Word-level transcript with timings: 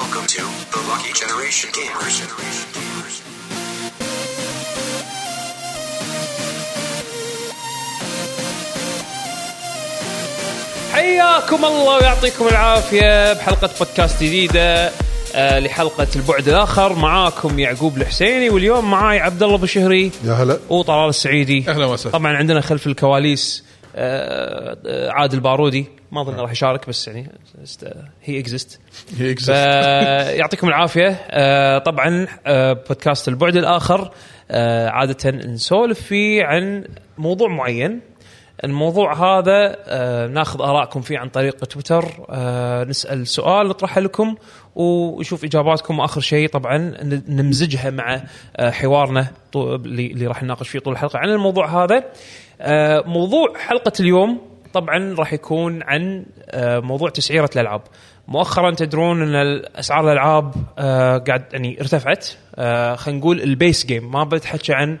Welcome 0.00 0.26
to 0.26 0.42
the 0.72 0.80
Lucky 0.88 1.12
Generation 1.12 1.70
Gamers. 1.72 3.20
حياكم 10.92 11.64
الله 11.64 11.96
ويعطيكم 11.96 12.48
العافية 12.48 13.32
بحلقة 13.32 13.70
بودكاست 13.78 14.22
جديدة 14.22 14.90
آه، 15.34 15.58
لحلقة 15.58 16.06
البعد 16.16 16.48
الآخر 16.48 16.94
معاكم 16.94 17.58
يعقوب 17.58 17.96
الحسيني 17.96 18.50
واليوم 18.50 18.90
معاي 18.90 19.20
عبد 19.20 19.42
الله 19.42 19.58
بشهري 19.58 20.10
يا 20.24 20.32
هلا 20.32 20.58
وطلال 20.68 21.08
السعيدي 21.08 21.64
أهلا 21.68 21.86
وسهلا. 21.86 22.12
طبعا 22.18 22.36
عندنا 22.36 22.60
خلف 22.60 22.86
الكواليس 22.86 23.64
عادل 25.10 25.40
بارودي. 25.40 25.86
ما 26.12 26.20
أظن 26.20 26.34
راح 26.34 26.50
يشارك 26.50 26.88
بس 26.88 27.08
يعني 27.08 27.32
هي 28.22 28.38
اكزيست 28.38 28.80
هي 29.18 29.34
exist. 29.34 29.48
يعطيكم 30.38 30.68
العافية. 30.68 31.08
آه، 31.30 31.78
طبعا 31.78 32.26
آه، 32.46 32.72
بودكاست 32.72 33.28
البعد 33.28 33.56
الآخر 33.56 34.10
آه، 34.50 34.88
عادة 34.88 35.30
نسولف 35.30 36.00
فيه 36.00 36.44
عن 36.44 36.84
موضوع 37.18 37.48
معين. 37.48 38.00
الموضوع 38.64 39.14
هذا 39.14 39.76
آه، 39.86 40.26
ناخذ 40.26 40.62
آرائكم 40.62 41.00
فيه 41.00 41.18
عن 41.18 41.28
طريق 41.28 41.56
تويتر. 41.56 42.04
آه، 42.30 42.84
نسأل 42.84 43.26
سؤال 43.26 43.68
نطرحه 43.68 44.00
لكم 44.00 44.34
ونشوف 44.74 45.44
إجاباتكم. 45.44 45.98
وآخر 45.98 46.20
شيء 46.20 46.48
طبعا 46.48 46.94
نمزجها 47.28 47.90
مع 47.90 48.22
آه، 48.56 48.70
حوارنا 48.70 49.26
اللي 49.56 50.26
راح 50.26 50.42
نناقش 50.42 50.68
فيه 50.68 50.78
طول 50.78 50.92
الحلقة 50.92 51.18
عن 51.18 51.28
الموضوع 51.28 51.84
هذا. 51.84 51.96
آه، 51.96 52.04
موضوع 53.06 53.58
حلقة 53.58 53.92
اليوم 54.00 54.40
طبعا 54.72 55.14
راح 55.18 55.32
يكون 55.32 55.82
عن 55.82 56.26
آه، 56.50 56.78
موضوع 56.80 57.10
تسعيرة 57.10 57.50
الألعاب. 57.56 57.82
مؤخرا 58.28 58.70
تدرون 58.74 59.34
أن 59.34 59.62
اسعار 59.74 60.04
الألعاب 60.06 60.54
آه، 60.78 61.18
قاعد 61.18 61.44
يعني 61.52 61.80
ارتفعت. 61.80 62.28
آه، 62.56 62.94
خلينا 62.94 63.20
نقول 63.20 63.40
ال 63.42 63.51
base 63.51 63.86
game 63.86 64.10
ما 64.12 64.24
بتحكي 64.24 64.72
عن 64.72 64.98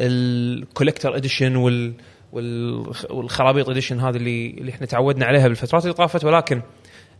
ال 0.00 0.12
collector 0.12 1.16
edition 1.16 1.56
وال 1.56 1.92
وال- 2.32 2.92
والخرابيط 3.10 3.68
edition 3.68 4.00
هذه 4.00 4.16
اللي 4.16 4.50
اللي 4.50 4.72
إحنا 4.72 4.86
تعودنا 4.86 5.26
عليها 5.26 5.48
بالفترات 5.48 5.82
اللي 5.82 5.94
طافت. 5.94 6.24
ولكن 6.24 6.62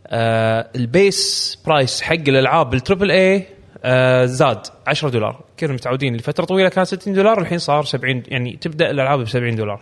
آه 0.07 0.69
ال 0.75 0.91
base 0.91 1.57
price 1.65 2.01
حق 2.01 2.13
الألعاب 2.13 2.69
بال 2.69 2.79
triple 2.79 3.11
A 3.11 3.45
آه 3.85 4.25
زاد 4.25 4.59
10 4.87 5.09
دولار. 5.09 5.39
كنا 5.59 5.73
متعودين 5.73 6.15
لفترة 6.15 6.45
طويلة 6.45 6.69
كان 6.69 6.85
60 6.85 7.13
دولار 7.13 7.41
الحين 7.41 7.57
صار 7.57 7.83
70 7.83 8.23
يعني 8.27 8.57
تبدأ 8.61 8.91
الألعاب 8.91 9.19
ب 9.19 9.27
70 9.27 9.55
دولار. 9.55 9.81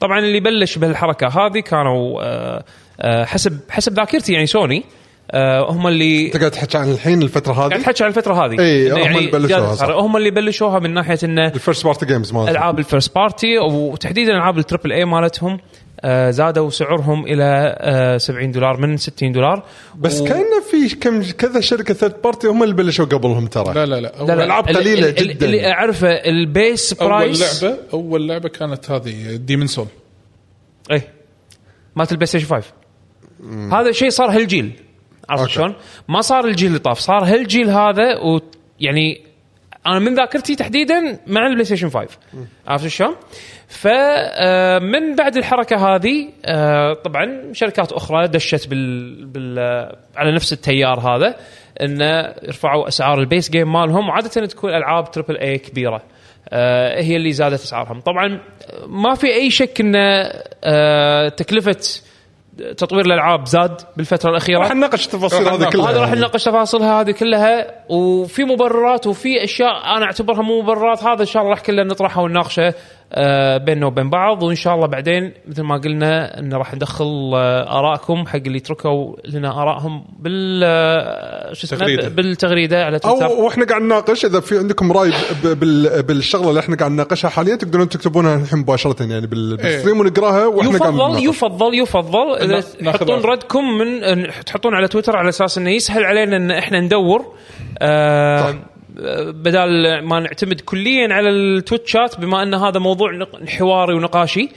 طبعا 0.00 0.18
اللي 0.18 0.40
بلش 0.40 0.78
بهالحركة 0.78 1.26
هذه 1.28 1.60
كانوا 1.60 2.22
آه 2.22 2.64
آه 3.00 3.24
حسب 3.24 3.60
حسب 3.70 3.92
ذاكرتي 3.92 4.32
يعني 4.32 4.46
سوني 4.46 4.84
آه 5.30 5.70
هم 5.70 5.86
اللي 5.86 6.26
انت 6.26 6.36
قاعد 6.36 6.50
تحكي 6.50 6.78
عن 6.78 6.90
الحين 6.90 7.22
الفترة 7.22 7.52
قاعد 7.52 7.72
هذه 7.72 7.82
تحكي 7.82 8.04
عن 8.04 8.10
الفترة 8.10 8.46
هذه. 8.46 8.54
إنه 8.54 9.06
هم 9.06 9.16
اللي 9.16 9.30
بلشوها،. 9.30 10.00
هم 10.00 10.16
اللي 10.16 10.30
بلشوها 10.30 10.78
من 10.78 10.94
ناحية 10.94 11.18
إنه 11.24 11.46
ال 11.46 11.52
first 11.52 11.84
party 11.84 12.06
games 12.06 12.32
مالتهم. 12.32 12.56
ألعاب 12.56 12.78
ال 12.78 12.84
first 12.84 13.14
party 13.14 13.58
وتحديدا 13.58 14.32
ألعاب 14.32 14.58
ال 14.58 14.63
triple 14.63 14.92
A 14.92 15.04
مالتهم. 15.04 15.58
زادوا 16.30 16.70
سعرهم 16.70 17.24
إلى 17.26 17.76
آه 17.80 18.16
70 18.18 18.50
دولار 18.50 18.76
من 18.80 18.96
60 18.96 19.32
دولار. 19.32 19.62
بس 19.98 20.20
و- 20.20 20.24
كأن 20.24 20.44
في 20.70 20.96
كم 20.96 21.22
كذا 21.22 21.60
شركة 21.60 21.94
third 21.94 22.22
party 22.24 22.46
هم 22.46 22.62
اللي 22.62 22.74
بلشوا 22.74 23.04
قبلهم 23.04 23.46
ترى. 23.46 23.74
لا 23.74 23.86
لا 23.86 24.00
لا. 24.00 24.12
لا 24.20 24.34
لا. 24.34 24.44
ألعاب 24.44 24.70
ال- 24.70 24.76
قليلة 24.76 25.08
ال- 25.08 25.18
ال- 25.20 25.28
جداً. 25.28 25.46
اللي 25.46 25.72
أعرفه 25.72 26.08
ال 26.08 26.25
base 26.25 26.92
أول 26.92 27.10
price 27.10 27.64
لعبة 27.64 27.76
أول 27.92 28.28
لعبة 28.28 28.48
كانت 28.48 28.90
هذه 28.90 29.36
Demon's 29.36 29.66
Souls 29.66 29.86
اي 30.92 31.02
مالت 31.96 32.12
البلاي 32.12 32.26
ستيشن 32.26 32.46
5 32.46 32.66
هذا 33.72 33.92
شيء 33.92 34.10
صار 34.10 34.30
هالجيل. 34.30 34.72
عرفت. 35.28 35.50
شلون؟ 35.50 35.74
ما 36.08 36.20
صار 36.20 36.44
الجيل 36.44 36.68
اللي 36.68 36.78
طاف 36.78 36.98
صار 36.98 37.24
هالجيل 37.24 37.70
هذا 37.70 38.04
ويعني 38.80 39.25
أنا 39.86 39.98
من 39.98 40.14
ذاكرتي 40.14 40.56
تحديدا 40.56 41.18
مع 41.26 41.46
البلاي 41.46 41.64
ستيشن 41.64 41.90
5 41.90 42.08
عرفت 42.66 42.86
شلون؟ 42.86 43.16
فمن 43.68 45.16
بعد 45.16 45.36
الحركة 45.36 45.76
هذه 45.76 46.28
آه، 46.44 46.92
طبعا 46.92 47.52
شركات 47.52 47.92
أخرى 47.92 48.28
دشت 48.28 48.68
بال, 48.68 49.24
بال 49.24 49.58
آه، 49.58 49.96
على 50.16 50.32
نفس 50.34 50.52
التيار 50.52 51.00
هذا 51.00 51.36
انه 51.80 52.34
يرفعوا 52.42 52.88
أسعار 52.88 53.20
ال 53.20 53.26
base 53.26 53.50
game 53.50 53.72
مالهم 53.72 54.08
وعادة 54.08 54.28
تكون 54.28 54.70
ألعاب 54.70 55.10
triple 55.10 55.36
A 55.36 55.58
كبيرة 55.58 56.02
آه، 56.48 57.02
هي 57.02 57.16
اللي 57.16 57.32
زادت 57.32 57.62
أسعارهم 57.62 58.00
طبعا 58.00 58.40
ما 58.86 59.14
في 59.14 59.26
أي 59.34 59.50
شك 59.50 59.80
إن 59.80 59.92
آه، 60.64 61.28
تكلفة 61.28 61.76
تطوير 62.76 63.06
الألعاب 63.06 63.46
زاد 63.46 63.80
بالفترة 63.96 64.30
الأخيرة 64.30 64.58
راح 64.58 64.74
نناقش 64.74 65.06
التفاصيل 65.06 65.46
راح 65.46 65.52
هذه. 65.52 65.70
كلها 65.70 65.90
هذا 65.90 66.00
راح. 66.00 66.12
نناقش 66.12 66.44
تفاصيلها 66.44 67.00
هذه 67.00 67.10
كلها 67.10 67.66
وفي 67.88 68.44
مبررات 68.44 69.06
وفي 69.06 69.44
أشياء 69.44 69.96
أنا 69.96 70.04
أعتبرها 70.04 70.42
مو 70.42 70.62
مبررات 70.62 71.04
هذا 71.04 71.20
إن 71.20 71.26
شاء 71.26 71.42
الله 71.42 71.54
راح 71.54 71.60
كلنا 71.60 71.84
نطرحها 71.84 72.22
ونناقشه 72.22 72.62
آه، 72.68 72.74
بيننا 73.58 73.86
وبين 73.86 74.10
بعض 74.10 74.42
وإن 74.42 74.54
شاء 74.54 74.74
الله 74.74 74.86
بعدين 74.86 75.32
مثل 75.48 75.62
ما 75.62 75.76
قلنا 75.76 76.38
إن 76.38 76.52
راح 76.54 76.74
ندخل 76.74 77.30
آه، 77.34 77.78
ارائكم 77.78 78.26
حق 78.26 78.36
اللي 78.46 78.60
تركوا 78.60 79.16
لنا 79.24 79.62
ارائهم 79.62 80.04
بال 80.18 80.62
آه، 80.64 81.52
شو 81.52 81.66
اسمه. 81.66 82.08
بالتغريدة 82.08 82.84
على 82.84 82.98
تويتر 82.98 83.26
أو 83.26 83.44
وإحنا 83.44 83.64
قاعد 83.66 83.82
نناقش 83.82 84.24
إذا 84.24 84.40
في 84.40 84.58
عندكم 84.58 84.92
رأي 84.92 85.10
ب- 85.44 85.46
بال- 85.60 86.02
بالشغلة 86.02 86.48
اللي 86.48 86.60
إحنا 86.60 86.76
قاعد 86.76 86.90
نناقشها 86.90 87.28
حاليا 87.28 87.56
تقدرون 87.56 87.88
تكتبونها 87.88 88.36
الحين 88.36 88.58
مباشرة 88.58 89.02
يعني 89.02 89.26
بال- 89.26 89.56
بالستريم 89.56 90.00
ونقراها 90.00 90.46
وإحنا 90.46 90.78
قاعد 90.78 90.94
يفضل. 90.94 91.24
يفضل 91.28 91.74
يفضل 91.74 92.34
إذا 92.40 92.60
تحطون. 92.60 93.20
ردكم 93.20 93.64
من 93.78 94.26
تحطون 94.46 94.74
على 94.74 94.88
تويتر 94.88 95.16
على 95.16 95.28
أساس 95.28 95.58
إنه 95.58 95.70
يسهل 95.70 96.04
علينا 96.04 96.36
إن 96.36 96.50
إحنا 96.50 96.80
ندور 96.80 97.24
آه 97.78 98.54
بدال 99.32 100.02
ما 100.04 100.20
نعتمد 100.20 100.60
كليا 100.60 101.14
على 101.14 101.30
التويتشات 101.30 102.20
بما 102.20 102.42
أن 102.42 102.54
هذا 102.54 102.78
موضوع 102.78 103.26
حواري 103.48 103.94
ونقاشي 103.94 104.48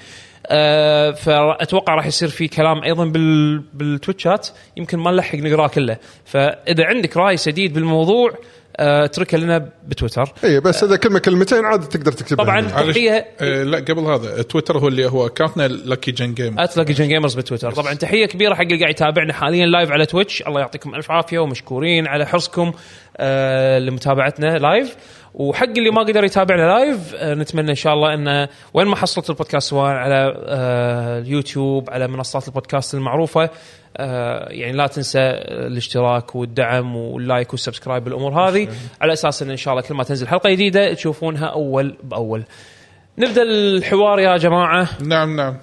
آه 0.47 1.11
فأتوقع 1.11 1.95
راح 1.95 2.05
يصير 2.05 2.29
في 2.29 2.47
كلام 2.47 2.83
أيضا 2.83 3.05
بال 3.05 3.59
بالتويتشات 3.73 4.47
يمكن 4.77 4.99
ما 4.99 5.11
نلحق 5.11 5.35
نقراه 5.35 5.67
كله. 5.67 5.97
فإذا 6.25 6.85
عندك 6.85 7.17
رأي 7.17 7.37
سديد 7.37 7.73
بالموضوع 7.73 8.33
آه 8.79 9.05
اتركه 9.05 9.37
لنا 9.37 9.69
بتويتر 9.87 10.33
اي 10.43 10.49
إيه، 10.49 10.59
بس 10.59 10.83
إذا 10.83 10.95
كلمة 10.95 11.19
كلمتين 11.19 11.65
عاد 11.65 11.89
تقدر 11.89 12.11
تكتبها 12.11 12.45
طبعاً. 12.45 12.59
يعني. 12.59 12.93
تحية. 12.93 13.27
آه 13.39 13.63
لا 13.63 13.77
قبل 13.77 13.99
هذا 13.99 14.41
تويتر 14.41 14.77
هو 14.77 14.87
اللي 14.87 15.05
هو 15.09 15.25
account 15.25 15.62
نا 15.62 15.67
لاكي 15.67 16.11
جن 16.11 16.33
جيم 16.33 16.59
تلاقي 16.59 16.93
Gen 16.93 17.07
Gamers 17.07 17.35
بتويتر 17.35 17.71
طبعا 17.71 17.93
تحية 17.93 18.25
كبيرة 18.25 18.53
حق 18.55 18.61
اللي 18.61 18.79
قاعد 18.79 18.89
يتابعنا 18.93 19.33
حاليا 19.33 19.65
live 19.65 19.91
على 19.91 20.05
تويتش 20.05 20.41
الله 20.47 20.59
يعطيكم 20.59 20.95
ألف 20.95 21.11
عافية 21.11 21.39
ومشكورين 21.39 22.07
على 22.07 22.25
حرصكم 22.25 22.71
آه 23.17 23.79
لمتابعتنا 23.79 24.57
live 24.57 24.95
وحق 25.33 25.67
اللي 25.77 25.89
ما 25.91 26.01
قدر 26.01 26.23
يتابعنا 26.23 26.61
live 26.61 27.15
آه 27.15 27.33
نتمنى 27.33 27.69
إن 27.69 27.75
شاء 27.75 27.93
الله 27.93 28.13
إنه 28.13 28.49
وين 28.73 28.87
ما 28.87 28.95
حصلت 28.95 29.29
البودكاست 29.29 29.69
سواء 29.69 29.91
على 29.91 30.33
آه 30.45 31.19
اليوتيوب 31.19 31.89
على 31.89 32.07
منصات 32.07 32.47
البودكاست 32.47 32.93
المعروفة 32.93 33.49
آه 33.97 34.49
يعني 34.49 34.71
لا 34.77 34.87
تنسى 34.87 35.19
الاشتراك 35.19 36.35
والدعم 36.35 36.95
وال 36.95 37.14
like 37.14 37.51
وال 37.51 37.61
subscribe 37.61 38.05
والأمور 38.05 38.33
هذه 38.49 38.67
على 39.01 39.13
أساس 39.13 39.41
إن 39.43 39.49
إن 39.49 39.57
شاء 39.57 39.73
الله 39.73 39.87
كل 39.87 39.93
ما 39.95 40.03
تنزل 40.03 40.27
حلقة 40.27 40.49
جديدة 40.49 40.93
تشوفونها 40.93 41.45
أول 41.45 41.97
بأول. 42.03 42.43
نبدأ 43.17 43.41
الحوار 43.41 44.19
يا 44.19 44.37
جماعة. 44.37 44.87
نعم 45.01 45.35
نعم. 45.35 45.57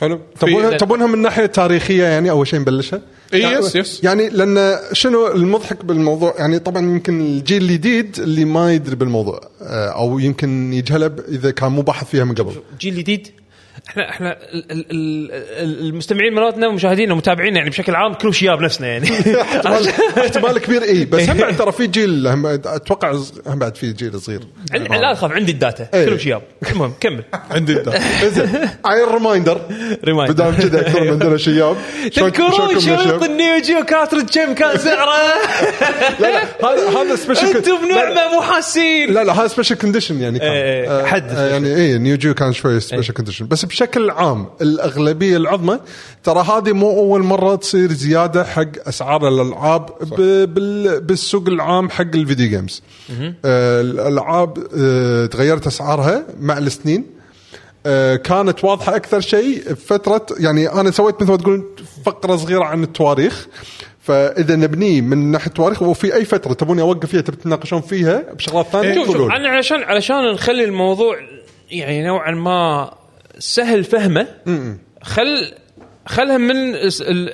حلو. 0.00 0.20
تبونها 0.40 0.76
تبونها 0.76 1.06
من 1.06 1.18
ناحية 1.22 1.46
تاريخية 1.46 2.04
يعني 2.04 2.30
أول 2.30 2.46
شيء 2.46 2.60
نبلشها؟ 2.60 3.00
يعني- 3.32 3.54
yes، 3.66 3.76
yes. 3.76 4.00
يعني 4.04 4.28
لأن 4.28 4.78
شنو 4.92 5.26
المضحك 5.32 5.84
بالموضوع؟ 5.84 6.34
يعني 6.38 6.58
طبعا 6.58 6.82
يمكن 6.82 7.20
الجيل 7.20 7.62
الجديد 7.62 8.16
اللي 8.18 8.44
ما 8.44 8.72
يدري 8.74 8.96
بالموضوع 8.96 9.40
آه، 9.62 9.88
أو 9.88 10.18
يمكن 10.18 10.72
يجهله 10.72 11.06
ب- 11.06 11.20
إذا 11.28 11.50
كان 11.50 11.72
مو 11.72 11.82
باحث 11.82 12.06
فيها 12.10 12.24
من 12.24 12.34
قبل. 12.34 12.52
جيل 12.80 12.94
جديد 12.96 13.28
إحنا 13.92 14.10
إحنا 14.10 14.32
ال- 14.32 14.72
ال- 14.72 14.86
ال- 15.32 15.80
المستمعين 15.88 16.34
مالتنا 16.34 16.68
ومشاهدينا 16.68 17.12
ومتابعينا 17.12 17.56
يعني 17.58 17.70
بشكل 17.70 17.94
عام 17.94 18.14
كلهم 18.14 18.32
شياب 18.32 18.60
نفسنا 18.60 18.86
يعني. 18.88 19.10
احتمال 19.42 19.88
احتمال 20.18 20.58
كبير 20.58 20.82
اي 20.82 21.04
بس 21.04 21.28
هم 21.28 21.36
بعد 21.36 21.56
ترى 21.62 21.72
في 21.72 21.86
جيل 21.86 22.26
هم 22.26 22.46
أتوقع 22.46 23.12
هم 23.46 23.58
بعد 23.58 23.76
في 23.76 23.92
جيل 23.92 24.20
صغير. 24.20 24.40
لا 24.72 25.14
تخاف 25.14 25.32
عندي 25.32 25.52
ال 25.52 25.59
data 25.59 25.88
إيه. 25.94 26.04
كلهم 26.04 26.18
شياب. 26.18 26.42
المهم 26.72 26.92
كمل. 27.00 27.24
عندي 27.50 27.72
ال 27.72 27.76
data. 27.76 27.98
زين 28.24 28.68
ال 28.86 29.60
reminder. 30.06 30.30
بدام 30.30 30.54
كذا 30.54 31.00
من 31.00 31.08
عندنا 31.08 31.36
شياب. 31.36 31.76
تذكرون 32.14 32.80
شريط؟ 32.80 33.22
النيو 33.22 33.60
جيو 33.60 33.84
cartridge 33.84 34.30
كم 34.38 34.54
كان 34.54 34.78
سعره 34.78 35.12
لا 36.20 36.30
لا 36.30 36.42
هذا 36.64 36.88
هذا 36.98 37.16
special 37.16 37.46
أنتم 37.56 37.76
بنعمة 37.88 38.34
مو 38.34 38.40
حاسين. 38.40 39.12
لا 39.14 39.24
لا 39.24 39.32
هذا 39.32 39.46
special 39.48 39.74
condition 39.74 40.20
يعني 40.20 40.38
كان. 40.38 40.48
إيه، 40.48 40.98
إيه، 41.00 41.04
حد 41.06 41.30
آه، 41.32 41.50
يعني 41.50 41.76
اي 41.76 41.98
نيو 41.98 42.16
جيو 42.16 42.34
كان 42.34 42.52
شوي 42.52 42.80
special 42.80 43.12
condition 43.14 43.46
بس 43.46 43.64
بشكل 43.64 43.81
عام 44.10 44.46
الأغلبية 44.60 45.36
العظمى 45.36 45.80
ترى 46.24 46.40
هذه 46.40 46.72
مو 46.72 46.90
أول 46.90 47.22
مرة 47.22 47.54
تصير 47.54 47.92
زيادة 47.92 48.44
حق 48.44 48.88
أسعار 48.88 49.28
الألعاب 49.28 49.90
بالسوق 51.06 51.48
العام 51.48 51.90
حق 51.90 52.14
ال 52.14 52.20
video 52.20 52.48
games 52.48 52.82
آه، 53.44 53.80
الألعاب 53.80 54.58
آه، 54.78 55.26
تغيرت 55.26 55.66
أسعارها 55.66 56.24
مع 56.40 56.58
السنين. 56.58 57.06
آه، 57.86 58.16
كانت 58.16 58.64
واضحة 58.64 58.96
أكثر 58.96 59.20
شيء 59.20 59.62
بفتره 59.70 60.26
يعني 60.40 60.72
أنا 60.72 60.90
سويت 60.90 61.22
مثل 61.22 61.30
ما 61.30 61.36
تقول 61.36 61.64
فقرة 62.04 62.36
صغيرة 62.36 62.64
عن 62.64 62.82
التواريخ. 62.82 63.46
فإذا 64.02 64.56
نبنيه 64.56 65.00
من 65.00 65.30
ناحية 65.30 65.50
تواريخ 65.50 65.82
وفي 65.82 66.14
أي 66.14 66.24
فترة 66.24 66.52
تبوني 66.52 66.82
أوقف 66.82 67.10
فيها 67.10 67.20
تبي 67.20 67.36
تناقشون 67.36 67.80
فيها 67.80 68.32
بشغلات 68.32 68.66
ثانية؟ 68.66 68.94
شوف 68.94 69.16
شوف. 69.16 69.30
أنا 69.30 69.48
علشان 69.48 69.82
علشان 69.82 70.32
نخلي 70.32 70.64
الموضوع 70.64 71.16
يعني 71.70 72.02
نوعا 72.02 72.30
ما 72.30 72.90
سهل 73.38 73.84
فهمه 73.84 74.26
خل 75.02 75.52
خلها 76.06 76.36
من 76.38 76.74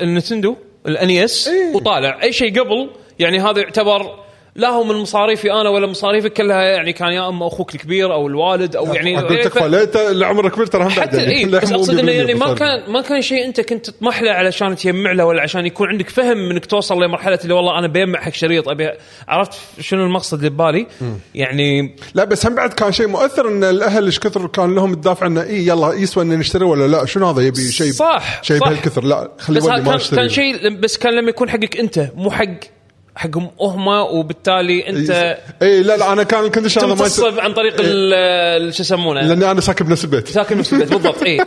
النتندو 0.02 0.56
الانيس 0.86 1.48
إيه. 1.48 1.74
وطالع 1.74 2.22
أي 2.22 2.32
شيء 2.32 2.60
قبل 2.60 2.90
يعني 3.18 3.40
هذا 3.40 3.60
يعتبر 3.60 4.24
لا 4.58 4.68
هو 4.68 4.84
من 4.84 4.94
مصاريفي 4.94 5.52
أنا 5.52 5.68
ولا 5.68 5.86
مصاريفك 5.86 6.32
كلها 6.32 6.62
يعني 6.62 6.92
كان 6.92 7.08
يا 7.08 7.28
اما 7.28 7.46
أخوك 7.46 7.74
الكبير 7.74 8.12
أو 8.12 8.26
الوالد 8.26 8.76
أو 8.76 8.94
يعني 8.94 9.18
أقول 9.18 9.42
تكفى 9.42 9.82
أنت 9.82 9.96
اللي 9.96 10.50
كبير 10.50 10.66
ترى 10.66 10.84
هم 10.84 10.88
حتى. 10.90 11.20
اي 11.20 11.44
بس 11.44 11.72
أقصد 11.72 11.98
إنه 11.98 12.12
يعني 12.12 12.34
ما. 12.34 12.54
كان 12.54 12.90
ما 12.92 13.00
كان 13.00 13.22
شيء 13.22 13.44
أنت 13.44 13.60
كنت 13.60 13.90
تطمح 13.90 14.22
له 14.22 14.30
علشان 14.30 14.76
تجمع 14.76 15.12
له 15.12 15.24
ولا 15.24 15.42
عشان 15.42 15.66
يكون 15.66 15.88
عندك 15.88 16.08
فهم 16.08 16.50
إنك 16.50 16.66
توصل 16.66 17.02
لمرحلة 17.02 17.38
اللي 17.42 17.54
والله 17.54 17.78
أنا 17.78 17.86
بيجمع 17.86 18.20
حق 18.20 18.32
شريط 18.32 18.68
أبي 18.68 18.90
عرفت 19.28 19.52
شنو 19.80 20.04
المقصد 20.04 20.38
اللي 20.38 20.50
ببالي 20.50 20.86
يعني 21.34 21.96
لا 22.14 22.24
بس 22.24 22.46
هم 22.46 22.54
بعد 22.54 22.72
كان 22.72 22.92
شيء 22.92 23.06
مؤثر 23.06 23.48
إن 23.48 23.64
الأهل 23.64 24.04
إيش 24.04 24.18
كثر 24.18 24.46
كان 24.46 24.74
لهم 24.74 24.92
الدافع 24.92 25.26
إنه 25.26 25.42
اي 25.42 25.66
يلا 25.66 25.92
يسوى 25.92 26.24
ان 26.24 26.38
نشتري 26.38 26.64
ولا 26.64 26.86
لا 26.86 27.06
شنو 27.06 27.30
هذا 27.30 27.42
يبي 27.42 27.72
شيء 27.72 27.92
صح، 27.92 28.42
شيء. 28.42 28.58
بهالكثر 28.58 29.04
لا 29.04 29.30
خلي 29.38 29.58
بس 29.60 29.66
ما 29.66 29.78
كان, 29.78 29.94
اشتري 29.94 30.16
كان 30.20 30.28
شيء 30.28 30.78
بس 30.80 30.98
كان 30.98 31.14
لما 31.14 31.28
يكون 31.28 31.50
حقك 31.50 31.76
أنت 31.76 32.10
مو 32.14 32.30
حق 32.30 32.77
حقهم 33.18 33.50
هم 33.60 33.88
وبالتالي 33.88 34.88
أنت 34.88 35.10
اي 35.10 35.36
إيه، 35.62 35.82
لا 35.82 35.96
لا 35.96 36.12
أنا 36.12 36.22
كان 36.22 36.44
ال 36.44 36.48
condition 36.48 36.80
هذا 36.80 36.88
ما 36.88 36.94
تمتص 36.94 37.20
عن 37.24 37.52
طريق 37.52 37.76
ال- 37.80 38.74
شو 38.74 38.82
يسمونه؟ 38.82 39.20
لأني 39.20 39.50
أنا 39.50 39.60
ساكن 39.60 39.84
بنفس 39.84 40.04
البيت. 40.04 40.28
ساكن 40.28 40.58
نفس 40.58 40.72
البيت 40.72 40.88
بالضبط 40.92 41.22
اي 41.26 41.38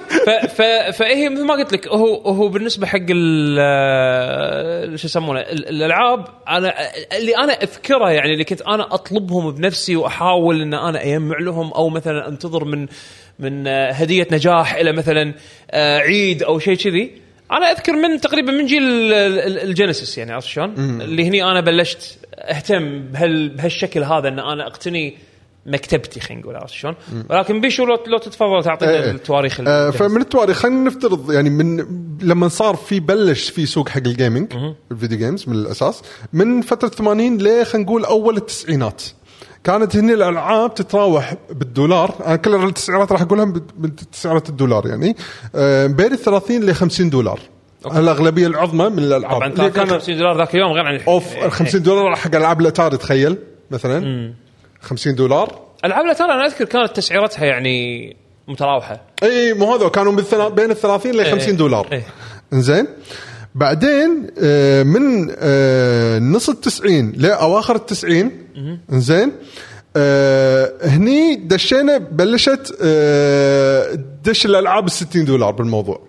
فهي 0.93 1.29
مثل 1.29 1.45
ما 1.45 1.53
قلت 1.53 1.73
لك 1.73 1.87
هو 1.87 2.15
هو 2.15 2.47
بالنسبة 2.47 2.87
حق 2.87 2.99
ال- 3.09 4.99
شو 4.99 5.07
يسمونه 5.07 5.39
ال- 5.39 5.67
الألعاب 5.69 6.25
أنا 6.49 6.73
اللي 7.17 7.37
أنا 7.37 7.53
أذكره 7.53 8.09
يعني 8.11 8.33
اللي 8.33 8.43
كنت 8.43 8.61
أنا 8.61 8.93
أطلبهم 8.93 9.51
بنفسي 9.51 9.95
وأحاول 9.95 10.61
إن 10.61 10.73
أنا 10.73 11.03
أجمع 11.03 11.39
لهم 11.39 11.71
أو 11.71 11.89
مثلا 11.89 12.27
أنتظر 12.27 12.65
من 12.65 12.87
من 13.39 13.67
آه، 13.67 13.91
هدية 13.91 14.27
نجاح 14.31 14.75
إلى 14.75 14.91
مثلا 14.93 15.33
آه، 15.71 15.97
عيد 15.99 16.43
أو 16.43 16.59
شيء 16.59 16.75
كذي 16.75 17.11
أنا 17.51 17.71
أذكر 17.71 17.93
من 17.93 18.21
تقريبا 18.21 18.51
من 18.51 18.65
جيل 18.65 18.83
ال- 18.83 19.13
ال- 19.13 19.59
الجينيسيس 19.59 20.17
يعني 20.17 20.31
عرفت 20.33 20.47
شلون؟ 20.47 20.73
اللي 21.01 21.27
هني 21.27 21.43
أنا 21.43 21.61
بلشت 21.61 22.17
أهتم 22.35 22.99
بهال 23.01 23.49
بهالشكل 23.49 24.03
هذا 24.03 24.27
إن 24.27 24.39
أنا 24.39 24.67
أقتني 24.67 25.17
مكتبتي 25.65 26.19
خلينا 26.19 26.41
نقول 26.41 26.55
عرفت 26.55 26.73
شلون؟ 26.73 26.95
ولكن 27.29 27.61
بيشو 27.61 27.85
لو 27.85 27.97
لو 28.07 28.17
تتفضل 28.17 28.63
تعطينا 28.63 28.91
إيه. 28.91 29.11
التواريخ 29.11 29.59
الجاهزة. 29.59 29.91
فمن 29.91 30.21
التواريخ 30.21 30.57
خلينا 30.57 30.83
نفترض 30.83 31.31
يعني 31.31 31.49
من 31.49 31.85
لما 32.21 32.47
صار 32.47 32.75
في 32.75 32.99
بلش 32.99 33.49
في 33.49 33.65
سوق 33.65 33.89
حق 33.89 33.97
ال 34.05 34.12
gaming 34.12 34.53
ال 34.91 34.95
video 34.95 35.17
games 35.17 35.49
من 35.49 35.55
الأساس 35.55 36.01
من 36.33 36.61
فترة 36.61 36.87
80 36.87 37.37
ل 37.37 37.65
خلينا 37.65 37.85
نقول 37.87 38.05
أول 38.05 38.37
التسعينات 38.37 39.03
كانت 39.63 39.95
هني 39.95 40.13
الألعاب 40.13 40.73
تتراوح 40.73 41.33
بالدولار. 41.49 42.13
أنا 42.25 42.35
كل 42.35 42.55
التسعيرات 42.55 43.11
راح 43.11 43.21
أقولها 43.21 43.53
بتسعيرات 43.77 44.49
الدولار 44.49 44.87
يعني. 44.87 45.15
آه 45.55 45.87
بين 45.87 46.13
ال 46.13 46.17
30 46.17 46.63
ل 46.63 46.75
50 46.75 47.09
دولار 47.09 47.39
الأغلبية 47.85 48.47
العظمى 48.47 48.89
من 48.89 48.99
الألعاب. 48.99 49.35
طبعا 49.35 49.47
اللي 49.47 49.71
50 49.71 50.17
دولار 50.17 50.37
ذاك 50.37 50.55
اليوم 50.55 50.71
غير 50.71 50.85
عن 50.85 50.95
الحين. 50.95 51.13
أوف 51.13 51.35
إيه. 51.35 51.49
50 51.49 51.83
دولار 51.83 52.15
حق 52.15 52.35
ألعاب 52.35 52.61
الأتاري 52.61 52.97
تخيل 52.97 53.37
مثلا. 53.71 54.33
50 54.81 55.15
دولار. 55.15 55.59
ألعاب 55.85 56.05
الأتاري 56.05 56.33
أنا 56.33 56.45
أذكر 56.45 56.65
كانت 56.65 56.95
تسعيرتها 56.95 57.45
يعني 57.45 58.17
متراوحة. 58.47 59.01
إي 59.23 59.53
مو 59.53 59.75
هذا 59.75 59.87
كانوا 59.87 60.11
بين 60.49 60.71
ال 60.71 60.75
30 60.75 61.11
ل 61.11 61.25
50 61.25 61.57
دولار. 61.57 61.87
إيه. 61.91 62.03
بعدين 63.55 64.27
آه، 64.39 64.83
من 64.83 65.33
آه، 65.37 66.19
نص 66.19 66.49
التسعين 66.49 67.13
لأواخر 67.17 67.75
التسعين 67.75 68.31
إنزين 68.93 69.31
آه، 69.95 70.73
هني 70.83 71.35
دشينا 71.35 71.97
بلشت 71.97 72.71
دش 74.25 74.45
الألعاب 74.45 74.85
ال 74.85 74.91
60 74.91 75.25
دولار 75.25 75.51
بالموضوع. 75.51 76.01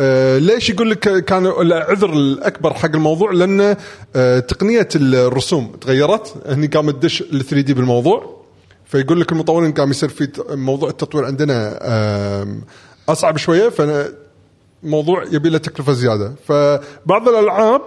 آه، 0.00 0.38
ليش 0.38 0.70
يقول 0.70 0.90
لك 0.90 1.24
كان 1.24 1.46
العذر 1.46 2.12
الأكبر 2.12 2.74
حق 2.74 2.94
الموضوع؟ 2.94 3.32
لأن 3.32 3.76
آه، 4.16 4.38
تقنية 4.38 4.88
الرسوم 4.96 5.72
تغيرت 5.80 6.34
هني 6.46 6.66
قام 6.66 6.90
تدش 6.90 7.20
ال 7.22 7.44
3 7.44 7.60
دي 7.60 7.74
بالموضوع. 7.74 8.38
فيقول 8.84 9.20
لك 9.20 9.32
المطورين 9.32 9.72
قام 9.72 9.90
يصير 9.90 10.08
في 10.08 10.28
موضوع 10.50 10.88
التطوير 10.88 11.24
عندنا 11.24 11.78
أصعب 13.08 13.36
شوية 13.36 13.68
فموضوع 14.82 15.24
يبي 15.32 15.48
له 15.48 15.58
تكلفة 15.58 15.92
زيادة. 15.92 16.34
فبعض 16.48 17.28
الألعاب 17.28 17.80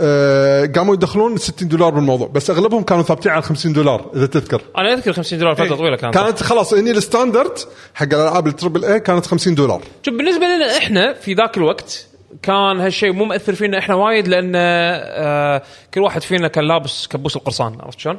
آه، 0.00 0.66
قاموا 0.66 0.94
يدخلون 0.94 1.36
60 1.36 1.68
دولار 1.68 1.90
بالموضوع 1.90 2.28
بس 2.28 2.50
أغلبهم 2.50 2.82
كانوا 2.82 3.02
ثابتين 3.02 3.32
على 3.32 3.42
50 3.42 3.72
دولار 3.72 4.10
إذا 4.16 4.26
تذكر. 4.26 4.62
أنا 4.78 4.92
أذكر 4.92 5.12
50 5.12 5.38
دولار 5.38 5.54
فترة 5.54 5.76
طويلة 5.76 5.96
كانت. 5.96 6.14
كانت 6.14 6.42
خلاص 6.42 6.74
هني 6.74 6.90
ال 6.90 6.98
standard 6.98 7.58
حق 7.94 8.06
الألعاب 8.06 8.46
ال 8.46 8.51
triple 8.51 8.84
A 8.84 9.00
كانت 9.00 9.26
50 9.26 9.54
دولار. 9.54 9.82
شوف 10.02 10.14
بالنسبة 10.14 10.46
لنا 10.46 10.76
إحنا 10.76 11.12
في 11.12 11.34
ذاك 11.34 11.56
الوقت 11.56 12.06
كان 12.42 12.80
هالشيء 12.80 13.12
مو 13.12 13.24
مؤثر 13.24 13.54
فينا 13.54 13.78
إحنا 13.78 13.94
وايد 13.94 14.28
لأن 14.28 14.52
آه 14.56 15.62
كل 15.94 16.00
واحد 16.00 16.22
فينا 16.22 16.48
كان 16.48 16.64
لابس 16.68 17.06
كبوس 17.06 17.36
القرصان 17.36 17.76
عرفت 17.80 18.00
شلون؟ 18.00 18.18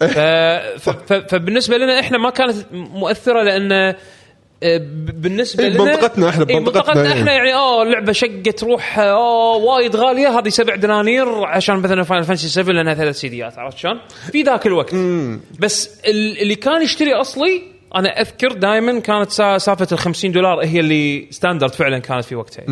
ف... 0.00 0.90
فبالنسبة 1.08 1.76
لنا 1.76 2.00
إحنا 2.00 2.18
ما 2.18 2.30
كانت 2.30 2.56
مؤثرة 2.72 3.42
لأن 3.42 3.94
بالنسبة 5.14 5.64
إيه، 5.64 5.70
لنا 5.70 5.84
بمنطقتنا 5.84 6.28
إحنا، 6.28 6.46
إيه، 6.50 6.56
بمنطقتنا، 6.58 6.82
بمنطقتنا 6.94 7.02
إيه. 7.14 7.20
إحنا 7.20 7.32
يعني 7.32 7.54
آه 7.54 7.84
لعبه 7.84 8.12
شقت 8.12 8.64
روح 8.64 8.98
آه 8.98 9.56
وايد 9.56 9.96
غالية 9.96 10.38
هذه 10.38 10.48
سبع 10.48 10.74
دنانير 10.74 11.44
عشان 11.44 11.76
مثلا 11.76 12.02
فاينل 12.02 12.24
فانسي 12.24 12.48
7 12.48 12.72
لأنها 12.72 12.94
ثلاث 12.94 13.16
سيديات 13.20 13.58
عرفت 13.58 13.78
شلون؟ 13.78 14.00
في 14.32 14.42
ذاك 14.42 14.66
الوقت 14.66 14.94
بس 15.58 15.90
ال- 16.06 16.38
اللي 16.42 16.54
كان 16.54 16.82
يشتري 16.82 17.14
أصلي 17.14 17.62
أنا 17.96 18.08
أذكر 18.20 18.52
دائما 18.52 19.00
كانت 19.00 19.30
سا- 19.30 19.58
سالفة 19.58 19.86
ال 19.92 19.98
50 19.98 20.32
دولار 20.32 20.64
هي 20.64 20.80
اللي 20.80 21.28
standard 21.30 21.72
فعلا 21.74 21.98
كانت 21.98 22.24
في 22.24 22.34
وقتها. 22.36 22.64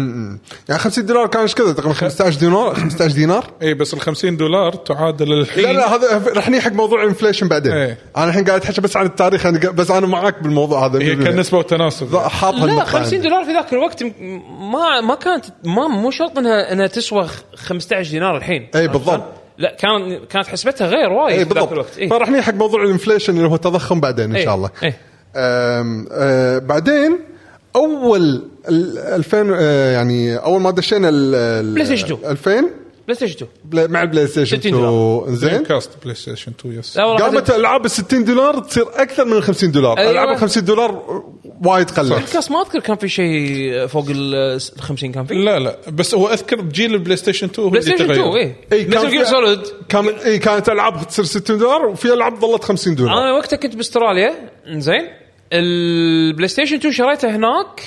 يعني 0.68 0.78
50 0.78 1.06
دولار 1.06 1.26
كان 1.26 1.42
إيش 1.42 1.54
كذا؟ 1.54 1.72
تقريبا 1.72 1.92
15 1.94 2.38
دينار 2.40 2.74
15 2.74 3.14
دينار؟ 3.14 3.44
اي 3.62 3.74
بس 3.74 3.94
ال 3.94 4.00
50 4.00 4.36
دولار 4.36 4.72
تعادل 4.74 5.32
الحين 5.32 5.64
لا 5.64 5.72
لا 5.72 5.94
هذا 5.94 6.22
رح 6.36 6.48
نيجي 6.48 6.62
حق 6.62 6.72
موضوع 6.72 7.04
inflation 7.04 7.48
بعدين. 7.48 7.72
إيه. 7.72 7.98
أنا 8.16 8.28
الحين 8.28 8.44
قاعد 8.44 8.60
اتحكى 8.60 8.80
بس 8.80 8.96
عن 8.96 9.06
التاريخ 9.06 9.46
أنا 9.46 9.60
قا- 9.60 9.70
بس 9.70 9.90
أنا 9.90 10.06
معاك 10.06 10.42
بالموضوع 10.42 10.86
هذا. 10.86 11.02
هي 11.02 11.16
كنسبه 11.16 11.58
وتناسب. 11.58 12.16
حاط 12.16 12.54
لا 12.54 12.64
هالنقطة 12.64 12.84
50 12.84 13.04
عندي. 13.14 13.28
دولار 13.28 13.44
في 13.44 13.52
ذاك 13.52 13.72
الوقت 13.72 14.02
ما 14.72 15.00
ما 15.00 15.14
كانت 15.14 15.44
ما 15.64 15.88
مو 15.88 16.10
شرط 16.10 16.38
إنها 16.38 16.72
إنها 16.72 16.86
تسوى 16.86 17.26
خ- 17.28 17.42
15 17.56 18.10
دينار 18.10 18.36
الحين. 18.36 18.68
عرفت 18.74 18.90
بالضبط. 18.90 19.22
لا 19.58 19.76
كان 19.78 20.20
كانت 20.30 20.46
حسبتها 20.46 20.86
غير 20.86 21.08
وايد 21.12 21.38
اي 21.38 21.44
في 21.44 21.44
ذاك 21.44 21.54
بالضبط. 21.54 21.72
الوقت. 21.72 21.98
اي 21.98 22.08
فراح 22.08 22.28
نيجي 22.28 22.42
حق 22.42 22.54
موضوع 22.54 22.82
ال 22.82 22.88
inflation 22.88 23.36
اللي 23.36 23.48
هو 23.48 23.54
التضخم 23.54 24.00
بعدين 24.00 24.24
إن 24.24 24.36
إيه. 24.36 24.44
شاء 24.44 24.54
الله. 24.54 24.70
إيه. 24.82 24.96
أم 25.36 26.06
آه 26.12 26.58
بعدين 26.58 27.18
أول 27.76 28.42
ال- 28.68 28.98
2000 28.98 29.50
آه 29.54 29.90
يعني 29.92 30.36
أول 30.36 30.60
ما 30.60 30.70
دشينا 30.70 31.08
ال- 31.08 31.34
ال- 31.34 31.74
بلاي 31.74 31.86
ستيشن 31.86 32.06
2. 32.14 32.30
2000 32.30 32.64
بلاي 33.14 33.16
ستيشن 33.16 33.34
2 33.34 33.50
بلا- 33.64 33.86
مع 33.86 34.02
البلاي 34.02 34.26
ستيشن 34.26 34.56
60 34.60 34.74
2 34.74 34.74
دولار. 34.74 35.34
زين. 35.34 35.62
كاست 35.64 35.90
بلاي 36.02 36.14
ستيشن 36.14 36.52
2 36.60 36.78
yes 36.78 36.98
قامت 36.98 37.50
ألعاب 37.50 37.84
ال 37.84 37.90
60 37.90 38.24
دولار 38.24 38.58
تصير 38.58 38.84
أكثر 38.94 39.24
من 39.24 39.32
ال 39.32 39.42
50 39.42 39.70
دولار؟ 39.72 39.98
أيوة. 39.98 40.10
ألعاب 40.10 40.28
ال 40.28 40.36
50 40.36 40.64
دولار 40.64 41.22
وايد 41.64 41.90
قلت. 41.90 42.32
كاس 42.32 42.50
ما 42.50 42.62
أذكر 42.62 42.80
كان 42.80 42.96
في 42.96 43.08
شيء 43.08 43.86
فوق 43.86 44.06
ال 44.10 44.60
50 44.80 45.12
كان 45.12 45.24
في؟ 45.24 45.34
لا 45.34 45.58
لا. 45.58 45.76
بس 45.92 46.14
هو 46.14 46.28
أذكر 46.28 46.60
بجيل 46.60 46.94
البلاي 46.94 47.16
ستيشن 47.16 47.46
2 47.46 47.64
هو 47.64 47.70
بلاي 47.70 47.82
اللي 47.82 47.94
ستيشن 47.94 48.10
2 48.10 48.30
تغير. 48.30 48.42
اي 48.46 48.54
اي 48.72 48.84
كان 48.84 48.98
متل 49.00 49.10
جير 49.10 49.24
في- 49.24 49.30
سوليد 49.30 49.60
كان 49.88 50.08
اي 50.08 50.38
كانت 50.38 50.68
ألعاب 50.68 51.06
تصير 51.08 51.24
60 51.24 51.58
دولار 51.58 51.86
وفي 51.86 52.12
ألعاب 52.12 52.40
ظلت 52.40 52.64
50 52.64 52.94
دولار. 52.94 53.18
أنا 53.18 53.32
وقتها 53.32 53.56
كنت 53.56 53.76
بأستراليا. 53.76 54.34
زين. 54.68 55.08
البلاي 55.52 56.48
ستيشن 56.48 56.76
2 56.76 56.92
شريته 56.92 57.36
هناك 57.36 57.82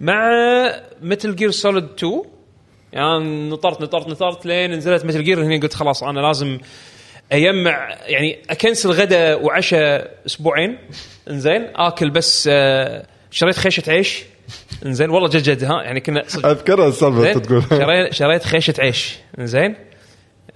مع 0.00 0.30
متل 1.02 1.36
جير 1.36 1.50
سوليد 1.50 1.84
2 1.98 2.22
يعني 2.92 3.48
نطرت 3.50 3.80
نطرت 3.80 4.08
نطرت 4.08 4.46
لين 4.46 4.70
نزلت 4.70 5.04
متل 5.04 5.24
جير 5.24 5.42
هنا 5.44 5.60
قلت 5.60 5.74
خلاص 5.74 6.02
أنا 6.02 6.20
لازم 6.20 6.58
اجمع 7.32 7.96
يعني 8.06 8.38
أكنسل 8.50 8.90
غدا 8.90 9.34
وعشاء 9.34 10.14
أسبوعين. 10.26 10.78
إنزين 11.30 11.66
آكل 11.76 12.10
بس 12.10 12.48
آه، 12.52 13.06
شريت 13.30 13.56
خيشة 13.56 13.82
عيش. 13.92 14.24
إنزين 14.86 15.10
والله 15.10 15.28
جد 15.28 15.42
جد 15.42 15.64
ها 15.64 15.82
يعني 15.82 16.00
كنا 16.00 16.22
أذكرها 16.44 16.88
السالفة 16.88 17.32
تقول. 17.32 17.62
شريت 17.80 18.12
شريت 18.12 18.42
خيشة 18.44 18.74
عيش. 18.78 19.16
زين 19.38 19.74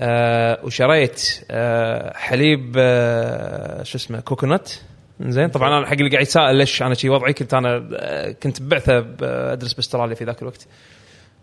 آه 0.01 0.59
وشريت 0.65 1.41
آه 1.51 2.17
حليب 2.17 2.75
آه 2.79 3.83
شو 3.83 3.99
اسمه 3.99 4.21
كوكونات. 4.21 4.73
زين 5.21 5.49
طبعا 5.49 5.79
أنا 5.79 5.87
حق 5.87 5.93
اللي 5.93 6.11
قاعد 6.11 6.23
يتساءل 6.23 6.57
ليش 6.57 6.83
أنا 6.83 6.95
شي 6.95 7.09
وضعي 7.09 7.33
كنت 7.33 7.55
أنا 7.55 7.89
آه، 7.95 8.31
كنت 8.43 8.63
ببعثه 8.63 9.01
ب- 9.01 9.23
أدرس 9.23 9.73
بأستراليا 9.73 10.15
في 10.15 10.25
ذاك 10.25 10.43
الوقت. 10.43 10.67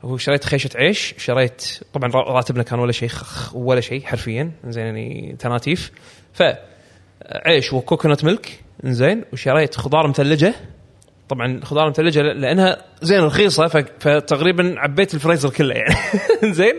هو 0.03 0.17
شريت 0.17 0.43
خيشة 0.43 0.69
عيش 0.75 1.15
شريت 1.17 1.79
طبعا 1.93 2.11
را- 2.11 2.33
راتبنا 2.33 2.63
كان 2.63 2.79
ولا 2.79 2.91
شيء 2.91 3.09
ولا 3.53 3.81
شيء 3.81 4.01
حرفيا 4.05 4.51
زين 4.67 4.83
يعني 4.85 5.35
تناتيف. 5.39 5.91
ف 6.33 6.43
عيش 7.45 7.73
وكوكونات 7.73 8.23
ملك 8.25 8.59
زين 8.83 9.23
وشريت 9.33 9.75
خضار 9.75 10.07
مثلجه 10.07 10.53
طبعا 11.29 11.59
خضار 11.63 11.89
مثلجه 11.89 12.21
لأنها 12.21 12.81
زين 13.01 13.19
رخيصة 13.19 13.67
فتقريبا 13.99 14.75
عبيت 14.77 15.13
الفريزر 15.13 15.49
كله 15.49 15.75
يعني. 15.75 15.95
زين 16.55 16.73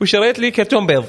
وشريت 0.00 0.38
لي 0.38 0.50
كرتون 0.50 0.86
بيض. 0.86 1.04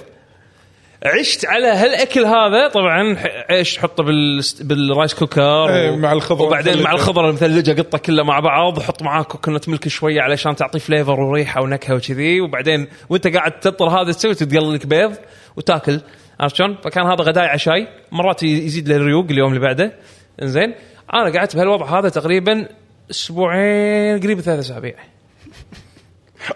عشت 1.05 1.45
على 1.45 1.67
هالأكل 1.67 2.25
هذا. 2.25 2.67
طبعا 2.67 3.17
عيش 3.49 3.79
حطه 3.79 4.03
بال 4.03 4.41
بال 4.61 4.79
rice 4.79 5.13
cooker 5.13 5.69
إيه، 5.69 5.95
مع 5.95 6.13
الخضرة 6.13 6.45
وبعدين 6.45 6.81
مع. 6.81 6.91
الخضرة 6.91 7.29
المثلجة 7.29 7.81
قطة 7.81 7.97
كلها 7.97 8.23
مع 8.23 8.39
بعض 8.39 8.77
وحط 8.77 9.03
معاه 9.03 9.23
coconut 9.23 9.69
milk 9.69 9.87
شوية 9.87 10.21
علشان 10.21 10.55
تعطي 10.55 10.79
flavor 10.79 11.19
وريحة 11.19 11.61
ونكهة 11.61 11.95
وكذي. 11.95 12.41
وبعدين 12.41 12.87
وأنت 13.09 13.27
قاعد 13.27 13.59
تطر 13.59 13.89
هذا 13.89 14.11
تسوي 14.11 14.35
تتقلل 14.35 14.73
لك 14.73 14.85
بيض 14.85 15.15
وتاكل. 15.57 16.01
عرفت 16.39 16.55
شلون؟ 16.55 16.77
فكان 16.83 17.05
هذا 17.05 17.23
غداي 17.23 17.47
عشاي 17.47 17.87
مرات 18.11 18.43
يزيد 18.43 18.87
لي 18.87 18.95
الريوق 18.95 19.25
اليوم 19.29 19.49
اللي 19.49 19.59
بعده. 19.59 19.93
إنزين. 20.41 20.75
أنا 21.13 21.37
قعدت 21.37 21.55
بهالوضع 21.55 21.99
هذا 21.99 22.09
تقريبا 22.09 22.67
أسبوعين 23.11 24.19
قريب 24.19 24.41
ثلاث 24.41 24.59
أسابيع. 24.59 24.95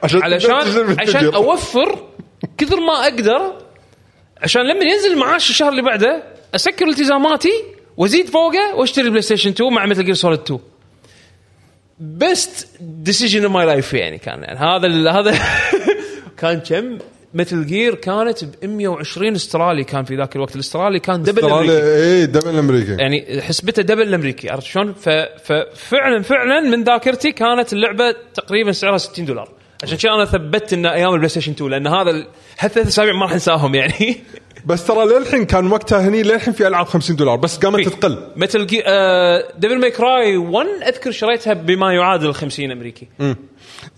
عشان 0.04 0.24
علشان 0.24 1.00
عشان. 1.00 1.34
أوفر 1.34 2.00
كثر 2.58 2.80
ما 2.80 2.94
أقدر 2.94 3.69
عشان 4.44 4.62
لما 4.62 4.84
ينزل 4.84 5.18
معاش 5.18 5.50
الشهر 5.50 5.70
اللي 5.70 5.82
بعده 5.82 6.24
أسكر 6.56 6.88
التزاماتي 6.88 7.54
وأزيد 7.98 8.28
فوقه 8.30 8.76
وأشتري 8.76 9.10
بلاي 9.10 9.22
ستيشن 9.22 9.50
2 9.50 9.74
مع 9.74 9.86
متل 9.86 10.06
جير 10.06 10.14
سوليد 10.14 10.40
2 10.40 10.60
best 12.00 12.68
decision 12.82 13.46
in 13.46 13.52
my 13.52 13.66
life 13.66 13.94
يعني 13.94 14.18
كان. 14.18 14.44
يعني 14.44 14.60
هذا 14.60 14.88
ال- 14.88 15.08
هذا 15.08 15.40
كان 16.40 16.60
كم؟ 16.60 16.98
متل 17.34 17.66
جير 17.66 17.96
كانت 17.96 18.44
ب 18.44 18.50
120 18.66 19.36
استرالي 19.36 19.84
كان 19.84 20.04
في 20.04 20.16
ذاك 20.16 20.36
الوقت. 20.36 20.56
الاسترالي 20.56 21.00
كان 21.00 21.24
double 21.24 21.46
الامريكي 21.46 22.04
اي 22.04 22.26
double 22.26 22.58
أمريكي. 22.60 22.92
يعني 23.00 23.42
حسبته 23.42 23.82
double 23.82 24.02
الامريكي 24.02 24.50
عرفت 24.50 24.66
شلون؟ 24.66 24.94
ففعلا 25.44 26.22
فعلا 26.24 26.60
من 26.60 26.84
ذاكرتي 26.84 27.32
كانت 27.32 27.74
اللعبة 27.74 28.16
تقريبا 28.34 28.72
سعرها 28.72 28.98
60 28.98 29.26
دولار. 29.26 29.50
عشان 29.84 29.98
كذا 29.98 30.12
أنا 30.12 30.26
ثبت 30.26 30.74
ان 30.74 30.86
أيام 30.86 31.14
البلاي 31.14 31.30
ستيشن 31.30 31.52
2 31.52 31.72
لأن 31.72 31.88
هذا 31.88 32.10
ال- 32.10 32.28
هالثلاث 32.60 32.88
أسابيع 32.88 33.14
ما 33.14 33.22
راح 33.22 33.32
انساهم 33.34 33.76
يعني. 33.76 34.18
بس 34.66 34.88
ترى 34.88 35.06
للحين 35.06 35.46
كان 35.46 35.72
وقتها 35.72 36.08
هني 36.08 36.24
للحين 36.24 36.54
في 36.54 36.68
ألعاب 36.68 36.86
50 36.86 37.16
دولار 37.16 37.36
بس 37.36 37.58
قامت 37.58 37.88
تقل. 37.90 38.18
متل 38.36 38.68
جي... 38.68 38.84
آه 38.86 39.44
ديفل 39.60 39.80
ماي 39.80 39.92
كراي 39.92 40.38
1 40.38 40.68
أذكر 40.88 41.12
شريتها 41.12 41.54
بما 41.54 41.94
يعادل 41.94 42.34
50 42.34 42.72
أمريكي. 42.72 43.08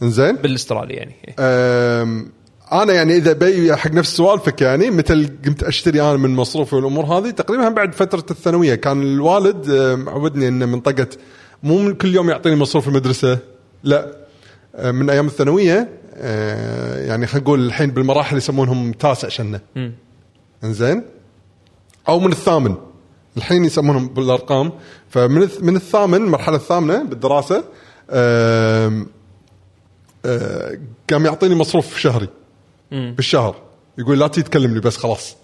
إنزين. 0.04 0.36
بالاسترالي 0.36 0.94
يعني. 0.94 1.16
أم، 1.40 2.32
أنا 2.72 2.94
يعني 2.94 3.16
إذا 3.16 3.34
بي 3.34 3.76
حق 3.76 3.92
نفس 3.92 4.18
سوالفك 4.18 4.62
يعني 4.62 4.90
مثل 4.92 5.30
قمت 5.46 5.64
أشتري 5.64 6.02
أنا 6.02 6.18
من 6.18 6.36
مصروفي 6.36 6.76
والأمور 6.76 7.06
هذه 7.06 7.30
تقريبا 7.30 7.70
بعد 7.70 7.94
فترة 7.94 8.26
الثانوية 8.32 8.76
كان 8.76 9.02
الوالد 9.02 9.70
أم، 9.70 10.00
معودني 10.00 10.48
إنه 10.48 10.66
منطقة 10.66 11.08
مو 11.64 11.94
كل 11.96 12.16
يوم 12.16 12.30
يعطيني 12.30 12.56
مصروف 12.56 12.88
المدرسة 12.88 13.38
لا. 13.84 14.21
من 14.80 15.10
أيام 15.10 15.28
الثانوية 15.28 15.90
أه، 16.16 17.06
يعني 17.06 17.28
خلينا 17.28 17.46
نقول 17.46 17.66
الحين 17.66 17.92
بالمراحل 17.92 18.38
يسمونهم 18.38 18.92
تاسع 18.92 19.28
شنة. 19.28 19.60
إنزين؟ 20.64 21.04
أو 22.08 22.20
من 22.20 22.32
الثامن. 22.32 22.76
الحين 23.38 23.66
يسمونهم 23.66 24.08
بالأرقام. 24.08 24.72
فمن 25.10 25.50
من 25.62 25.76
الثامن 25.76 26.18
المرحلة 26.18 26.56
الثامنة 26.56 27.04
بالدراسة 27.04 27.64
أه، 28.10 29.06
قام 31.10 31.26
يعطيني 31.26 31.56
مصروف 31.56 31.98
شهري 31.98 32.28
بالشهر. 32.92 33.56
يقول 33.98 34.20
لا 34.20 34.28
تيجي 34.28 34.48
تكلمني 34.48 34.80
بس 34.80 34.98
خلاص. 34.98 35.36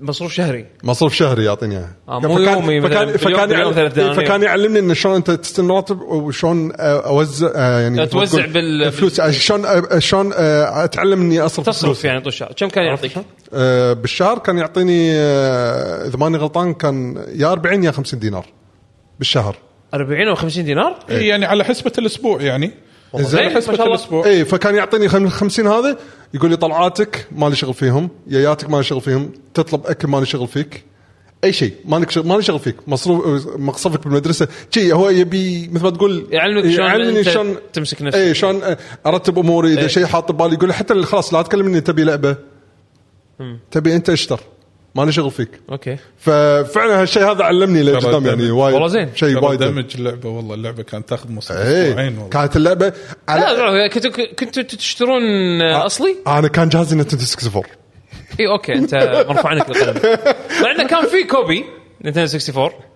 مصروف 0.00 0.32
شهري 0.32 0.66
مصروف 0.84 1.14
شهري 1.14 1.44
يعطيني 1.44 1.76
اياه 1.76 1.88
آه، 2.08 2.20
مو 2.20 2.38
يومي 2.38 2.80
مثلاً، 2.80 2.90
فكان 2.90 3.06
باليوم- 3.06 3.16
فكان, 3.18 3.50
يعلم 3.50 3.72
ثلاث 3.72 3.94
دنانير. 3.94 4.14
فكان 4.14 4.42
يعلمني 4.42 4.78
انه 4.78 4.94
شلون 4.94 5.14
انت 5.14 5.30
تستلم 5.30 5.72
راتب 5.72 6.00
وشلون 6.00 6.72
آه، 6.76 7.06
أوزع 7.06 7.50
آه، 7.56 7.80
يعني 7.80 8.06
توزع 8.06 8.38
تقول 8.40 8.52
بال- 8.52 8.82
الفلوس 8.84 9.20
آه، 9.20 9.30
شلون 9.30 9.64
شلون 10.00 10.32
اتعلم 10.34 11.20
اني 11.20 11.40
أصرف 11.40 11.66
تصرف 11.66 11.82
فلوسي. 11.84 12.06
يعني 12.06 12.20
طول 12.20 12.28
الشهر 12.28 12.52
كم 12.56 12.68
كان 12.68 12.84
يعطيك؟ 12.84 13.12
آه، 13.54 13.92
بالشهر 13.92 14.38
كان 14.38 14.58
يعطيني 14.58 15.10
آه، 15.14 16.06
إذا 16.08 16.16
ماني 16.16 16.36
غلطان 16.36 16.74
كان 16.74 17.24
يا 17.34 17.52
40 17.52 17.84
يا 17.84 17.90
50 17.90 18.18
دينار 18.18 18.46
بالشهر 19.18 19.56
40 19.94 20.28
أو 20.28 20.34
50 20.34 20.64
دينار؟ 20.64 20.96
إيه 21.10 21.28
يعني 21.28 21.44
على 21.46 21.64
حسبة 21.64 21.92
الأسبوع 21.98 22.42
يعني 22.42 22.70
زين، 23.16 23.44
ما 23.44 23.56
حسبه 23.56 23.76
شاء 23.76 23.86
الله. 23.86 23.96
الأسبوع. 23.96 24.26
اي 24.26 24.44
فكان 24.44 24.74
يعطيني 24.74 25.08
خم- 25.08 25.28
50 25.28 25.66
هذا 25.66 25.98
يقول 26.34 26.50
لي 26.50 26.56
طلعاتك 26.56 27.26
مالي 27.32 27.56
شغل 27.56 27.74
فيهم 27.74 28.08
جياتك 28.28 28.70
مالي 28.70 28.84
شغل 28.84 29.00
فيهم 29.00 29.30
تطلب 29.54 29.86
أكل 29.86 30.08
مالي 30.08 30.26
شغل 30.26 30.48
فيك. 30.48 30.84
أي 31.44 31.52
شيء 31.52 31.74
مالك 31.84 32.10
شغل 32.10 32.26
مالي 32.26 32.42
شغل 32.42 32.58
فيك. 32.58 32.76
مصروف 32.86 33.46
مقصفك 33.56 34.04
بالمدرسة. 34.04 34.48
شي 34.70 34.92
هو 34.92 35.08
يبي 35.08 35.68
مثل 35.72 35.84
ما 35.84 35.90
تقول 35.90 36.26
يعلمك 36.30 36.70
شلون 37.20 37.48
أنت 37.48 37.58
تمسك 37.72 38.02
نفسك. 38.02 38.18
اي 38.18 38.34
شلون 38.34 38.60
أرتب 39.06 39.38
أموري. 39.38 39.72
إذا 39.72 39.80
إيه. 39.80 39.86
شيء 39.86 40.06
حاط 40.06 40.32
ببالي 40.32 40.54
يقول 40.54 40.68
لي 40.68 40.74
حتى 40.74 41.02
خلاص 41.02 41.34
لا 41.34 41.42
تكلمني 41.42 41.80
تبي 41.80 42.04
لعبة؟ 42.04 42.36
تبي 43.70 43.94
أنت 43.94 44.10
أشتر. 44.10 44.40
مالي 44.94 45.12
شغل 45.12 45.30
فيك. 45.30 45.48
okay. 45.70 45.96
ففعلا 46.18 47.02
هالشيء 47.02 47.30
هذا 47.30 47.44
علمني 47.44 47.82
لقدام 47.82 48.26
يعني. 48.26 48.50
وايد. 48.50 48.74
والله 48.74 48.88
زين. 48.88 49.10
شيء 49.14 49.44
وايد. 49.44 49.58
دمج 49.58 49.94
اللعبة. 49.94 50.28
والله 50.28 50.54
اللعبة 50.54 50.82
كانت 50.82 51.08
تاخذ 51.08 51.32
مصروف 51.32 51.60
اي 51.60 51.88
أسبوعين 51.88 52.14
والله. 52.14 52.28
كانت 52.28 52.56
اللعبة 52.56 52.86
لا 52.86 52.94
على 53.28 53.42
لا 53.42 53.88
كنتوا 53.88 54.10
كنتوا 54.38 54.62
تشترون 54.62 55.22
آه، 55.62 55.86
أصلي؟ 55.86 56.16
أنا 56.26 56.48
كان 56.48 56.68
جهازي 56.68 56.96
نتندو 56.96 57.24
64 57.24 57.62
اي 58.40 58.46
okay 58.46 58.72
أنت 58.72 58.94
مرفوع 59.28 59.50
عنك 59.50 59.70
القلم. 59.70 60.00
مع 60.62 60.70
إنه 60.70 60.86
كان 60.86 61.06
في 61.06 61.24
copy 61.24 61.64
نينتندو 62.04 62.28
64 62.34 62.89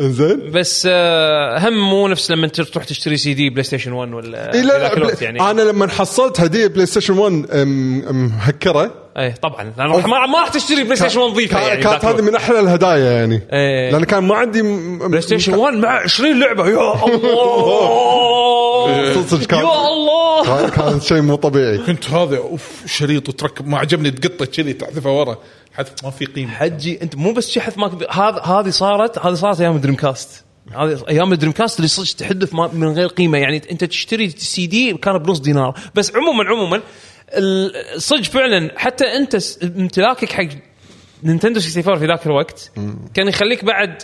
إنزين. 0.00 0.50
بس 0.54 0.88
آه، 0.90 1.58
هم 1.68 1.90
مو 1.90 2.08
نفس 2.08 2.30
لما 2.30 2.46
انت 2.46 2.60
تروح 2.60 2.84
تشتري 2.84 3.16
سي 3.16 3.34
دي 3.34 3.50
بلاي 3.50 3.62
ستيشن 3.62 3.92
1 3.92 4.12
ولا 4.12 4.50
في 4.52 4.62
لا 4.62 4.78
لا 4.78 4.94
بلا 4.94 5.12
يعني. 5.20 5.40
أنا 5.50 5.62
لما 5.62 5.88
حصلت 5.88 6.40
هديه 6.40 6.66
بلاي 6.66 6.86
ستيشن 6.86 7.18
1 7.18 7.32
م- 7.32 8.26
مهكره 8.26 8.94
اي 9.18 9.32
طبعا. 9.42 9.72
راح- 9.78 10.06
ما 10.06 10.26
ما 10.26 10.38
راح 10.40 10.48
تشتري 10.48 10.84
بلاي 10.84 10.96
ستيشن 10.96 11.20
1 11.20 11.30
نظيفه 11.32 11.60
يعني 11.60 11.82
كانت 11.82 12.04
هذه. 12.04 12.22
من 12.22 12.34
أحلى 12.34 12.60
الهدايا 12.60 13.10
يعني. 13.12 13.42
إيه. 13.52 13.90
لأن 13.92 14.04
كان 14.04 14.24
ما 14.24 14.34
عندي 14.34 14.62
م- 14.62 15.08
بلاي 15.08 15.20
ستيشن 15.20 15.54
1 15.54 15.74
مع 15.74 15.88
20 16.00 16.40
لعبة. 16.40 16.68
يا 16.68 16.94
الله! 17.06 19.22
صدق 19.22 19.46
كان 19.46 19.58
يا 19.58 19.64
الله! 19.64 20.44
كان- 20.44 20.68
كان 20.70 21.00
شيء 21.00 21.20
مو 21.20 21.34
طبيعي. 21.34 21.78
كنت 21.78 22.10
هذا 22.10 22.36
أوف 22.36 22.70
شريط 22.86 23.28
وتركب 23.28 23.68
ما 23.68 23.78
عجبني 23.78 24.10
تقطه 24.10 24.44
كذي 24.46 24.72
تحذفها 24.72 25.12
ورا. 25.12 25.38
حذف 25.76 25.92
ما 26.04 26.10
في 26.10 26.24
قيمة. 26.24 26.50
حجي 26.50 27.02
أنت 27.02 27.16
مو 27.16 27.32
بس 27.32 27.50
شحذ 27.50 27.78
ماك 27.80 27.92
هذا 28.12 28.40
هذه 28.40 28.70
صارت 28.70 29.18
هذه 29.18 29.34
صارت 29.34 29.60
أيام 29.60 29.76
الدريم 29.76 29.94
كاست 29.94 30.44
هذه 30.76 31.04
أيام 31.08 31.32
الدريم 31.32 31.52
كاست 31.52 31.76
اللي 31.78 31.88
صدق 31.88 32.54
ما- 32.54 32.70
من 32.72 32.88
غير 32.88 33.06
قيمة. 33.08 33.38
يعني 33.38 33.62
أنت 33.72 33.84
تشتري 33.84 34.30
سي 34.30 34.66
دي 34.66 34.92
كان 34.94 35.18
بنص 35.18 35.38
دينار. 35.40 35.78
بس 35.94 36.12
عموما 36.16 36.44
عموما 36.44 36.82
صدق 37.96 38.22
فعلا 38.22 38.70
حتى 38.76 39.04
أنت 39.04 39.36
امتلاكك 39.62 40.32
حق 40.32 40.48
نينتندو 41.22 41.60
64 41.60 41.98
في 41.98 42.06
ذاك 42.06 42.26
الوقت 42.26 42.70
كان 43.14 43.28
يخليك 43.28 43.64
بعد 43.64 44.02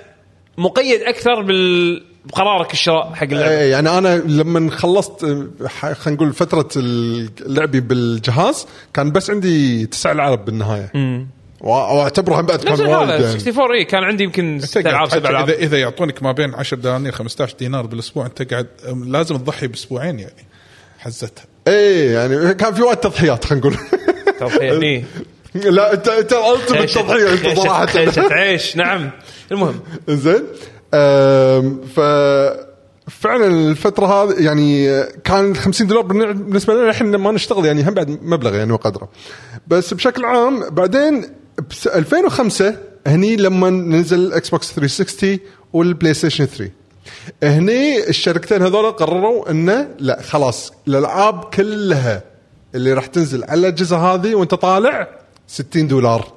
مقيد 0.58 1.00
أكثر 1.00 1.42
بال 1.42 2.02
بقرارك 2.24 2.72
الشراء 2.72 3.12
حق 3.14 3.22
اللعبة. 3.22 3.50
إيه 3.50 3.70
يعني 3.72 3.98
أنا 3.98 4.16
لما 4.18 4.70
خلصت 4.70 5.20
خلينا 5.66 5.96
نقول 6.06 6.32
فترة 6.32 6.68
لعبي 7.46 7.80
بالجهاز 7.80 8.66
كان 8.94 9.12
بس 9.12 9.30
عندي 9.30 9.86
تسع 9.86 10.12
العاب 10.12 10.44
بالنهاية. 10.44 10.86
وأ- 10.86 11.41
واعتبره 11.62 12.40
هم 12.40 12.46
بعد 12.46 12.66
نفس 12.68 12.80
كان 12.80 12.88
وايد 12.90 13.10
هذا 13.10 13.12
يعني 13.14 13.24
64 13.36 13.72
اي 13.76 13.84
كان 13.84 14.04
عندي 14.04 14.24
يمكن 14.24 14.60
ست 14.62 14.76
انت 14.76 14.86
ألعاب 14.86 15.08
قاعد 15.08 15.20
سبع 15.20 15.30
ألعاب. 15.30 15.48
اذا 15.50 15.58
إذا 15.58 15.78
يعطونك 15.78 16.22
ما 16.22 16.32
بين 16.32 16.54
10 16.54 16.76
دنانير 16.76 17.12
15 17.12 17.54
دينار 17.58 17.86
بالأسبوع 17.86 18.26
أنت 18.26 18.52
قاعد 18.52 18.66
لازم 19.06 19.36
تضحي 19.36 19.66
بأسبوعين 19.66 20.18
يعني 20.18 20.46
حزتها. 20.98 21.44
إيه 21.68 22.14
يعني 22.14 22.54
كان 22.54 22.74
في 22.74 22.82
وايد 22.82 22.96
تضحيات 22.96 23.44
خلينا 23.44 23.66
نقول. 23.66 23.76
توفيق 24.40 24.80
إيه. 24.80 25.04
لا 25.54 25.92
انت 25.92 26.08
أنت 26.08 26.32
التمت 26.32 26.90
تضحية 26.90 27.32
أنت 27.50 27.58
صراحة. 27.58 27.86
خيشة 27.86 28.32
عيش 28.32 28.76
نعم. 28.76 29.10
المهم. 29.52 29.80
زين. 30.08 30.42
أم، 30.94 31.80
ف 31.96 32.00
فعلا 33.10 33.46
الفترة 33.46 34.06
هذه 34.06 34.34
يعني 34.44 35.02
كان 35.24 35.56
50 35.56 35.86
دولار 35.86 36.02
بالن- 36.02 36.32
بالنسبة 36.32 36.74
لنا 36.74 36.90
الحين 36.90 37.16
ما 37.16 37.32
نشتغل 37.32 37.64
يعني 37.64 37.82
هم 37.88 37.94
بعد 37.94 38.18
مبلغ 38.22 38.54
يعني 38.54 38.72
وقدره. 38.72 39.08
بس 39.66 39.94
بشكل 39.94 40.24
عام 40.24 40.68
بعدين 40.70 41.24
بس 41.70 41.86
2005 41.86 42.76
هني 43.06 43.36
لما 43.36 43.70
نزل 43.70 44.32
إكس 44.32 44.50
بوكس 44.50 44.72
360 44.72 45.38
والبلاي 45.72 46.14
ستيشن 46.14 46.44
3 46.44 46.72
هني 47.42 48.08
الشركتين 48.08 48.62
هذول 48.62 48.90
قرروا 48.90 49.50
انه 49.50 49.88
لا 49.98 50.22
خلاص 50.22 50.72
الألعاب 50.88 51.44
كلها 51.44 52.22
اللي 52.74 52.92
راح 52.92 53.06
تنزل 53.06 53.44
على 53.44 53.60
الأجهزة 53.60 53.96
هذه 53.96 54.34
وأنت 54.34 54.54
طالع 54.54 55.08
60 55.46 55.88
دولار. 55.88 56.32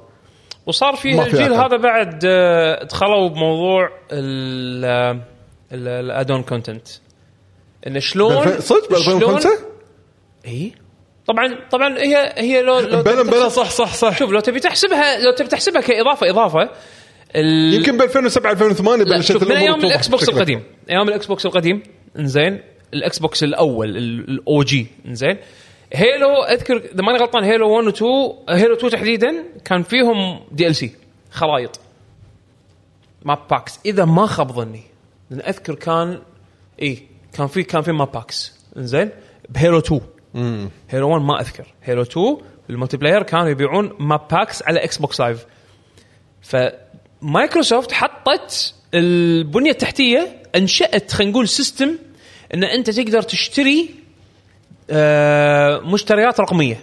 وصار 0.66 0.96
في 0.96 1.22
الجيل. 1.22 1.52
هذا 1.52 1.76
بعد 1.76 2.20
آه، 2.24 2.84
دخلوا 2.84 3.28
بموضوع 3.28 3.90
ال 4.12 5.20
ال 5.72 5.82
add-on 5.82 6.42
content 6.42 6.88
انه 7.86 7.98
شلون 7.98 8.60
صدق 8.60 8.90
ب 8.90 8.94
2005 8.94 9.50
اي 10.46 10.72
طبعا 11.26 11.58
طبعا 11.70 11.98
هي 11.98 12.32
هي 12.36 12.62
لو 12.62 12.78
لو 12.78 13.02
بلا 13.02 13.22
بلا 13.22 13.48
صح 13.48 13.70
صح 13.70 13.94
صح. 13.94 14.18
شوف 14.18 14.30
لو 14.30 14.40
تبي 14.40 14.60
تحسبها 14.60 15.18
لو 15.18 15.32
تبي 15.32 15.48
تحسبها 15.48 15.80
كاضافه 15.80 16.30
إضافة 16.30 16.70
ال... 17.36 17.74
يمكن 17.74 17.96
ب 17.96 18.02
2007 18.02 18.52
2008 18.52 19.04
لا 19.04 19.16
بلشت 19.16 19.44
من 19.44 19.52
أيام 19.52 19.74
الإكس 19.74 20.08
بوكس 20.08 20.28
القديم. 20.28 20.62
أيام 20.90 21.08
الإكس 21.08 21.26
بوكس 21.26 21.46
القديم 21.46 21.82
إنزين. 22.18 22.60
الإكس 22.94 23.18
بوكس 23.18 23.44
الأول 23.44 23.96
ال 23.96 24.62
OG 24.62 24.86
إنزين. 25.06 25.36
هيلو 25.92 26.42
أذكر 26.42 26.76
إذا 26.76 27.02
ماني 27.02 27.18
غلطان 27.18 27.44
هيلو 27.44 27.70
1 27.70 27.86
و 27.86 27.90
2 27.90 28.58
هيلو 28.60 28.74
2 28.74 28.92
تحديدا 28.92 29.44
كان 29.64 29.82
فيهم 29.82 30.40
DLC 30.52 30.92
خرايط 31.30 31.80
map 33.24 33.38
packs. 33.50 33.80
إذا 33.86 34.04
ما 34.04 34.26
خاب 34.26 34.52
ظني 34.52 34.82
لأن 35.30 35.40
أذكر 35.40 35.74
كان 35.74 36.18
اي 36.82 37.02
كان 37.36 37.46
في 37.46 37.62
كان 37.62 37.82
في 37.82 37.92
map 37.92 38.12
packs 38.12 38.60
إنزين. 38.76 39.10
بهيلو 39.48 39.78
2 39.78 40.00
هيلو 40.90 41.08
1 41.10 41.22
ما 41.24 41.40
أذكر. 41.40 41.66
هيلو 41.84 42.02
2 42.02 42.36
ال 42.70 42.96
multiplayer 42.96 43.22
كانوا 43.22 43.48
يبيعون 43.48 43.92
map 43.98 44.20
packs 44.30 44.62
على 44.62 44.84
إكس 44.84 44.98
بوكس 44.98 45.20
لايف 45.20 45.46
فمايكروسوفت 46.42 47.92
حطت 47.92 48.74
البنية 48.94 49.70
التحتية 49.70 50.42
انشأت 50.54 51.12
خلينا 51.12 51.32
نقول 51.32 51.48
system 51.48 51.98
إن 52.54 52.64
أنت 52.64 52.90
تقدر 52.90 53.22
تشتري 53.22 53.90
آه، 54.90 55.78
مشتريات 55.78 56.40
رقمية. 56.40 56.80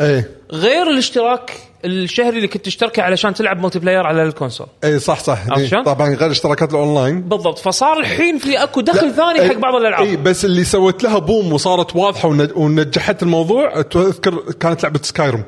اي 0.00 0.24
غير 0.50 0.90
الاشتراك 0.90 1.52
الشهري 1.86 2.36
اللي 2.36 2.48
كنت 2.48 2.64
تشتركه 2.64 3.02
علشان 3.02 3.34
تلعب 3.34 3.62
multiplayer 3.62 4.06
على 4.06 4.22
ال 4.22 4.27
console. 4.27 4.66
إي 4.84 4.98
صح 4.98 5.20
صح. 5.20 5.38
عرفت 5.50 5.58
إي. 5.60 5.68
شلون؟ 5.68 5.82
طبعا 5.84 6.14
غير 6.14 6.30
اشتراكات 6.30 6.70
الأونلاين. 6.70 7.20
بالضبط. 7.22 7.58
فصار 7.58 8.00
الحين 8.00 8.38
في 8.38 8.62
أكو 8.62 8.80
دخل 8.80 9.12
ثاني. 9.14 9.48
حق 9.48 9.54
بعض 9.56 9.74
الألعاب. 9.74 10.06
إي 10.06 10.16
بس 10.16 10.44
اللي 10.44 10.64
سوت 10.64 11.02
لها 11.02 11.18
boom 11.18 11.52
وصارت 11.52 11.96
واضحة 11.96 12.28
ونج- 12.28 12.56
ونجحت 12.56 13.22
الموضوع 13.22 13.82
تذكر 13.82 14.52
كانت 14.60 14.82
لعبة 14.82 15.00
سكايرم 15.02 15.44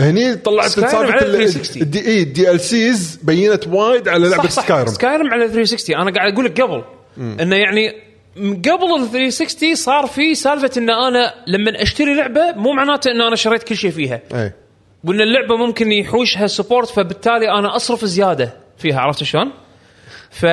هني 0.00 0.34
طلعت 0.36 0.68
سكايرم 0.70 0.90
سالفه 0.90 1.12
على 1.12 1.26
ال- 1.26 1.32
360. 1.32 1.82
ال 1.82 2.60
DA 2.60 2.77
ال 2.77 2.85
DLCs 2.85 3.18
بينت 3.22 3.66
وايد 3.66 4.08
على 4.08 4.28
لعبة 4.28 4.48
سكايرم 4.48 4.86
سكايرم 4.88 5.30
على 5.32 5.48
360 5.48 5.96
أنا 5.96 6.10
قاعد 6.10 6.32
أقول 6.32 6.44
لك 6.44 6.60
قبل 6.60 6.82
إنه 7.18 7.56
يعني 7.56 7.88
قبل 8.38 9.02
ال 9.02 9.10
360 9.12 9.74
صار 9.74 10.06
في 10.06 10.34
سالفة 10.34 10.70
إن 10.76 10.90
أنا 10.90 11.34
لما 11.46 11.82
أشتري 11.82 12.14
لعبة 12.14 12.52
مو 12.56 12.72
معناته 12.72 13.10
إن 13.10 13.20
أنا 13.20 13.36
شريت 13.36 13.62
كل 13.62 13.76
شيء 13.76 13.90
فيها. 13.90 14.20
إي. 14.34 14.52
وان 15.04 15.20
اللعبة 15.20 15.56
ممكن 15.56 15.92
يحوشها 15.92 16.46
support 16.46 16.88
فبالتالي 16.88 17.50
أنا 17.58 17.76
أصرف 17.76 18.04
زيادة 18.04 18.52
فيها 18.78 19.00
عرفت 19.00 19.24
شلون؟ 19.24 19.50
ف... 20.30 20.46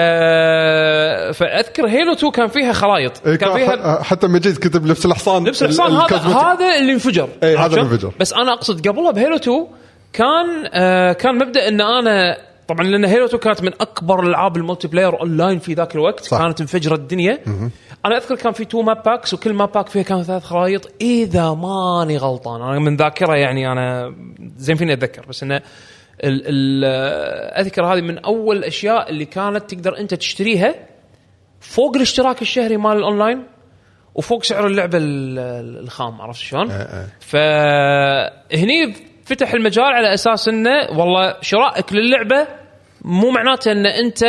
فأذكر 1.34 1.88
هيلو 1.88 2.14
2 2.14 2.32
كان 2.32 2.48
فيها 2.48 2.74
خرايط 2.74 3.28
إي 3.28 3.38
كان 3.38 3.54
فيها 3.54 4.04
حتى 4.04 4.28
مجيد 4.28 4.58
كتب 4.58 4.86
لبس 4.86 5.06
الحصان 5.06 5.48
لبس 5.48 5.64
الحصان 5.64 5.88
ال- 5.88 6.14
هذا. 6.14 6.38
هذا 6.38 6.75
اللي 6.80 6.94
انفجر 6.94 7.30
عرفت 7.44 7.60
هذا؟ 7.60 7.66
اللي 7.66 7.82
انفجر. 7.82 8.12
بس 8.20 8.34
أنا 8.34 8.54
أقصد 8.54 8.88
قبلها 8.88 9.12
بهيلو 9.12 9.36
2 9.36 9.68
كان 10.14 10.70
آه 10.74 11.14
كان 11.14 11.36
مبدأ 11.38 11.68
إن 11.68 11.82
أنا 11.82 12.38
طبعا 12.68 12.88
لأن 12.88 13.06
هيلو 13.06 13.26
2 13.26 13.40
كانت 13.40 13.62
من 13.64 13.72
أكبر 13.82 14.20
العاب 14.24 14.58
ال 14.58 14.88
multiplayer 14.88 15.20
online 15.22 15.60
في 15.60 15.74
ذاك 15.74 15.96
الوقت 15.96 16.20
صح. 16.24 16.38
كانت 16.38 16.62
انفجرت 16.62 17.00
الدنيا 17.00 17.40
أنا 18.06 18.18
أذكر 18.18 18.36
كان 18.36 18.54
في 18.54 18.66
two 18.66 18.82
map 18.82 19.04
packs 19.04 19.34
وكل 19.34 19.54
map 19.54 19.72
pack 19.72 19.90
فيها 19.90 20.04
كان 20.04 20.24
ثلاث 20.24 20.44
خرائط 20.44 20.92
إذا 21.02 21.54
ماني 21.54 22.18
غلطان 22.18 22.62
أنا 22.62 22.80
من 22.80 22.96
ذاكرة 22.96 23.36
يعني 23.36 23.72
أنا 23.72 24.16
زين 24.58 24.76
فيني 24.76 24.94
أتذكر 24.94 25.26
بس 25.30 25.44
إنه 25.44 25.56
ال 25.56 25.62
ال 26.46 26.86
أذكر 27.66 27.86
هذه 27.86 28.02
من 28.02 28.18
أول 28.18 28.58
الأشياء 28.58 29.10
اللي 29.10 29.26
كانت 29.26 29.74
تقدر 29.74 29.98
أنت 30.00 30.14
تشتريها 30.14 30.76
فوق 31.60 31.96
الاشتراك 31.96 32.42
الشهري 32.42 32.78
مال 32.78 32.98
الأونلاين 32.98 33.44
وفوق 34.16 34.44
سعر 34.44 34.68
اللعبة 34.68 34.98
ال- 34.98 35.40
ال- 35.40 35.78
الخام 35.84 36.22
عرفت 36.22 36.40
شلون؟ 36.40 36.68
فهني 37.20 38.94
فتح 39.25 39.53
المجال 39.53 39.86
على 39.86 40.13
أساس 40.13 40.48
إنه 40.48 40.88
والله 40.91 41.36
شرائك 41.41 41.94
للعبة 41.94 42.48
مو 43.01 43.29
معناته 43.29 43.72
إن 43.72 43.86
أنت 43.86 44.24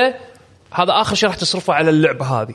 هذا 0.72 0.92
آخر 1.00 1.14
شيء 1.14 1.28
راح 1.28 1.36
تصرفه 1.36 1.74
على 1.74 1.90
اللعبة 1.90 2.24
هذه. 2.24 2.54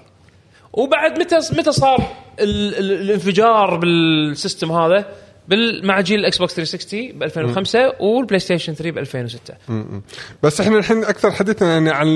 وبعد 0.74 1.20
متى 1.20 1.36
متى 1.36 1.72
صار 1.72 2.00
ال 2.40 2.76
ال 2.80 2.92
الانفجار 2.92 3.78
بال 3.78 4.01
system 4.01 4.72
هذا؟ 4.72 5.06
مع 5.84 6.02
جيل 6.02 6.20
الإكس 6.20 6.38
بوكس 6.38 6.54
360 6.56 7.20
ب 7.20 7.24
2005 7.24 7.94
والبلاي 8.00 8.40
ستيشن 8.40 8.74
3 8.74 8.92
ب 8.92 8.98
2006 8.98 9.54
بس 10.44 10.62
إحنا 10.62 10.78
الحين 10.78 11.04
أكثر 11.04 11.32
حديثنا 11.32 11.74
يعني 11.74 11.90
عن 11.90 12.08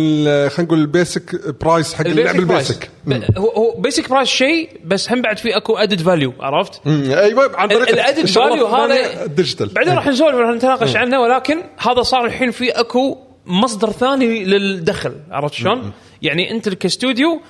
خلينا 0.49 0.49
نقول 0.59 0.79
ال 0.79 0.92
basic 0.92 1.53
price 1.61 1.93
حق 1.93 2.05
اللعب 2.05 2.35
ال 2.35 2.44
basic 2.44 2.89
هو 3.37 3.49
هو 3.49 3.81
basic 3.81 4.09
price 4.09 4.27
شيء 4.27 4.69
بس 4.85 5.11
هم 5.11 5.21
بعد 5.21 5.37
في 5.37 5.57
أكو 5.57 5.77
added 5.77 6.01
value 6.01 6.33
عرفت؟ 6.39 6.81
مم. 6.85 7.11
أيوه 7.11 7.57
عن 7.57 7.67
طريق 7.67 7.89
ال 7.89 7.95
added 7.95 8.25
value 8.25 8.65
هذا 8.67 9.23
الديجيتال 9.25 9.67
بعدين 9.69 9.93
راح 9.93 10.07
نسولف 10.07 10.35
راح 10.35 10.55
نتناقش 10.55 10.95
عنه 10.95 11.21
ولكن 11.21 11.61
هذا 11.77 12.01
صار 12.01 12.25
الحين 12.25 12.51
في 12.51 12.69
أكو 12.71 13.17
مصدر 13.45 13.91
ثاني 13.91 14.43
للدخل 14.45 15.13
عرفت 15.31 15.53
شلون؟ 15.53 15.91
يعني 16.21 16.51
أنت 16.51 16.69
كاستوديو 16.69 17.41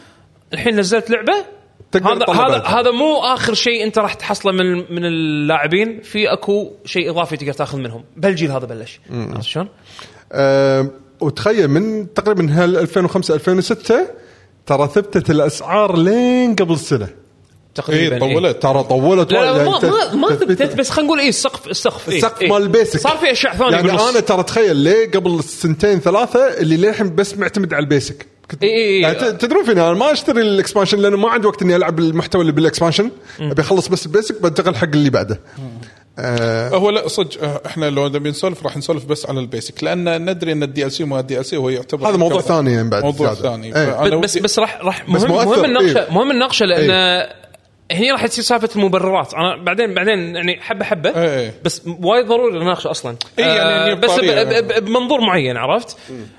الحين 0.54 0.80
نزلت 0.80 1.10
لعبة 1.10 1.55
هذا 2.04 2.26
هذا. 2.30 2.64
هذا 2.66 2.92
مو 2.92 3.20
آخر 3.20 3.54
شيء 3.54 3.84
أنت 3.84 3.98
راح 3.98 4.14
تحصله 4.14 4.52
من 4.52 4.94
من 4.94 5.06
اللاعبين 5.06 6.02
في 6.02 6.34
أكو 6.34 6.72
شيء 6.86 7.10
إضافي 7.10 7.38
تقدر 7.38 7.54
تأخذ 7.54 7.78
منهم 7.78 8.04
بهالجيل 8.18 8.52
هذا 8.52 8.66
بلش 8.66 9.00
عرفت 9.12 9.42
شلون؟ 9.42 9.70
آه 10.32 10.90
وتخيل 11.22 11.68
من 11.68 12.14
تقريبا 12.14 12.64
هال 12.64 12.78
2005 12.78 13.34
2006 13.34 14.08
ترى 14.66 14.88
ثبتت 14.88 15.30
الأسعار 15.30 15.98
لين 15.98 16.56
قبل 16.56 16.80
سنه 16.80 17.08
تقريبا 17.76 18.16
اي 18.16 18.20
طولت 18.20 18.62
ترى 18.62 18.84
طولت 18.84 19.32
لا 19.32 19.52
وايد. 19.52 19.86
لا 19.86 20.06
يعني 20.06 20.18
ما 20.18 20.30
ثبتت 20.30 20.76
بس 20.76 20.90
خلينا 20.90 21.08
نقول 21.08 21.20
إيه 21.20 21.30
السقف 21.30 21.68
السقف 21.68 22.10
إيه 22.10 22.18
السقف 22.18 22.42
إيه. 22.42 22.50
مال 22.50 22.62
ال 22.62 22.68
basic 22.68 23.00
صار 23.00 23.18
في 23.18 23.32
أشياء 23.32 23.56
ثانية 23.56 23.72
يعني 23.72 23.88
بالنص. 23.88 24.02
أنا 24.02 24.20
ترى 24.20 24.44
تخيل 24.44 24.76
ليه 24.76 25.12
قبل 25.12 25.44
سنتين 25.44 26.00
ثلاثة 26.00 26.40
اللي 26.40 26.78
للحين 26.78 27.16
بس 27.16 27.38
معتمد 27.38 27.74
على 27.74 27.84
البيسك 27.84 28.28
كنت 28.52 28.64
إي 28.64 28.70
إي 28.70 28.96
إي. 28.96 29.02
يعني 29.02 29.32
تدرون 29.32 29.66
فيني 29.66 29.82
أنا 29.82 29.94
ما 29.94 30.12
أشتري 30.12 30.42
ال 30.42 30.48
expansion 30.48 31.00
لأنه 31.00 31.18
ما 31.18 31.30
عندي 31.30 31.48
وقت 31.48 31.62
إني 31.62 31.76
ألعب 31.76 32.00
المحتوى 32.00 32.42
اللي 32.42 32.52
بال 32.52 32.63
expansion 32.63 33.12
أبي 33.40 33.62
أخلص 33.62 33.88
بس 33.88 34.06
ال 34.06 34.12
basic 34.12 34.42
بنتقل 34.42 34.76
حق 34.76 34.84
اللي 34.84 35.10
بعده 35.10 35.40
آه 36.20 36.70
هو 36.70 36.90
لا 36.90 37.08
صدق 37.08 37.44
آه، 37.44 37.62
إحنا 37.66 37.90
لو 37.90 38.08
نبي 38.08 38.30
نسولف 38.30 38.64
راح 38.64 38.78
نسولف 38.78 39.06
بس 39.06 39.26
على 39.26 39.40
ال 39.40 39.47
basic 39.47 39.84
لأن 39.84 40.30
ندري 40.32 40.52
إن 40.52 40.64
ال 40.64 40.86
DLC 40.86 41.04
ما 41.04 41.20
ال 41.20 41.40
DLC 41.40 41.58
هو 41.58 41.70
يعتبر 41.70 42.10
هذا 42.10 42.18
موضوع 42.18 42.42
ثاني 42.42 42.74
يعني 42.74 42.90
بعد 42.90 43.04
موضوع 43.04 43.34
زيادة. 43.34 43.50
ثاني 43.50 43.68
إيه. 43.68 43.92
فأنا 43.92 44.16
بس 44.16 44.38
بس 44.38 44.60
راح 44.60 44.82
راح 44.82 45.12
بس 45.12 45.22
مهم 45.22 45.32
مؤثر، 45.32 45.48
مهم 45.48 45.66
النقشة 45.66 46.00
إيه. 46.00 46.12
مهم 46.12 46.32
النقشة 46.32 46.66
لأن 46.66 47.28
هني 47.92 48.12
راح 48.12 48.26
تصير 48.28 48.44
سالفة 48.44 48.70
المبررات. 48.76 49.34
أنا 49.34 49.64
بعدين 49.64 49.94
بعدين 49.94 50.36
يعني 50.36 50.62
حبة 50.62 50.86
حبة 50.86 51.10
إيه. 51.10 51.54
بس 51.64 51.82
وايد 52.00 52.26
ضروري 52.26 52.60
نناقشه 52.60 52.92
أصلا. 52.92 53.16
إيه، 53.40 53.46
يعني 53.46 53.92
آه، 53.92 53.94
بس 53.94 54.12
ب- 54.12 54.14
بطريقة. 54.14 54.62
ب- 54.62 54.68
ب- 54.68 54.86
بمنظور 54.86 55.22
معين 55.22 55.58
عرفت؟ 55.58 55.98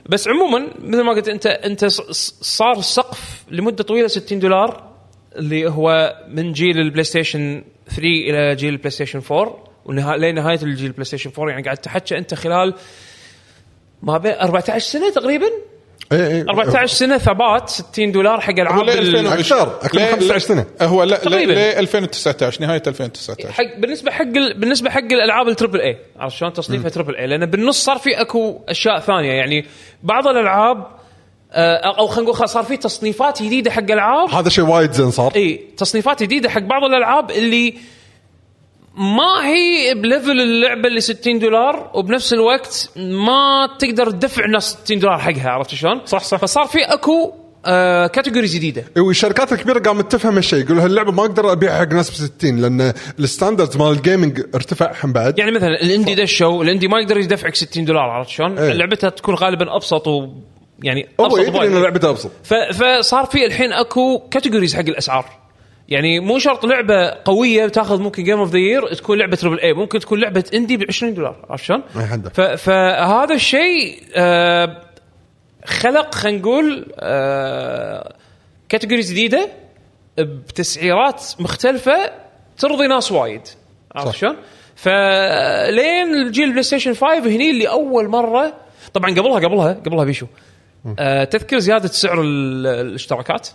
بس 0.08 0.28
عموما 0.28 0.68
مثل 0.78 1.02
ما 1.02 1.12
قلت 1.12 1.28
انت 1.28 1.46
أنت 1.46 1.84
صار 1.84 2.72
السقف 2.78 3.44
لمدة 3.50 3.84
طويلة 3.84 4.06
60 4.08 4.38
دولار 4.38 4.90
اللي 5.36 5.68
هو 5.70 6.16
من 6.28 6.52
جيل 6.52 6.78
البلاي 6.80 7.04
ستيشن 7.04 7.64
3 7.88 8.02
إلى 8.04 8.54
جيل 8.56 8.72
البلاي 8.72 8.90
ستيشن 8.90 9.22
4 9.30 9.64
ونها- 9.84 10.16
لنهايه 10.16 10.58
الجيل 10.62 10.86
البلاي 10.86 11.04
ستيشن 11.04 11.30
4 11.38 11.50
يعني 11.50 11.62
قاعد 11.64 11.76
تحكي 11.76 12.18
أنت 12.18 12.34
خلال 12.34 12.74
ما 14.02 14.18
بين 14.18 14.32
14 14.32 14.78
سنة 14.78 15.10
تقريبا؟ 15.10 15.46
إيه 16.12 16.26
إيه. 16.26 16.42
14 16.48 16.86
سنة 16.86 17.18
ثبات 17.18 17.68
60 17.68 18.12
دولار 18.12 18.40
حق 18.40 18.50
العاب 18.58 18.84
ليه 18.84 18.92
ال- 18.92 18.98
2020 19.16 19.60
أكثر، 19.60 19.76
أكثر 19.86 19.98
من 19.98 20.04
ليه- 20.04 20.10
15 20.12 20.38
سنة. 20.38 20.64
هو 20.82 21.02
لا 21.02 21.16
تقريباً. 21.16 21.52
ل 21.52 21.58
2019 21.58 22.60
نهاية 22.62 22.82
2019 22.86 23.52
حق 23.52 23.80
بالنسبة 23.80 24.10
حق 24.10 24.22
ال... 24.22 24.54
بالنسبة 24.60 24.90
حق 24.90 24.98
الألعاب 25.12 25.48
ال 25.48 25.53
triple 25.53 25.80
A 25.80 25.96
عرفت 26.18 26.36
شلون؟ 26.36 26.52
تصنيفها 26.52 26.88
triple 26.90 27.16
A 27.16 27.26
لأن 27.26 27.46
بالنص 27.46 27.84
صار 27.84 27.98
في 27.98 28.20
أكو 28.20 28.60
أشياء 28.68 29.00
ثانية. 29.00 29.32
يعني 29.32 29.66
بعض 30.02 30.26
الألعاب 30.28 30.86
آه، 31.52 31.76
أو 31.98 32.06
خلينا 32.06 32.22
نقول 32.22 32.36
خلاص 32.36 32.52
صار 32.52 32.62
في 32.64 32.76
تصنيفات 32.76 33.42
جديدة 33.42 33.70
حق 33.70 33.90
ألعاب. 33.90 34.30
هذا 34.30 34.48
شيء 34.48 34.64
وايد 34.64 34.92
زين 34.92 35.10
صار. 35.10 35.32
إي 35.36 35.60
تصنيفات 35.76 36.22
جديدة 36.22 36.48
حق 36.48 36.60
بعض 36.60 36.84
الألعاب 36.84 37.30
اللي 37.30 37.74
ما 38.96 39.46
هي 39.46 39.94
ب 39.94 40.02
level 40.02 40.40
اللعبة 40.40 40.88
اللي 40.88 41.00
60 41.00 41.38
دولار 41.38 41.90
وبنفس 41.94 42.32
الوقت 42.32 42.90
ما 42.96 43.68
تقدر 43.78 44.10
تدفع 44.10 44.44
الناس 44.44 44.78
60 44.84 44.98
دولار 44.98 45.18
حقها 45.18 45.50
عرفت 45.50 45.74
شلون؟ 45.74 46.00
صح 46.06 46.24
صح 46.24 46.38
فصار 46.38 46.66
في 46.66 46.78
أكو 46.78 47.32
آه 47.66 48.06
categories 48.06 48.54
جديدة 48.54 48.84
والشركات 48.96 49.52
الكبيرة 49.52 49.78
قامت 49.78 50.12
تفهم 50.12 50.34
هالشيء 50.34 50.64
يقول 50.64 50.78
هاللعبة 50.78 51.12
ما 51.12 51.22
أقدر 51.22 51.52
ابيعها 51.52 51.80
حق 51.80 51.92
ناس 51.92 52.10
ب 52.10 52.14
60 52.14 52.56
لأن 52.60 52.92
ال 53.18 53.24
standards 53.24 53.76
مال 53.76 53.90
ال 53.90 53.97
gaming 53.97 54.40
ارتفع 54.54 54.92
هم 55.04 55.12
بعد 55.12 55.38
يعني 55.38 55.50
مثلا 55.50 55.80
ال 55.82 55.87
indie 55.87 56.14
دشوا 56.14 56.64
ال 56.64 56.68
indie 56.68 56.88
ما 56.88 57.00
يقدر 57.00 57.18
يدفعك 57.18 57.54
60 57.54 57.84
دولار 57.84 58.02
عرفت 58.02 58.30
شلون؟ 58.30 58.58
إيه. 58.58 58.72
لعبتها 58.72 59.10
تكون 59.10 59.34
غالبا 59.34 59.76
أبسط 59.76 60.08
و 60.08 60.28
يعني 60.82 61.08
هو 61.20 61.26
أبسط 61.26 61.38
يدري 61.38 61.66
ان. 61.66 61.82
لعبته 61.82 62.10
أبسط 62.10 62.30
ف... 62.44 62.54
فصار 62.54 63.24
في 63.24 63.46
الحين 63.46 63.72
أكو 63.72 64.18
categories 64.30 64.74
حق 64.74 64.80
الأسعار 64.80 65.45
يعني 65.88 66.20
مو 66.20 66.38
شرط 66.38 66.64
لعبة 66.66 67.10
قوية 67.24 67.68
تاخذ 67.68 68.00
ممكن 68.00 68.24
game 68.24 68.38
of 68.38 68.50
the 68.50 68.58
year 68.58 68.94
تكون 68.94 69.18
لعبة 69.18 69.36
triple 69.36 69.60
A 69.60 69.72
ممكن 69.72 69.98
تكون 69.98 70.20
لعبة 70.20 70.44
indie 70.54 70.76
ب 70.76 70.84
20 70.88 71.14
دولار 71.14 71.46
عرفت 71.50 71.64
شلون؟ 71.64 71.82
فهذا 72.56 73.34
الشيء 73.34 74.02
آه 74.16 74.82
خلق 75.64 76.14
خلينا 76.14 76.38
نقول 76.38 76.86
آه 76.98 78.14
categories 78.68 79.10
جديدة 79.12 79.48
بتسعيرات 80.18 81.24
مختلفة 81.38 82.10
ترضي 82.58 82.86
ناس 82.86 83.12
وايد 83.12 83.42
عرفت 83.94 84.14
شلون؟ 84.14 84.36
فلين 84.76 86.14
الجيل 86.14 86.50
بلاي 86.50 86.62
ستيشن 86.62 86.94
5 86.94 87.18
هني 87.18 87.50
اللي 87.50 87.68
أول 87.68 88.08
مرة 88.08 88.54
طبعا 88.94 89.10
قبلها 89.10 89.34
قبلها 89.38 89.72
قبلها 89.72 90.04
بيشو. 90.04 90.26
آه 90.98 91.24
تذكر 91.24 91.58
زيادة 91.58 91.88
سعر 91.88 92.20
ال- 92.22 92.66
الاشتراكات؟ 92.66 93.48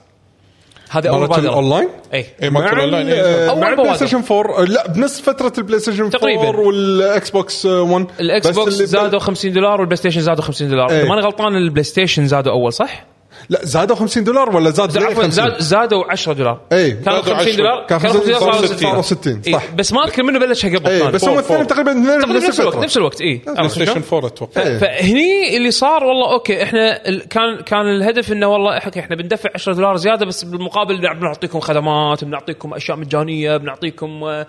هذه 0.91 1.07
أول 1.07 1.19
مالت 1.19 1.29
بادره 1.31 1.49
الاونلاين 1.49 1.87
اي 2.13 2.25
اي 2.43 2.49
مالت 2.49 2.73
الاونلاين 2.73 3.07
ال- 3.07 3.13
إيه، 3.13 3.45
صح. 3.47 3.51
أول 3.51 3.61
مع 3.61 3.69
البلاي 3.69 3.85
بوادر. 3.87 3.95
ستيشن 4.05 4.23
4 4.31 4.63
لا 4.65 4.87
بنفس 4.87 5.21
فترة 5.21 5.53
البلاي 5.57 5.79
ستيشن 5.79 6.03
4 6.03 6.11
تقريباً. 6.19 6.49
والاكس 6.59 7.29
بوكس 7.29 7.65
1 7.65 8.05
الاكس 8.19 8.47
بوكس 8.49 8.73
زادوا 8.73 9.19
50 9.19 9.53
دولار 9.53 9.79
والبلاي 9.79 9.97
ستيشن 9.97 10.21
زادوا 10.21 10.43
50 10.43 10.69
دولار 10.69 10.89
إيه. 10.89 10.99
إذا 11.01 11.09
ماني 11.09 11.21
غلطان 11.21 11.55
البلاي 11.55 11.83
ستيشن 11.83 12.27
زادوا 12.27 12.51
أول 12.53 12.73
صح؟ 12.73 13.05
لا 13.51 13.59
زادوا 13.65 13.95
50 13.95 14.23
دولار 14.23 14.55
ولا 14.55 14.69
زاد 14.69 14.97
عفوا 14.97 15.23
50 15.23 15.29
زاد 15.31 15.59
زادوا 15.59 16.11
10 16.11 16.33
دولار 16.33 16.59
إيه. 16.71 16.91
كانوا 17.03 17.21
زادوا 17.21 17.33
50 17.35 17.47
10 17.47 17.55
دولار 17.57 17.85
كان 17.87 17.99
كانوا 17.99 18.13
50 18.13 18.25
دولار 18.25 18.39
صاروا 18.39 18.53
صاروا 18.77 19.01
60 19.01 19.01
60 19.01 19.41
60 19.41 19.41
إيه. 19.47 19.53
صح 19.53 19.71
بس 19.75 19.93
ما 19.93 20.03
أذكر 20.05 20.23
منه 20.23 20.39
بلشها 20.39 20.77
قبل 20.77 20.87
اي 20.89 20.99
ثاني. 20.99 21.11
بس 21.11 21.23
هم 21.25 21.33
الاثنين. 21.33 21.67
تقريبا 21.67 21.93
نفس 21.93 22.59
الوقت 22.59 22.77
نفس 22.77 22.97
الوقت 22.97 23.21
اي 23.21 23.41
بلاي؟ 23.47 23.69
ستيشن 23.69 24.01
4 24.13 24.27
أتوقع 24.29 24.61
إيه. 24.61 24.77
فهني 24.77 25.57
اللي 25.57 25.71
صار 25.71 26.03
والله 26.03 26.33
okay 26.33 26.63
إحنا 26.63 27.07
ال- 27.09 27.27
كان 27.27 27.57
كان 27.65 27.81
الهدف 27.95 28.31
إنه 28.31 28.47
والله 28.47 28.77
إحنا 28.77 28.91
إحنا 28.99 29.15
بندفع 29.15 29.49
10 29.55 29.73
دولار 29.73 29.95
زيادة 29.95 30.25
بس 30.25 30.43
بالمقابل 30.43 30.97
بنع- 31.01 31.13
بنعطيكم 31.13 31.59
خدمات 31.59 32.23
بنعطيكم 32.23 32.73
أشياء 32.73 32.97
مجانية 32.97 33.57
بنعطيكم 33.57 34.23
آه، 34.23 34.47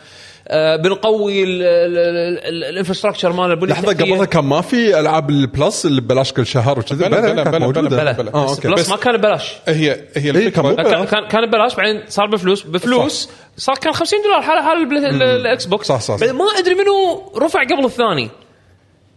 بنقوي 0.51 1.45
ال 1.45 1.57
infrastructure 1.57 3.33
مال 3.33 3.51
البنيه 3.51 3.73
لحظة. 3.73 3.89
قبلها 3.93 4.25
كان 4.25 4.45
ما 4.45 4.61
في 4.61 5.01
ألعاب 5.01 5.31
البلس 5.31 5.87
اللي 5.87 6.01
ببلاش 6.01 6.33
كل 6.33 6.47
شهر 6.47 6.79
وكذا 6.79 7.09
بلا- 7.09 7.21
بلا- 7.21 7.59
بلا-. 7.69 8.13
بلا- 8.13 8.31
بلس 8.47 8.67
بس 8.67 8.89
ما 8.91 8.97
كان 8.97 9.17
ببلاش. 9.17 9.53
هي 9.69 9.91
هي 10.17 10.31
إيه، 10.37 10.49
كان 10.49 10.67
الفكرة. 10.67 11.05
كان 11.05 11.29
كان 11.29 11.47
ببلاش 11.47 11.75
بعدين 11.75 12.03
صار 12.09 12.27
بفلوس. 12.27 12.63
بفلوس 12.63 13.29
صار 13.57 13.75
كان 13.77 13.93
50 13.93 14.23
دولار 14.23 14.43
حال 14.43 14.59
حال 14.63 15.23
الإكس 15.23 15.65
بوكس. 15.65 15.87
صح، 15.87 16.01
صح، 16.01 16.15
ما 16.21 16.45
أدري 16.59 16.75
منو 16.75 17.33
رفع 17.39 17.63
قبل 17.63 17.85
الثاني. 17.85 18.31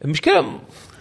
المشكلة 0.06 0.46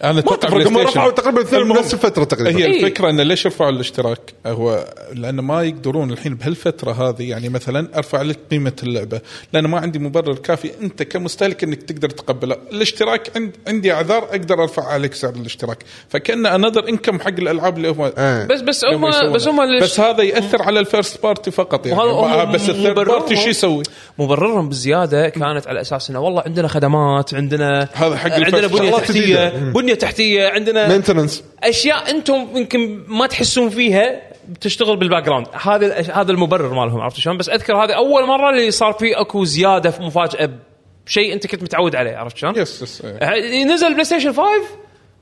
أنا 0.05 0.19
أتوقع 0.19 0.49
تفرق 0.49 0.67
هم. 0.67 0.79
رفعوا 0.79 1.11
تقريبا 1.11 1.41
الاثنين 1.41 1.63
المهم، 1.63 1.77
بنفس 1.77 1.95
الفترة 1.95 2.25
تقريبا 2.25 2.59
هي 2.59 2.65
إيه. 2.65 2.85
الفكرة 2.85 3.11
انه 3.11 3.23
ليش 3.23 3.47
رفعوا 3.47 3.71
الاشتراك؟ 3.71 4.35
هو 4.47 4.85
لأن 5.15 5.41
ما 5.41 5.63
يقدرون 5.63 6.11
الحين 6.11 6.35
بهالفترة 6.35 6.93
هذه 6.93 7.31
يعني 7.31 7.49
مثلا 7.49 7.89
أرفع 7.97 8.23
لك 8.23 8.39
قيمة 8.51 8.73
اللعبة 8.83 9.21
لأن 9.53 9.67
ما 9.67 9.79
عندي 9.79 9.99
مبرر 9.99 10.35
كافي 10.35 10.71
أنت 10.83 11.03
كمستهلك 11.03 11.65
إنك 11.65 11.83
تقدر 11.83 12.11
تقبله، 12.11 12.57
الاشتراك 12.73 13.31
عند 13.37 13.57
عندي 13.69 13.93
أعذار 13.93 14.25
أقدر 14.25 14.63
أرفع 14.63 14.85
عليك 14.85 15.15
سعر 15.15 15.35
الاشتراك، 15.35 15.85
فكأنه 16.09 16.55
انذر 16.55 16.89
انكم 16.89 17.21
حق 17.21 17.29
الألعاب 17.29 17.77
اللي 17.77 17.89
هم 17.89 18.03
إيه. 18.19 18.47
بس 18.47 18.61
بس 18.61 18.85
هم. 18.85 19.33
بس 19.33 19.49
هم 19.49 19.61
اللي 19.61 19.81
بس 19.81 20.01
هذا 20.01 20.23
يأثر 20.23 20.63
على 20.63 20.81
ال 20.81 20.88
first 20.88 21.23
party 21.23 21.51
فقط 21.51 21.87
يعني 21.87 22.53
بس 22.53 22.71
ال 22.71 22.77
third 22.77 23.07
party 23.07 23.37
شو 23.37 23.49
يسوي؟ 23.49 23.83
مبررهم 24.19 24.69
بالزياده 24.69 25.29
كانت 25.29 25.67
على 25.67 25.81
أساس 25.81 26.11
إنه 26.11 26.21
والله 26.21 26.43
عندنا 26.47 26.69
خدمات 26.69 27.35
عندنا 27.35 27.89
هذا 27.93 28.17
حق 28.17 28.33
عندنا. 28.33 28.67
بنية 28.67 28.91
تحتية. 28.91 29.73
بنيه 29.85 29.95
تحتيه 29.95 30.49
عندنا 30.49 30.89
maintenance 30.89 31.45
أشياء 31.63 32.11
أنتم 32.11 32.49
يمكن 32.55 33.05
ما 33.09 33.27
تحسون 33.27 33.69
فيها 33.71 34.23
بتشتغل 34.49 34.97
بال 34.97 35.23
background 35.23 35.47
هذا 35.63 36.01
هذا 36.01 36.33
المبرر 36.33 36.75
مالهم 36.75 37.01
عرفت 37.01 37.17
شلون 37.17 37.37
بس 37.37 37.49
أذكر 37.49 37.77
هذه 37.77 37.93
أول 37.93 38.27
مرة 38.27 38.51
اللي 38.51 38.71
صار 38.71 38.93
فيه 38.93 39.21
أكو 39.21 39.45
زيادة 39.45 39.91
في 39.91 40.03
مفاجأة 40.03 40.51
بشيء 41.07 41.33
أنت 41.33 41.47
كنت 41.47 41.63
متعود 41.63 41.97
عليه 41.97 42.17
عرفت 42.17 42.37
شلون؟ 42.37 42.55
yes 42.57 42.83
yes. 42.83 43.03
نزل 43.67 43.93
بلاي 43.93 44.05
ستيشن 44.05 44.33
5 44.33 44.43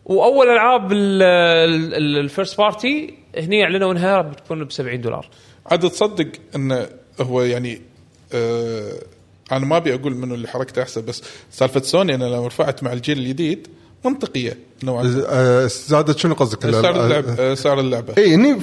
وأول 0.05 0.49
ألعاب 0.49 0.93
ال 0.93 1.21
first 1.21 2.59
party 2.59 3.15
هني 3.39 3.65
أعلنوا 3.65 3.93
إنها 3.93 4.23
بتكون 4.23 4.65
ب 4.65 4.73
70 4.73 5.01
دولار 5.01 5.29
عاد 5.67 5.91
تصدق 5.91 6.29
انه 6.57 6.89
هو 7.21 7.43
يعني 7.43 7.83
آه 8.33 8.93
أنا 9.53 9.67
ما 9.67 9.77
أبي 9.77 9.95
أقول 9.95 10.15
منو 10.15 10.35
اللي 10.35 10.49
حركته 10.49 10.83
أحسن 10.83 11.05
بس 11.05 11.23
سالفة 11.51 11.81
سوني 11.81 12.15
أنا 12.15 12.25
لما 12.25 12.47
رفعت 12.47 12.83
مع 12.83 12.93
الجيل 12.93 13.19
الجديد 13.19 13.69
منطقية 14.05 14.59
نوعا 14.85 15.03
ما. 15.03 15.23
آه، 15.29 15.67
زادت 15.67 16.19
شنو 16.19 16.35
قصدك؟ 16.35 16.71
سعر 16.71 17.05
اللعبه 17.05 17.35
آه، 17.39 17.55
سعر 17.55 17.81
اللعبة. 17.81 18.15
اي 18.19 18.35
هني 18.35 18.61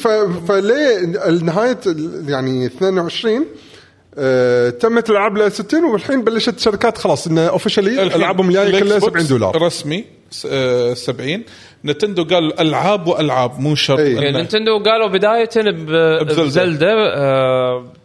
فليه 0.48 1.06
نهاية 1.44 1.80
ال- 1.88 2.26
يعني 2.30 2.66
22 2.66 3.46
آه 4.18 4.70
تمت 4.70 5.10
الألعاب 5.10 5.38
ل 5.38 5.52
60 5.52 5.84
والحين 5.84 6.24
بلشت 6.24 6.58
الشركات 6.58 6.98
خلاص 6.98 7.28
انه 7.28 7.48
اوفشلي 7.48 8.04
ألعابهم 8.16 8.48
الجاية 8.50 8.80
كلها 8.80 8.98
بوكس 9.00 9.12
70 9.12 9.28
دولار. 9.28 9.62
رسمي 9.62 10.06
س- 10.32 10.48
آه، 10.52 10.94
70 10.94 11.44
نتندو 11.86 12.24
قال 12.24 12.60
ألعاب 12.60 13.08
وألعاب 13.08 13.60
مو 13.60 13.76
شرط 13.76 14.00
إنه- 14.00 14.02
نينتندو 14.02 14.84
قالوا 14.84 15.08
بداية. 15.08 15.50
بزلدا 16.24 16.94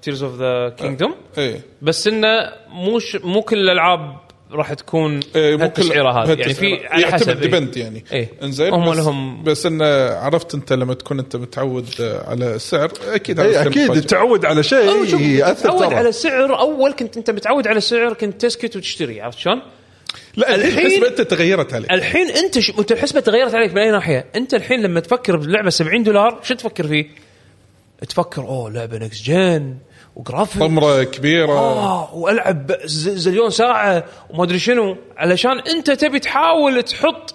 تيرز 0.03 0.23
اوف 0.23 0.38
ذا 0.38 0.68
كينجدوم 0.68 1.14
إيه. 1.38 1.61
بس 1.83 2.07
إنه 2.07 2.29
مو 2.73 2.99
ش- 2.99 3.16
مو 3.25 3.42
كل 3.42 3.57
الألعاب 3.59 4.16
راح 4.52 4.74
تكون 4.74 5.20
إيه، 5.37 5.57
كل- 5.57 5.83
هذه 5.98 6.38
يعني 6.40 6.54
في. 6.54 6.87
على 6.87 7.07
حسب 7.07 7.28
إيه. 7.28 7.35
ديبند 7.35 7.76
يعني 7.76 8.04
إيه. 8.12 8.28
إنزين 8.42 8.72
هم 8.74 8.90
بس, 8.90 8.96
لهم- 8.96 9.42
بس 9.44 9.66
انه 9.66 9.85
عرفت 10.14 10.54
أنت 10.54 10.72
لما 10.72 10.94
تكون 10.94 11.18
أنت 11.18 11.37
متعود 11.37 11.87
على 12.00 12.54
السعر 12.54 12.92
أكيد 13.09 13.40
اي 13.40 13.48
يصير 13.50 13.66
أكيد. 13.68 14.02
تعود 14.07 14.44
على 14.44 14.62
شيء 14.62 15.04
ترى 15.62 15.94
على 15.94 16.12
سعر 16.12 16.59
أول 16.59 16.92
كنت 16.92 17.16
أنت 17.16 17.30
متعود 17.30 17.66
على 17.68 17.80
سعر 17.80 18.12
كنت 18.12 18.40
تسكت 18.46 18.76
وتشتري 18.76 19.20
عرفت 19.20 19.38
شلون؟ 19.38 19.62
لا 20.37 20.54
الحين 20.54 20.87
الحسبة 20.87 21.09
أنت 21.09 21.20
تغيرت 21.20 21.74
عليك 21.74 21.90
الحين 21.92 22.26
أنت 22.30 22.59
ش... 22.59 22.70
أنت 22.78 22.92
الحسبة 22.92 23.20
تغيرت 23.20 23.54
عليك 23.54 23.72
من 23.72 23.78
أي 23.78 23.90
ناحية؟ 23.90 24.24
أنت 24.37 24.54
الحين 24.54 24.83
لما 24.83 25.00
تفكر 25.00 25.37
بلعبة 25.37 25.70
70 25.70 26.02
دولار 26.02 26.40
شو 26.42 26.54
تفكر 26.54 26.87
فيه؟ 26.87 27.07
تفكر 28.09 28.42
أوه 28.42 28.70
لعبة 28.70 28.98
next 28.98 29.24
gen 29.24 29.74
و 30.16 30.22
graphic 30.22 30.62
طمرة 30.62 31.03
كبيرة 31.05 31.53
آه 31.59 32.14
وألعب 32.14 32.72
zillion 32.85 33.50
ساعة 33.50 34.05
وما 34.31 34.44
أدري 34.44 34.59
شنو 34.59 34.96
علشان 35.16 35.59
أنت 35.61 35.90
تبي 35.90 36.18
تحاول 36.18 36.83
تحط 36.83 37.35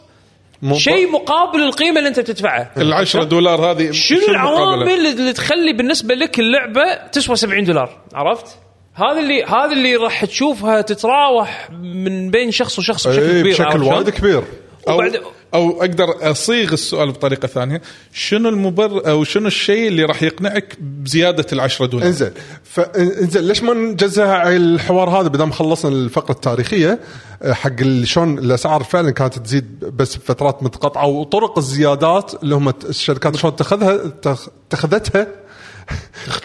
مو- 0.62 0.76
شيء 0.78 1.12
مقابل 1.12 1.62
القيمة 1.64 1.98
اللي 1.98 2.10
أنت 2.10 2.20
تدفعها 2.20 2.72
ال 2.78 2.94
10 2.94 3.24
دولار 3.24 3.72
هذه 3.72 3.92
شنو؟ 3.92 4.20
العوامل 4.30 4.90
اللي 5.08 5.34
تخلي 5.34 5.74
بالنسبة 5.74 6.16
لك 6.16 6.40
اللعبة 6.40 7.08
تسوى 7.12 7.36
70 7.36 7.64
دولار 7.64 7.98
عرفت؟ 8.14 8.46
هذا 8.94 9.20
اللي 9.20 9.44
هذا 9.44 9.72
اللي 9.72 9.96
راح 9.96 10.26
تشوفها 10.26 10.82
تتراوح 10.82 11.70
من 11.72 12.32
بين 12.32 12.52
شخص 12.52 12.80
وشخص 12.80 13.08
بشكل 13.08 13.22
اي 13.22 13.42
كبير 13.42 13.54
بشكل؟ 13.54 13.84
وايد 13.84 14.10
كبير 14.10 14.44
أو 14.90 14.96
وبعد- 14.98 15.20
أو 15.54 15.82
أقدر 15.82 16.32
أصيغ 16.32 16.74
السؤال 16.74 17.12
بطريقة 17.12 17.48
ثانية. 17.48 17.82
شنو 18.14 18.50
المبرر 18.50 19.10
أو 19.10 19.24
شنو 19.24 19.48
الشيء 19.48 19.88
اللي 19.88 20.04
راح 20.06 20.24
يقنعك 20.24 20.78
بزيادة 20.82 21.46
ال 21.54 21.60
10 21.60 21.86
دولار؟ 21.86 22.08
إنزين. 22.08 22.32
فانزين 22.64 23.42
ليش 23.44 23.64
ما 23.64 23.74
نجزها 23.74 24.34
على 24.36 24.56
الحوار 24.56 25.10
هذا 25.10 25.28
بدل 25.28 25.44
ما 25.44 25.54
خلصنا 25.54 25.92
الفقرة 25.92 26.32
التاريخية 26.32 27.00
آه، 27.42 27.54
حق 27.54 27.84
شلون 28.04 28.38
الأسعار 28.40 28.84
فعلا 28.84 29.12
كانت 29.12 29.40
تزيد 29.40 29.80
بس 29.80 30.16
بفترات 30.16 30.64
متقطعة 30.64 31.06
وطرق 31.08 31.58
الزيادات 31.58 32.32
اللي 32.44 32.56
هم 32.56 32.74
الشركات 32.90 33.36
شلون 33.36 33.56
تاخذها 33.56 33.98
تخ- 34.22 34.50
اتخذتها؟ 34.68 35.28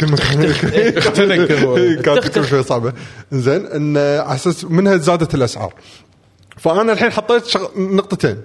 كلمة 0.01 0.15
اختنق. 0.15 0.53
كانت 2.05 2.29
كل 2.29 2.45
شوي 2.47 2.63
صعبة. 2.63 2.93
زين 3.33 3.67
إن 3.67 3.97
على 3.97 4.35
أساس 4.35 4.65
منها 4.65 4.97
زادت 4.97 5.35
الأسعار. 5.35 5.75
فأنا 6.65 6.93
الحين 6.93 7.11
حطيت 7.13 7.47
شغ... 7.47 7.67
نقطتين 7.77 8.43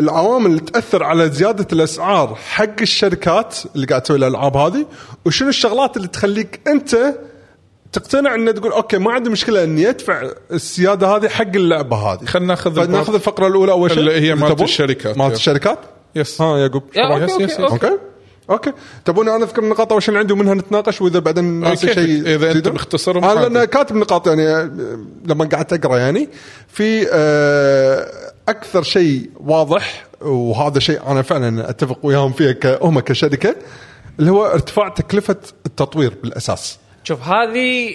العوامل 0.00 0.46
اللي 0.46 0.60
تأثر 0.60 1.02
على 1.02 1.30
زيادة 1.30 1.66
الأسعار 1.72 2.34
حق 2.34 2.80
الشركات 2.80 3.56
اللي 3.74 3.86
قاعد 3.86 4.02
تسوي 4.02 4.16
الألعاب 4.16 4.56
هذه 4.56 4.86
وشنو 5.26 5.48
الشغلات 5.48 5.96
اللي 5.96 6.08
تخليك 6.08 6.60
أنت 6.68 6.96
تقتنع 7.92 8.34
ان 8.34 8.54
تقول 8.54 8.72
أوكي 8.72 8.98
ما 8.98 9.12
عندي 9.12 9.30
مشكلة 9.30 9.64
إني 9.64 9.88
أدفع 9.88 10.30
الزياده 10.52 11.06
هذه 11.16 11.28
حق 11.28 11.46
اللعبة 11.54 11.96
هذه 11.96 12.24
خلنا 12.24 12.46
ناخذ 12.46 12.74
فناخذ 12.86 13.14
الفقرة 13.14 13.46
الأولى 13.46 13.72
أول 13.72 13.90
شيء 13.90 13.98
اللي 14.00 14.20
هي 14.20 14.34
مالت؟ 14.34 14.62
الشركات. 14.62 15.18
مالت. 15.18 15.34
الشركات 15.36 15.78
yes 16.16 16.40
ها 16.42 16.58
يعقوب 16.58 16.82
يا 16.96 17.22
okay، 17.22 17.24
yes- 17.44 17.50
yes-. 17.50 17.60
okay 17.60 17.98
okay 18.50 18.72
تبون 19.04 19.28
أنا 19.28 19.44
أذكر 19.44 19.62
النقاط 19.62 19.92
أول 19.92 20.02
شيء 20.02 20.08
اللي 20.08 20.18
عندي 20.20 20.32
ومنها 20.32 20.54
نتناقش 20.54 21.00
وإذا 21.00 21.18
بعدين 21.18 21.44
ناسي 21.44 21.86
كيفك. 21.86 22.00
شيء 22.00 22.20
إذا 22.20 22.34
أنت 22.34 22.52
تزيدون. 22.52 22.74
مختصرهم 22.74 23.24
أنا. 23.24 23.40
لأن 23.48 23.64
كاتب 23.64 23.96
نقاط 23.96 24.28
يعني 24.28 24.48
آه، 24.48 24.70
لما 25.26 25.44
قعدت 25.44 25.72
أقرأ 25.72 25.98
يعني 25.98 26.28
في 26.68 27.06
آه، 27.12 28.10
أكثر 28.48 28.82
شيء 28.82 29.30
واضح 29.40 30.06
وهذا 30.20 30.78
شيء 30.78 31.00
أنا 31.06 31.22
فعلا 31.22 31.70
أتفق 31.70 31.98
وياهم 32.02 32.32
فيه 32.32 32.58
هم 32.82 33.00
كشركة 33.00 33.54
اللي 34.18 34.30
هو 34.30 34.46
ارتفاع 34.46 34.88
تكلفة 34.88 35.36
التطوير 35.66 36.12
بالأساس 36.22 36.78
شوف 37.04 37.22
هذه 37.28 37.94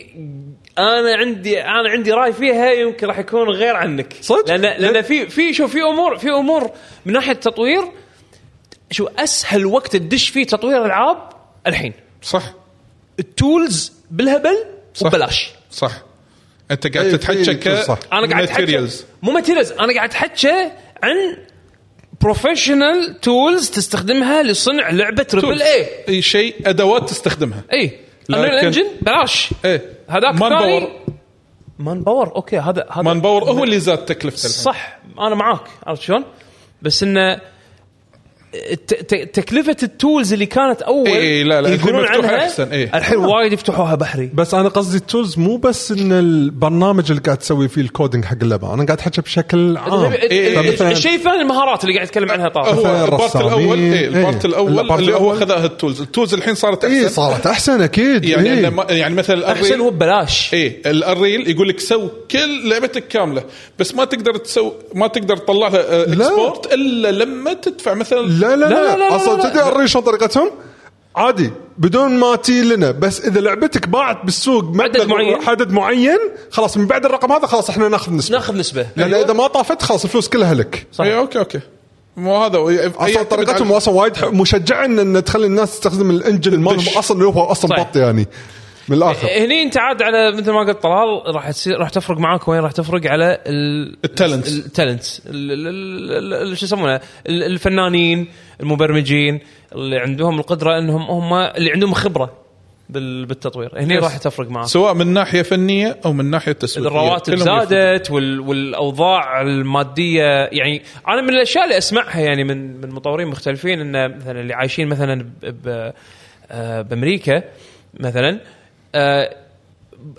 أنا 0.77 1.15
عندي 1.15 1.61
أنا 1.61 1.89
عندي 1.89 2.11
رأي 2.11 2.33
فيها 2.33 2.71
يمكن 2.71 3.07
راح 3.07 3.19
يكون 3.19 3.49
غير 3.49 3.75
عنك 3.75 4.13
صدق؟ 4.21 4.47
لأن 4.49 4.61
لأن 4.61 5.01
في 5.01 5.27
في 5.29 5.53
شوف 5.53 5.71
في 5.71 5.81
أمور 5.81 6.17
في 6.17 6.29
أمور 6.29 6.69
من 7.05 7.13
ناحية 7.13 7.31
التطوير 7.31 7.81
شو 8.91 9.07
أسهل 9.19 9.65
وقت 9.65 9.95
تدش 9.95 10.29
فيه 10.29 10.43
تطوير 10.45 10.85
العاب 10.85 11.29
الحين. 11.67 11.93
صح. 12.21 12.53
ال 13.19 13.32
tools 13.32 13.93
بالهبل 14.11 14.55
صح. 14.93 15.05
وببلاش. 15.05 15.51
صح. 15.71 15.91
أنت 16.71 16.87
قاعد 16.93 17.05
إيه، 17.05 17.15
تتحكى 17.15 17.53
ك 17.55 17.69
صح. 17.73 17.99
أنا 18.13 18.27
قاعد 18.29 18.49
materials. 18.49 18.93
مو 19.23 19.31
materials 19.31 19.71
أنا 19.71 19.93
قاعد 19.93 20.11
احكي 20.11 20.71
عن 21.03 21.37
professional 22.21 23.19
tools 23.21 23.69
تستخدمها 23.69 24.43
لصنع 24.43 24.89
لعبة 24.89 25.23
triple 25.23 25.61
A 25.61 25.87
أي 26.09 26.21
شيء 26.21 26.55
أدوات 26.69 27.09
تستخدمها. 27.09 27.63
إي. 27.73 27.99
لكن- 28.29 28.43
engine 28.43 28.85
بلاش. 29.01 29.49
إيه 29.65 29.81
هذاك 30.09 30.35
man 30.35 30.49
power 30.49 30.91
man 31.79 32.03
power 32.03 32.35
okay 32.35 32.57
هذا 32.59 32.85
هذا. 32.91 33.01
man 33.01 33.21
power 33.21 33.43
هو 33.43 33.63
اللي 33.63 33.79
زاد 33.79 34.05
تكلفته 34.05 34.47
الحين. 34.47 34.63
صح. 34.63 34.99
أنا 35.19 35.35
معاك. 35.35 35.61
عرفت 35.87 36.01
شلون؟ 36.01 36.23
بس 36.81 37.03
إنه 37.03 37.41
تكلفة 39.33 39.75
التولز 39.83 40.33
اللي 40.33 40.45
كانت 40.45 40.81
أول 40.81 41.07
إيه، 41.07 41.43
لا، 41.43 41.61
لا، 41.61 41.69
يقولون 41.69 42.05
عنها 42.05 42.37
أحسن، 42.45 42.67
إيه. 42.71 42.91
الحين 42.97 43.17
وايد 43.17 43.53
يفتحوها 43.53 43.95
بحري 43.95 44.29
بس 44.33 44.53
أنا 44.53 44.69
قصدي 44.69 44.97
التولز 44.97 45.37
مو 45.39 45.57
بس 45.57 45.91
إن 45.91 46.11
البرنامج 46.11 47.05
اللي 47.09 47.21
قاعد 47.21 47.37
تسوي 47.37 47.67
فيه 47.67 47.81
الكودينج 47.81 48.25
حق 48.25 48.37
اللعبة 48.41 48.73
أنا 48.73 48.85
قاعد 48.85 48.99
أحكي 48.99 49.21
بشكل 49.21 49.77
عام 49.77 50.11
إيه، 50.13 50.59
ال- 50.59 50.77
فمثلاً- 50.77 50.81
الشيء 50.81 51.15
الثاني 51.15 51.41
المهارات 51.41 51.83
اللي 51.83 51.95
قاعد 51.95 52.07
يتكلم 52.07 52.31
عنها 52.31 52.49
طارق 52.49 52.67
هو 52.69 53.05
البارت. 53.05 53.35
الأول 53.35 53.77
إيه 53.79 54.07
البارت 54.07 54.45
إيه. 54.45 54.51
الأول 54.51 54.79
البارت 54.79 54.99
اللي 54.99 55.13
هو. 55.15 55.35
خذاها 55.35 55.65
التولز 55.65 56.01
التولز 56.01 56.33
الحين 56.33 56.55
صارت 56.55 56.85
أحسن 56.85 56.95
اي 56.97 57.09
صارت 57.09 57.47
أحسن 57.47 57.81
أكيد 57.81 58.25
يعني 58.25 58.49
إيه. 58.53 58.73
يعني 58.89 59.15
مثلا 59.15 59.51
أحسن 59.51 59.65
الريل 59.65 59.81
هو 59.81 59.89
ببلاش 59.89 60.53
إيه 60.53 60.81
الريل 60.85 61.49
يقول 61.49 61.69
لك 61.69 61.79
سو 61.79 62.07
كل 62.31 62.69
لعبتك 62.69 63.07
كاملة 63.07 63.43
بس 63.79 63.95
ما 63.95 64.05
تقدر 64.05 64.35
تسوي 64.37 64.71
ما 64.93 65.07
تقدر 65.07 65.37
تطلع 65.37 65.67
لها 65.67 65.79
آه، 66.01 66.05
لا. 66.05 66.25
اكسبورت 66.27 66.73
إلا 66.73 67.11
لما 67.11 67.53
تدفع 67.53 67.93
مثلا 67.93 68.19
لا 68.47 68.55
لا 68.55 68.65
لا، 68.65 68.69
لا، 68.69 68.97
لا, 68.97 68.97
لا، 68.97 69.15
أصلا 69.15 69.37
لا. 69.41 69.49
تدري 69.49 69.63
الريل 69.63 69.89
شلون 69.89 70.03
طريقتهم؟ 70.03 70.51
عادي 71.15 71.51
بدون 71.77 72.11
ما 72.17 72.35
تي 72.35 72.61
لنا 72.61 72.91
بس 72.91 73.21
إذا 73.21 73.39
لعبتك 73.41 73.87
باعت 73.87 74.25
بالسوق 74.25 74.63
مبلغ 74.63 75.07
معين. 75.07 75.37
عدد 75.47 75.71
معين 75.71 76.17
خلاص 76.51 76.77
من 76.77 76.87
بعد 76.87 77.05
الرقم 77.05 77.31
هذا 77.31 77.47
خلاص 77.47 77.69
إحنا 77.69 77.87
ناخذ 77.87 78.13
نسبة 78.13 78.35
ناخذ 78.37 78.55
نسبة 78.55 78.87
لأن 78.95 79.13
إذا 79.13 79.33
ما 79.33 79.47
طافت 79.47 79.81
خلاص 79.81 80.03
الفلوس 80.03 80.29
كلها 80.29 80.53
لك 80.53 80.87
صح. 80.91 81.05
اي 81.05 81.17
أوكي 81.17 81.39
أوكي 81.39 81.59
مو 82.17 82.37
هذا. 82.43 82.59
أصلا 82.97 83.23
طريقتهم 83.23 83.71
أصلا 83.71 83.93
وايد 83.93 84.13
مشجعه 84.25 84.85
إن 84.85 85.23
تخلي 85.23 85.45
الناس 85.45 85.71
تستخدم 85.71 86.09
الإنجن 86.09 86.59
مالهم 86.59 86.79
الدش. 86.79 86.97
أصلا 86.97 87.17
اللي 87.17 87.27
هو 87.27 87.43
أصلا. 87.43 87.83
بط 87.83 87.95
يعني 87.95 88.27
من 88.89 88.97
الآخر 88.97 89.27
هني 89.27 89.61
انت 89.63 89.77
عاد 89.77 90.01
على 90.01 90.31
مثل 90.31 90.51
ما 90.51 90.59
قلت 90.59 90.83
طلال 90.83 91.35
راح 91.35 91.51
تصير 91.51 91.77
راح 91.79 91.89
تفرق 91.89 92.17
معاك 92.17 92.47
وين؟ 92.47 92.59
راح 92.61 92.71
تفرق 92.71 93.07
على 93.11 93.41
ال- 93.47 93.97
ال 94.05 94.12
talents. 94.12 94.65
ال 94.65 94.72
talents 94.72 95.21
ال- 95.27 95.51
ال- 95.51 95.67
ال- 96.11 96.33
ال- 96.51 96.57
شو 96.57 96.65
يسمونه؟ 96.65 96.95
ال- 97.27 97.43
الفنانين 97.43 98.27
المبرمجين 98.61 99.39
اللي 99.75 99.97
عندهم 99.99 100.39
القدرة 100.39 100.79
انهم 100.79 101.01
هم 101.01 101.33
اللي 101.33 101.71
عندهم 101.71 101.93
خبرة 101.93 102.33
بال- 102.89 103.25
بالتطوير. 103.25 103.71
هني 103.79 103.95
yes. 103.95 104.03
راح 104.03 104.17
تفرق 104.17 104.49
معاك. 104.49 104.67
سواء 104.67 104.93
من 104.93 105.07
ناحية 105.07 105.41
فنية 105.41 105.97
أو 106.05 106.13
من 106.13 106.25
ناحية 106.25 106.51
تسويقية. 106.51 106.89
الرواتب. 106.89 107.35
زادت 107.35 108.11
وال 108.11 108.39
والاوضاع 108.39 109.41
المادية 109.41 110.23
يعني 110.51 110.81
أنا 111.07 111.21
من 111.21 111.29
الأشياء 111.29 111.63
اللي 111.63 111.77
أسمعها 111.77 112.19
يعني 112.19 112.43
من 112.43 112.81
من 112.81 112.89
مطورين 112.89 113.27
مختلفين 113.27 113.79
إن 113.95 114.15
مثلا 114.17 114.41
اللي 114.41 114.53
عايشين 114.53 114.87
مثلا 114.87 115.21
ب- 115.23 115.27
ب- 115.67 115.93
آه، 116.51 116.81
بأمريكا 116.81 117.43
مثلا 117.99 118.29
آه، 118.29 118.39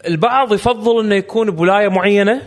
البعض 0.06 0.52
يفضل 0.52 1.04
إنه 1.04 1.14
يكون 1.14 1.50
بولاية 1.50 1.88
معينة 1.88 2.42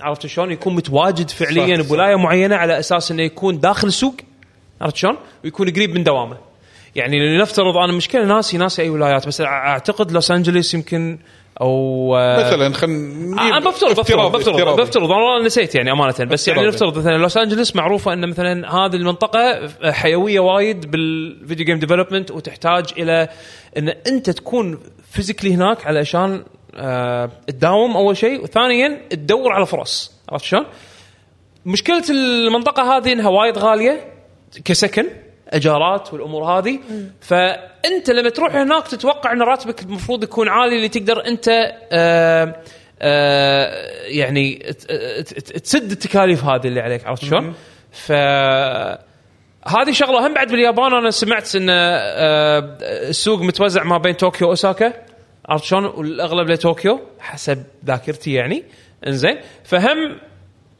عرفت 0.00 0.26
شلون؟ 0.26 0.50
يكون 0.50 0.74
متواجد 0.74 1.30
فعليا 1.30 1.76
صح، 1.76 1.82
صح. 1.82 1.88
بولاية 1.88 2.16
معينة 2.16 2.56
على 2.56 2.78
أساس 2.78 3.10
إنه 3.10 3.22
يكون 3.22 3.60
داخل 3.60 3.88
السوق 3.88 4.14
عرفت 4.80 4.96
شلون؟ 4.96 5.16
ويكون 5.44 5.70
قريب 5.70 5.94
من 5.94 6.04
دوامه. 6.04 6.36
يعني 6.96 7.36
لنفترض 7.36 7.76
أنا 7.76 7.92
مشكلة 7.92 8.24
ناسي 8.24 8.58
ناسي 8.58 8.82
أي 8.82 8.90
ولايات 8.90 9.26
بس 9.26 9.40
أعتقد 9.40 10.12
لوس 10.12 10.30
انجلوس 10.30 10.74
يمكن 10.74 11.18
أو 11.60 12.16
آه، 12.16 12.46
مثلا 12.46 12.74
خلينا 12.74 13.42
أنا 13.42 13.70
بفترض 13.70 14.00
بفترض 14.00 14.36
بفترض 14.36 14.80
بفترض 14.80 15.12
أنا 15.12 15.46
نسيت 15.46 15.74
يعني 15.74 15.92
أمانة 15.92 16.14
بس 16.24 16.48
يعني. 16.48 16.66
نفترض 16.66 16.98
مثلا 16.98 17.18
لوس 17.18 17.36
انجلوس 17.36 17.76
معروفة 17.76 18.12
إن 18.12 18.28
مثلا 18.28 18.74
هذه 18.74 18.96
المنطقة 18.96 19.68
حيوية 19.92 20.40
وايد 20.40 20.90
بال 20.90 21.12
video 21.12 21.66
game 21.66 21.78
development 21.78 22.30
وتحتاج 22.30 22.84
إلى 22.98 23.28
إن 23.76 23.88
أنت 23.88 24.30
تكون 24.30 24.78
فيزيكلي 25.10 25.54
هناك 25.54 25.86
علشان 25.86 26.44
آه 26.74 27.30
تداوم 27.46 27.96
أول 27.96 28.16
شيء 28.16 28.42
وثانيا 28.44 29.00
تدور 29.10 29.52
على 29.52 29.66
فرص. 29.66 30.12
عرفت 30.28 30.44
شلون؟ 30.44 30.66
مشكلة 31.66 32.02
المنطقة 32.10 32.96
هذه 32.96 33.12
إنها 33.12 33.28
وايد 33.28 33.58
غالية 33.58 34.12
كسكن 34.64 35.06
اجارات 35.48 36.12
والأمور 36.12 36.44
هذه. 36.44 36.78
فأنت 37.20 38.10
لما 38.10 38.30
تروح 38.30 38.54
هناك 38.54 38.88
تتوقع 38.88 39.32
إن 39.32 39.42
راتبك 39.42 39.82
المفروض 39.82 40.22
يكون 40.24 40.48
عالي 40.48 40.76
اللي 40.76 40.88
تقدر 40.88 41.26
أنت 41.26 41.48
آه 41.92 42.62
آه 43.02 43.86
يعني 44.06 44.54
تسد 45.64 45.90
التكاليف 45.90 46.44
هذه 46.44 46.66
اللي 46.66 46.80
عليك. 46.80 47.06
عرفت 47.06 47.24
شلون؟ 47.24 47.54
ف 47.92 48.12
هذه 49.66 49.92
شغلة 49.92 50.26
هم 50.26 50.34
بعد 50.34 50.50
باليابان 50.50 50.94
أنا 50.94 51.10
سمعت 51.10 51.56
إن 51.56 51.66
آه، 51.70 52.78
السوق 52.82 53.42
متوزع 53.42 53.84
ما 53.84 53.98
بين 53.98 54.14
طوكيو 54.14 54.46
وأوساكا. 54.46 54.92
عرفت 55.48 55.64
شلون؟ 55.64 55.84
والأغلب 55.84 56.50
لطوكيو 56.50 57.00
حسب 57.20 57.62
ذاكرتي 57.86 58.32
يعني. 58.32 58.64
إنزين. 59.06 59.38
فهم 59.64 60.18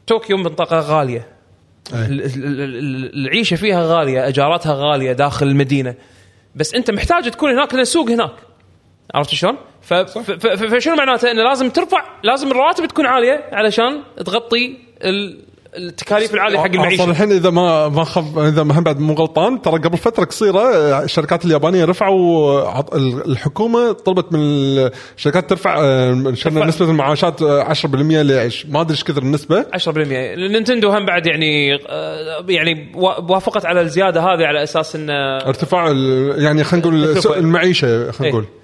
طوكيو 0.07 0.37
منطقة 0.37 0.79
غالية. 0.79 1.27
العيشة 3.15 3.55
فيها 3.55 3.83
غالية 3.97 4.27
اجاراتها 4.27 4.73
غالية 4.75 5.11
داخل 5.11 5.47
المدينة. 5.47 5.95
بس 6.55 6.73
أنت 6.75 6.91
محتاج 6.91 7.31
تكون 7.31 7.51
هناك 7.51 7.73
لأن 7.73 7.81
السوق 7.81 8.09
هناك. 8.09 8.31
عرفت 9.13 9.29
شلون؟ 9.29 9.57
فشنو 10.71 10.95
معناته؟ 10.95 11.31
إنه 11.31 11.43
لازم 11.43 11.69
ترفع 11.69 12.03
لازم 12.23 12.51
الرواتب 12.51 12.85
تكون 12.85 13.05
عالية 13.05 13.49
علشان 13.51 14.01
تغطي 14.25 14.77
ال- 15.01 15.50
التكاليف 15.77 16.33
العاليه 16.33 16.59
حق 16.59 16.65
المعيشة. 16.65 17.03
الحين 17.09 17.31
إذا 17.31 17.49
ما 17.49 17.87
ما 17.89 18.03
خف 18.03 18.37
إذا 18.37 18.63
ما 18.63 18.79
هم 18.79 18.83
بعد 18.83 18.99
مو 18.99 19.13
غلطان 19.13 19.61
ترى 19.61 19.73
قبل 19.79 19.97
فترة 19.97 20.23
قصيرة 20.25 20.59
آه، 20.59 21.03
الشركات 21.03 21.45
اليابانية 21.45 21.85
رفعوا 21.85 22.61
عط- 22.69 22.93
ال- 22.95 23.31
الحكومة 23.31 23.91
طلبت 23.91 24.33
من 24.33 24.39
الشركات 25.17 25.49
ترفع 25.49 25.75
آه، 25.79 26.33
شلنا 26.33 26.65
نسبة 26.65 26.89
المعاشات 26.89 27.41
آه، 27.41 27.63
10% 27.63 27.85
ل 28.21 28.51
ما 28.69 28.81
أدري 28.81 28.91
إيش 28.91 29.03
كثر 29.03 29.21
النسبة. 29.21 29.65
10% 29.73 29.87
النينتندو 29.97 30.89
هم 30.89 31.05
بعد 31.05 31.27
يعني 31.27 31.75
آه، 31.89 32.45
يعني 32.49 32.91
وا- 32.95 33.31
وافقت 33.31 33.65
على 33.65 33.81
الزيادة 33.81 34.21
هذه 34.21 34.45
على 34.45 34.63
أساس 34.63 34.95
انه 34.95 35.13
ارتفاع 35.37 35.87
ال- 35.91 36.43
يعني 36.43 36.63
خلينا 36.63 36.87
نقول 36.87 37.17
المعيشة 37.37 37.87
إيه. 38.05 38.11
خلينا 38.11 38.33
نقول. 38.33 38.43
ف- 38.43 38.60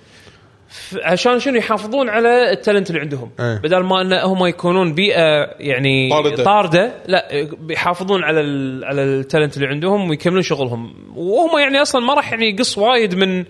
عشان 1.04 1.40
شنو 1.40 1.56
يحافظون 1.56 2.10
على 2.10 2.52
التالنت 2.52 2.90
اللي 2.90 3.02
عندهم 3.02 3.32
إيه. 3.40 3.58
بدل 3.64 3.84
ما 3.84 4.02
إن 4.02 4.14
هم 4.14 4.46
يكونون 4.46 4.94
بيئة 4.94 5.50
يعني 5.60 6.10
طاردة. 6.10 6.44
طاردة 6.44 6.92
لا 7.08 7.48
بيحافظون 7.60 8.24
على 8.24 8.42
ال 8.42 8.86
على 8.86 9.04
التالنت 9.04 9.58
اللي 9.58 9.68
عندهم 9.68 10.10
ويكملون 10.10 10.42
شغلهم 10.42 10.94
وهم 11.16 11.60
يعني 11.60 11.82
أصلا 11.82 12.06
ما 12.06 12.14
راح 12.14 12.32
يعني 12.32 12.50
يقص 12.50 12.78
وايد 12.78 13.16
من 13.16 13.46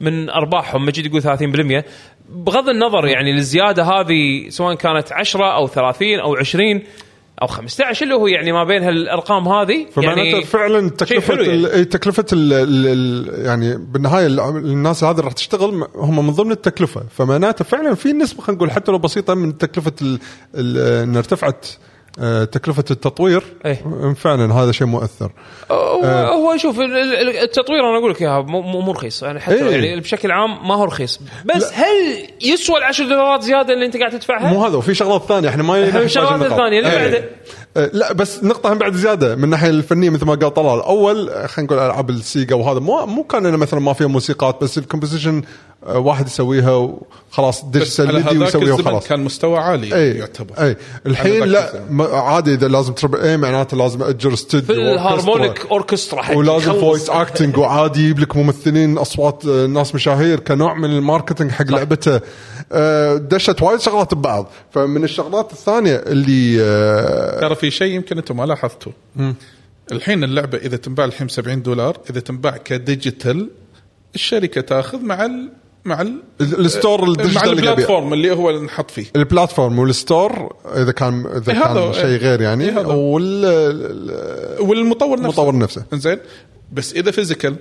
من 0.00 0.30
أرباحهم 0.30 0.86
مجيد 0.86 1.06
يقول 1.06 1.22
30% 1.82 1.84
بغض 2.28 2.68
النظر 2.68 3.06
يعني 3.06 3.30
الزياده 3.30 3.82
هذه 3.82 4.48
سواء 4.48 4.74
كانت 4.74 5.12
10 5.12 5.54
أو 5.54 5.66
30 5.66 6.20
أو 6.20 6.36
20 6.36 6.82
أو 7.42 7.46
15 7.46 8.04
اللي 8.04 8.14
هو 8.14 8.26
يعني 8.26 8.52
ما 8.52 8.64
بين 8.64 8.82
هالأرقام 8.82 9.48
هذه 9.48 9.86
فمعناته 9.92 10.22
يعني 10.22 10.44
فعلا 10.44 10.90
تكلفة 10.90 11.34
يعني. 11.34 11.54
ال- 11.54 11.88
تكلفة 11.88 12.24
ال 12.32 12.52
ال 12.52 13.46
يعني 13.46 13.76
بالنهاية 13.76 14.26
ال- 14.26 14.40
الناس 14.40 15.04
هذه 15.04 15.20
راح 15.20 15.32
تشتغل 15.32 15.84
هم 15.96 16.26
من 16.26 16.32
ضمن 16.32 16.52
التكلفة 16.52 17.02
فمعناته 17.10 17.64
فعلا 17.64 17.94
في 17.94 18.12
نسبة 18.12 18.42
خلينا 18.42 18.56
نقول 18.58 18.70
حتى 18.70 18.92
لو 18.92 18.98
بسيطة 18.98 19.34
من 19.34 19.58
تكلفة 19.58 19.92
ال- 20.02 20.18
ال- 20.54 21.02
ان 21.02 21.16
ارتفعت 21.16 21.66
تكلفة 22.52 22.84
التطوير 22.90 23.42
إيه. 23.66 24.14
فعلا 24.14 24.54
هذا 24.54 24.72
شيء 24.72 24.86
مؤثر 24.86 25.32
هو 25.70 26.04
هو 26.04 26.56
شوف 26.56 26.80
ال- 26.80 26.96
ال- 26.96 27.36
التطوير 27.38 27.80
أنا 27.90 27.98
أقول 27.98 28.10
لك 28.10 28.22
إياها 28.22 28.42
مو 28.42 28.92
رخيص 28.92 29.22
يعني 29.22 29.40
حتى 29.40 29.54
إيه. 29.68 29.70
يعني 29.88 30.00
بشكل 30.00 30.30
عام 30.30 30.68
ما 30.68 30.74
هو 30.74 30.84
رخيص 30.84 31.20
بس 31.44 31.72
هل 31.74 32.26
يسوى 32.42 32.78
ال 32.78 32.84
10 32.84 33.04
دولارات 33.04 33.42
زيادة 33.42 33.74
اللي 33.74 33.86
أنت 33.86 33.96
قاعد 33.96 34.10
تدفعها؟ 34.12 34.52
مو 34.52 34.64
هذا 34.64 34.76
وفي 34.76 34.94
شغلات 34.94 35.22
ثانية 35.22 35.48
إحنا 35.48 35.62
ما 35.62 35.78
الشغلات 36.02 36.32
النقاط. 36.32 36.52
الثانية 36.52 36.78
اللي 36.78 36.90
إيه. 36.92 36.98
بعده. 37.10 37.24
آه، 37.76 37.90
لا 37.92 38.12
بس 38.12 38.44
نقطة 38.44 38.72
هم 38.72 38.78
بعد 38.78 38.94
زيادة 38.94 39.36
من 39.36 39.44
الناحية 39.44 39.70
الفنية 39.70 40.10
مثل 40.10 40.26
ما 40.26 40.34
قال 40.34 40.54
طلال 40.54 40.80
أول 40.82 41.28
آه، 41.28 41.46
خلينا 41.46 41.72
نقول 41.72 41.86
ألعاب 41.86 42.10
السيجا 42.10 42.54
وهذا 42.54 42.78
مو 42.80 43.06
مو 43.06 43.24
كان 43.24 43.56
مثلا 43.56 43.80
ما 43.80 43.92
فيها 43.92 44.06
موسيقات 44.06 44.62
بس 44.64 44.78
ال 44.78 44.83
composition 44.83 45.36
آه، 45.38 45.77
واحد 45.96 46.26
يسويها 46.26 46.72
وخلاص 47.30 47.64
digital 47.64 48.08
على 48.08 48.22
فيديو 48.22 48.42
هذاك 48.42 48.48
يسويها 48.48 48.74
الزمن 48.74 48.86
وخلاص. 48.86 49.08
كان 49.08 49.20
مستوى 49.20 49.58
عالي 49.58 49.94
اي 49.94 50.10
يعتبر. 50.10 50.54
اي 50.58 50.76
الحين 51.06 51.44
لا 51.44 51.84
عادي 52.12 52.54
إذا 52.54 52.68
لازم 52.68 52.92
triple 52.92 53.20
A 53.20 53.36
معناته 53.36 53.76
لازم 53.76 54.02
أجر 54.02 54.28
في 54.28 54.34
استوديو 54.34 54.76
الهارمونيك 54.76 55.66
اوركسترا 55.66 56.22
حق 56.22 56.36
ولازم. 56.36 56.72
فويس 56.72 57.10
اكتنج 57.10 57.56
وعادي 57.56 58.00
يجيب 58.00 58.18
لك 58.18 58.36
ممثلين 58.36 58.98
أصوات 58.98 59.46
آه، 59.46 59.66
ناس 59.66 59.94
مشاهير 59.94 60.40
كنوع 60.40 60.74
من 60.74 60.90
ال 60.90 60.96
marketing 60.96 61.50
حق 61.50 61.66
لعبته. 61.70 62.20
آه، 62.72 63.16
دشت 63.16 63.62
وايد 63.62 63.80
شغلات 63.80 64.14
ببعض. 64.14 64.50
فمن 64.70 65.04
الشغلات 65.04 65.52
الثانية 65.52 65.96
اللي 65.96 66.62
آه، 66.62 67.40
ترى 67.40 67.54
في 67.54 67.70
شيء 67.70 67.94
يمكن 67.94 68.18
أنتم 68.18 68.36
ما 68.36 68.46
لاحظتوه 68.46 68.92
الحين 69.92 70.24
اللعبة 70.24 70.58
إذا 70.58 70.76
تنباع 70.76 71.06
الحين 71.06 71.26
ب 71.26 71.30
70 71.30 71.62
دولار 71.62 71.98
إذا 72.10 72.20
تنباع 72.20 72.56
ك 72.56 72.68
digital 72.68 73.50
الشركة 74.14 74.60
تأخذ 74.60 75.00
مع 75.00 75.24
ال 75.24 75.52
مع 75.84 76.00
ال 76.00 76.22
ال 76.40 76.50
store 76.50 77.00
مع 77.00 77.08
ال 77.08 77.11
digital 77.11 77.36
اللي 77.52 77.62
قاعد 77.62 77.78
ال 77.78 77.82
platform 77.82 78.12
اللي 78.12 78.30
هو 78.32 78.50
اللي 78.50 78.60
نحط 78.66 78.90
فيه. 78.90 79.06
ال 79.16 79.23
platform 79.23 79.78
وال 79.78 80.00
store 80.00 80.56
إذا 80.76 80.92
كان 80.92 81.26
إذا 81.26 81.52
إيه 81.52 81.60
كان 81.60 81.92
شيء 81.92 82.04
غير 82.04 82.40
يعني 82.40 82.64
إيه. 82.68 82.86
وال 82.86 83.44
ال- 83.44 84.62
والمطور 84.62 85.08
نفسه. 85.20 85.24
المطور 85.24 85.58
نفسه. 85.58 85.84
زين 85.94 86.18
بس 86.72 86.92
إذا 86.92 87.10
physical 87.10 87.56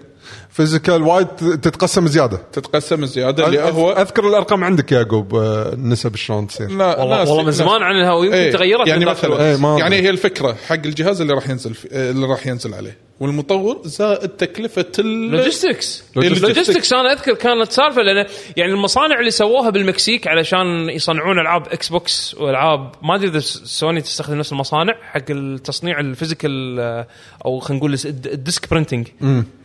physical 0.49 1.03
وايد 1.03 1.27
تتقسم 1.61 2.07
زيادة. 2.07 2.37
تتقسم 2.53 3.05
زيادة 3.05 3.47
اللي 3.47 3.61
هو 3.61 3.91
أذكر 3.91 4.27
الأرقام 4.27 4.63
عندك 4.63 4.91
يعقوب 4.91 5.35
آه، 5.35 5.73
النسب 5.73 6.15
شلون 6.15 6.47
تصير؟ 6.47 6.69
لا 6.71 6.99
والله, 6.99 7.19
والله 7.19 7.43
من 7.43 7.51
زمان 7.51 7.81
عنها 7.83 8.13
ويمكن 8.13 8.37
إيه، 8.37 8.51
تغيرت 8.51 8.87
يعني 8.87 9.05
مثلا 9.05 9.57
ما 9.57 9.79
يعني. 9.79 9.95
هي 9.95 10.09
الفكرة 10.09 10.53
حق 10.67 10.73
الجهاز 10.85 11.21
اللي 11.21 11.33
راح 11.33 11.49
ينزل 11.49 11.75
اللي 11.91 12.25
راح 12.27 12.47
ينزل 12.47 12.73
عليه. 12.73 12.97
والمطور 13.19 13.81
زائد 13.85 14.29
تكلفة 14.29 14.85
ال 14.99 15.31
logistics 15.31 16.03
logistics. 16.15 16.41
logistics 16.43 16.93
أنا 16.93 17.13
أذكر 17.13 17.33
كانت 17.33 17.71
سالفة 17.71 18.01
لأن 18.01 18.25
يعني 18.57 18.71
المصانع 18.73 19.19
اللي 19.19 19.31
سووها 19.31 19.69
بالمكسيك 19.69 20.27
علشان 20.27 20.89
يصنعون 20.89 21.39
ألعاب 21.39 21.67
إكس 21.67 21.89
بوكس 21.89 22.35
وألعاب 22.39 22.91
ما 23.03 23.15
أدري 23.15 23.27
إذا 23.27 23.39
سوني 23.39 24.01
تستخدم 24.01 24.37
نفس 24.37 24.51
المصانع 24.51 24.93
حق 25.01 25.23
التصنيع 25.29 25.99
ال 25.99 26.08
physical 26.08 26.79
آه، 26.79 27.07
أو 27.45 27.59
خلينا 27.59 27.79
نقول 27.79 27.93
ال 28.05 28.13
د- 28.13 28.27
ال 28.27 28.36
disc 28.36 28.69
printing 28.69 29.07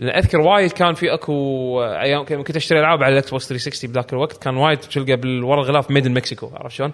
أذكر 0.01 0.41
وايد 0.53 0.73
كان 0.73 0.95
في 0.95 1.15
اكو 1.15 1.83
أيام 1.83 2.25
كنت 2.25 2.57
اشتري 2.57 2.81
العاب 2.81 3.03
على 3.03 3.13
الاكس 3.13 3.31
بوكس 3.31 3.49
360 3.49 3.91
بذاك 3.91 4.13
الوقت. 4.13 4.43
كان 4.43 4.57
وايد 4.57 4.79
تلقى 4.79 5.17
بال 5.17 5.40
ورا 5.40 5.63
غلاف 5.63 5.91
made 5.91 6.07
in 6.07 6.15
Mexico 6.15 6.51
عرفت 6.55 6.77
شلون؟ 6.77 6.93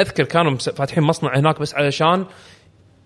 اذكر 0.00 0.24
كانوا 0.24 0.56
فاتحين 0.56 1.04
مصنع 1.04 1.38
هناك 1.38 1.60
بس 1.60 1.74
علشان 1.74 2.24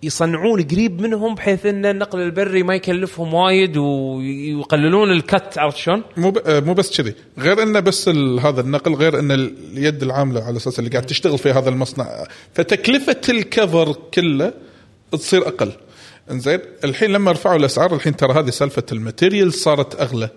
يصنعون 0.03 0.63
قريب 0.63 1.01
منهم 1.01 1.35
بحيث 1.35 1.67
إن 1.67 1.87
النقل 1.87 2.21
البري 2.21 2.63
ما 2.63 2.75
يكلفهم 2.75 3.35
وايد 3.35 3.77
ويقللون 3.77 5.11
ال 5.11 5.23
cut 5.23 5.59
عرفت 5.59 5.77
شلون؟ 5.77 6.03
مو 6.17 6.31
ب... 6.31 6.39
آه، 6.39 6.61
مو 6.61 6.75
بس 6.75 7.01
كذي. 7.01 7.15
غير 7.39 7.63
إنه 7.63 7.81
بس 7.81 8.09
ال... 8.09 8.41
هذا 8.41 8.61
النقل 8.61 8.95
غير 8.95 9.19
إن 9.19 9.31
اليد 9.31 10.03
العاملة 10.03 10.43
على 10.43 10.57
أساس 10.57 10.79
اللي 10.79 10.91
قاعد 10.91 11.07
تشتغل 11.07 11.39
في 11.39 11.51
هذا 11.51 11.69
المصنع. 11.69 12.07
فتكلفة 12.55 13.21
ال 13.29 13.39
cover 13.39 13.93
كله 14.15 14.53
تصير 15.13 15.49
أقل. 15.49 15.73
إنزين 16.31 16.61
الحين 16.85 17.11
لما 17.11 17.33
رفعوا 17.33 17.57
الأسعار 17.57 17.95
الحين 17.95 18.17
ترى 18.17 18.33
هذه 18.33 18.51
سالفة 18.51 18.83
ال 18.93 19.00
material 19.00 19.55
صارت 19.55 20.01
أغلى. 20.01 20.29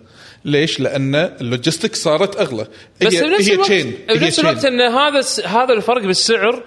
ليش؟ 0.46 0.80
لأن 0.80 1.16
ال 1.16 1.24
logistic 1.24 1.96
صارت 1.96 2.38
أغلى. 2.38 2.68
بس 3.02 3.14
هي 3.14 3.22
بنفس 3.22 3.50
هي 3.50 3.54
الوقت 3.54 3.68
تشين 3.68 3.98
بنفس 4.10 4.40
الوقت 4.40 4.66
إن 4.66 4.82
هذا 4.82 5.22
هذا 5.46 5.74
الفرق 5.74 6.02
بالسعر 6.02 6.64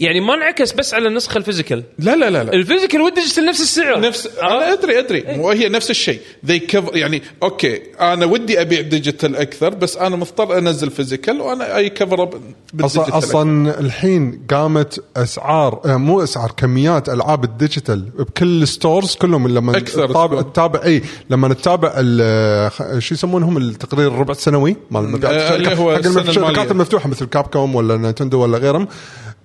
يعني 0.00 0.20
ما 0.20 0.34
انعكس 0.34 0.72
بس 0.72 0.94
على 0.94 1.08
النسخه 1.08 1.38
ال 1.38 1.42
physical. 1.42 1.82
لا 1.98 2.16
لا 2.16 2.30
لا 2.30 2.44
لا. 2.44 2.52
ال 2.52 2.57
physical 2.57 3.00
وال 3.00 3.10
digital 3.10 3.44
نفس 3.44 3.60
السعر. 3.60 4.00
نفس؟ 4.00 4.26
أنا 4.42 4.72
أدري 4.72 4.98
أدري. 4.98 5.24
وهي 5.38 5.68
نفس 5.68 5.90
الشيء. 5.90 6.20
they 6.46 6.58
cover 6.58 6.96
يعني 6.96 7.22
okay. 7.42 7.82
أنا 8.00 8.26
ودي 8.26 8.60
أبيع 8.60 8.80
digital 8.80 9.36
أكثر 9.36 9.68
بس 9.74 9.96
أنا 9.96 10.16
مضطر 10.16 10.58
أنزل 10.58 10.90
physical 10.90 11.40
وأنا 11.40 11.76
I 11.76 11.88
cover 11.90 12.30
أصلا 12.80 13.18
أصلا 13.18 13.80
الحين 13.80 14.46
قامت 14.50 15.04
أسعار 15.16 15.80
آه، 15.86 15.96
مو 15.96 16.22
أسعار 16.22 16.50
كميات 16.56 17.08
ألعاب 17.08 17.44
ال 17.44 17.51
digital 17.51 18.00
بكل 18.00 18.62
ال 18.62 18.69
stores 18.69 19.14
كلهم 19.14 19.48
لما 19.48 19.76
أكثر 19.76 20.08
تتابع. 20.08 20.42
تتابع 20.42 20.84
إي 20.84 21.02
لما 21.30 21.54
تتابع 21.54 21.92
شو 22.98 23.14
يسمونهم؟ 23.14 23.56
التقرير 23.56 24.08
الربع 24.08 24.32
السنوي 24.32 24.76
مال 24.90 25.02
مبيعات 25.12 25.34
آه، 25.34 25.56
اللي 25.56 25.72
الشركات 26.28 26.66
هو. 26.66 26.70
المفتوحة 26.70 27.08
مثل 27.08 27.26
كاب 27.26 27.44
كوم 27.44 27.74
ولا 27.74 27.96
نينتندو 27.96 28.40
ولا 28.40 28.58
غيرهم. 28.58 28.88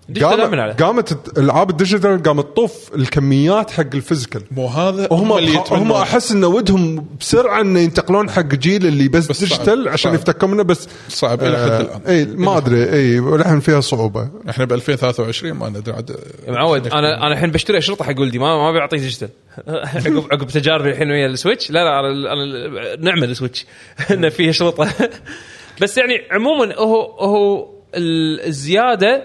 digital 0.10 0.76
قامت 0.80 1.38
الالعاب 1.38 1.70
ال 1.70 1.77
digital 1.77 2.24
قامت 2.24 2.46
تطوف 2.46 2.92
الكميات 2.96 3.72
حق 3.72 3.86
ال 3.94 3.99
physical 3.99 4.42
مو 4.52 4.68
هذا 4.68 5.08
وهم 5.12 5.38
اللي 5.38 5.64
هم. 5.72 5.92
أحس 5.92 6.32
إن 6.32 6.44
ودهم 6.44 7.06
بسرعة 7.20 7.62
انه 7.62 7.80
ينتقلون 7.80 8.30
حق 8.30 8.42
جيل 8.46 8.86
اللي 8.86 9.08
بس, 9.08 9.28
بس. 9.28 9.40
digital 9.40 9.90
عشان 9.90 10.12
صعب. 10.12 10.20
يفتكون 10.20 10.52
منه 10.52 10.64
بس 10.64 10.88
صعب 11.10 11.44
إلى 11.44 11.58
حد 11.58 11.72
الآن. 11.82 12.02
إي 12.08 12.26
ما 12.26 12.58
أدري 12.58 12.94
إي 12.94 13.20
ولحن 13.20 13.60
فيها 13.60 13.80
صعوبة 13.82 14.30
إحنا 14.50 14.66
ب 14.66 14.74
2023 14.74 15.54
ما 15.54 15.70
ندري 15.70 15.96
عاد 15.96 16.16
معود 16.48 16.88
أنا 16.88 17.18
أنا 17.28 17.34
الحين 17.34 17.52
بشتري 17.52 17.78
اشرطه 17.78 18.06
حق 18.06 18.20
ولدي 18.20 18.40
ما 18.40 18.58
ما 18.58 18.72
بعطيه 18.80 18.98
digital 18.98 19.30
عقب 19.68 20.24
عقب 20.32 20.48
تجاربي 20.48 20.90
الحين 20.92 21.12
ويا 21.12 21.26
السويتش 21.28 21.72
لا 21.72 21.80
لا 21.84 22.00
أنا 22.00 22.96
نعمه 23.00 23.26
السويتش 23.26 23.66
إنه 24.12 24.30
فيه 24.30 24.50
اشرطه 24.50 24.90
بس 25.82 25.98
يعني 25.98 26.14
عموما 26.32 26.76
هو 26.76 27.02
هو 27.20 27.68
ال- 27.96 28.42
الزيادة 28.48 29.24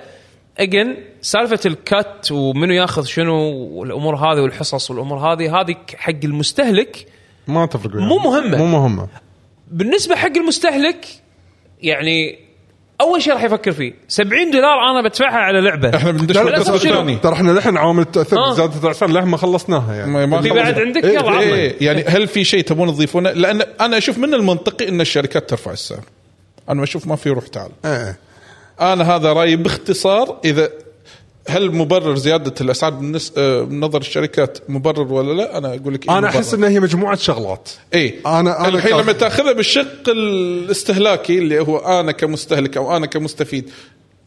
اجن 0.59 0.97
سالفة 1.23 1.61
ال 1.67 1.83
cut 1.83 2.33
ومنو 2.33 2.73
ياخذ 2.75 3.05
شنو 3.05 3.35
والأمور 3.53 4.17
هذه 4.17 4.41
والحصص 4.41 4.91
والأمور 4.91 5.19
هذه 5.19 5.61
هذه 5.61 5.77
حق 5.97 6.13
المستهلك 6.25 7.07
ما 7.47 7.67
تفرق. 7.67 7.95
مو 7.97 8.19
مهمة. 8.19 8.59
مو 8.59 8.67
مهمة 8.67 9.09
بالنسبة 9.71 10.17
حق 10.17 10.37
المستهلك 10.37 11.07
يعني 11.83 12.39
أول 13.01 13.23
شيء 13.23 13.33
راح 13.33 13.43
يفكر 13.45 13.73
فيه 13.73 13.93
70 14.09 14.51
دولار 14.51 14.91
أنا 14.91 15.03
بدفعها 15.09 15.37
على 15.37 15.61
لعبة 15.61 15.97
إحنا 15.97 16.11
بندش 16.11 16.37
لا، 16.37 16.41
لا، 16.43 16.49
للأسف 16.49 16.67
بالقسم 16.71 16.89
شنو؟ 16.89 17.01
الثاني 17.01 17.17
ترى 17.17 17.33
إحنا 17.33 17.51
للحين 17.51 17.77
عوامل 17.77 18.03
التأثير 18.03 18.39
آه. 18.39 18.51
بزياده 18.53 18.85
الاسعار 18.89 19.11
للحين 19.11 19.29
ما 19.29 19.37
خلصناها 19.37 19.95
يعني 19.95 20.11
ما- 20.11 20.27
ما 20.27 20.41
في 20.41 20.51
بعد 20.51 20.79
عندك 20.81 21.05
إيه، 21.05 21.11
يلا 21.11 21.31
عطنا. 21.31 21.41
إيه 21.41 21.77
يعني 21.81 22.03
هل 22.05 22.27
في 22.29 22.45
شيء 22.45 22.61
تبون 22.65 22.89
تضيفونه؟ 22.93 23.31
لأن 23.31 23.63
أنا 23.81 23.99
أشوف 23.99 24.19
من 24.19 24.35
المنطقي 24.35 24.89
إن 24.89 25.01
الشركات 25.01 25.51
ترفع 25.51 25.73
السعر. 25.73 26.01
أنا 26.69 26.83
أشوف 26.83 27.07
ما 27.07 27.17
في 27.17 27.31
روح 27.31 27.47
تعال. 27.47 27.71
إيه. 27.85 28.17
أنا 28.81 29.17
هذا 29.17 29.33
رايي 29.33 29.57
باختصار 29.57 30.41
إذا 30.45 30.71
هل 31.49 31.73
مبرر 31.75 32.15
زيادة 32.17 32.55
الأسعار 32.61 32.93
بالنس... 32.93 33.33
آه، 33.37 33.63
من 33.63 33.81
نظر 33.81 34.01
الشركات 34.01 34.59
مبرر 34.69 35.13
ولا 35.13 35.33
لا؟ 35.33 35.59
أنا 35.59 35.75
أقول 35.75 35.95
لك 35.95 36.09
إيه 36.09 36.19
أنا. 36.19 36.29
أحس 36.29 36.55
ان 36.55 36.65
هي 36.65 36.81
مجموعة 36.81 37.17
شغلات 37.17 37.71
إي 37.95 38.15
أنا- 38.23 38.27
أنا 38.27 38.69
الحين 38.69 38.97
لما 38.97 39.13
تأخذها 39.13 39.53
بالشق 39.53 40.09
الاستهلاكي 40.09 41.39
اللي 41.39 41.61
هو 41.61 41.79
أنا 41.79 42.13
كمستهلك 42.13 42.77
أو 42.77 42.97
أنا 42.97 43.07
كمستفيد 43.07 43.71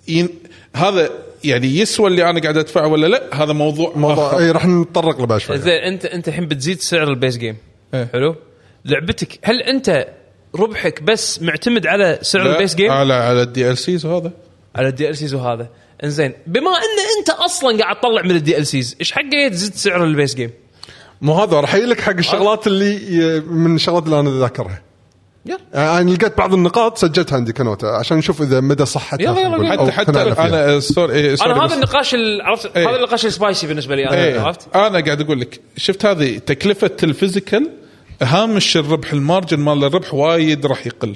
ين... 0.08 0.30
هذا 0.76 1.10
يعني 1.44 1.78
يسوى 1.80 2.08
اللي 2.08 2.30
أنا 2.30 2.40
قاعد 2.42 2.58
أدفعه 2.58 2.88
ولا 2.88 3.08
لا؟ 3.08 3.44
هذا 3.44 3.54
موضوع 3.54 3.94
موضوع 3.96 4.28
آخر. 4.28 4.40
إي 4.40 4.52
راح 4.52 4.66
نتطرق 4.66 5.20
له 5.20 5.26
بعد 5.26 5.40
شوي 5.40 5.58
زين 5.58 5.74
انت 5.74 6.06
أنت 6.06 6.28
الحين 6.28 6.46
بتزيد 6.48 6.82
سعر 6.82 7.08
ال 7.10 7.15
base 7.15 7.38
game 7.38 7.58
إيه. 7.94 8.10
حلو 8.14 8.36
لعبتك 8.86 9.40
هل 9.44 9.62
أنت 9.62 10.08
ربحك 10.60 11.04
بس 11.04 11.41
معتمد 11.41 11.88
على 11.88 12.20
سعر 12.22 12.43
لا، 12.43 12.54
ال 12.54 12.58
base 12.58 12.76
game؟ 12.76 12.92
على 12.91 13.13
على 13.13 13.41
ال 13.42 13.78
DLCs 13.78 14.06
وهذا. 14.06 14.32
على 14.76 14.88
ال 14.88 15.18
DLCs 15.18 15.34
وهذا. 15.34 15.67
إنزين. 16.04 16.34
بما 16.48 16.72
أن 16.72 17.17
أنت 17.20 17.30
أصلا 17.30 17.78
قاعد 17.78 18.00
تطلع 18.00 18.22
من 18.22 18.32
ال 18.32 18.68
DLCs 18.68 18.96
إيش 19.00 19.12
حقه 19.12 19.48
تزيد 19.52 19.74
سعر 19.74 20.04
ال 20.04 20.10
base 20.10 20.36
game؟ 20.36 20.52
مو 21.22 21.34
هذا 21.34 21.60
راح 21.60 21.76
لك 21.76 22.02
حق 22.02 22.13
الشغلات 22.17 22.67
اللي 22.67 23.39
من 23.39 23.76
الشغلات 23.76 24.04
اللي 24.06 24.20
أنا 24.20 24.39
ذاكرها 24.39 24.82
يلا. 25.46 25.58
يعني 25.74 26.02
أنا 26.02 26.10
لقيت 26.10 26.38
بعض 26.38 26.54
النقاط 26.54 26.98
سجلتها 26.98 27.36
عندي 27.36 27.54
ك 27.54 27.61
note 27.61 27.90
ة 27.90 27.98
عشان 27.98 28.17
نشوف 28.17 28.41
إذا 28.41 28.60
مدى 28.60 28.86
صحتها 28.86 29.24
يلا، 29.39 29.74
يلا، 29.74 29.91
حتى 29.91 29.91
حتى. 29.91 30.22
أنا 30.41 30.80
sorry 30.80 31.13
إيه، 31.13 31.36
sorry 31.36 31.52
أنا 31.52 31.65
هذا 31.65 31.76
النقاش 31.76 32.13
ال- 32.15 32.41
عرفت 32.41 32.78
إيه. 32.78 32.89
هذا 32.89 32.96
النقاش 32.96 33.26
ال 33.26 33.33
spicy 33.33 33.68
بالنسبة 33.67 33.96
لي 33.96 34.10
أنا 34.10 34.24
إيه. 34.24 34.39
عرفت؟ 34.39 34.76
أنا 34.76 35.00
قاعد 35.06 35.22
أقول 35.22 35.39
لك 35.41 35.62
شفت 35.78 36.06
هذه 36.06 36.38
تكلفة 36.38 36.91
ال 37.04 37.11
physical 37.11 37.70
هامش 38.22 38.78
الربح 38.78 39.14
ال 39.13 39.20
margin 39.20 39.60
مال 39.60 39.84
الربح 39.84 40.14
وايد 40.14 40.66
راح 40.66 40.88
يقل. 40.88 41.16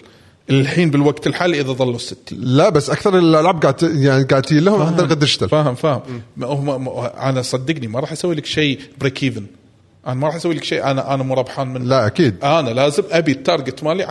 الحين 0.50 0.90
بالوقت 0.92 1.28
الحالي 1.28 1.62
إذا 1.62 1.72
ظلوا 1.72 1.98
60 1.98 2.18
لا 2.32 2.70
بس 2.70 2.90
أكثر 2.90 3.18
الألعاب 3.18 3.62
قاعد 3.62 3.84
يعني 3.84 4.24
قاعد 4.24 4.42
تجي 4.42 4.60
لهم 4.60 4.82
عن 4.82 4.96
طريق 4.96 5.12
ال 5.12 5.16
digital 5.16 5.50
فاهم 5.50 5.76
فاهم. 5.76 6.02
ما- 6.38 7.30
أنا 7.30 7.42
صدقني 7.42 7.88
ما 7.88 8.00
راح 8.00 8.12
أسوي 8.12 8.36
لك 8.36 8.46
شيء 8.46 8.80
break 9.02 9.24
even 9.24 9.46
أنا 10.08 10.16
ما 10.16 10.28
راح 10.28 10.36
أسوي 10.36 10.56
لك 10.56 10.64
شيء. 10.64 10.84
أنا 10.84 11.14
أنا 11.14 11.24
مو 11.24 11.34
ربحان 11.34 11.68
منه. 11.68 11.86
لا 11.86 12.08
أكيد. 12.08 12.44
أنا 12.44 12.70
لازم 12.70 13.04
أبي 13.12 13.32
ال 13.32 13.39
target 13.39 13.84
مالي 13.84 14.06
10% 14.06 14.10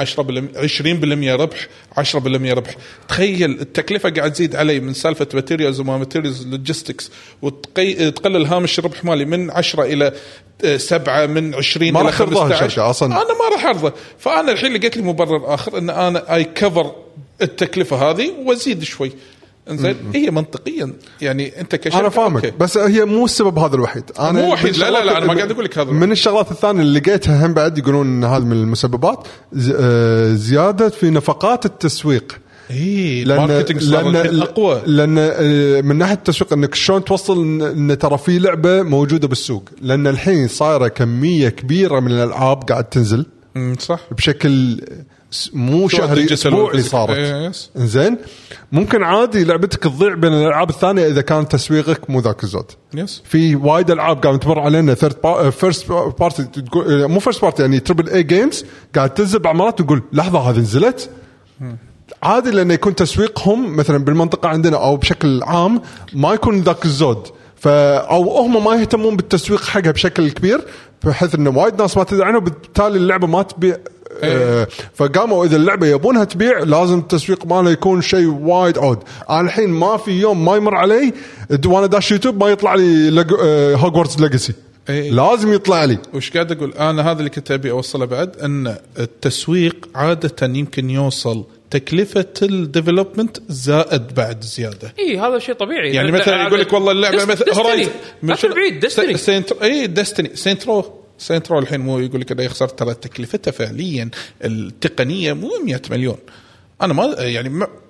20% 0.57 1.41
ربح 1.41 1.69
10% 1.97 2.53
ربح. 2.53 2.77
تخيل 3.09 3.51
التكلفة 3.61 4.11
قاعد 4.11 4.33
تزيد 4.33 4.57
علي 4.57 4.81
من 4.81 4.93
سالفة 4.93 5.27
materials 5.35 5.81
وما 5.81 5.99
materials 5.99 6.47
logistics 6.47 7.11
وتقلل 7.43 8.47
هامش 8.47 8.79
الربح 8.79 9.05
مالي 9.05 9.25
من 9.25 9.51
10 9.51 9.83
إلى 9.85 10.13
7 10.77 11.27
من 11.27 11.55
20 11.55 11.93
ما 11.93 12.01
إلى 12.01 12.09
راح 12.09 12.19
ترضاها 12.19 12.49
15 12.49 12.67
الشركة 12.67 12.91
أصلاً. 12.91 13.09
أنا 13.09 13.39
ما 13.39 13.49
راح 13.53 13.67
أرضى. 13.67 13.93
فأنا 14.19 14.53
الحين 14.53 14.73
لقيت 14.73 14.97
لي 14.97 15.03
مبرر 15.03 15.55
آخر 15.55 15.79
إن 15.79 15.91
أنا 15.91 16.35
I 16.35 16.45
cover 16.45 16.95
التكلفة 17.43 18.11
هذه 18.11 18.31
وأزيد 18.45 18.83
شوي. 18.83 19.13
إنزين 19.71 19.97
هي 20.15 20.31
منطقيا. 20.31 20.93
يعني 21.21 21.61
أنت 21.61 21.75
كشركة 21.75 22.01
أنا 22.01 22.09
فاهمك 22.09 22.45
أوكي. 22.45 22.57
بس 22.61 22.79
هي 22.79 23.05
مو 23.05 23.25
السبب 23.25 23.59
هذا 23.59 23.75
الوحيد. 23.75 24.05
أنا 24.21 24.33
مو 24.33 24.53
وحيد، 24.53 24.77
لا، 24.77 24.91
لا، 24.91 25.05
لا، 25.05 25.11
من 25.13 25.17
أنا 25.17 25.27
ما 25.27 25.35
قاعد 25.35 25.51
أقول 25.51 25.65
لك 25.65 25.79
هذا. 25.79 25.91
من 25.91 26.13
الشغلات 26.13 26.51
الثانية 26.51 26.81
اللي 26.81 27.01
لقيتها 27.01 27.47
هم 27.47 27.55
بعد 27.55 27.79
يقولون 27.79 28.07
إن 28.07 28.25
هذا 28.25 28.45
من 28.45 28.53
المسببات 28.53 29.29
آه، 29.75 30.33
زيادة 30.35 30.89
في 30.89 31.11
نفقات 31.11 31.67
التسويق. 31.67 32.39
إي 32.71 33.25
لأن 33.25 33.65
لأن 33.81 34.43
أقوى. 34.43 34.83
لأن 34.87 35.17
آه، 35.19 35.81
من 35.81 35.97
ناحية 35.97 36.15
التسويق 36.15 36.53
إنك 36.53 36.75
شلون 36.75 37.05
توصل 37.05 37.63
ان 37.63 37.99
ترى 37.99 38.19
في 38.19 38.39
لعبة 38.39 38.83
موجودة 38.83 39.29
بالسوق. 39.29 39.69
لأن 39.83 40.07
الحين 40.07 40.49
صايرة 40.49 40.89
كمية 40.89 41.49
كبيرة 41.49 42.01
من 42.01 42.11
الألعاب 42.13 42.63
قاعد 42.63 42.85
تنزل. 42.85 43.27
صح. 43.79 44.01
بشكل 44.11 44.81
مو 45.53 45.89
شهري 45.89 46.27
digital 46.27 46.33
اسبوعي 46.33 46.63
ولا 46.63 46.83
صارت. 46.83 47.17
إيه، 47.17 47.49
yes. 47.49 47.71
زين 47.77 48.19
ممكن 48.73 49.03
عادي 49.03 49.45
لعبتك 49.45 49.83
تضيع 49.83 50.15
بين 50.15 50.33
الألعاب 50.33 50.71
الثانية 50.71 51.07
إذا 51.07 51.21
كان 51.21 51.49
تسويقك 51.49 52.11
مو 52.11 52.21
ذاك 52.21 52.45
الزود. 52.45 52.65
yes. 52.95 53.23
في 53.25 53.57
وايد 53.57 53.91
ألعاب 53.91 54.23
قاعد 54.23 54.39
تمر 54.39 54.61
علينا. 54.61 54.95
third 54.95 55.51
first 55.51 55.93
party 55.93 56.49
مو 57.07 57.21
first 57.21 57.43
party 57.43 57.63
يعني 57.63 57.81
triple 57.81 58.09
A 58.09 58.23
games 58.23 58.65
قاعد 58.95 59.15
تنزل 59.15 59.39
بعض 59.39 59.57
مرات 59.57 59.83
تقول 59.83 60.03
لحظة 60.13 60.39
هذه 60.39 60.59
نزلت؟ 60.59 61.11
عادي 62.23 62.51
لأنه 62.51 62.75
يكون 62.75 62.95
تسويقهم 62.95 63.77
مثلا 63.77 63.99
بالمنطقة 63.99 64.49
عندنا 64.49 64.77
أو 64.77 64.97
بشكل 64.97 65.43
عام 65.43 65.83
ما 66.13 66.35
يكون 66.35 66.61
ذاك 66.61 66.85
الزود. 66.85 67.27
ف 67.57 67.69
أو 67.69 68.39
هم 68.39 68.65
ما 68.65 68.75
يهتمون 68.75 69.17
بالتسويق 69.17 69.65
حقها 69.65 69.91
بشكل 69.91 70.31
كبير 70.31 70.65
بحيث 71.05 71.35
انه 71.35 71.51
وايد 71.51 71.83
ناس 71.83 71.97
ما 71.97 72.05
تدري 72.05 72.25
عنها 72.25 72.39
وبالتالي 72.39 72.97
اللعبة 72.97 73.27
ما 73.27 73.43
تبيع 73.43 73.77
آه 74.23 74.67
فقاموا 74.95 75.45
إذا 75.45 75.57
اللعبة 75.57 75.87
يبونها 75.87 76.25
تبيع 76.25 76.59
لازم 76.59 76.99
التسويق 76.99 77.47
ماله 77.47 77.71
يكون 77.71 78.03
شيء 78.03 78.27
وايد 78.27 78.79
عود 78.79 78.99
أنا 79.31 79.41
الحين 79.41 79.69
ما 79.71 79.97
في 79.97 80.11
يوم 80.11 80.45
ما 80.45 80.57
يمر 80.57 80.75
علي 80.75 81.13
وأنا 81.67 81.87
داش 81.87 82.13
يوتيوب 82.13 82.41
ما 82.45 82.49
يطلع 82.51 82.75
لي 82.75 83.11
لج... 83.11 83.33
آه 83.41 83.75
Hogwarts 83.75 84.21
Legacy 84.21 84.53
إيه. 84.89 85.11
لازم 85.11 85.53
يطلع 85.53 85.85
لي. 85.85 85.99
وش 86.15 86.31
قاعد 86.31 86.53
أقول؟ 86.53 86.73
أنا 86.73 87.11
هذا 87.11 87.19
اللي 87.19 87.31
كنت 87.31 87.51
أبي 87.51 87.71
أوصله 87.71 88.05
بعد 88.05 88.37
إن 88.37 88.77
التسويق 88.99 89.89
عادة 89.95 90.47
يمكن 90.47 90.91
يوصل 90.91 91.45
تكلفة 91.71 92.27
ال 92.43 92.51
development 92.51 93.37
زائد 93.49 94.15
بعد 94.15 94.43
زيادة. 94.45 94.93
إي 94.99 95.19
هذا 95.19 95.39
شيء 95.39 95.55
طبيعي. 95.55 95.93
يعني 95.95 96.11
لا- 96.11 96.21
مثلا 96.21 96.37
لا- 96.37 96.47
يقول 96.47 96.61
لك 96.61 96.73
والله 96.73 96.93
اللعبة 96.93 97.25
مثلا. 97.25 97.55
Horizon 97.55 97.91
تروح 98.23 98.55
بعيد 98.55 98.81
Destiny. 98.81 99.17
إي 99.63 99.87
Destiny. 99.87 100.31
سينترو 100.35 100.85
سينترو 101.21 101.59
الحين 101.59 101.81
مو 101.81 101.99
يقول 101.99 102.21
لك 102.21 102.41
يخسر 102.41 102.69
ترى 102.69 102.95
تكلفتها 102.95 103.51
فعليا 103.51 104.11
التقنية 104.45 105.33
مو 105.33 105.51
100 105.65 105.81
مليون. 105.91 106.17
أنا 106.83 106.93
ما 106.93 107.15
يعني 107.19 107.49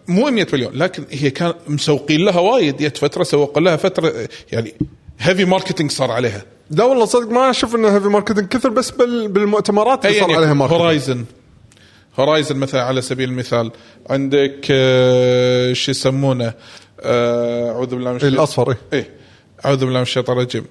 مو 0.09 0.31
100 0.31 0.47
مليون 0.53 0.73
لكن 0.75 1.05
هي 1.11 1.31
كان 1.31 1.55
مسوقين 1.69 2.25
لها 2.25 2.41
وايد. 2.41 2.77
جت 2.77 2.97
فترة 2.97 3.23
سوقوا 3.23 3.63
لها 3.63 3.77
فترة 3.77 4.29
يعني 4.53 4.75
heavy 5.19 5.45
marketing 5.45 5.91
صار 5.91 6.11
عليها. 6.11 6.43
لا 6.71 6.85
والله 6.85 7.05
صدق 7.05 7.29
ما 7.29 7.51
أشوف 7.51 7.75
إنه 7.75 7.97
heavy 7.97 8.09
marketing 8.09 8.49
كثر 8.49 8.69
بس 8.69 8.91
بال... 8.91 9.29
بالمؤتمرات 9.29 10.07
اللي 10.07 10.21
صار 10.21 10.33
عليها 10.33 10.55
marketing 10.55 10.81
Horizon 10.81 11.25
Horizon 12.19 12.57
مثلا 12.57 12.83
على 12.83 13.03
سبيل 13.03 13.29
المثال. 13.29 13.71
عندك 14.11 14.67
آه، 14.71 15.73
شو 15.73 15.91
يسمونه؟ 15.91 16.53
آه، 17.01 17.71
أعوذ 17.71 17.87
بالله 17.87 18.11
من 18.11 18.17
الشيطان. 18.17 18.35
الأصفر 18.35 18.71
إيه. 18.71 18.79
إيه. 18.93 19.20
أعوذ 19.65 19.77
بالله 19.77 19.97
من 19.97 20.03
الشيطان 20.03 20.37
الرجيم. 20.37 20.65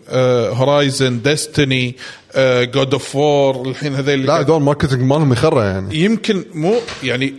Horizon 0.57 1.21
Destiny 1.21 1.95
God 2.61 2.93
of 2.93 3.15
War 3.15 3.69
الحين 3.69 3.95
هذيل 3.95 4.25
لا 4.25 4.41
دول 4.41 4.61
marketing 4.61 5.01
مالهم 5.01 5.33
يخرع 5.33 5.65
يعني. 5.65 5.95
يمكن 5.95 6.45
مو 6.53 6.75
يعني 7.03 7.33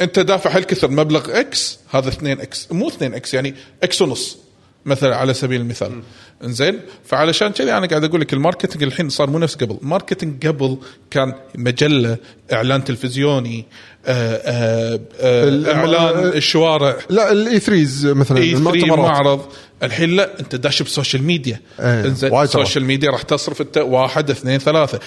أنت 0.00 0.18
دافع 0.18 0.56
هالكثر 0.56 0.90
مبلغ 0.90 1.40
إكس 1.40 1.78
هذا 1.90 2.08
2 2.08 2.40
إكس 2.40 2.68
مو 2.72 2.88
2 2.88 3.14
إكس 3.14 3.34
يعني 3.34 3.54
إكس 3.82 4.02
ونص. 4.02 4.38
مثلا 4.86 5.16
على 5.16 5.34
سبيل 5.34 5.60
المثال. 5.60 6.00
إنزين؟ 6.44 6.80
فعلشان 7.04 7.48
كذي 7.48 7.72
أنا 7.72 7.86
قاعد 7.86 8.04
أقول 8.04 8.20
لك 8.20 8.32
ال 8.32 8.37
marketing 8.37 8.82
الحين 8.82 9.08
صار 9.08 9.30
مو 9.30 9.38
نفس 9.38 9.54
قبل. 9.54 9.78
ال 9.82 9.88
marketing 9.88 10.46
قبل 10.46 10.76
كان 11.10 11.34
مجلة 11.54 12.16
إعلان 12.52 12.84
تلفزيوني 12.84 13.64
آآ 14.06 14.40
آآ 14.44 15.00
آآ 15.20 15.48
ال- 15.48 15.68
إعلان 15.68 16.26
الشوارع. 16.28 16.96
لا 17.10 17.32
ال 17.32 17.58
E3 17.60 18.14
مثلا 18.14 18.38
E3 18.38 18.58
المؤتمرات. 18.58 18.98
معرض. 18.98 19.40
الحين 19.82 20.10
لا 20.16 20.40
أنت 20.40 20.54
داش 20.54 20.82
ب 20.82 20.88
social 20.88 21.22
media. 21.22 21.60
إيه، 21.80 22.04
إنزين؟ 22.04 22.30
صراحة. 22.30 22.42
ال 22.44 22.50
social 22.50 22.84
media 22.84 23.10
راح 23.10 23.22
تصرف 23.22 23.60
أنت 23.60 23.78
واحد 23.78 24.30
اثنين 24.30 24.58
ثلاثة. 24.58 25.00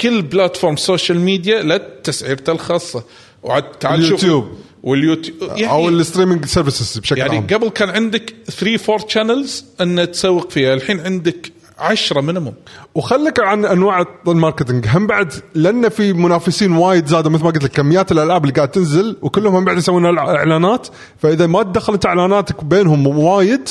كل 0.00 0.22
platform 0.22 0.76
social 0.76 1.20
media 1.20 1.62
له 1.62 1.76
تسعيرته 2.04 2.52
الخاصة. 2.52 3.04
وعاد 3.42 3.62
تعال 3.62 4.00
شوف. 4.00 4.08
ال 4.08 4.14
YouTube. 4.14 4.58
وال 4.86 4.97
YouTube 4.97 5.36
يعني 5.42 5.70
أو 5.70 5.88
ال 5.88 5.94
streaming 5.94 6.44
services 6.44 6.98
بشكل 6.98 7.18
يعني 7.18 7.36
عام. 7.36 7.46
قبل 7.46 7.68
كان 7.68 7.90
عندك 7.90 8.34
3 8.46 8.92
4 8.92 9.08
channels 9.08 9.64
ان 9.80 10.10
تسوق 10.10 10.50
فيها. 10.50 10.74
الحين 10.74 11.00
عندك 11.00 11.52
10 11.78 12.20
minimum 12.20 12.54
وخلك 12.94 13.40
عن 13.40 13.64
أنواع 13.64 14.04
ال 14.28 14.34
marketing 14.34 14.86
هم 14.88 15.06
بعد 15.06 15.32
لأن 15.54 15.88
في 15.88 16.12
منافسين 16.12 16.72
وايد 16.72 17.06
زادوا 17.06 17.30
مثل 17.30 17.44
ما 17.44 17.50
قلت 17.50 17.64
لك 17.64 17.70
كميات 17.70 18.12
الألعاب 18.12 18.44
اللي 18.44 18.54
قاعد 18.54 18.70
تنزل 18.70 19.16
وكلهم 19.22 19.56
هم 19.56 19.64
بعد 19.64 19.76
يسوون 19.78 20.18
إعلانات. 20.18 20.88
فإذا 21.18 21.46
ما 21.46 21.62
تدخلت 21.62 22.06
إعلاناتك 22.06 22.64
بينهم 22.64 23.06
وايد 23.06 23.68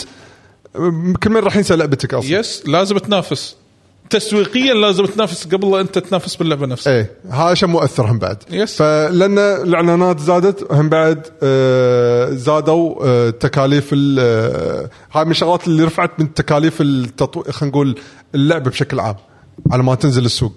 كل 1.23 1.29
من 1.29 1.37
راح 1.37 1.55
ينسى 1.55 1.75
لعبتك 1.75 2.13
أصلا. 2.13 2.39
yes 2.39 2.63
لازم 2.67 2.97
تنافس. 2.97 3.55
تسويقيا 4.09 4.73
لازم 4.73 5.05
تنافس 5.05 5.47
قبل 5.47 5.71
لا 5.71 5.81
أنت 5.81 5.99
تنافس 5.99 6.35
باللعبة 6.35 6.65
نفسها. 6.65 6.93
إيه 6.93 7.11
هذا 7.31 7.53
شيء 7.53 7.69
مؤثر 7.69 8.11
هم 8.11 8.19
بعد. 8.19 8.37
yes. 8.51 8.77
فلأن 8.77 9.37
الإعلانات 9.39 10.19
زادت 10.19 10.71
هم 10.71 10.89
بعد 10.89 11.27
آه، 11.43 12.29
زادوا 12.29 12.95
آه، 13.05 13.29
تكاليف 13.29 13.89
ال- 13.93 14.17
آه، 14.19 14.89
هاي 15.13 15.25
من 15.25 15.31
الشغلات 15.31 15.67
اللي 15.67 15.83
رفعت 15.83 16.19
من 16.19 16.33
تكاليف 16.33 16.81
التطوير 16.81 17.51
خلينا 17.51 17.71
نقول 17.75 17.99
اللعبة 18.35 18.69
بشكل 18.71 18.99
عام 18.99 19.15
على 19.71 19.83
ما 19.83 19.95
تنزل 19.95 20.25
السوق. 20.25 20.55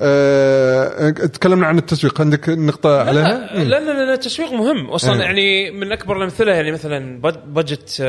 آه، 0.00 1.10
تكلمنا 1.10 1.66
عن 1.66 1.78
التسويق 1.78 2.20
عندك 2.20 2.48
نقطة 2.48 3.00
عليها؟ 3.00 3.54
لا 3.54 3.64
لأن 3.64 3.86
لأن 3.86 4.12
التسويق 4.12 4.52
مهم. 4.52 4.86
أصلا 4.90 5.14
إيه. 5.14 5.20
يعني 5.20 5.70
من 5.70 5.92
أكبر 5.92 6.16
الأمثلة 6.16 6.52
يعني 6.52 6.72
مثلا 6.72 7.20
budget 7.46 8.02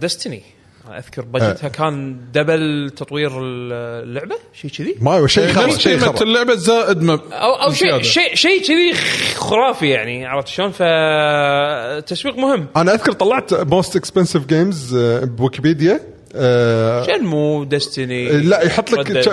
Destiny 0.00 0.42
أذكر 0.90 1.22
budget 1.22 1.61
ها 1.61 1.68
كان 1.68 2.16
double 2.34 2.90
تطوير 2.96 3.30
اللعبة؟ 3.42 4.36
شيء 4.54 4.70
كذي؟ 4.70 4.96
ما 5.00 5.26
شيء 5.26 5.52
خرا 5.52 5.66
نفس 5.66 5.78
شيء 5.78 5.98
قيمة 6.00 6.12
خرا. 6.12 6.22
اللعبة 6.22 6.54
زائد 6.54 7.02
مب... 7.02 7.20
أو 7.32 7.54
أو 7.54 7.72
شيء. 7.72 8.02
شيء 8.02 8.34
شيء 8.34 8.62
كذي 8.62 8.94
خرافي 9.34 9.88
يعني 9.88 10.26
عرفت 10.26 10.48
شلون؟ 10.48 10.70
فالتسويق 10.70 12.36
مهم. 12.36 12.66
أنا 12.76 12.94
أذكر 12.94 13.12
طلعت 13.12 13.54
most 13.54 13.96
expensive 13.96 14.46
games 14.46 14.96
بويكيبيديا 15.22 16.00
آه، 16.34 17.06
شنمو 17.06 17.64
Destiny 17.64 18.28
لا 18.40 18.62
يحط 18.62 18.92
لك 18.92 19.28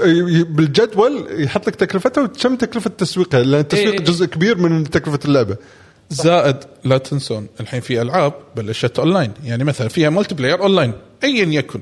بالجدول 0.50 1.26
يحط 1.30 1.68
لك 1.68 1.76
تكلفتها 1.76 2.24
وكم 2.24 2.56
تكلفة 2.56 2.90
تسويقها؟ 2.90 3.44
لأن 3.44 3.60
التسويق 3.60 3.92
إيه. 3.92 4.00
جزء 4.00 4.26
كبير 4.26 4.58
من 4.58 4.90
تكلفة 4.90 5.20
اللعبة. 5.26 5.56
زائد 6.10 6.56
لا 6.84 6.98
تنسون 6.98 7.48
الحين 7.60 7.82
في 7.82 8.02
ألعاب 8.02 8.34
بلشت 8.56 9.00
أونلاين. 9.00 9.32
يعني 9.44 9.64
مثلا 9.64 9.88
فيها 9.88 10.10
multiplayer 10.10 10.62
online. 10.62 10.94
ايا 11.24 11.46
يكن 11.46 11.80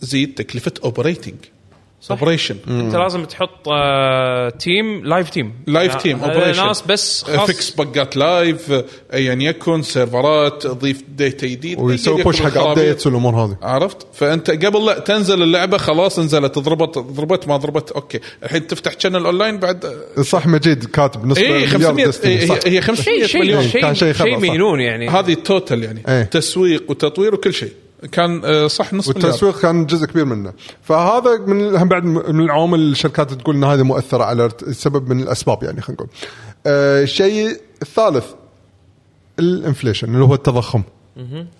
زيد 0.00 0.34
تكلفة 0.34 0.72
operating 0.84 1.34
operation 2.10 2.56
أنت 2.68 2.96
لازم 2.96 3.24
تحط 3.24 3.68
آه، 3.68 4.48
team 4.50 5.04
live 5.04 5.30
team 5.30 5.52
live 5.66 5.94
team 5.94 6.20
operation 6.20 6.66
ناس 6.66 6.82
بس 6.82 7.24
خاص. 7.24 7.46
fix 7.46 7.70
بقات 7.70 8.16
live 8.16 8.72
ايا 9.12 9.34
يكن 9.34 9.82
سيرفرات 9.82 10.66
ضيف 10.66 11.02
data 11.16 11.46
جديد 11.46 11.78
ويسوي 11.78 12.22
push 12.22 12.42
حق. 12.42 12.58
updates 12.58 13.06
والأمور 13.06 13.34
هذه. 13.34 13.56
عرفت؟ 13.62 14.06
فأنت 14.14 14.50
قبل 14.50 14.86
لا 14.86 14.98
تنزل 14.98 15.42
اللعبة 15.42 15.76
خلاص 15.76 16.18
نزلت 16.18 16.58
ضربت 16.58 16.98
ضربت 16.98 17.48
ما 17.48 17.56
ضربت 17.56 17.90
okay. 17.90 18.20
الحين 18.44 18.66
تفتح 18.66 18.92
channel 18.98 19.26
online 19.26 19.58
بعد 19.58 19.96
صح 20.20 20.46
مجيد 20.46 20.84
كاتب 20.84 21.26
نص 21.26 21.38
اي 21.38 21.52
مليار 21.52 21.66
500 21.68 22.10
Destiny، 22.10 22.24
إيه 22.24 22.46
صح. 22.46 22.58
هي 22.66 22.76
هي 22.76 22.80
500 22.80 23.26
شيء 23.26 23.40
مليون. 23.40 23.68
شيء 23.68 24.12
شيء. 24.12 24.38
مجنون 24.38 24.80
يعني. 24.80 25.08
هذه 25.08 25.32
ال 25.32 25.41
total 25.41 25.84
يعني. 25.84 26.02
إيه. 26.08 26.22
تسويق 26.22 26.90
وتطوير 26.90 27.34
وكل 27.34 27.54
شيء. 27.54 27.72
كان 28.12 28.44
آه، 28.44 28.66
صح 28.66 28.92
نص 28.92 29.08
مليار. 29.08 29.26
والتسويق 29.26 29.60
كان 29.60 29.86
جزء 29.86 30.06
كبير 30.06 30.24
منه. 30.24 30.52
فهذا 30.82 31.36
من 31.46 31.76
هم 31.76 31.88
بعد 31.88 32.04
من 32.04 32.40
العوامل 32.44 32.74
اللي 32.74 32.92
الشركات 32.92 33.32
تقول 33.32 33.56
ان 33.56 33.64
هذه 33.64 33.82
مؤثرة 33.82 34.24
على 34.24 34.50
سبب 34.70 35.08
من 35.08 35.20
الأسباب 35.20 35.62
يعني 35.62 35.80
خلينا 35.80 36.02
نقول. 36.02 36.08
آه، 36.66 37.02
الشيء 37.02 37.60
الثالث 37.82 38.26
الإنفليشن 39.38 40.14
اللي 40.14 40.24
هو 40.24 40.34
التضخم. 40.34 40.82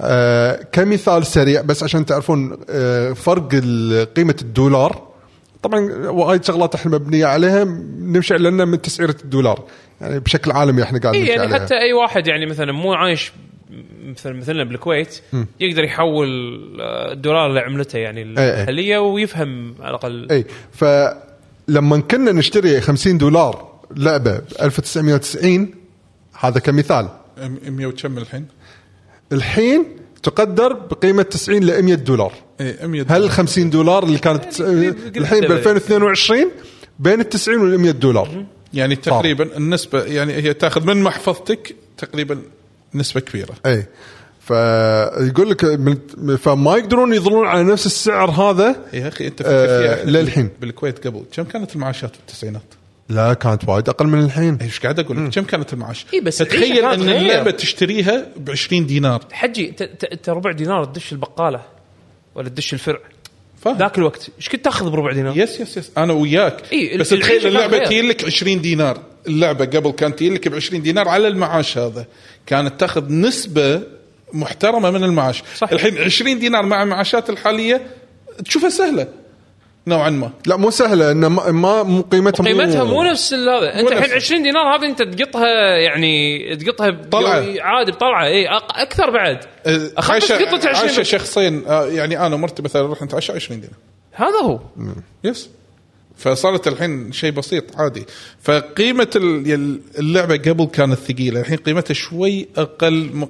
آه 0.01 0.63
كمثال 0.73 1.27
سريع 1.27 1.61
بس 1.61 1.83
عشان 1.83 2.07
تعرفون 2.07 2.59
آه 2.71 3.13
فرق 3.13 3.49
قيمة 4.17 4.37
الدولار. 4.43 5.03
طبعا 5.63 6.09
وايد 6.09 6.45
شغلات 6.45 6.75
إحنا 6.75 6.93
مبنية 6.93 7.27
عليها 7.27 7.65
نمشي 7.99 8.35
لأن 8.35 8.69
من 8.69 8.83
تسعيرة 8.83 9.17
الدولار. 9.25 9.65
يعني 10.01 10.21
بشكل 10.21 10.53
عالمي 10.53 10.83
إحنا 10.83 10.99
قاعد 10.99 11.15
إيه 11.15 11.29
يعني 11.29 11.43
عليها. 11.43 11.59
حتى 11.59 11.75
أي 11.75 11.93
واحد 11.93 12.27
يعني 12.27 12.47
مثلا 12.47 12.73
مو 12.73 12.93
عايش 12.93 13.33
مثلا 14.05 14.33
مثلنا 14.33 14.65
بالكويت 14.65 15.21
يقدر 15.61 15.85
يحول 15.85 16.29
آه، 16.81 17.13
الدولار 17.13 17.53
لعملته 17.53 17.99
يعني 17.99 18.21
إيه، 18.21 18.39
إيه. 18.39 18.55
المحليه 18.55 18.99
ويفهم 18.99 19.75
على 19.81 19.91
الأقل. 19.91 20.29
اي 20.31 20.45
فلما 20.73 22.01
كنا 22.01 22.33
نشتري 22.33 22.81
50 22.81 23.19
دولار 23.19 23.73
لعبة 23.97 24.39
ب 24.39 24.45
1990 24.63 25.75
هذا 26.41 26.61
كمثال. 26.61 27.09
100 27.69 27.87
وكم 27.87 28.19
الحين؟ 28.19 28.47
الحين 29.33 29.85
تقدر 30.23 30.73
بقيمة 30.73 31.23
90 31.23 31.65
ل 31.65 31.83
100 31.83 31.95
دولار. 31.95 32.33
إيه 32.61 32.87
100 32.87 33.05
هل 33.09 33.31
50 33.31 33.71
دولار 33.71 34.05
اللي 34.05 34.19
كانت 34.19 34.61
يعني 34.61 34.89
الحين 35.17 35.41
ب 35.41 35.53
2022 35.53 36.51
بين 36.99 37.21
ال 37.21 37.29
90 37.29 37.59
وال 37.59 37.81
100 37.81 37.91
دولار. 37.91 38.45
يعني 38.75 38.97
تقريبا 38.97 39.57
النسبة 39.57 40.05
يعني 40.05 40.33
هي 40.33 40.55
تاخذ 40.55 40.87
من 40.87 41.03
محفظتك 41.03 41.77
تقريبا 41.99 42.43
نسبة 42.95 43.21
كبيرة 43.21 43.55
اي 43.67 43.87
فيقول 44.41 45.51
لك 45.51 45.65
من- 45.65 46.37
فما 46.37 46.77
يقدرون 46.77 47.15
يظلون 47.15 47.47
على 47.47 47.63
نفس 47.65 47.87
السعر 47.87 48.31
هذا 48.31 48.77
يا 48.93 49.09
أخي 49.09 49.27
أنت 49.27 49.43
آه، 49.43 49.45
فكر 49.45 49.83
فيها 49.97 50.05
للحين. 50.11 50.49
بالكويت 50.61 51.07
قبل 51.07 51.23
كم 51.33 51.43
كانت 51.45 51.75
المعاشات 51.75 52.15
في 52.15 52.21
التسعينات؟ 52.21 52.63
لا 53.09 53.35
كانت 53.35 53.69
وايد 53.69 53.89
أقل 53.89 54.07
من 54.07 54.25
الحين 54.25 54.59
إيش 54.63 54.81
قاعد 54.81 54.99
أقول 55.01 55.27
لك 55.27 55.33
كم 55.35 55.45
كانت 55.45 55.73
المعاش؟ 55.73 56.07
إيه، 56.15 56.21
بس 56.21 56.39
تخيل 56.39 56.85
أن. 56.85 57.09
اللعبة 57.09 57.51
تشتريها 57.51 58.27
ب 58.37 58.51
20 58.51 58.87
دينار 58.87 59.21
حجي 59.33 59.75
انت 60.13 60.29
ربع 60.29 60.53
دينار 60.53 60.85
تدش 60.85 61.13
البقالة 61.13 61.63
ولا 62.35 62.49
تدش 62.49 62.73
الفرع 62.75 62.99
فاهم. 63.63 63.79
ذاك 63.79 63.99
الوقت. 63.99 64.31
إيش 64.39 64.49
كنت 64.49 64.65
تأخذ 64.65 64.91
بربع 64.91 65.13
دينار؟ 65.13 65.39
yes 65.39 65.61
yes 65.61 65.77
yes 65.77 65.91
أنا 65.99 66.13
وياك. 66.13 66.73
إيه، 66.73 66.99
بس 66.99 67.09
تخيل 67.09 67.47
اللعبة. 67.47 67.85
تجي 67.85 68.03
لك 68.03 68.25
20 68.25 68.61
دينار. 68.61 68.99
اللعبة 69.27 69.65
قبل 69.65 69.91
كانت 69.91 70.19
تجي 70.19 70.31
لك 70.31 70.49
ب 70.49 70.55
20 70.55 70.83
دينار 70.83 71.09
على 71.09 71.29
المعاش 71.29 71.79
هذا. 71.79 72.07
كانت 72.47 72.81
تأخذ 72.81 73.13
نسبة 73.13 73.83
محترمة 74.33 74.91
من 74.91 75.05
المعاش. 75.05 75.43
صح. 75.57 75.73
الحين 75.73 75.99
20 75.99 76.39
دينار 76.39 76.67
مع 76.67 76.83
المعاشات 76.83 77.31
الحالية 77.31 77.87
تشوفها 78.45 78.71
سهلة. 78.71 79.09
نوعا 79.87 80.11
ما. 80.11 80.31
لا 80.47 80.57
مو 80.57 80.71
سهلة 80.71 81.11
إنه 81.13 81.29
ما, 81.29 81.51
ما 81.51 81.83
مو 81.83 82.01
قيمتها 82.03 82.45
قيمتها 82.45 82.85
مو 82.85 83.03
نفس 83.03 83.35
هذا. 83.35 83.81
أنت 83.81 83.93
الحين 83.93 84.03
نفس- 84.03 84.13
20 84.25 84.43
دينار 84.43 84.77
هذه 84.77 84.87
أنت 84.87 85.03
تقطها 85.03 85.77
يعني 85.77 86.57
تقطها 86.57 86.91
ب- 86.91 87.11
طلعة. 87.11 87.45
عادي 87.61 87.93
بطلعة. 87.93 88.27
اي 88.27 88.49
أق- 88.49 88.81
أكثر 88.81 89.11
بعد. 89.11 89.39
عايشه 89.99 90.35
قطه 90.35 90.69
20 90.69 90.75
عايشة 90.77 91.01
بس. 91.01 91.07
شخصين 91.07 91.63
يعني 91.69 92.27
أنا 92.27 92.35
ومرتي 92.35 92.63
مثلا 92.63 92.83
نروح 92.83 93.03
نتعشى 93.03 93.33
20 93.33 93.61
دينار. 93.61 93.77
هذا 94.13 94.39
هو. 94.45 94.61
يس. 95.25 95.49
فصارت 96.17 96.69
الحين 96.69 97.13
شيء 97.13 97.31
بسيط 97.31 97.65
عادي. 97.77 98.05
فقيمة 98.43 99.09
اللعبة 99.99 100.37
قبل 100.37 100.65
كانت 100.65 100.95
ثقيلة. 100.99 101.41
الحين 101.41 101.57
قيمتها 101.57 101.95
شوي 101.95 102.49
أقل 102.57 103.11
مق... 103.13 103.29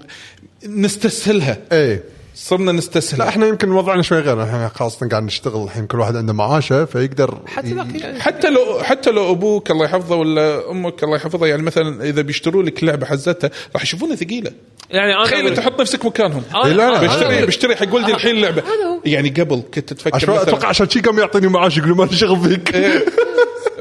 نستسهلها. 0.67 1.59
إيه. 1.73 2.05
صرنا 2.35 2.71
لا 2.71 2.73
نستسهلها 2.73 3.29
إحنا 3.29 3.47
يمكن 3.47 3.73
وضعنا 3.73 4.03
شوي 4.03 4.19
غير. 4.19 4.43
إحنا 4.43 4.69
خاصة 4.75 5.09
قاعد 5.09 5.23
نشتغل 5.23 5.65
الحين 5.65 5.87
كل 5.87 6.01
واحد 6.01 6.17
عنده 6.17 6.33
معاشه 6.33 6.85
فيقدر 6.85 7.39
حتى 7.47 7.69
يعني 7.71 8.21
حتى 8.21 8.51
لو 8.51 8.83
حتى 8.83 9.11
لو 9.11 9.31
أبوك 9.31 9.71
الله 9.71 9.85
يحفظه 9.85 10.17
ولا 10.17 10.71
أمك 10.71 11.05
الله 11.05 11.17
يحفظها 11.17 11.49
يعني 11.49 11.63
مثلا 11.63 12.05
إذا 12.05 12.23
بيشتروا 12.23 12.63
لك 12.63 12.85
لعبة 12.85 13.07
حزتها 13.07 13.51
راح 13.75 13.83
يشوفونها 13.83 14.17
ثقيلة. 14.17 14.51
يعني 14.91 15.15
أنا 15.15 15.25
تخيل 15.25 15.47
أنت 15.47 15.57
تحط 15.57 15.81
نفسك 15.81 16.05
مكانهم. 16.05 16.43
إيه، 16.65 16.73
لا، 16.73 16.91
لا، 16.91 17.01
بشتري 17.01 17.41
أنا- 17.43 17.47
بشتري 17.47 17.77
حق 17.77 17.95
ولدي 17.95 18.13
الحين 18.15 18.37
لعبة. 18.41 18.63
يعني 19.05 19.29
قبل 19.29 19.63
كنت 19.75 19.93
تفكر 19.93 20.43
أتوقع 20.43 20.69
عشان 20.69 20.89
شي 20.91 21.01
قام 21.01 21.19
يعطيني 21.19 21.49
معاش 21.49 21.79
يقول 21.79 21.97
ما 21.97 22.05
لي 22.05 22.17
شغل 22.17 22.49
فيك. 22.49 22.77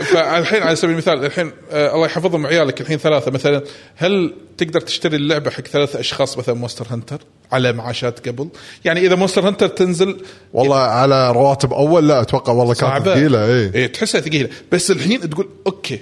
فالحين 0.02 0.64
على 0.64 0.76
سبيل 0.76 0.92
المثال 0.92 1.26
الحين 1.26 1.52
آه 1.72 1.96
الله 1.96 2.06
يحفظهم 2.06 2.46
عيالك 2.48 2.82
الحين 2.82 2.98
ثلاثة 2.98 3.32
مثلا 3.32 3.62
هل 3.96 4.34
تقدر 4.58 4.82
تشتري 4.82 5.16
اللعبة 5.16 5.50
حق 5.52 5.62
ثلاثة 5.62 6.00
أشخاص 6.00 6.38
مثلا 6.38 6.56
Monster 6.56 6.88
Hunter 6.92 7.18
على 7.52 7.74
معاشات 7.74 8.28
قبل. 8.28 8.50
يعني 8.86 9.00
إذا 9.00 9.16
Monster 9.16 9.50
Hunter 9.50 9.68
تنزل 9.68 10.18
والله 10.54 10.78
على 10.78 11.32
رواتب 11.32 11.74
أول 11.74 12.08
لا 12.08 12.22
أتوقع 12.22 12.54
والله 12.54 12.74
كانت 12.74 13.06
ثقيلة 13.06 13.46
إيه. 13.46 13.72
إيه 13.76 13.88
تحسها 13.88 14.22
ثقيلة. 14.22 14.50
بس 14.72 14.92
الحين 14.92 15.30
تقول 15.30 15.50
okay. 15.68 16.00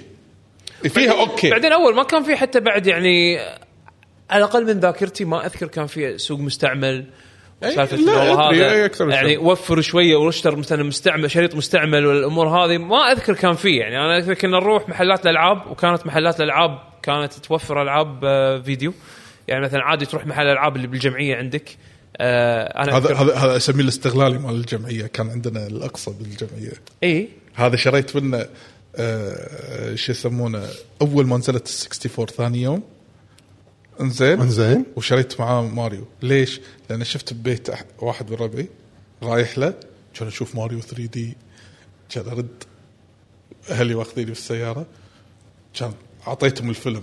فيها 0.88 1.20
okay. 1.20 1.50
بعدين 1.50 1.72
أول 1.72 1.94
ما 1.94 2.02
كان 2.02 2.22
في 2.22 2.36
حتى 2.36 2.60
بعد 2.60 2.86
يعني 2.86 3.38
على 4.30 4.44
الأقل 4.44 4.66
من 4.66 4.80
ذاكرتي 4.80 5.24
ما 5.24 5.46
أذكر 5.46 5.66
كان 5.66 5.86
في 5.86 6.18
سوق 6.18 6.40
مستعمل 6.40 7.04
أي، 7.64 7.74
سالفه 7.74 7.96
والله 7.96 8.50
هذا. 8.50 8.84
أكثر 8.84 9.06
من 9.06 9.12
يعني. 9.12 9.36
وفر 9.36 9.80
شوية 9.80 10.16
واشتر 10.16 10.56
مثلا 10.56 10.82
مستعمل 10.82 11.30
شريط 11.30 11.54
مستعمل 11.54 12.06
والأمور 12.06 12.48
هذه 12.48 12.78
ما 12.78 13.12
أذكر 13.12 13.34
كان 13.34 13.54
في. 13.54 13.76
يعني 13.76 13.96
أنا 13.96 14.18
أذكر 14.18 14.34
كنا 14.34 14.58
نروح 14.58 14.88
محلات 14.88 15.26
الألعاب 15.26 15.70
وكانت 15.70 16.06
محلات 16.06 16.40
الألعاب 16.40 16.78
كانت 17.02 17.32
توفر 17.32 17.82
ألعاب 17.82 18.24
آه، 18.24 18.60
فيديو. 18.60 18.92
يعني 19.50 19.64
مثلا 19.64 19.82
عادي 19.82 20.06
تروح 20.06 20.26
محل 20.26 20.42
الألعاب 20.46 20.76
اللي 20.76 20.86
بالجمعية 20.86 21.36
عندك 21.36 21.76
آه، 22.16 22.82
أنا 22.82 22.96
هذا 22.96 23.14
هذا 23.14 23.36
هذا 23.36 23.56
أسميه 23.56 23.82
الاستغلالي 23.82 24.38
مال 24.38 24.54
الجمعية. 24.54 25.06
كان 25.06 25.30
عندنا 25.30 25.66
الأقصى 25.66 26.10
بالجمعية. 26.20 26.72
إي. 27.02 27.28
هذا 27.54 27.76
شريت 27.76 28.16
منه 28.16 28.46
آه 28.96 29.94
شو 29.94 30.12
يسمونه 30.12 30.68
أول 31.02 31.26
ما 31.26 31.36
نزلت 31.36 31.68
ال 31.68 32.10
64 32.10 32.26
ثاني 32.26 32.62
يوم. 32.62 32.82
انزين. 34.00 34.40
انزين. 34.40 34.84
وشريت 34.96 35.40
معاه 35.40 35.62
ماريو. 35.62 36.06
ليش؟ 36.22 36.60
لأن 36.90 37.04
شفت 37.04 37.32
ببيت 37.32 37.68
واحد 37.98 38.30
من 38.30 38.36
ربعي 38.36 38.68
رايح 39.22 39.58
له 39.58 39.74
كان 40.14 40.28
أشوف 40.28 40.54
ماريو 40.54 40.80
3 40.80 41.06
دي 41.06 41.36
كان 42.10 42.28
أرد 42.28 42.64
أهلي 43.70 43.94
واخذيني 43.94 44.28
بالسياره 44.28 44.86
كان 45.74 45.92
أعطيتهم 46.26 46.70
الفيلم. 46.70 47.02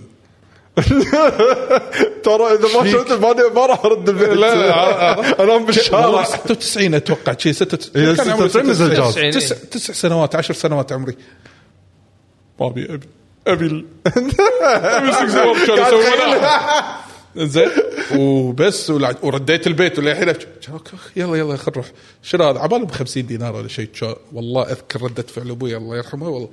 ترى 2.24 2.44
إذا 2.54 2.78
ما 2.78 2.90
شفت 2.92 3.12
ما 3.12 3.32
ما 3.54 3.66
راح 3.66 3.84
أرد 3.84 4.08
البيت 4.08 4.28
لا، 4.28 4.54
لا، 4.54 5.44
أنام 5.44 5.66
بالشارع 5.66 6.24
96 6.24 6.94
أتوقع 6.94 7.34
شيء 7.38 7.52
96 7.52 8.06
إيه، 8.08 8.14
كان 8.16 8.30
عمري 8.30 8.48
96 8.48 8.70
نزل 8.70 8.94
جاز. 8.94 9.12
96. 9.12 9.70
تسع 9.70 9.92
سنوات 9.92 10.34
عشر 10.36 10.54
سنوات 10.54 10.92
عمري. 10.92 11.16
ما 12.60 12.66
أبي 12.66 12.94
أبي 12.94 13.06
أبي 13.46 13.66
ال- 13.66 13.86
ابي 14.06 15.10
64 15.10 15.66
كان 15.66 15.78
أسوي 15.78 16.04
مناعة. 16.26 17.04
زين. 17.36 17.68
وبس 18.16 18.90
ورديت 19.22 19.66
البيت 19.66 19.98
وللحين 19.98 20.34
يلا 21.16 21.36
يلا 21.36 21.56
خل 21.56 21.72
نروح. 21.72 21.86
شنو 22.22 22.44
هذا؟ 22.44 22.58
عباله 22.58 22.84
ب 22.86 22.90
50 22.90 23.26
دينار 23.26 23.54
ولا 23.56 23.68
شيء. 23.68 23.88
والله 24.32 24.62
أذكر 24.62 25.02
ردة 25.02 25.22
فعل 25.22 25.50
أبوي 25.50 25.76
الله 25.76 25.96
يرحمه 25.96 26.28
والله. 26.28 26.48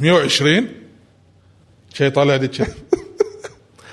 120 0.00 0.68
شيء 1.94 2.08
طالع 2.08 2.36
لي 2.36 2.50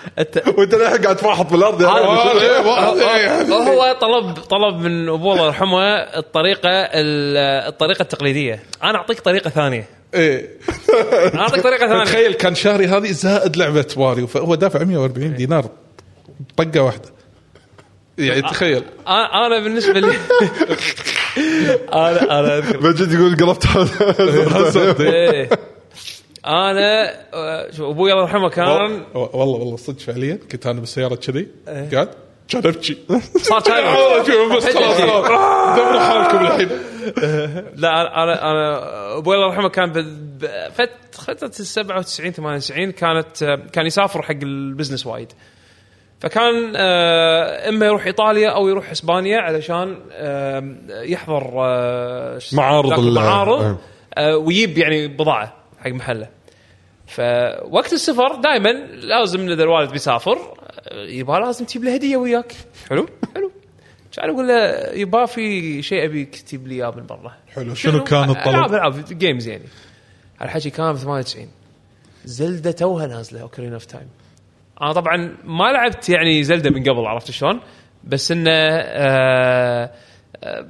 وانت 0.58 0.76
للحين 0.76 1.02
قاعد 1.02 1.16
تفاحط 1.16 1.52
بالأرض 1.52 1.82
يعني 1.82 1.95
إيه، 2.41 3.18
يعني. 3.26 3.54
هو 3.54 3.95
طلب 4.02 4.34
طلب 4.34 4.76
من 4.80 5.10
ابوه 5.10 5.34
الله 5.34 5.45
يرحمه 5.45 5.80
الطريقة 5.97 6.70
ال- 6.70 7.38
الطريقة 7.68 8.02
التقليدية. 8.02 8.64
أنا 8.84 8.97
أعطيك 8.97 9.20
طريقة 9.20 9.49
ثانية. 9.49 9.88
إيه. 10.14 10.49
أنا 11.34 11.41
أعطيك 11.41 11.64
طريقة 11.64 11.88
ثانية. 11.88 12.04
تخيل 12.04 12.34
كان 12.34 12.56
شهري 12.56 12.88
هذه 12.88 13.12
زائد 13.12 13.58
لعبة 13.58 13.88
ماريو 13.97 14.28
فهو 14.28 14.56
دافع 14.56 14.84
140 14.84 15.34
دينار. 15.36 15.66
طقة 16.58 16.80
واحدة. 16.82 17.10
يعني 18.18 18.41
تخيل. 18.41 18.84
أنا 19.08 19.47
أنا 19.47 19.60
بالنسبة 19.60 19.99
لي 19.99 20.14
أنا 21.93 22.39
أنا 22.39 22.58
أذكر. 22.58 22.84
مجد 22.84 23.12
يقول 23.14 23.36
قلبت 23.36 23.66
هذا 23.68 25.04
إيه. 25.04 25.49
أنا 26.46 27.12
آه، 27.34 27.70
أبوي 27.80 28.12
الله 28.12 28.22
يرحمه 28.24 28.50
كان. 28.50 29.04
والله 29.14 29.60
والله 29.60 29.78
صدق 29.78 30.00
فعليا. 30.00 30.39
كنت 30.52 30.68
أنا 30.68 30.80
بالسيارة 30.80 31.16
كذي. 31.16 31.48
قاعد. 31.68 32.10
كان 32.50 32.62
أبكي. 32.66 32.98
صار 33.38 33.62
شوف 34.28 34.56
بس 34.56 34.78
خلاص 34.78 35.02
دبروا 35.78 36.00
حالكم 36.00 36.46
الحين. 36.46 36.70
لا 37.76 38.24
أنا 38.24 38.52
أنا 38.52 39.18
أبوي 39.18 39.36
الله 39.36 39.48
يرحمه 39.48 39.70
كان 39.70 39.92
فتره 40.72 41.48
ال 41.48 41.54
97 41.54 42.32
98 42.32 42.92
كانت 42.92 43.60
كان 43.74 43.86
يسافر 43.86 44.22
حق 44.22 44.36
البزنس 44.44 45.06
وايد. 45.06 45.34
فكان 46.20 46.74
آه، 46.76 47.70
إما 47.70 47.86
يروح 47.86 48.06
إيطاليا 48.06 48.50
أو 48.50 48.68
يروح 48.68 48.92
إسبانيا 48.92 49.39
علشان 49.39 49.98
آه، 50.12 50.76
يحضر 50.89 51.44
معارض 52.54 53.00
المعارض 53.00 53.62
آه. 53.62 53.78
آه، 54.18 54.38
ويجيب 54.38 54.78
يعني 54.78 55.08
بضاعة. 55.08 55.61
حق 55.82 55.91
محله. 55.91 56.29
فوقت 57.07 57.93
السفر 57.93 58.36
دائما 58.36 58.69
لازم 58.95 59.49
اذا 59.49 59.63
الوالد 59.63 59.91
بيسافر. 59.91 60.38
يبغى 60.91 61.39
لازم 61.39 61.65
تجيب 61.65 61.84
له 61.84 61.93
هدية 61.93 62.17
وياك. 62.17 62.55
حلو. 62.89 63.05
حلو. 63.36 63.51
كان 64.11 64.29
أقول 64.29 64.47
له؟ 64.47 64.89
يبا 64.93 65.25
في 65.25 65.82
شيء 65.82 66.05
ابيك 66.05 66.36
تجيب 66.36 66.67
لي 66.67 66.75
إياه 66.75 66.91
من 66.91 67.05
برا. 67.05 67.34
حلو. 67.55 67.73
شنو؟ 67.73 68.03
كان 68.03 68.29
العاب 68.29 68.38
الطلب؟ 68.38 68.73
ألعاب 68.73 69.17
games 69.18 69.47
يعني. 69.47 69.65
الحكي 70.41 70.69
كان 70.69 70.93
ب 70.93 70.97
98 70.97 71.47
Zelda 72.26 72.72
توها 72.71 73.07
نازلة 73.07 73.41
Ocarina 73.41 73.74
of 73.74 73.86
Time 73.86 74.07
أنا 74.82 74.93
طبعا 74.93 75.38
ما 75.43 75.63
لعبت 75.71 76.09
يعني 76.09 76.43
Zelda 76.43 76.70
من 76.69 76.84
قبل 76.84 77.05
عرفت 77.05 77.32
شلون؟ 77.32 77.59
بس 78.03 78.32
إنه 78.32 78.51
آه 78.51 79.91
آه، 80.43 80.67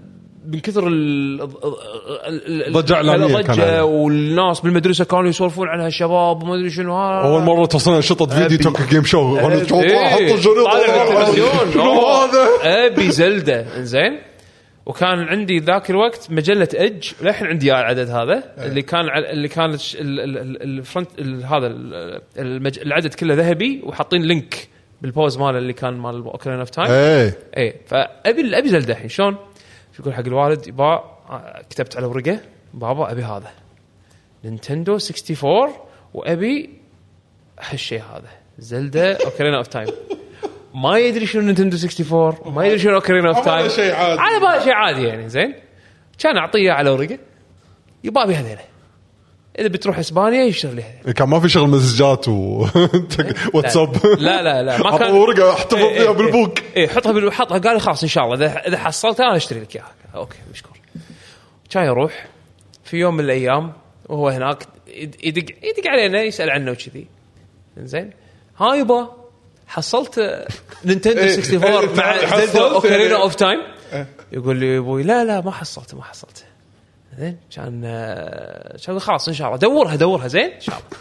من 0.48 0.60
كثر 0.60 0.88
ال- 0.88 1.42
ال- 1.42 2.68
ال- 2.68 2.74
ضجة 2.74 2.94
إعلامية 2.96 3.28
كان 3.28 3.36
الضجة 3.40 3.52
عليها. 3.62 3.82
والناس 3.82 4.60
بالمدرسة 4.60 5.06
كانوا 5.06 5.30
يسولفون 5.30 5.68
عنها 5.68 5.88
الشباب 5.88 6.44
وما 6.44 6.56
أدري 6.56 6.70
شنو 6.70 6.98
هذا 6.98 7.28
أول 7.28 7.42
مرة 7.42 7.66
توصلنا 7.66 8.02
أشرطة 8.02 8.26
فيديو. 8.26 8.58
Tokyo 8.58 8.82
Game 8.90 9.04
Show 9.04 9.38
إيه. 9.38 10.36
شنو 10.36 11.82
أوه. 11.82 12.26
هذا؟ 12.26 12.48
أبي 12.86 13.12
Zelda 13.12 13.66
زين 13.84 14.20
وكان 14.86 15.20
عندي 15.20 15.58
ذاك 15.60 15.90
الوقت 15.90 16.28
مجلة 16.32 16.68
اج 16.76 17.12
للحين 17.22 17.48
عندي 17.48 17.72
العدد 17.72 18.10
هذا 18.10 18.44
اللي 18.58 18.82
كان 18.82 19.02
اللي 19.32 19.48
كان 19.48 19.78
ال 19.96 20.15
front 20.15 21.10
ال- 21.20 21.46
هذا. 21.46 21.68
العدد 22.82 23.14
كله 23.14 23.34
ذهبي 23.34 23.82
وحاطين 23.86 24.22
Link 24.22 24.68
بال 25.02 25.14
pose 25.14 25.38
ماله 25.38 25.58
اللي 25.58 25.74
كان 25.74 25.94
مال 25.94 26.24
Ocarina 26.26 26.60
of 26.60 26.70
Time 26.70 26.92
إيه 26.92 27.38
اي 27.58 27.76
فابي 27.88 28.58
أبي 28.58 28.70
Zelda 28.70 28.94
الحين 28.94 29.10
شلون؟ 29.10 29.36
يقول 30.02 30.14
حق 30.14 30.28
الوالد 30.28 30.68
يبا 30.68 30.94
آه، 31.30 31.62
كتبت 31.70 31.98
على 31.98 32.06
ورقة 32.06 32.40
بابا 32.74 33.12
أبي 33.12 33.24
هذا. 33.24 33.52
Nintendo 34.44 34.94
64 34.94 35.74
وأبي 36.14 36.70
هالشيء 37.60 38.02
هذا. 38.02 38.30
Zelda 38.60 39.18
Ocarina 39.26 39.54
of 39.54 39.68
Time 39.68 39.88
ما 40.76 40.98
يدري 40.98 41.26
شنو 41.26 41.42
Nintendo 41.42 41.78
64 41.78 42.54
ما 42.54 42.66
يدري 42.66 42.80
شنو 42.80 42.96
Ocarina 42.96 43.26
of 43.26 43.36
على 43.36 43.46
Time 43.46 43.58
باله 43.62 43.76
شيء 43.76 43.94
عادي. 43.94 44.20
على 44.22 44.40
باله 44.40 44.64
شيء 44.64 44.74
عادي 44.74 45.04
يعني 45.04 45.30
زين. 45.30 45.56
كان 46.20 46.38
أعطيه 46.38 46.72
على 46.72 46.90
ورقة. 46.90 47.18
يبا 48.04 48.24
أبي 48.24 48.36
هذيله. 48.36 48.62
إذا 49.60 49.68
بتروح 49.68 50.00
إسبانيا 50.00 50.44
يشتري 50.44 50.76
لي. 50.76 50.82
هذيله 50.84 51.12
كان 51.14 51.30
ما 51.30 51.40
في 51.40 51.50
شغل 51.50 51.70
مسجات 51.70 52.28
و 52.28 52.32
واتساب 53.54 54.06
لا 54.06 54.42
لا 54.42 54.64
لا 54.64 54.78
ما 54.78 54.98
كان 54.98 55.12
ورقة 55.14 55.54
احتفظ 55.54 55.80
إيه، 55.80 55.94
فيها 56.00 56.02
إيه، 56.04 56.10
بالبوك 56.10 56.60
اي 56.78 56.88
حطها 56.88 57.12
بال- 57.12 57.34
حطها. 57.34 57.58
قال 57.58 57.74
لي 57.74 57.80
خلاص 57.80 58.04
إن 58.04 58.10
شاء 58.10 58.24
الله. 58.24 58.36
إذا 58.36 58.68
إذا 58.68 58.78
حصلتها 58.78 59.26
أنا 59.28 59.36
أشتري 59.38 59.60
لك 59.60 59.76
إياها. 59.76 59.92
okay 60.16 60.38
مشكور. 60.54 60.78
كان 61.70 61.84
يروح 61.86 62.28
في 62.84 62.98
يوم 62.98 63.14
من 63.18 63.24
الأيام 63.24 63.74
وهو 64.10 64.30
هناك 64.30 64.64
يد- 64.88 65.16
يدق 65.24 65.46
يدق 65.64 65.88
علينا 65.88 66.22
يسأل 66.22 66.50
عنه 66.50 66.72
وكذي. 66.72 67.08
زين 67.78 68.10
ها 68.58 68.76
يبا 68.76 69.10
حصلت 69.68 70.20
Nintendo 70.86 71.20
إيه، 71.20 71.34
64 71.38 71.64
إيه، 71.90 71.96
مع 71.96 72.14
حصلت. 72.28 72.50
Zelda 72.50 72.72
Ocarina 72.72 73.02
يعني. 73.04 73.16
of 73.16 73.36
Time. 73.36 73.60
يقول 74.32 74.58
لي 74.58 74.78
أبوي 74.78 75.04
لا 75.04 75.26
لا 75.26 75.42
ما 75.42 75.52
حصلته 75.52 75.98
ما 75.98 76.04
حصلته 76.04 76.42
زين؟ 77.18 77.38
كان 77.56 77.82
آه، 77.86 78.78
كان 78.86 79.00
خلاص 79.00 79.28
إن 79.28 79.34
شاء 79.34 79.48
الله. 79.48 79.60
دورها 79.60 79.96
دورها 79.96 80.28
زين؟ 80.28 80.52
إن 80.52 80.62
شاء 80.62 80.76
الله. 80.76 81.00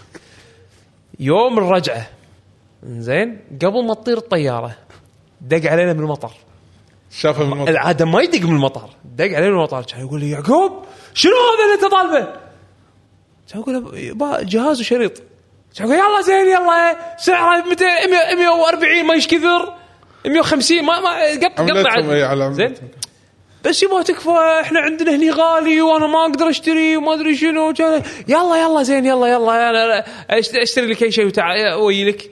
يوم 1.21 1.59
الرجعة. 1.59 2.07
زين؟ 2.87 3.41
قبل 3.63 3.85
ما 3.85 3.95
تطير 3.95 4.17
الطيارة. 4.19 4.77
دق 5.41 5.71
علينا 5.71 5.93
من 5.93 6.01
المطار. 6.01 6.33
شافه 7.11 7.45
من 7.45 7.53
المطر. 7.53 7.71
العادة 7.71 8.05
ما 8.05 8.23
يدق 8.23 8.47
من 8.49 8.55
المطار 8.57 8.91
دق 9.05 9.25
عليه 9.25 9.49
من 9.49 9.55
المطار 9.55 9.85
كان 9.85 10.01
يقول 10.01 10.21
لي 10.21 10.31
يعقوب 10.31 10.85
شنو 11.15 11.33
هذا 11.33 11.65
اللي 11.65 11.75
أنت 11.75 11.93
طالبه؟ 11.93 12.33
كان 13.53 13.61
أقول 13.61 14.47
جهاز 14.47 14.81
وشريط. 14.81 15.23
كان 15.77 15.89
يقول 15.89 15.99
يلا 15.99 16.21
زين 16.23 16.47
يلا. 16.47 17.17
سعره 17.19 17.65
200 17.69 17.85
100 17.85 18.35
140 18.35 19.07
ما 19.07 19.15
إيش 19.15 19.27
كثر 19.27 19.75
150 20.27 20.85
ما 20.85 21.01
ما 21.01 21.11
قط 21.47 21.61
عملتهم 21.61 22.11
إيه، 22.11 22.27
قطع 22.27 22.53
زين. 22.53 22.75
بس 23.65 23.83
يبا 23.83 24.03
تكفى 24.03 24.31
إحنا 24.61 24.81
عندنا 24.81 25.15
هني 25.17 25.31
غالي 25.31 25.83
وأنا 25.83 26.07
ما 26.07 26.23
أقدر 26.23 26.49
أشتري 26.51 26.97
وما 26.97 27.15
أدري 27.15 27.37
شنو. 27.37 27.73
يلا 28.29 28.57
يلا 28.63 28.83
زين 28.83 29.07
يلا 29.07 29.27
يلا 29.27 29.71
أنا 29.71 30.05
أشت- 30.31 30.63
أشتري 30.63 30.87
لك 30.87 31.03
أي 31.03 31.13
شيء 31.13 31.27
وتع 31.27 31.75
ويلك 31.75 32.31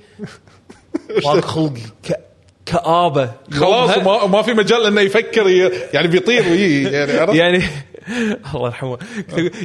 ضاق 1.25 1.45
خلقي 1.45 1.81
ك- 2.09 2.21
كآبة. 2.67 3.31
خلاص. 3.53 3.99
ما, 3.99 4.27
ما 4.27 4.43
في 4.43 4.55
مجال 4.55 4.87
إنه 4.87 5.01
يفكر 5.01 5.49
ي- 5.49 5.73
يعني 5.93 6.09
بيطير 6.09 6.43
ويجي 6.43 6.83
يعني 6.83 7.13
عرفت؟ 7.19 7.35
يعني 7.35 7.63
الله 8.55 8.67
يرحمه. 8.67 8.99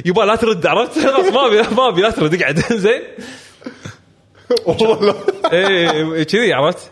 يبا 0.06 0.22
لا 0.22 0.36
ترد 0.36 0.66
عرفت؟ 0.66 0.98
خلاص 0.98 1.32
ما 1.32 1.46
ابي 1.46 1.74
ما 1.76 1.88
ابي 1.88 2.02
لا 2.02 2.10
ترد 2.10 2.34
اقعد. 2.42 2.58
زين. 2.72 3.02
والله. 4.66 5.00
لا 5.42 5.52
إيه 5.52 6.22
كذي 6.22 6.52
عرفت؟ 6.52 6.90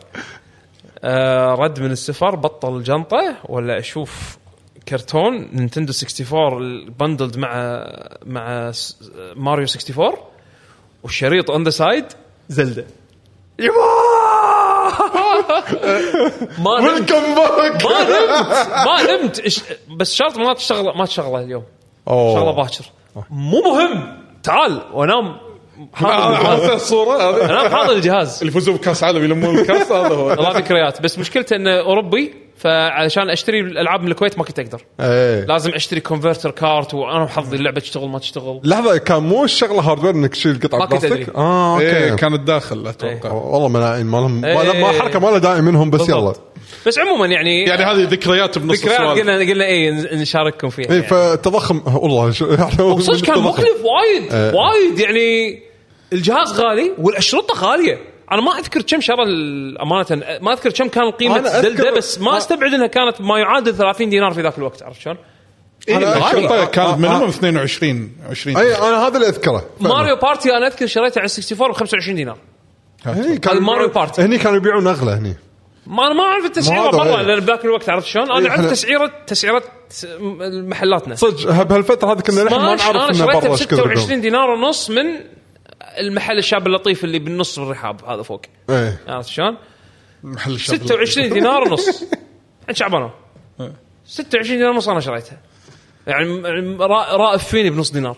آه 1.04 1.54
رد 1.54 1.80
من 1.80 1.90
السفر 1.90 2.34
بطل 2.34 2.76
الجنطه 2.76 3.36
ولا 3.48 3.78
أشوف 3.78 4.36
كرتون 4.89 5.49
نينتندو 5.53 5.93
64 5.93 6.62
البندلد 6.62 7.39
مع 7.39 7.53
مع 8.26 8.72
ماريو 9.37 9.66
64 9.66 10.12
والشريط 11.03 11.51
on 11.50 11.64
the 11.64 11.70
side 11.70 12.05
Zelda. 12.48 12.86
ما 16.64 16.80
نمت. 16.80 17.12
ما 17.12 17.68
نمت. 17.68 17.87
ما 18.87 19.03
نمت. 19.03 19.43
بس 19.97 20.14
شرط 20.14 20.39
ما 20.39 20.55
تشتغل 20.55 20.99
ما 20.99 21.05
تشغله 21.05 21.41
اليوم. 21.41 21.64
شغله 22.09 22.53
باكر. 22.53 22.85
مو 23.30 23.61
مهم. 23.61 24.22
تعال 24.43 24.83
وانام 24.93 25.37
حاضن 25.94 26.74
الصورة 26.74 27.16
هذه. 27.16 27.45
انام 27.45 27.68
حاضن 27.68 27.92
الجهاز. 27.93 28.39
اللي 28.39 28.51
يفوزون 28.51 28.76
بكاس 28.76 29.05
عالم 29.05 29.24
يلمون 29.24 29.59
الكاس 29.59 29.93
هذا 29.93 30.14
هو. 30.14 30.26
والله 30.28 30.59
ذكريات 30.59 31.03
بس 31.03 31.18
مشكلته 31.18 31.57
انه 31.57 31.80
أوروبي 31.80 32.35
فعشان 32.62 33.30
أشتري 33.30 33.60
الألعاب 33.60 34.02
من 34.02 34.08
الكويت 34.10 34.38
ما 34.38 34.44
كنت 34.44 34.58
أقدر. 34.58 34.80
إيه. 35.00 35.44
لازم 35.44 35.70
أشتري 35.74 36.00
converter 36.00 36.50
card 36.50 36.94
وأنا 36.94 37.22
وحظي 37.22 37.56
اللعبة 37.56 37.80
تشتغل 37.80 38.08
ما 38.08 38.18
تشتغل. 38.18 38.60
لحظة 38.64 38.96
كان 38.98 39.22
مو 39.22 39.44
الشغلة 39.44 39.80
hardware 39.80 40.14
إنك 40.14 40.30
تشيل 40.30 40.60
قطعة 40.62 40.78
ما 40.78 40.86
كنت 40.86 41.06
بلاستيك. 41.06 41.28
آه 41.36 41.80
إيه 41.80 42.04
okay 42.11 42.16
كانت 42.16 42.40
داخل 42.40 42.86
أتوقع. 42.86 43.32
والله 43.32 43.68
ملاعين 43.68 44.06
ما 44.06 44.16
لهم 44.16 44.44
إيه. 44.44 44.82
ما 44.82 44.92
حركة 45.00 45.18
ما 45.18 45.26
له 45.26 45.38
داعي 45.38 45.60
منهم 45.60 45.90
بس 45.90 46.08
يلا. 46.08 46.32
بس 46.86 46.98
عموما 46.98 47.26
يعني 47.26 47.62
يعني 47.64 47.84
هذه 47.84 48.08
ذكريات 48.08 48.58
بنص 48.58 48.78
ذكريات 48.78 49.00
قلنا 49.18 49.38
قلنا 49.38 49.64
اي 49.66 49.90
نشارككم 49.90 50.68
فيها 50.68 50.90
اي 50.90 50.94
يعني. 50.94 51.06
فتضخم. 51.06 51.82
والله 52.02 52.26
وصدق 52.80 53.26
كان. 53.26 53.38
مكلف 53.42 53.76
وايد. 53.84 54.32
إيه. 54.32 54.54
وايد 54.54 54.98
يعني 54.98 55.62
الجهاز 56.12 56.60
غالي 56.60 56.92
والأشرطة 56.98 57.54
غالية. 57.54 58.11
أنا 58.33 58.41
ما 58.43 58.59
أذكر 58.59 58.83
كم 58.83 59.01
شرى 59.01 59.22
امانه 59.83 60.39
ما 60.43 60.53
أذكر 60.53 60.70
كم 60.70 60.89
كان 60.89 61.11
قيمة 61.11 61.39
أنا 61.39 61.49
أذكر- 61.61 61.62
Zelda 61.64 61.90
بس 61.91 62.20
ما 62.20 62.37
أستبعد 62.37 62.74
إنها 62.74 62.87
كانت 62.87 63.20
ما 63.20 63.39
يعادل 63.39 63.74
30 63.76 64.11
دينار 64.11 64.30
في 64.35 64.43
ذاك 64.43 64.59
الوقت 64.59 64.83
عرفت 64.83 65.01
شلون؟ 65.01 65.16
إيه 65.89 65.97
أنا 65.97 66.16
الشرطة 66.16 66.66
أذكر- 66.66 66.68
كانت 66.70 66.99
minimum 66.98 67.22
آه. 67.22 67.28
22 67.28 68.12
20 68.30 68.57
أي 68.57 68.74
أنا 68.78 69.07
هذا 69.07 69.16
اللي 69.16 69.28
أذكره 69.28 69.64
فعلاً. 69.80 69.95
Mario 69.94 70.16
Party 70.16 70.57
أنا 70.57 70.66
أذكر 70.66 70.87
شريته 70.87 71.18
على 71.18 71.28
64 71.28 71.68
ب 71.68 71.72
25 71.72 72.16
دينار 72.16 72.39
هني 73.07 73.39
كانوا 73.39 73.59
هذا 73.59 73.66
ماريو 73.66 73.83
يبيعون- 73.89 73.95
Party. 73.94 74.22
هني 74.22 74.39
كانوا 74.39 74.57
يبيعون 74.57 74.87
أغلى 74.87 75.11
هني 75.11 75.37
ما 75.87 76.07
أنا 76.07 76.14
ما 76.14 76.22
أعرف 76.22 76.45
التسعيرة 76.45 76.80
هذا 76.89 76.99
مره 76.99 77.05
إيه. 77.20 77.22
لأن 77.26 77.41
بذاك 77.41 77.64
الوقت 77.64 77.89
عرفت 77.91 78.07
شلون؟ 78.07 78.30
أنا 78.30 78.39
إيه، 78.45 78.51
أعرف 78.51 78.61
إحنا- 78.66 78.70
تسعيره 78.70 79.11
تسعيرة 79.26 79.62
محلاتنا 80.68 81.14
صدق 81.14 81.62
بهالفتره 81.62 82.12
هذه 82.12 82.20
كنا 82.20 82.45
نحن 82.45 82.55
ما 82.55 82.76
سماش 82.76 82.80
نعرف 82.80 82.97
أنا 82.97 83.05
إنه 83.05 83.12
شريته 83.18 83.39
ب 83.39 83.43
برا 83.43 83.53
إيش 83.53 83.62
كثر 83.66 83.76
26 83.76 84.03
يبيعون. 84.05 84.20
دينار 84.20 84.51
ونص 84.51 84.91
من 84.91 85.05
المحل 85.99 86.38
الشاب 86.38 86.66
اللطيف 86.66 87.05
اللي 87.05 87.18
بالنص 87.18 87.59
بالرحاب 87.59 88.05
هذا 88.05 88.22
فوق. 88.22 88.43
إيه. 88.70 89.01
عرفت 89.09 89.28
شلون؟ 89.28 89.57
محل 90.22 90.53
الشاب 90.55 90.76
26 90.76 91.32
دينار 91.32 91.62
ونص. 91.68 92.05
عند 92.68 92.76
شعبانه 92.76 93.11
26 94.07 94.59
دينار 94.59 94.70
ونص 94.72 94.88
أنا 94.88 95.01
شريتها. 95.01 95.40
يعني 96.07 96.40
را- 96.76 97.16
رائف 97.16 97.45
فيني 97.45 97.70
بنص 97.70 97.90
دينار. 97.93 98.16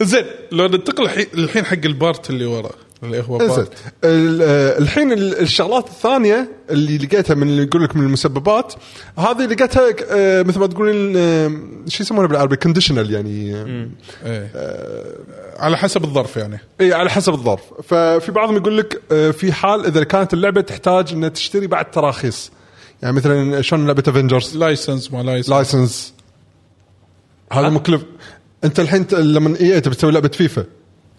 زين 0.00 0.24
لو 0.52 0.66
ننتقل 0.66 1.04
الحين- 1.04 1.26
الحين 1.34 1.64
حق 1.64 1.72
ال 1.84 1.93
part 1.93 2.30
اللي 2.30 2.44
ورا 2.46 2.70
اللي 3.02 3.24
هو 3.28 3.36
إنزين. 3.40 3.56
part 3.56 3.72
ال- 4.04 4.42
آه، 4.42 4.78
الحين 4.78 5.12
ال- 5.12 5.40
الشغلات 5.40 5.86
الثانية 5.86 6.50
اللي 6.70 6.98
لقيتها 6.98 7.34
من 7.34 7.48
اللي 7.48 7.62
يقول 7.62 7.82
لك 7.84 7.96
من 7.96 8.02
المسببات 8.02 8.74
هذه 9.18 9.46
لقيتها 9.46 9.94
آه، 10.10 10.42
مثل 10.42 10.58
ما 10.58 10.66
تقولين 10.66 11.16
آه، 11.16 11.52
شو 11.88 12.02
يسمونها 12.02 12.28
بالعربي؟ 12.28 12.56
conditional 12.56 13.10
يعني 13.12 13.54
آه، 13.54 13.88
إيه. 14.24 14.50
على 15.58 15.76
حسب 15.76 16.04
الظرف 16.04 16.36
يعني. 16.36 16.58
إي 16.80 16.92
على 16.92 17.10
حسب 17.10 17.32
الظرف. 17.34 17.60
ففي 17.82 18.32
بعضهم 18.32 18.56
يقول 18.56 18.78
لك 18.78 19.00
في 19.32 19.52
حال 19.52 19.86
إذا 19.86 20.04
كانت 20.04 20.34
اللعبة 20.34 20.60
تحتاج 20.60 21.12
إنها 21.12 21.28
تشتري 21.28 21.66
بعد 21.66 21.90
تراخيص. 21.90 22.50
يعني 23.02 23.16
مثلا 23.16 23.62
شلون 23.62 23.86
لعبة 23.86 24.02
Avengers 24.08 24.56
license 24.56 25.12
ما 25.12 25.22
license 25.22 25.50
license 25.50 26.14
هذا 27.52 27.68
مكلف. 27.68 28.02
أنت 28.64 28.80
الحين 28.80 29.06
لما 29.12 29.56
إي 29.60 29.80
تبي 29.80 29.94
تسوي 29.94 30.12
لعبة 30.12 30.28
فيفا 30.28 30.64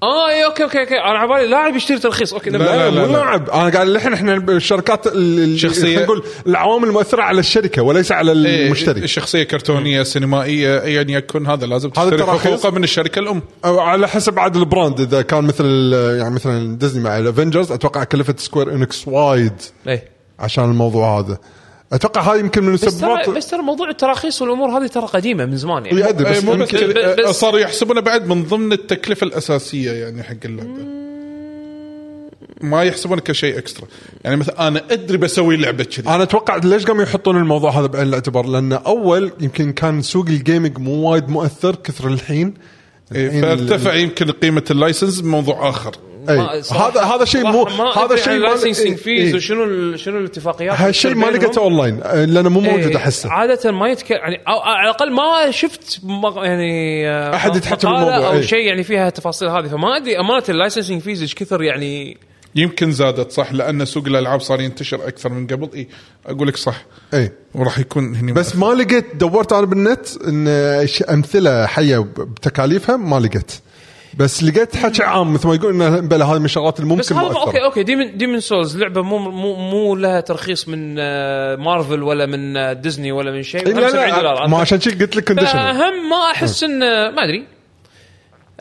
آه 0.03 0.29
اي 0.29 0.45
okay 0.45 0.63
okay 0.63 0.79
okay 0.79 0.93
أنا 0.95 1.17
على 1.19 1.27
بالي 1.33 1.47
لاعب 1.47 1.75
يشتري 1.75 1.99
ترخيص 1.99 2.33
okay 2.33 2.49
لا،. 2.49 2.57
لا، 2.57 2.89
لا 2.89 2.89
لا. 2.95 3.05
مو 3.07 3.13
لاعب 3.13 3.49
أنا 3.49 3.69
قاعد 3.69 3.87
الحين 3.87 4.13
إحنا 4.13 4.35
الشركات 4.35 5.07
ال- 5.07 5.39
ال- 5.43 5.59
شخصية. 5.59 5.81
خلينا 5.81 6.03
نقول 6.03 6.23
العوامل 6.47 6.87
المؤثره 6.87 7.21
على 7.21 7.39
الشركة 7.39 7.81
وليس 7.81 8.11
على 8.11 8.31
إيه، 8.31 8.65
المشتري 8.65 9.07
شخصية 9.07 9.43
كرتونية 9.43 10.03
سينمائية 10.03 10.81
ايا 10.83 11.05
يكن 11.09 11.47
هذا 11.47 11.65
لازم 11.65 11.91
هذا 11.97 12.09
تشتري. 12.09 12.25
حقوقه 12.39 12.69
من 12.69 12.83
الشركة 12.83 13.19
الأم 13.19 13.41
أو 13.65 13.79
على 13.79 14.07
حسب 14.07 14.39
عاد 14.39 14.55
ال 14.55 14.62
brand 14.62 14.99
إذا 14.99 15.21
كان 15.21 15.43
مثل 15.43 15.93
يعني 16.19 16.35
مثلا 16.35 16.77
ديزني 16.77 17.03
مع 17.03 17.17
ال 17.17 17.23
Avengers 17.23 17.71
أتوقع 17.71 18.03
كلفت 18.03 18.39
Square 18.39 18.71
Enix 18.73 19.07
وايد 19.07 19.53
اي 19.87 20.01
عشان 20.39 20.63
الموضوع 20.63 21.19
هذا 21.19 21.37
أتوقع 21.93 22.21
هاي 22.21 22.39
يمكن 22.39 22.63
من 22.63 22.73
بس 22.73 22.83
المسببات 22.83 23.25
ترى 23.25 23.35
بس 23.35 23.47
ترى 23.47 23.61
موضوع 23.61 23.89
التراخيص 23.89 24.41
والأمور 24.41 24.69
هذه 24.77 24.87
ترى 24.87 25.05
قديمة 25.05 25.45
من 25.45 25.57
زمان 25.57 25.85
يعني. 25.85 26.05
إيه، 26.05 26.11
بس 26.11 26.43
مو 26.43 26.51
بس 26.55 26.73
يمكن- 26.73 27.23
بس- 27.23 27.35
صاروا 27.35 27.59
يحسبونه 27.59 28.01
بعد 28.01 28.27
من 28.27 28.43
ضمن 28.43 28.73
التكلفة 28.73 29.25
الأساسية 29.27 29.91
يعني 29.91 30.23
حق 30.23 30.35
اللعبة. 30.45 31.01
ما 32.61 32.83
يحسبونه 32.83 33.21
كشيء 33.21 33.57
extra 33.57 33.87
يعني 34.23 34.35
مثلا 34.35 34.67
أنا 34.67 34.81
أدري 34.91 35.17
بسوي 35.17 35.57
لعبة 35.57 35.83
كذي. 35.83 36.09
أنا 36.09 36.23
أتوقع 36.23 36.55
ليش 36.55 36.85
قاموا 36.85 37.03
يحطون 37.03 37.37
الموضوع 37.37 37.71
هذا 37.79 37.87
بعين 37.87 38.07
الاعتبار؟ 38.07 38.45
لأن 38.45 38.73
أول 38.73 39.31
يمكن 39.39 39.73
كان 39.73 40.01
سوق 40.01 40.25
ال 40.27 40.34
gaming 40.34 40.77
مو 40.77 41.09
وايد 41.09 41.29
مؤثر 41.29 41.75
كثر 41.75 42.07
الحين. 42.07 42.53
إيه، 43.15 43.27
الحين 43.27 43.41
فارتفع 43.41 43.93
يمكن 43.93 44.31
قيمة 44.31 44.63
ال 44.71 44.77
license 44.77 45.21
بموضوع 45.21 45.69
آخر 45.69 45.91
صراحة- 46.61 46.73
هذا 46.75 47.01
هذا 47.01 47.25
شيء 47.25 47.43
مو 47.47 47.63
هذا 47.67 48.15
شيء 48.15 48.33
عن 48.33 48.39
ما 48.39 48.45
licensing 48.45 48.87
إيه، 48.87 48.95
fees 48.95 49.27
إيه. 49.27 49.35
وشنو 49.35 49.63
ال- 49.63 49.99
شنو 49.99 50.17
الاتفاقيات 50.17 50.79
هالشيء 50.81 51.15
ما. 51.15 51.25
لقيته 51.25 51.59
اونلاين 51.61 51.99
آه، 52.03 52.25
لأنه 52.25 52.49
مو 52.49 52.59
موجود 52.59 52.87
إيه، 52.89 52.97
أحسه 52.97 53.31
عادة 53.31 53.71
ما 53.71 53.87
يتكلم 53.89 54.17
يعني 54.17 54.35
أو 54.47 54.59
على 54.59 54.83
الأقل 54.89 55.11
ما 55.11 55.51
شفت 55.51 56.01
يعني 56.37 57.09
آه، 57.09 57.35
أحد 57.35 57.55
يتحكى 57.55 57.87
مقالة 57.87 58.05
بالموضوع، 58.05 58.27
أو 58.27 58.33
إيه. 58.33 58.41
شيء 58.41 58.59
يعني 58.59 58.83
فيها 58.83 59.07
التفاصيل 59.07 59.47
هذه 59.49 59.67
فما 59.67 59.97
ادري 59.97 60.19
امانه 60.19 60.43
ال 60.49 60.54
licensing 60.54 61.01
fees 61.01 61.21
إيش 61.21 61.35
كثر 61.35 61.63
يعني 61.63 62.17
يمكن 62.55 62.91
زادت 62.91 63.31
صح؟ 63.31 63.53
لأن 63.53 63.85
سوق 63.85 64.07
الألعاب 64.07 64.41
صار 64.41 64.61
ينتشر 64.61 65.07
أكثر 65.07 65.29
من 65.29 65.47
قبل. 65.47 65.69
إي 65.75 65.87
أقول 66.25 66.47
لك 66.47 66.57
صح. 66.57 66.85
إي. 67.13 67.31
وراح 67.55 67.79
يكون 67.79 68.15
هني 68.15 68.31
بس 68.31 68.55
ما 68.55 68.65
لقيت 68.65 69.15
دورت 69.15 69.53
أنا 69.53 69.65
بالنت 69.65 70.07
إن 70.27 70.47
أمثلة 71.09 71.65
حية 71.65 71.99
بتكاليفها 72.17 72.97
ما 72.97 73.19
لقيت. 73.19 73.51
بس 74.17 74.43
لقيت 74.43 74.75
حكي 74.75 75.03
عام 75.03 75.33
مثل 75.33 75.47
ما 75.47 75.55
يقول 75.55 75.73
انه 75.73 75.99
بلا 75.99 76.25
هذه 76.25 76.39
من 76.39 76.45
الشغلات 76.45 76.79
اللي 76.79 76.95
بس 76.95 77.11
ممكن 77.11 77.25
هذا 77.25 77.39
okay 77.39 77.63
okay. 77.63 77.83
Demon 77.83 78.17
Demon's 78.17 78.39
Souls 78.39 78.77
لعبة 78.77 79.01
مو 79.01 79.17
مو 79.17 79.55
مو 79.55 79.95
لها 79.95 80.21
ترخيص 80.21 80.67
من 80.67 80.95
آه، 80.99 81.55
مارفل 81.55 82.03
ولا 82.03 82.25
من 82.25 82.57
آه، 82.57 82.73
ديزني 82.73 83.11
ولا 83.11 83.31
من 83.31 83.43
شيء. 83.43 83.67
لا 83.67 83.73
75 83.73 84.15
دولار 84.15 84.41
لا 84.41 84.47
ما 84.47 84.57
عشان 84.57 84.79
شي 84.79 84.89
قلت 84.89 85.15
لك 85.15 85.27
condition 85.27 85.57
أهم 85.57 86.09
ما 86.09 86.31
أحس 86.31 86.63
انه 86.63 86.85
ما 86.85 87.23
أدري. 87.23 87.45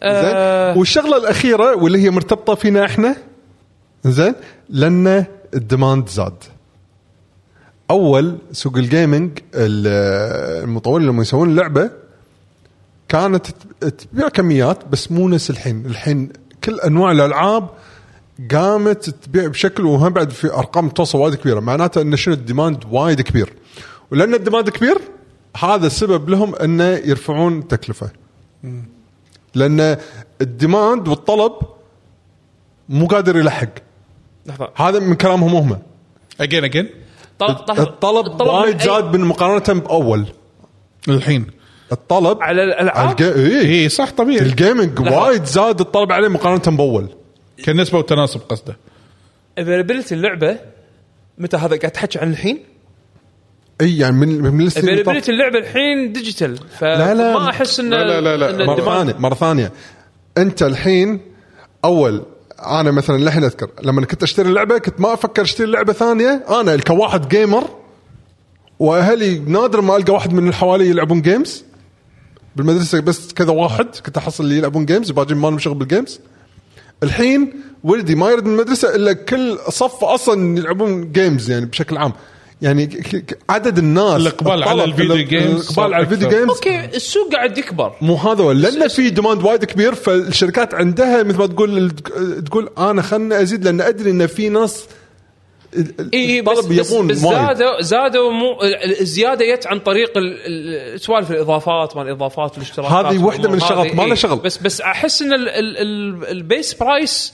آه، 0.01 0.23
زين 0.73 0.79
والشغلة 0.79 1.17
الأخيرة 1.17 1.77
واللي 1.77 1.99
هي 1.99 2.11
مرتبطة 2.11 2.55
فينا 2.55 2.85
إحنا 2.85 3.17
زين؟ 4.05 4.35
لأن 4.69 5.25
ال 5.55 5.63
demand 5.63 6.09
زاد. 6.09 6.35
أول 7.91 8.39
سوق 8.53 8.77
ال 8.77 8.86
gaming 8.86 9.39
ال- 9.55 10.65
المطورين 10.65 11.07
لما 11.07 11.23
يسوون 11.23 11.51
اللعبه 11.51 11.91
كانت 13.09 13.47
تبيع 13.81 14.29
كميات 14.29 14.89
بس 14.89 15.13
مو 15.13 15.29
نفس 15.29 15.51
الحين. 15.51 15.87
الحين 15.87 16.33
كل 16.65 16.81
أنواع 16.81 17.13
الألعاب 17.13 17.69
قامت 18.55 19.11
تبيع 19.11 19.47
بشكل 19.47 19.87
وهم 19.87 20.13
بعد 20.13 20.31
في 20.31 20.53
أرقام 20.55 20.89
توصل 20.89 21.19
وايد 21.19 21.35
كبيرة. 21.35 21.61
معناته 21.61 22.01
إن 22.01 22.17
شنو 22.17 22.35
ال 22.35 22.42
demand 22.42 22.85
وايد 22.91 23.21
كبير. 23.21 23.53
ولأن 24.11 24.35
ال 24.35 24.40
demand 24.40 24.69
كبير 24.71 24.99
هذا 25.57 25.87
السبب 25.87 26.29
لهم 26.29 26.55
إنه 26.55 26.85
يرفعون 26.85 27.59
التكلفه 27.59 28.11
لأن 29.55 29.97
ال 30.41 30.51
demand 30.51 31.09
والطلب 31.09 31.53
مو 32.89 33.07
قادر 33.07 33.37
يلحق. 33.37 33.69
لحظة. 34.47 34.69
هذا 34.77 34.99
من 34.99 35.15
كلامهم 35.15 35.55
هم. 35.55 35.79
again 36.41 36.65
again 36.65 36.89
طل- 37.39 37.55
طل- 37.55 37.81
الطلب 37.81 38.43
من 38.43 38.49
وايد 38.49 38.83
زاد 38.83 39.17
من 39.17 39.25
مقارنة 39.25 39.81
بأول. 39.81 40.27
الحين. 41.09 41.47
الطلب 41.93 42.43
على 42.43 42.63
الالعاب 42.65 43.11
الج... 43.11 43.23
إيه. 43.23 43.83
اي 43.83 43.89
صح 43.89 44.11
طبيعي. 44.11 44.39
ال 44.47 44.54
gaming. 44.54 45.01
وايد 45.01 45.45
زاد 45.45 45.81
الطلب 45.81 46.13
عليه 46.13 46.29
مقارنة 46.29 46.77
بأول. 46.77 47.09
كنسبة 47.65 47.99
وتناسب 47.99 48.41
قصده. 48.49 48.77
availability 49.59 50.15
اللعبة 50.15 50.59
متى 51.39 51.57
هذا 51.57 51.77
قاعد 51.79 51.91
تحكي 51.93 52.19
عن 52.19 52.31
الحين؟ 52.31 52.59
إي 53.81 53.99
يعني 53.99 54.17
من 54.17 54.29
من 54.29 54.49
اللي 54.61 54.67
availability 54.69 55.31
اللعبة 55.33 55.59
الحين 55.59 56.13
digital 56.13 56.59
لا، 56.83 57.15
لا. 57.15 57.39
فما 57.39 57.51
أحس 57.51 57.81
إنه 57.81 57.97
لا، 57.97 58.21
لا، 58.21 58.37
لا، 58.37 58.67
مرة 58.67 58.75
ال 58.75 58.76
demand- 58.76 58.81
ثانية. 58.85 59.15
مرة 59.19 59.35
ثانية. 59.35 59.73
أنت 60.39 60.63
الحين 60.63 61.21
أول 61.85 62.23
أنا 62.67 62.91
مثلا 62.91 63.17
للحين 63.17 63.45
أذكر 63.45 63.71
لما 63.83 64.05
كنت 64.07 64.23
أشتري 64.23 64.49
اللعبة 64.49 64.79
كنت 64.79 65.01
ما 65.01 65.15
أفكر 65.15 65.43
أشتري 65.43 65.67
لعبة 65.67 65.93
ثانية. 65.93 66.45
أنا 66.61 66.77
كواحد 66.77 67.29
gamer 67.29 67.65
وأهلي 68.79 69.39
نادر 69.39 69.81
ما 69.81 69.97
ألقى 69.97 70.13
واحد 70.13 70.33
من 70.33 70.39
اللي 70.39 70.53
حوالي 70.53 70.89
يلعبون 70.89 71.23
games 71.23 71.65
بالمدرسة 72.57 73.01
بس 73.01 73.33
كذا 73.33 73.53
واحد 73.53 73.87
كنت 74.07 74.17
أحصل 74.17 74.45
اللي 74.45 74.59
يلعبون 74.59 74.87
games 74.87 75.11
باجي 75.11 75.35
ما 75.35 75.49
لهم 75.49 75.59
شغل 75.59 75.75
بال 75.75 75.88
games 75.88 76.21
الحين 77.03 77.53
ولدي 77.85 78.15
ما 78.15 78.31
يرد 78.31 78.45
من 78.45 78.53
المدرسة 78.53 78.95
إلا 78.95 79.13
كل 79.13 79.59
صف 79.69 80.05
أصلا 80.05 80.59
يلعبون 80.59 81.13
games 81.13 81.51
يعني 81.51 81.67
بشكل 81.67 81.97
عام. 81.97 82.13
يعني 82.63 83.03
عدد 83.51 83.79
الناس 83.79 84.21
الإقبال 84.21 84.65
على 84.65 84.85
ال 84.85 84.90
video 84.90 85.17
games 85.17 85.71
الاقبال 85.71 85.95
على 85.95 86.05
ال 86.05 86.09
video 86.09 86.29
games 86.29 86.49
okay 86.51 86.85
السوق 86.85 87.33
قاعد 87.33 87.59
يكبر 87.59 87.93
مو 88.01 88.15
هذا 88.15 88.45
هو 88.45 88.53
لأن 88.53 88.89
في 88.89 89.11
demand 89.11 89.43
وايد 89.45 89.65
كبير 89.65 89.95
فالشركات 89.95 90.75
عندها 90.75 91.23
مثل 91.23 91.39
ما 91.39 91.47
تقول 91.47 91.91
تقول 92.47 92.71
أنا 92.79 93.03
خلنا 93.03 93.43
أزيد 93.43 93.65
لأن 93.65 93.81
أدري 93.81 94.11
إن 94.11 94.27
في 94.27 94.49
ناس 94.49 94.85
إي 95.77 95.85
إي 96.15 96.43
بس, 96.43 96.59
بس, 96.59 96.93
بس. 96.93 97.17
زادوا 97.19 97.81
زادوا 97.83 98.33
مو 98.33 98.59
الزياده 99.01 99.55
جت 99.55 99.67
عن 99.67 99.79
طريق 99.79 100.19
ال- 100.19 100.39
ال- 100.95 101.01
سوالف 101.01 101.31
الإضافات 101.31 101.97
ما 101.97 102.03
الإضافات 102.03 102.53
والاشتراكات 102.53 102.93
هذه 102.93 103.25
واحدة 103.25 103.49
من 103.49 103.55
الشغلات،. 103.57 103.95
ما 103.95 104.03
لها. 104.03 104.15
شغل. 104.15 104.39
بس 104.39 104.57
بس 104.59 104.81
أحس 104.81 105.23
إن 105.23 105.33
ال- 105.33 105.49
ال- 105.49 105.77
ال- 105.79 106.27
ال 106.31 106.40
base 106.40 106.75
price 106.75 107.33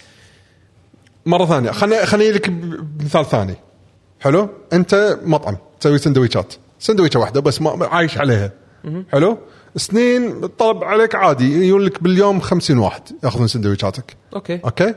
مرة 1.26 1.46
ثانية 1.46 1.70
خليني 1.70 2.06
خليني 2.06 2.32
لك 2.32 2.52
مثال 3.04 3.24
ثاني 3.26 3.54
حلو؟ 4.20 4.48
انت 4.72 5.18
مطعم 5.22 5.56
تسوي 5.80 5.98
سندويشات. 5.98 6.54
سندويشة 6.78 7.20
واحدة 7.20 7.40
بس 7.40 7.62
ما 7.62 7.86
عايش 7.86 8.18
عليها. 8.18 8.52
حلو؟ 9.12 9.38
سنين 9.76 10.44
الطلب 10.44 10.84
عليك 10.84 11.14
عادي 11.14 11.68
يقول 11.68 11.86
لك 11.86 12.02
باليوم 12.02 12.40
50 12.40 12.78
واحد 12.78 13.02
يأخذون 13.24 13.46
سندويشاتك. 13.48 14.16
okay. 14.34 14.60
okay؟ 14.64 14.94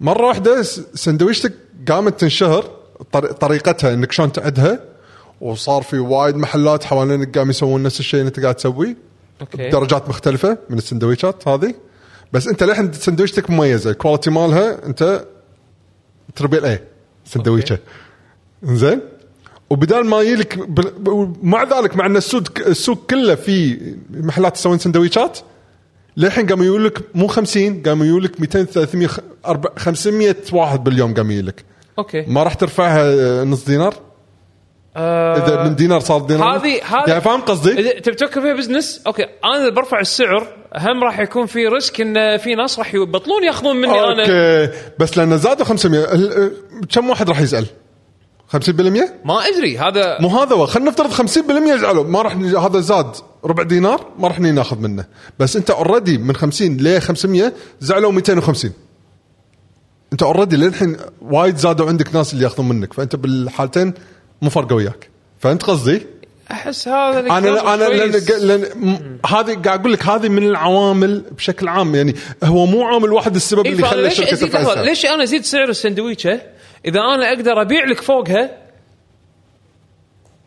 مرة 0.00 0.26
واحدة 0.26 0.62
سندويشتك 0.94 1.52
قامت 1.88 2.20
تنشهر 2.20 2.64
طر- 3.12 3.32
طريقتها 3.32 3.94
إنك 3.94 4.12
شلون 4.12 4.32
تعدها 4.32 4.80
وصار 5.40 5.82
في 5.82 5.98
وايد 5.98 6.36
محلات 6.36 6.84
حوالينك 6.84 7.38
قام 7.38 7.50
يسوون 7.50 7.82
نفس 7.82 8.00
الشيء 8.00 8.20
اللي 8.20 8.28
أنت 8.28 8.40
قاعد 8.40 8.54
تسويه. 8.54 8.96
okay. 9.40 9.68
درجات 9.70 10.08
مختلفة 10.08 10.58
من 10.70 10.78
السندويشات 10.78 11.48
هذه. 11.48 11.74
بس 12.32 12.46
أنت 12.48 12.62
للحين 12.62 12.92
سندويشتك 12.92 13.50
مميزة 13.50 13.90
ال 13.90 13.95
quality 13.95 14.30
مالها 14.30 14.86
أنت 14.86 15.24
triple 16.36 16.64
اي 16.64 16.82
سندويشة. 17.24 17.78
زين 18.62 19.00
وبدال 19.70 20.06
ما 20.06 20.22
بال- 20.68 21.32
مع 21.42 21.62
ذلك 21.64 21.96
مع 21.96 22.06
أن 22.06 22.16
السوق 22.16 22.42
السوق 22.66 23.06
كله 23.10 23.34
في 23.34 23.78
محلات 24.10 24.54
تسوين 24.54 24.78
سندويشات 24.78 25.38
للحين 26.16 26.46
قاموا 26.46 26.64
يقول 26.64 26.84
لك 26.84 26.98
مو 27.14 27.26
50 27.26 27.82
قاموا 27.82 28.06
يقول 28.06 28.24
لك 28.24 28.40
200 28.40 28.64
300 28.64 29.08
أربع- 29.46 29.78
500 29.78 30.36
واحد 30.52 30.84
باليوم 30.84 31.14
قام 31.14 31.30
يجي 31.30 31.42
لك. 31.42 31.64
okay. 31.98 32.24
ما 32.28 32.42
راح 32.42 32.54
ترفعها 32.54 33.44
نص 33.44 33.64
دينار؟ 33.64 33.94
إذا 34.96 35.62
من 35.64 35.74
دينار 35.76 36.00
صار 36.00 36.20
دينار. 36.20 36.56
هذه 36.56 36.80
هذه 36.84 37.08
يعني 37.08 37.20
فاهم 37.20 37.40
قصدي؟ 37.40 37.72
إذا 37.80 38.00
تبي 38.00 38.14
تفكر 38.14 38.40
فيها 38.40 38.54
business؟ 38.54 39.00
okay. 39.06 39.22
أنا 39.44 39.62
اذا 39.62 39.68
برفع 39.70 40.00
السعر 40.00 40.48
هم 40.76 41.04
راح 41.04 41.18
يكون 41.20 41.46
في 41.46 41.66
risk 41.66 42.00
إن 42.00 42.36
في 42.36 42.54
ناس 42.54 42.78
راح 42.78 42.94
يبطلون 42.94 43.44
ياخذون 43.44 43.76
مني 43.76 43.90
أنا. 44.00 44.22
okay 44.22 44.72
بس 44.98 45.18
لأن 45.18 45.38
زادوا 45.38 45.64
500 45.64 46.04
ال- 46.14 46.52
كم 46.90 47.10
واحد 47.10 47.28
راح 47.28 47.40
يسأل؟ 47.40 47.66
50% 48.56 48.56
ما 49.24 49.46
أدري 49.48 49.78
هذا 49.78 50.18
مو 50.20 50.28
هذا 50.28 50.54
هو. 50.56 50.66
خلينا 50.66 50.90
نفترض 50.90 51.10
50% 51.12 51.74
يزعلوا. 51.74 52.04
ما 52.04 52.22
راح 52.22 52.36
ن- 52.36 52.56
هذا 52.56 52.80
زاد 52.80 53.16
ربع 53.44 53.62
دينار 53.62 54.06
ما 54.18 54.28
راح 54.28 54.40
ناخذ 54.40 54.78
منه. 54.78 55.04
بس 55.38 55.56
أنت 55.56 55.70
already 55.70 56.18
من 56.18 56.36
50 56.36 56.76
ل 56.76 57.00
500 57.00 57.52
زعلوا 57.80 58.12
250 58.12 58.72
أنت 60.12 60.22
already 60.22 60.56
للحين 60.56 60.96
وايد 61.22 61.56
زادوا 61.56 61.86
عندك 61.88 62.14
ناس 62.14 62.32
اللي 62.32 62.44
ياخذون 62.44 62.68
منك 62.68 62.92
فأنت 62.92 63.16
بالحالتين 63.16 63.94
مو 64.42 64.50
فارقة 64.50 64.74
وياك. 64.74 65.08
فانت 65.38 65.62
قصدي؟ 65.62 66.06
أحس 66.50 66.88
هذا 66.88 67.20
أنا 67.20 67.74
أنا. 67.74 67.84
لأن 67.84 68.60
م- 68.76 69.18
هذه 69.26 69.54
قاعد 69.64 69.80
أقول 69.80 69.92
لك 69.92 70.06
هذه 70.06 70.28
من 70.28 70.42
العوامل 70.42 71.24
بشكل 71.36 71.68
عام. 71.68 71.94
يعني 71.94 72.14
هو 72.44 72.66
مو 72.66 72.82
عامل 72.84 73.12
واحد 73.12 73.34
السبب 73.34 73.66
إيه 73.66 73.72
اللي 73.72 73.86
خلى 73.86 74.06
الشركة 74.06 74.32
السعر. 74.32 74.82
ليش 74.82 75.06
أنا 75.06 75.22
أزيد 75.22 75.44
سعر 75.44 75.68
السندويشه 75.68 76.40
إذا 76.84 77.00
أنا 77.00 77.28
أقدر 77.28 77.60
أبيع 77.60 77.84
لك 77.84 78.00
فوقها 78.00 78.50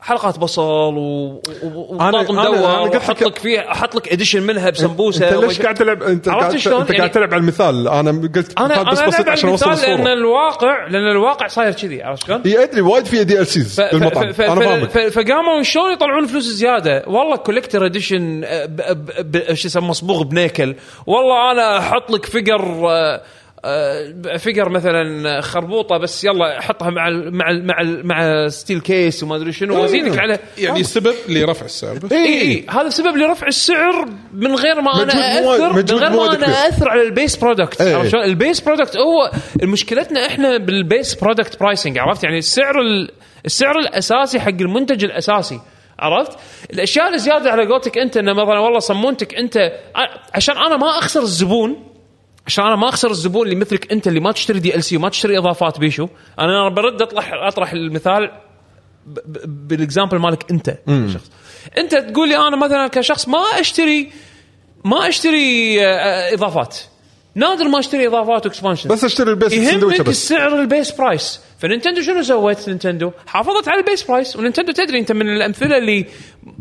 حلقات 0.01 0.39
بصل 0.39 0.61
و- 0.61 1.41
و- 1.63 1.95
وطاقم 1.95 2.25
أنا- 2.25 2.29
أنا 2.39 2.43
دواء 2.57 2.81
قلت 2.83 2.95
لك- 2.95 3.01
وأحط 3.01 3.21
لك 3.23 3.37
فيه 3.39 3.71
أحط 3.71 3.95
لك 3.95 4.11
edition 4.13 4.43
منها 4.43 4.69
بسمبوسة 4.69 5.29
أنت 5.29 5.43
ليش 5.43 5.61
قاعد 5.61 5.75
تلعب 5.75 6.03
أنت 6.03 6.29
قاعد؟ 6.29 6.53
أنت 6.53 6.67
قاعد 6.67 6.89
يعني- 6.89 7.09
تلعب 7.09 7.33
على 7.33 7.41
المثال. 7.41 7.87
أنا 7.87 8.11
قلت 8.35 8.59
أنا 8.59 8.67
مثال 8.91 9.05
بس 9.07 9.13
بسيط 9.15 9.29
عشان 9.29 9.49
أوصل 9.49 9.65
المثال 9.67 9.89
لأن 9.89 9.99
الصورة 9.99 10.13
الواقع 10.13 10.87
لأن 10.87 11.11
الواقع 11.11 11.47
صاير 11.47 11.71
كذي 11.71 12.03
عرفت 12.03 12.25
شلون؟ 12.27 12.41
اي 12.45 12.63
أدري 12.63 12.81
وايد 12.81 13.05
فيها 13.05 13.23
DLCs 13.23 13.81
بالمطعم 13.81 14.31
ف- 14.31 14.41
أنا 14.41 14.59
فاهمك. 14.61 14.89
ف- 14.89 14.97
فقاموا 15.19 15.63
شلون 15.63 15.93
يطلعون 15.93 16.25
فلوس 16.27 16.43
زيادة؟ 16.43 17.03
والله 17.07 17.35
collector 17.35 17.85
edition 17.85 18.41
شو 19.53 19.67
يسمى 19.67 19.87
مصبوغ 19.87 20.23
بنيكل. 20.23 20.75
والله 21.07 21.51
أنا 21.51 21.77
أحط 21.79 22.11
لك 22.11 22.25
figure 22.25 22.61
figure 24.37 24.69
مثلا 24.69 25.41
خربوطة 25.41 25.97
بس 25.97 26.23
يلا 26.23 26.61
حطها 26.61 26.89
مع 26.89 27.07
ال 27.07 27.35
مع 27.37 27.49
ال 27.51 27.67
مع 27.67 27.81
ال 27.81 28.07
مع 28.07 28.47
steel 28.47 28.79
case 28.81 29.23
وما 29.23 29.35
أدري 29.35 29.51
شنو 29.51 29.81
وأزيدك 29.81 30.17
على 30.19 30.39
يعني 30.57 30.83
سبب 30.83 31.15
لرفع 31.29 31.65
السعر 31.65 31.95
بس 31.97 32.11
اي 32.11 32.41
اي 32.41 32.65
هذا 32.69 32.89
سبب 32.89 33.17
لرفع 33.17 33.47
السعر 33.47 34.05
من 34.33 34.55
غير 34.55 34.81
ما 34.81 35.03
أنا 35.03 35.13
اثر 35.39 35.73
من 35.73 35.85
غير 35.99 36.09
ما 36.09 36.35
أنا. 36.35 36.67
أثر 36.67 36.89
على 36.89 37.01
ال 37.01 37.08
base 37.08 37.35
product 37.35 37.81
إيه. 37.81 37.95
عرفت 37.95 38.09
شلون؟ 38.11 38.23
ال 38.23 38.30
base 38.30 38.59
product 38.59 38.97
هو 38.97 39.31
مشكلتنا 39.63 40.25
إحنا 40.25 40.57
بال 40.57 40.77
base 40.77 41.15
product 41.15 41.59
pricing 41.59 41.97
عرفت 41.97 42.23
يعني 42.23 42.37
السعر 42.37 42.81
ال- 42.81 43.09
السعر 43.45 43.79
الأساسي 43.79 44.39
حق 44.39 44.47
المنتج 44.49 45.03
الأساسي 45.03 45.59
عرفت؟ 45.99 46.31
الأشياء 46.73 47.13
الزيادة 47.13 47.51
على 47.51 47.65
قولتك 47.67 47.97
أنت 47.97 48.17
إنه 48.17 48.33
مثلا 48.33 48.59
والله 48.59 48.79
صمونتك 48.79 49.35
أنت 49.35 49.71
عشان 50.33 50.57
أنا 50.57 50.77
ما 50.77 50.89
أخسر 50.89 51.21
الزبون 51.21 51.90
عشان 52.47 52.65
أنا 52.65 52.75
ما 52.75 52.89
أخسر 52.89 53.11
الزبون 53.11 53.45
اللي 53.47 53.55
مثلك 53.55 53.91
أنت 53.91 54.07
اللي 54.07 54.19
ما 54.19 54.31
تشتري 54.31 54.59
DLC 54.59 54.97
وما 54.97 55.09
تشتري 55.09 55.37
إضافات 55.37 55.79
بيشو 55.79 56.07
أنا 56.39 56.69
برد 56.69 57.01
اطرح 57.01 57.31
أطرح 57.33 57.71
المثال 57.73 58.31
بال 59.45 59.61
example 59.61 60.17
مالك 60.17 60.51
أنت 60.51 60.77
شخص 61.13 61.31
أنت 61.77 61.95
تقول 61.95 62.29
لي 62.29 62.37
أنا 62.37 62.57
مثلا 62.57 62.87
كشخص 62.87 63.27
ما 63.27 63.43
اشتري 63.59 64.11
ما 64.85 65.07
أشتري 65.07 65.77
آه، 65.85 66.33
إضافات. 66.33 66.77
نادر 67.35 67.67
ما 67.67 67.79
اشتري 67.79 68.07
اضافات 68.07 68.45
و 68.45 68.50
expansion 68.50 68.89
بس 68.89 69.03
اشتري 69.03 69.29
ال 69.31 69.36
base 69.36 69.53
يهمك 69.53 70.01
بس 70.01 70.07
السعر 70.09 70.59
ال 70.59 70.66
base 70.66 70.91
price 70.91 71.39
فنينتندو 71.59 72.01
شنو 72.01 72.21
سوت 72.23 72.69
نينتندو؟ 72.69 73.11
حافظت 73.27 73.67
على 73.67 73.79
ال 73.79 73.84
base 73.84 74.03
price 74.03 74.35
ونينتندو 74.35 74.71
تدري 74.71 74.99
انت 74.99 75.11
من 75.11 75.29
الأمثلة 75.35 75.77
اللي 75.77 76.05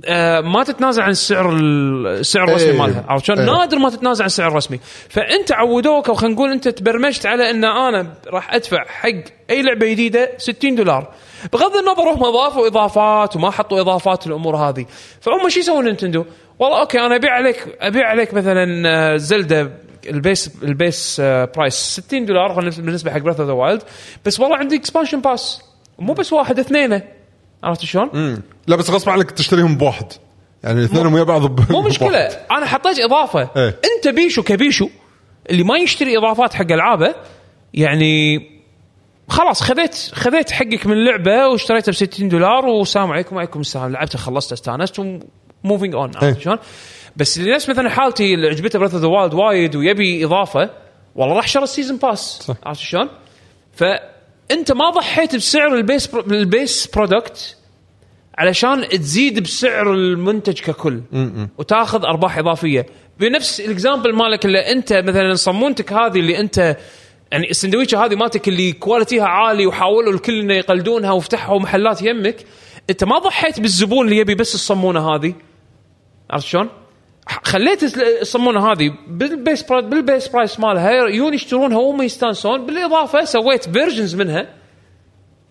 آه 0.04 0.40
ما 0.40 0.64
تتنازل 0.64 1.02
عن 1.02 1.10
السعر 1.10 1.50
ال- 1.56 2.06
السعر 2.06 2.48
الرسمي 2.48 2.70
إيه. 2.70 2.78
مالها. 2.78 3.04
عرفت 3.08 3.24
شلون؟ 3.24 3.38
إيه. 3.38 3.46
نادر 3.46 3.78
ما 3.78 3.90
تتنازل 3.90 4.22
عن 4.22 4.26
السعر 4.26 4.48
الرسمي. 4.48 4.80
فأنت 5.08 5.52
عودوك 5.52 6.08
أو 6.08 6.14
خلينا 6.14 6.34
نقول 6.34 6.50
أنت 6.52 6.68
تبرمجت 6.68 7.26
على 7.26 7.50
إن 7.50 7.64
أنا 7.64 8.14
راح 8.28 8.54
أدفع 8.54 8.84
حق 8.88 9.08
أي 9.50 9.62
لعبة 9.62 9.86
جديدة 9.86 10.30
60 10.38 10.74
دولار. 10.74 11.08
بغض 11.52 11.76
النظر 11.76 12.02
هم 12.02 12.24
أضافوا 12.24 12.66
إضافات 12.66 13.36
وما 13.36 13.50
حطوا 13.50 13.80
إضافات 13.80 14.26
الأمور 14.26 14.56
هذه. 14.56 14.86
فهم 15.20 15.48
شو 15.48 15.60
يسوون 15.60 15.84
نينتندو؟ 15.84 16.24
والله 16.60 16.80
okay 16.80 16.98
أنا 17.00 17.16
أبيع 17.16 17.30
عليك 17.32 17.76
أبيع 17.80 18.06
عليك 18.08 18.34
مثلا 18.34 18.88
آه، 18.88 19.16
زلدة 19.16 19.70
ال 20.06 20.15
base 20.15 20.50
ال 20.62 20.74
base 20.74 21.20
آه، 21.20 21.44
price 21.56 21.74
60 21.74 22.24
دولار 22.26 22.52
بالنسبة 22.70 23.10
حق 23.10 23.18
Breath 23.18 23.40
of 23.40 23.46
the 23.48 23.52
Wild 23.52 23.82
بس 24.24 24.40
والله 24.40 24.56
عندي 24.56 24.76
expansion 24.76 25.20
pass 25.20 25.62
مو 25.98 26.12
بس 26.12 26.32
واحد 26.32 26.58
اثنين 26.58 27.00
عرفت 27.64 27.84
شلون؟ 27.84 28.40
لا 28.66 28.76
بس 28.76 28.90
غصب 28.90 29.10
عنك 29.10 29.30
تشتريهم 29.30 29.76
بواحد. 29.76 30.06
يعني 30.64 30.84
اثنينهم 30.84 31.14
ويا 31.14 31.22
بعض 31.22 31.46
ب- 31.46 31.72
مو 31.72 31.82
مشكلة. 31.82 32.08
بواحد. 32.08 32.36
أنا 32.50 32.66
حطيت 32.66 32.98
إضافة. 33.00 33.50
إيه. 33.56 33.78
أنت 33.96 34.14
بيشو 34.14 34.42
كبيشو 34.42 34.88
اللي 35.50 35.62
ما 35.62 35.78
يشتري 35.78 36.18
إضافات 36.18 36.54
حق 36.54 36.72
ألعابه 36.72 37.14
يعني 37.74 38.40
خلاص 39.28 39.62
خذيت 39.62 39.94
خذيت 40.12 40.50
حقك 40.50 40.86
من 40.86 40.92
اللعبه 40.92 41.48
واشتريتها 41.48 41.92
ب 41.92 41.94
60 41.94 42.28
دولار 42.28 42.66
والسلام 42.66 43.12
عليكم 43.12 43.36
وعليكم 43.36 43.60
السلام. 43.60 43.92
لعبتها 43.92 44.18
خلصت 44.18 44.52
استانست 44.52 45.00
و 45.64 45.69
moving 45.69 45.94
on 45.94 46.10
إيه. 46.22 46.38
شلون؟ 46.38 46.58
بس 47.16 47.38
اللي 47.38 47.54
نفس 47.54 47.68
مثلا 47.68 47.90
حالتي 47.90 48.34
اللي 48.34 48.48
عجبته 48.48 48.78
Breath 48.78 48.94
of 48.94 49.02
the 49.02 49.08
Wild 49.08 49.34
وايد 49.34 49.76
ويبي 49.76 50.24
إضافة 50.24 50.70
والله 51.14 51.36
راح 51.36 51.48
شرى 51.48 51.62
ال 51.62 51.67
season 51.67 51.96
pass. 51.96 52.52
عرفت 52.62 52.80
شلون؟ 52.80 53.08
فأنت 53.72 54.72
ما 54.72 54.90
ضحيت 54.90 55.36
بسعر 55.36 55.74
ال 55.74 55.81
base 55.81 56.06
pro 56.06 56.22
ال 56.30 56.42
base 56.42 56.86
product 56.86 57.56
علشان 58.38 58.88
تزيد 58.88 59.42
بسعر 59.42 59.94
المنتج 59.94 60.60
ككل. 60.60 61.00
وتاخذ 61.58 62.04
أرباح 62.04 62.38
إضافية. 62.38 62.86
بنفس 63.20 63.60
ال 63.60 63.67
example 63.67 64.14
مالك 64.14 64.44
اللي 64.44 64.72
أنت 64.72 64.92
مثلا 64.92 65.34
صمونتك 65.34 65.92
هذه 65.92 66.18
اللي 66.18 66.40
أنت 66.40 66.76
يعني 67.32 67.50
السندويشة 67.50 68.04
هذه 68.04 68.14
مالتك 68.14 68.48
اللي 68.48 68.72
quality 68.72 69.18
ها 69.18 69.24
عالي 69.24 69.66
وحاولوا 69.66 70.12
الكل 70.12 70.40
انه 70.40 70.54
يقلدونها 70.54 71.12
وفتحوا 71.12 71.60
محلات 71.60 72.02
يمك 72.02 72.36
أنت 72.90 73.04
ما 73.04 73.18
ضحيت 73.18 73.60
بالزبون 73.60 74.04
اللي 74.04 74.16
يبي 74.16 74.34
بس 74.34 74.54
الصمونة 74.54 75.14
هذه. 75.14 75.34
عرفت 76.30 76.46
شلون؟ 76.46 76.68
خليت 77.44 77.96
الصمونه 77.98 78.72
هذه 78.72 78.90
بال 79.08 79.26
base 79.26 79.62
pri- 79.62 79.80
بال 79.80 79.96
base 79.96 80.28
price 80.28 80.60
مالها 80.60 80.90
يجون 81.08 81.34
يشترونها 81.34 81.78
وهم 81.78 82.02
يستانسون 82.02 82.66
بالإضافة 82.66 83.24
سويت 83.24 83.68
versions 83.68 84.14
منها 84.14 84.48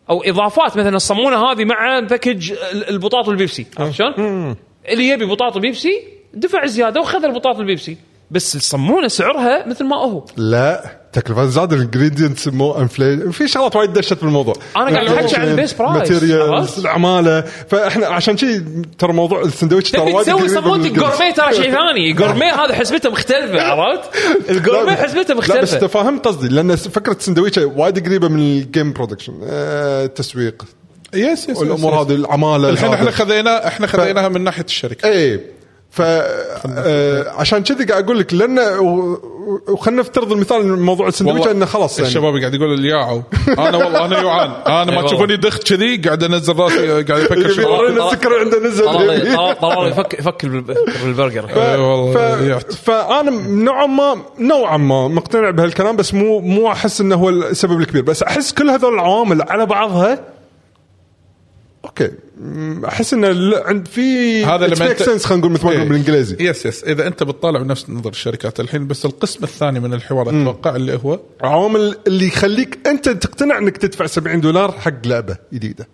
أو 0.09 0.23
إضافات 0.23 0.77
مثلا 0.77 0.95
الصمونه 0.95 1.51
هذه 1.51 1.65
مع 1.65 1.99
package 1.99 2.51
ال- 2.51 2.89
البطاط 2.89 3.27
والبيبسي 3.27 3.67
عرفت 3.79 3.93
شلون؟ 3.95 4.55
اللي 4.89 5.07
يبي 5.09 5.25
بطاط 5.25 5.55
وبيبسي 5.57 6.03
دفع 6.33 6.65
زيادة 6.65 7.01
وخذ 7.01 7.25
البطاط 7.25 7.57
والبيبسي 7.57 7.97
بس 8.31 8.55
الصمونه 8.55 9.07
سعرها 9.07 9.67
مثل 9.67 9.85
ما 9.85 9.95
هو 9.97 10.25
لا 10.37 10.98
تكلفة 11.13 11.45
زاد 11.45 11.73
ال 11.73 11.79
ingredients 11.79 12.47
مو 12.47 12.71
inflate 12.71 13.29
في 13.29 13.47
شغلات 13.47 13.75
وايد 13.75 13.93
دشت 13.93 14.21
بالموضوع 14.23 14.53
أنا 14.77 14.91
قاعد 14.91 15.07
أحكي 15.07 15.35
عن 15.35 15.47
ال 15.47 15.52
base 15.52 15.73
price، 15.73 16.11
materials؟ 16.11 16.79
العمالة 16.79 17.41
فإحنا 17.41 18.07
عشان 18.07 18.37
شي 18.37 18.61
ترى 18.97 19.13
موضوع 19.13 19.41
السندويش 19.41 19.91
ترى 19.91 20.13
وايد 20.13 20.27
تسوي 20.27 20.75
الجنس. 20.75 20.93
جورميه 20.99 21.33
ترى 21.33 21.53
شيء 21.53 21.71
ثاني 21.71 22.13
جورميه 22.13 22.65
هذا 22.65 22.73
حسبته 22.73 23.09
مختلفة 23.09 23.61
عرفت؟ 23.61 24.09
الجورميه 24.49 24.95
حسبته 24.95 25.33
لا 25.33 25.39
بس 25.39 25.49
مختلفة 25.49 25.77
تفهم 25.77 26.19
قصدي 26.19 26.47
لأن 26.47 26.75
فكرة 26.75 27.13
السندويشه 27.13 27.65
وايد 27.65 28.05
قريبة 28.05 28.27
من 28.27 28.39
الجيم 28.39 28.93
برودكشن 28.93 29.33
آه، 29.43 30.05
التسويق 30.05 30.65
يس 31.13 31.49
يس 31.49 31.57
والأمور. 31.57 32.01
هذه 32.01 32.15
العمالة 32.15 32.69
الحين 32.69 32.93
إحنا. 32.93 33.11
خذينا 33.11 33.67
إحنا 33.67 33.87
خذيناها 33.87 34.29
من 34.29 34.43
ناحية 34.43 34.65
الشركة 34.65 35.09
إيه 35.09 35.58
ف 35.91 36.01
آه، 36.01 37.29
عشان 37.29 37.63
كذي 37.63 37.83
قاعد 37.85 38.03
أقول 38.03 38.19
لك 38.19 38.33
لأن 38.33 38.59
وخلينا 39.67 40.01
نفترض 40.01 40.31
المثال 40.31 40.79
موضوع 40.79 41.07
السندويشه 41.07 41.51
انه 41.51 41.65
خلاص 41.65 41.97
يعني. 41.97 42.07
الشباب 42.09 42.37
قاعد 42.37 42.53
يقول 42.53 42.73
اللي 42.73 42.89
ياعوا 42.89 43.21
أنا 43.49 43.77
والله 43.77 44.05
أنا 44.05 44.21
جوعان 44.21 44.49
أنا 44.67 44.85
ما 44.85 44.95
والله. 44.95 45.07
تشوفوني 45.07 45.35
دخت 45.35 45.73
كذي 45.73 45.97
قاعد 45.97 46.23
أنزل 46.23 46.55
راسي 46.55 46.87
قاعد 47.03 47.21
أفكر 47.21 47.49
شغلات 47.49 47.57
يورينا 47.79 48.07
السكر 48.07 48.39
عنده 48.39 48.59
نزل 48.59 48.85
طلال 48.85 49.35
طلال- 49.35 49.59
طلال 49.59 49.91
يفك 49.91 50.13
يفك 50.13 50.45
بالب- 50.45 50.77
بالبرجر. 51.03 51.49
إيه 51.49 51.89
والله،. 51.91 52.57
فأنا 52.59 53.31
نوعا 53.47 53.85
ما 53.85 54.15
نوعا 54.39 54.77
ما 54.77 55.07
مقتنع 55.07 55.49
بهالكلام 55.49 55.95
بس 55.95 56.13
مو 56.13 56.39
مو 56.39 56.71
أحس 56.71 57.01
إنه 57.01 57.15
هو 57.15 57.29
السبب 57.29 57.79
الكبير. 57.79 58.01
بس 58.01 58.23
أحس 58.23 58.53
كل 58.53 58.69
هذول 58.69 58.93
العوامل 58.93 59.41
على 59.41 59.65
بعضها 59.65 60.19
أوكي. 61.85 62.11
أحس 62.87 63.13
انه 63.13 63.29
ل- 63.29 63.55
عند 63.65 63.87
في 63.87 64.45
هذا 64.45 64.67
لما 64.67 64.93
أنت- 64.93 65.03
sense 65.03 65.25
خلينا 65.25 65.39
نقول 65.41 65.51
مثل 65.51 65.65
ما 65.65 65.71
إيه. 65.71 65.77
نقول 65.77 65.89
بالإنجليزي 65.89 66.37
yes 66.39 66.65
yes 66.65 66.83
إذا 66.83 67.07
أنت 67.07 67.23
بتطالع 67.23 67.59
بنفس 67.61 67.89
نظر 67.89 68.09
الشركات 68.09 68.59
الحين 68.59 68.87
بس 68.87 69.05
القسم 69.05 69.43
الثاني 69.43 69.79
من 69.79 69.93
الحوار 69.93 70.29
أتوقع 70.29 70.75
اللي 70.75 70.99
هو 71.05 71.19
عوامل 71.41 71.97
اللي 72.07 72.27
يخليك 72.27 72.79
أنت 72.87 73.09
تقتنع 73.09 73.57
إنك 73.57 73.77
تدفع 73.77 74.05
70 74.05 74.41
دولار 74.41 74.71
حق 74.71 75.05
لعبة 75.05 75.37
جديدة 75.53 75.87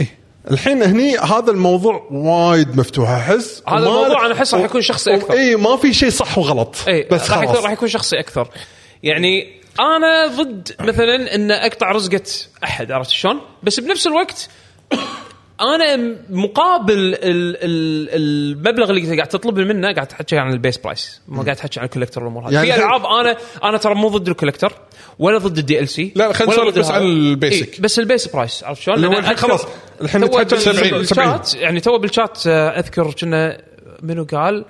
إيه. 0.00 0.18
الحين 0.50 0.82
هني 0.82 1.16
هذا 1.18 1.50
الموضوع 1.50 2.08
وايد 2.10 2.76
مفتوح 2.76 3.10
أحس 3.10 3.62
هذا 3.68 3.78
الموضوع 3.78 4.26
أنا 4.26 4.34
أحس 4.34 4.54
راح 4.54 4.64
يكون 4.64 4.82
شخصي 4.82 5.14
أكثر. 5.14 5.32
اي 5.34 5.56
ما 5.56 5.76
في 5.76 5.94
شيء 5.94 6.10
صح 6.10 6.38
وغلط 6.38 6.76
اي 6.88 7.08
بس 7.10 7.30
راح 7.30 7.42
يكون 7.42 7.52
خلاص 7.54 7.64
راح 7.64 7.72
يكون 7.72 7.88
شخصي 7.88 8.20
أكثر 8.20 8.48
يعني 9.02 9.58
أنا 9.80 10.26
ضد 10.26 10.68
مثلا 10.80 11.34
إن 11.34 11.50
أقطع 11.50 11.90
رزقة 11.92 12.22
أحد 12.64 12.92
عرفت 12.92 13.10
شلون؟ 13.10 13.40
بس 13.62 13.80
بنفس 13.80 14.06
الوقت 14.06 14.48
أنا 15.60 16.16
مقابل 16.30 16.92
ال 16.98 17.14
ال 17.24 18.08
المبلغ 18.14 18.90
اللي 18.90 19.16
قاعد 19.16 19.28
تطلب 19.28 19.58
منه 19.58 19.92
قاعد 19.92 20.06
تحكي 20.06 20.38
عن 20.38 20.52
ال 20.52 20.57
base 20.57 20.76
price 20.78 21.20
ما 21.28 21.42
قاعد 21.42 21.56
تحكي 21.56 21.80
عن 21.80 21.86
ال 21.86 21.89
collector 21.89 22.20
والامور 22.24 22.48
هذه 22.48 22.54
يعني 22.54 22.72
في 22.72 22.78
ألعاب 22.78 23.06
أنا 23.06 23.36
أنا 23.64 23.78
ترى 23.78 23.94
مو 23.94 24.08
ضد 24.08 24.28
ال 24.28 24.32
collector 24.32 24.72
ولا 25.18 25.38
ضد 25.38 25.58
ال 25.58 25.88
DLC 25.88 26.12
لا، 26.16 26.32
خلينا 26.32 26.52
نسولف 26.52 26.78
بس 26.78 26.90
عن 26.90 27.02
ال 27.02 27.12
basic. 27.12 27.74
إيه 27.74 27.80
بس 27.80 27.98
ال 27.98 28.04
base 28.04 28.28
price 28.28 28.64
عرفت 28.64 28.82
شلون؟ 28.82 28.98
خلاص، 29.36 29.66
الحين 30.00 30.20
بال- 30.20 30.60
70. 30.60 30.90
بالشات 30.98 31.54
يعني 31.54 31.80
تو 31.80 31.98
بالشات 31.98 32.46
آه، 32.46 32.68
أذكر 32.78 33.10
كنا 33.20 33.60
منو 34.02 34.24
قال 34.24 34.64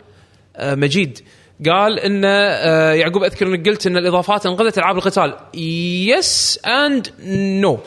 آه، 0.56 0.74
مجيد 0.74 1.18
قال 1.66 2.00
إن 2.00 2.22
آه، 2.24 2.92
يعقوب 2.92 3.22
أذكر 3.24 3.46
إنك 3.46 3.68
قلت 3.68 3.86
إن 3.86 3.96
الإضافات 3.96 4.46
انقذت 4.46 4.78
ألعاب 4.78 4.96
القتال 4.96 5.34
yes 5.54 6.60
and 6.66 7.08
no 7.26 7.78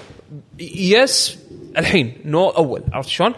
yes 0.76 1.38
الحين 1.78 2.14
no 2.26 2.50
أول 2.50 2.84
عرفت 2.94 3.10
شلون؟ 3.10 3.34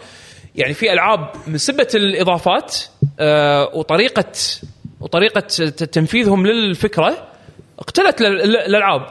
يعني 0.54 0.74
في 0.74 0.92
ألعاب 0.92 1.30
من 1.46 1.58
سبة 1.58 1.88
الإضافات 1.94 2.76
آه، 3.20 3.70
وطريقة 3.74 4.32
وطريقة 5.00 5.40
تنفيذهم 5.68 6.46
للفكرة 6.46 7.28
اقتلت 7.78 8.20
الالعاب 8.20 9.02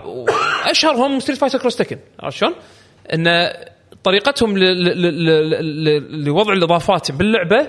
اشهرهم 0.66 1.20
Street 1.20 1.40
Fighter 1.40 1.60
Cross 1.60 1.76
Tekken 1.76 1.98
عرفت 2.20 2.38
شلون؟ 2.38 2.54
إن 3.14 3.54
طريقتهم 4.04 4.58
لوضع 6.10 6.54
الإضافات 6.54 7.12
باللعبة 7.12 7.68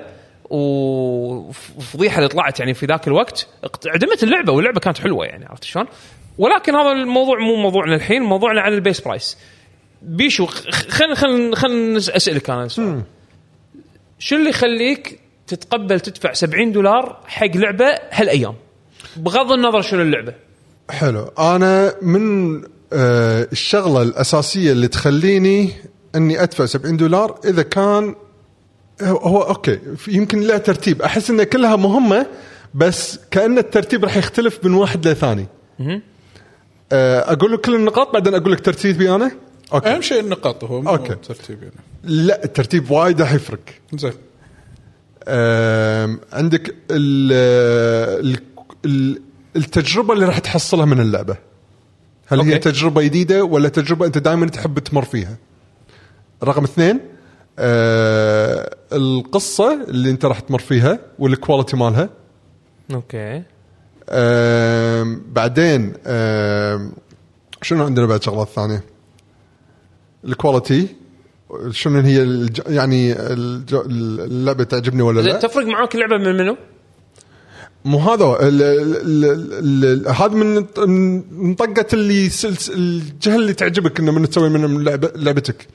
وفضيحة 0.51 2.19
اللي 2.19 2.29
طلعت 2.29 2.61
يعني 2.61 2.75
في 2.75 2.87
ذاك 2.87 3.09
الوقت 3.09 3.49
عدمت 3.87 4.23
اللعبة 4.23 4.53
واللعبة 4.53 4.81
كانت 4.81 4.99
حلوة 4.99 5.27
يعني 5.27 5.47
عرفت 5.47 5.65
شلون؟ 5.65 5.87
ولكن 6.39 6.75
هذا 6.75 6.93
الموضوع 6.93 7.39
مو 7.39 7.57
موضوعنا 7.57 7.95
الحين 7.95 8.23
موضوعنا 8.23 8.61
عن 8.61 8.73
ال 8.73 8.78
base 8.78 9.01
price 9.01 9.39
بيشو 10.05 10.47
خلينا 10.47 11.15
خلينا 11.15 11.57
خلينا 11.57 11.99
أسألك 11.99 12.51
أنا 12.51 12.69
سؤال. 12.69 13.03
شو 14.19 14.37
اللي 14.37 14.51
يخليك 14.51 15.21
تتقبل 15.47 16.01
تدفع 16.01 16.33
70 16.33 16.73
دولار 16.73 17.21
حق 17.27 17.57
لعبة 17.57 17.99
هالأيام؟ 18.11 18.55
بغض 19.17 19.53
النظر 19.53 19.83
شنو 19.83 20.03
اللعبه 20.03 20.35
حلو. 20.91 21.25
أنا 21.39 21.95
من 22.03 22.57
آه 22.93 23.49
الشغلة 23.53 24.03
الأساسية 24.03 24.73
اللي 24.73 24.89
تخليني 24.89 25.73
إني 26.15 26.43
أدفع 26.43 26.67
70 26.67 26.97
دولار 26.97 27.41
إذا 27.45 27.63
كان 27.63 28.15
هو, 29.03 29.43
أوكي 29.43 29.79
يمكن 30.09 30.41
لها 30.41 30.59
ترتيب. 30.59 31.03
أحس 31.03 31.31
إن 31.31 31.43
كلها 31.43 31.77
مهمة 31.77 32.27
بس 32.75 33.19
كأن 33.31 33.59
الترتيب 33.59 34.05
راح 34.05 34.17
يختلف 34.17 34.59
من 34.63 34.75
واحد 34.75 35.09
لثاني. 35.09 35.47
آه 36.93 37.33
أقول 37.33 37.53
لك 37.53 37.61
كل 37.61 37.75
النقاط 37.75 38.13
بعدين 38.13 38.35
أقول 38.35 38.53
لك 38.53 38.61
ترتيبي 38.61 39.15
أنا. 39.15 39.31
okay. 39.73 39.89
أهم 39.89 40.03
شيء 40.03 40.21
النقاط 40.21 40.65
هو 40.65 40.81
مو 40.81 40.91
okay. 40.91 41.13
الترتيب 41.13 41.63
يعني 41.63 41.75
لا 42.03 42.45
الترتيب 42.45 42.91
وايد 42.91 43.21
راح 43.21 43.33
يفرق. 43.33 43.61
زين. 43.95 44.13
عندك 46.33 46.75
ال 46.91 47.33
ال 48.27 48.39
ال 48.85 49.23
التجربة 49.57 50.15
اللي 50.15 50.25
راح 50.27 50.39
تحصلها 50.39 50.85
من 50.85 51.01
اللعبة. 51.01 51.37
هل 52.27 52.41
هي 52.41 52.55
okay. 52.55 52.71
تجربة 52.71 53.03
جديدة 53.03 53.45
ولا 53.45 53.69
تجربة 53.69 54.07
أنت 54.07 54.19
دائما 54.19 54.47
تحب 54.47 54.79
تمر 54.79 55.05
فيها؟ 55.05 55.37
رقم 56.45 56.65
اثنين 56.65 57.01
آه 57.59 58.77
القصة 58.93 59.85
اللي 59.89 60.11
أنت 60.11 60.25
راح 60.25 60.41
تمر 60.41 60.59
فيها 60.59 60.99
وال 61.19 61.32
quality 61.32 61.77
مالها. 61.77 62.09
okay. 62.95 63.43
آم، 64.11 65.23
بعدين 65.33 65.93
آم، 66.07 66.93
شنو 67.63 67.85
عندنا 67.85 68.07
بعد 68.07 68.23
شغلات 68.23 68.49
ثانية؟ 68.49 68.85
ال 70.29 70.36
quality 70.36 70.87
شنو 71.71 72.01
هي 72.01 72.23
الج... 72.23 72.61
يعني 72.69 73.13
الج... 73.13 73.75
اللعبة 73.75 74.65
تعجبني 74.65 75.03
ولا 75.03 75.21
لا 75.21 75.39
تفرق 75.39 75.67
معاك 75.67 75.95
اللعبة 75.95 76.17
من 76.19 76.37
منو؟ 76.37 76.57
مو 77.85 77.99
هذا 77.99 78.25
هو. 78.25 78.37
ال- 78.37 78.63
ال- 78.63 79.25
ال- 79.25 79.85
ال- 79.85 80.09
هذا 80.09 80.29
من 80.35 80.65
من 81.33 81.55
طقه 81.55 81.87
اللي 81.93 82.29
سلس- 82.29 82.71
الجهة 82.71 83.37
اللي 83.37 83.53
تعجبك 83.55 84.01
إنه 84.01 84.13
من 84.13 84.31
تسوي 84.31 84.49
من 84.49 84.85
لعبة 84.85 85.13
لعبتك 85.17 85.67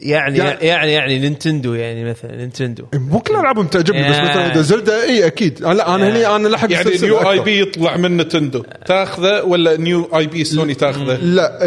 يعني 0.00 0.38
يعني- 0.38 0.66
يعني 0.66 0.92
يعني 0.92 1.18
نينتندو 1.18 1.74
يعني 1.74 2.10
مثلا 2.10 2.36
نينتندو 2.36 2.84
مو 2.94 3.18
كل 3.20 3.34
العابهم 3.34 3.66
تعجبني 3.66 4.02
بس. 4.10 4.16
مثلا 4.16 4.52
إذا 4.52 4.60
زلدا 4.62 5.02
اي 5.02 5.26
أكيد 5.26 5.60
لا 5.62 5.94
أنا 5.94 6.08
هني 6.08 6.26
أنا 6.26 6.48
لحق 6.48 6.72
يعني 6.72 6.90
new 7.02 7.18
IP 7.18 7.60
يطلع 7.60 7.96
من 7.96 8.16
نتندو 8.16 8.62
تاخذه 8.86 9.42
ولا 9.42 9.76
new 9.76 10.04
IP 10.16 10.44
سوني 10.44 10.74
تاخذه؟ 10.74 11.16
لا 11.16 11.58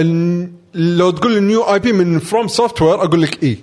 لو 0.73 1.11
تقول 1.11 1.37
ال 1.37 1.61
new 1.61 1.79
IP 1.79 1.93
من 1.93 2.19
FromSoftware 2.19 3.03
أقول 3.03 3.21
لك 3.21 3.43
اي 3.43 3.57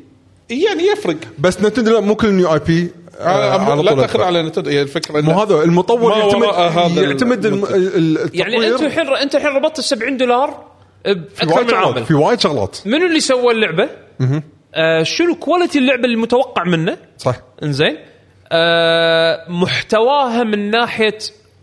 يعني 0.50 0.86
يفرق. 0.86 1.16
بس 1.38 1.60
نتندو 1.62 1.92
لا 1.92 2.00
مو 2.00 2.14
كل 2.14 2.32
new 2.32 2.54
IP 2.54 2.90
آه 3.20 3.82
لا 3.82 3.94
تاخذ 3.94 4.20
على 4.20 4.42
نتندو. 4.42 4.70
هي 4.70 4.82
الفكرة 4.82 5.20
مو 5.20 5.32
هذا 5.32 5.62
المطور 5.62 6.12
يعتمد 6.18 6.44
يعتمد 6.96 7.44
يعني. 8.34 8.68
انت 8.68 8.82
الحين 8.82 9.08
انت 9.08 9.34
الحين 9.34 9.50
ربطت 9.50 9.78
ال 9.78 9.84
70 9.84 10.16
دولار 10.16 10.64
في 11.04 11.46
باكثر 11.46 11.54
وايد 11.54 11.64
من 11.64 11.70
شغلات 11.70 11.86
عامل. 11.86 12.04
في 12.04 12.14
وايد 12.14 12.40
شغلات. 12.40 12.78
منو 12.86 13.06
اللي 13.06 13.20
سوى 13.20 13.52
اللعبة؟ 13.52 13.88
آه 14.74 15.02
شنو 15.02 15.34
quality 15.34 15.78
اللعبة 15.78 16.04
المتوقع 16.04 16.64
منه؟ 16.64 16.96
صح. 17.18 17.36
إنزين. 17.62 17.96
آه 18.52 19.50
محتواها 19.50 20.44
من 20.44 20.70
ناحية 20.70 21.18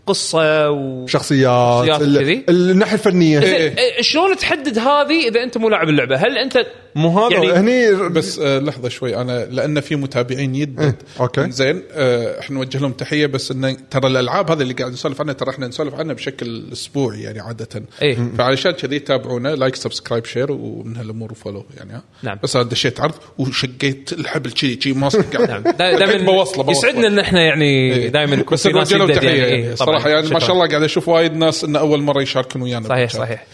قصه 0.07 0.71
و 0.71 1.07
شخصيات 1.07 2.01
الناحية 2.49 2.93
الفنية 2.93 3.39
زين، 3.39 3.75
آه، 3.79 4.01
شلون 4.01 4.37
تحدد 4.37 4.79
هذه 4.79 5.27
إذا 5.27 5.43
أنت 5.43 5.57
مو 5.57 5.69
لاعب 5.69 5.89
اللعبة؟ 5.89 6.15
هل 6.15 6.37
أنت 6.37 6.65
مو 6.95 7.19
هذا 7.19 7.35
يعني- 7.35 7.51
هني 7.51 8.09
بس 8.09 8.39
آه 8.39 8.59
لحظة 8.59 8.89
شوي 8.89 9.15
أنا 9.15 9.45
لأن 9.45 9.81
في 9.81 9.95
متابعين 9.95 10.55
يدد 10.55 10.79
إيه، 10.79 10.97
okay. 11.19 11.51
زين 11.51 11.83
آه 11.91 12.39
إحنا 12.39 12.55
نوجه 12.57 12.77
لهم 12.77 12.91
تحية 12.91 13.25
بس 13.25 13.51
انه 13.51 13.77
ترى 13.91 14.07
الألعاب 14.07 14.51
هذه 14.51 14.61
اللي 14.61 14.73
قاعد 14.73 14.91
نسولف 14.91 15.21
عنها 15.21 15.33
ترى 15.33 15.49
إحنا 15.49 15.67
نسولف 15.67 15.93
عنها 15.93 16.13
بشكل 16.13 16.63
أسبوعي 16.73 17.21
يعني 17.21 17.39
عادة 17.39 17.83
إيه. 18.01 18.17
فعلشان 18.37 18.71
كذي 18.71 18.99
تابعونا 18.99 19.55
like 19.55 19.75
subscribe 19.75 20.25
share 20.25 20.51
ومن 20.51 20.97
هالأمور 20.97 21.31
و 21.31 21.36
follow 21.36 21.65
يعني 21.77 21.93
ها 21.93 22.03
نعم. 22.23 22.39
بس 22.43 22.55
أنا 22.55 22.65
دشيت 22.65 22.99
عرض 22.99 23.15
وشقيت 23.37 24.13
الحبل 24.13 24.51
كذي 24.51 24.75
كذي 24.75 24.93
ماسك 24.93 25.35
قاعد 25.35 25.49
نعم 25.49 25.75
دائما 25.77 26.25
بوصله 26.31 26.63
بوصله 26.63 26.89
يسعدنا 26.89 27.07
إن 27.07 27.19
إحنا 27.19 27.41
يعني 27.41 27.93
إيه. 27.93 28.07
دائما 28.07 28.35
يكون 28.35 28.53
بس 28.55 28.67
نوجه 28.67 28.97
لهم 28.97 29.09
يدد 29.09 29.19
تحية 29.19 29.27
يعني 29.27 29.39
يعني 29.39 29.67
إيه،. 29.67 29.75
صراحة 29.97 30.09
يعني 30.09 30.21
ما 30.21 30.27
شكراً. 30.27 30.39
شاء 30.39 30.51
الله 30.51 30.67
قاعد 30.67 30.83
أشوف 30.83 31.07
وايد 31.07 31.33
ناس 31.35 31.63
انه 31.63 31.79
أول 31.79 32.01
مرة 32.01 32.21
يشاركون 32.21 32.61
ويانا. 32.61 32.87
صحيح. 32.87 33.09
صحيح. 33.09 33.45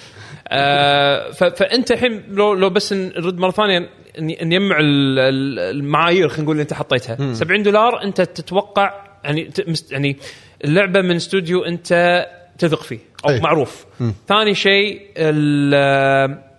آه 0.47 1.31
فأنت 1.31 1.91
الحين 1.91 2.23
لو 2.29 2.53
لو 2.53 2.69
بس 2.69 2.93
نرد 2.93 3.37
مرة 3.37 3.51
ثانية 3.51 3.89
نجمع 4.19 4.79
ال- 4.79 5.19
ال- 5.19 5.59
المعايير 5.77 6.27
خلينا 6.29 6.43
نقول 6.43 6.53
اللي 6.55 6.61
أنت 6.63 6.73
حطيتها. 6.73 7.33
70 7.33 7.63
دولار 7.63 8.03
أنت 8.03 8.21
تتوقع 8.21 8.93
يعني 9.23 9.49
يعني 9.91 10.17
اللعبة 10.65 11.01
من 11.01 11.15
استوديو 11.15 11.63
أنت 11.63 12.25
تثق 12.57 12.83
فيه 12.83 12.99
أو 13.25 13.29
أي. 13.29 13.39
معروف. 13.39 13.85
ثاني 14.27 14.55
شيء 14.55 15.01
ال- 15.17 16.50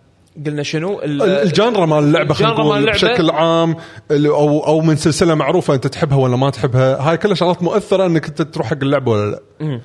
قلنا 0.46 0.62
شنو 0.62 1.00
ال- 1.00 1.22
الجانرا 1.22 1.86
مال 1.86 1.98
اللعبة 2.04 2.34
خلينا 2.34 2.52
نقول. 2.52 2.90
بشكل 2.92 3.30
عام 3.30 3.76
أو 4.10 4.66
أو 4.66 4.80
من 4.80 4.96
سلسلة 4.96 5.34
معروفة 5.34 5.74
أنت 5.74 5.86
تحبها 5.86 6.18
ولا 6.18 6.36
ما 6.36 6.50
تحبها 6.50 7.10
هاي 7.10 7.16
كلها 7.16 7.34
شغلات 7.34 7.62
مؤثرة 7.62 8.06
إنك 8.06 8.26
أنت 8.28 8.42
تروح 8.42 8.66
حق 8.66 8.76
اللعبة 8.82 9.10
ولا 9.12 9.30
لا 9.30 9.80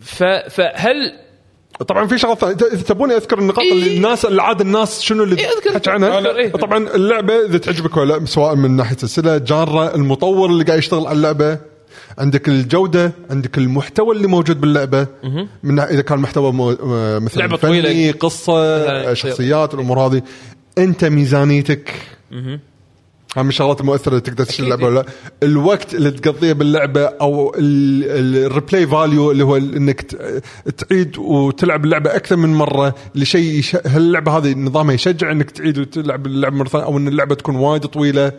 ف- 0.00 0.22
فهل 0.50 0.94
طبعا 1.88 2.06
في 2.06 2.18
شغلات 2.18 2.38
ثانية 2.38 2.54
إذا 2.72 2.82
تبوني 2.82 3.16
أذكر 3.16 3.38
النقاط 3.38 3.58
إيه. 3.64 3.72
اللي 3.72 3.96
الناس 3.96 4.24
اللي 4.24 4.42
عاد 4.42 4.60
الناس 4.60 5.02
شنو 5.02 5.24
اللي 5.24 5.36
إيه، 5.38 5.72
تحكي 5.72 5.90
عنها 5.90 6.18
إيه. 6.36 6.52
طبعا 6.52 6.88
اللعبة 6.94 7.46
إذا 7.46 7.58
تعجبك 7.58 7.96
ولا 7.96 8.14
لا 8.18 8.26
سواء 8.26 8.54
من 8.54 8.76
ناحية 8.76 8.94
السلسلة 9.02 9.38
جانرا 9.38 9.94
المطور 9.94 10.50
اللي 10.50 10.64
قاعد 10.64 10.78
يشتغل 10.78 11.06
على 11.06 11.16
اللعبة 11.16 11.58
عندك 12.18 12.48
الجودة 12.48 13.12
عندك 13.30 13.58
المحتوى 13.58 14.16
اللي 14.16 14.28
موجود 14.28 14.60
باللعبة 14.60 15.06
من 15.62 15.80
إذا 15.80 16.02
كان 16.02 16.18
محتوى. 16.18 16.48
آه، 16.48 17.18
مثلا 17.18 17.40
لعبة 17.40 17.56
فني 17.56 17.82
طويلة. 17.82 18.12
قصه 18.12 18.52
آه، 18.58 19.14
شخصيات 19.14 19.74
الأمور 19.74 20.00
هذه 20.00 20.22
أنت 20.78 21.04
ميزانيتك 21.04 21.92
من 23.42 23.48
الشغلات 23.48 23.80
المؤثره 23.80 24.08
اللي 24.10 24.20
تقدر 24.20 24.44
تشتري 24.44 24.64
اللعبة 24.66 24.86
ولا 24.86 24.94
لا. 25.00 25.06
الوقت 25.42 25.94
اللي 25.94 26.10
تقضيه 26.10 26.52
باللعبة 26.52 27.04
أو 27.04 27.54
ال 27.58 27.76
replay 27.76 28.86
value 28.86 29.30
اللي 29.30 29.44
هو 29.44 29.56
إنك 29.56 30.00
تعيد 30.76 31.18
وتلعب 31.18 31.84
اللعبة 31.84 32.16
أكثر 32.16 32.36
من 32.36 32.54
مرة 32.54 32.94
لشيء 33.14 33.58
يش... 33.58 33.76
هاللعبة 33.86 34.38
هذه 34.38 34.54
نظامها 34.54 34.94
يشجع 34.94 35.30
إنك 35.32 35.50
تعيد 35.50 35.78
وتلعب 35.78 36.26
اللعبة 36.26 36.56
مرة 36.56 36.68
ثانية 36.68 36.84
أو 36.84 36.96
إن 36.98 37.08
اللعبة 37.08 37.34
تكون 37.34 37.56
وايد 37.56 37.82
طويلة. 37.82 38.32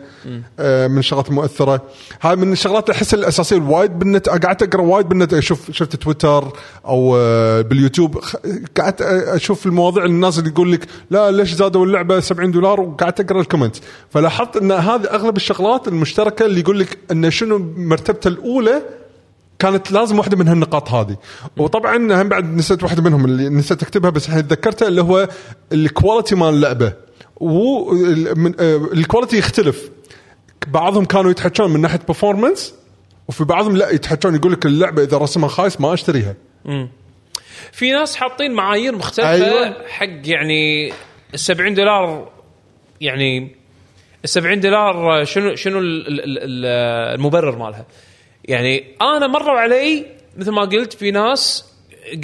آه 0.58 0.86
من 0.86 0.98
الشغلات 0.98 1.28
المؤثره 1.28 1.82
هاي 2.22 2.36
من 2.36 2.52
الشغلات 2.52 2.84
اللي 2.88 2.96
أحس 2.96 3.14
الأساسية 3.14 3.56
وايد 3.56 3.98
بالنت 3.98 4.28
قعدت 4.28 4.62
أقرأ 4.62 4.82
وايد 4.82 5.08
بالنت 5.08 5.34
أشوف 5.34 5.70
شفت 5.70 5.96
تويتر 5.96 6.52
أو 6.86 7.16
آه 7.16 7.60
باليوتيوب. 7.60 8.18
قعدت 8.80 9.02
أشوف 9.02 9.66
المواضيع 9.66 10.04
الناس 10.04 10.38
اللي 10.38 10.50
يقول 10.50 10.72
لك 10.72 10.86
لا 11.10 11.30
ليش 11.30 11.52
زادوا 11.54 11.86
اللعبة 11.86 12.20
70 12.20 12.50
دولار؟ 12.50 12.80
وقعدت 12.80 13.20
أقرأ 13.20 13.40
ال 13.40 13.44
comment 13.44 13.76
فلاحظت 14.10 14.56
إن 14.56 14.70
هذه 14.88 15.04
أغلب 15.04 15.36
الشغلات 15.36 15.88
المشتركة 15.88 16.46
اللي 16.46 16.60
يقول 16.60 16.80
لك 16.80 16.98
إن 17.12 17.30
شنو 17.30 17.58
مرتبته 17.76 18.28
الأولى 18.28 18.82
كانت 19.58 19.92
لازم 19.92 20.18
واحدة 20.18 20.36
من 20.36 20.48
هالنقاط 20.48 20.90
هذه. 20.90 21.16
وطبعا 21.56 22.22
هم 22.22 22.28
بعد 22.28 22.56
نسيت 22.56 22.82
واحدة 22.82 23.02
منهم 23.02 23.24
اللي 23.24 23.48
نسيت 23.48 23.82
أكتبها 23.82 24.10
بس 24.10 24.28
الحين 24.28 24.48
تذكرتها 24.48 24.88
اللي 24.88 25.02
هو 25.02 25.28
ال 25.72 25.80
quality 25.80 26.34
مال 26.34 26.48
اللعبة. 26.48 26.92
وال 27.36 27.81
quality 27.81 29.38
يختلف. 29.38 29.90
بعضهم 30.66 31.04
كانوا 31.04 31.30
يتحكون 31.30 31.70
من 31.70 31.80
ناحية 31.80 32.00
performance 32.08 32.74
وفي 33.28 33.44
بعضهم 33.44 33.76
لا 33.76 33.90
يتحكون 33.90 34.34
يقول 34.34 34.52
لك 34.52 34.66
اللعبة 34.66 35.02
إذا 35.02 35.18
رسمها 35.18 35.48
خايس 35.48 35.80
ما 35.80 35.94
أشتريها. 35.94 36.34
في 37.72 37.92
ناس 37.92 38.16
حاطين 38.16 38.54
معايير 38.54 38.96
مختلفة 38.96 39.30
أيوة. 39.30 39.88
حق 39.88 40.06
يعني 40.24 40.92
ال 41.34 41.38
70 41.38 41.74
دولار 41.74 42.30
يعني 43.00 43.56
ال 44.24 44.28
70 44.28 44.60
دولار 44.60 45.24
شنو 45.24 45.54
شنو 45.54 45.78
ال- 45.78 46.08
ال- 46.08 46.20
ال- 46.38 46.66
المبرر 47.18 47.56
مالها؟ 47.58 47.86
يعني 48.44 48.84
أنا 49.02 49.26
مروا 49.26 49.58
علي 49.58 50.06
مثل 50.36 50.50
ما 50.50 50.62
قلت 50.62 50.92
في 50.92 51.10
ناس 51.10 51.64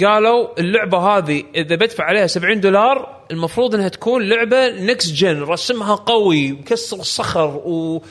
قالوا 0.05 0.59
اللعبة 0.59 0.97
هذه 0.97 1.43
إذا 1.55 1.75
بدفع 1.75 2.03
عليها 2.03 2.27
70 2.27 2.59
دولار 2.59 3.21
المفروض 3.31 3.75
إنها 3.75 3.87
تكون 3.87 4.29
لعبة 4.29 4.69
next 4.69 5.13
gen 5.13 5.41
رسمها 5.41 5.95
قوي 5.95 6.51
مكسر 6.51 6.97
الصخر 6.97 7.47
و 7.65 8.01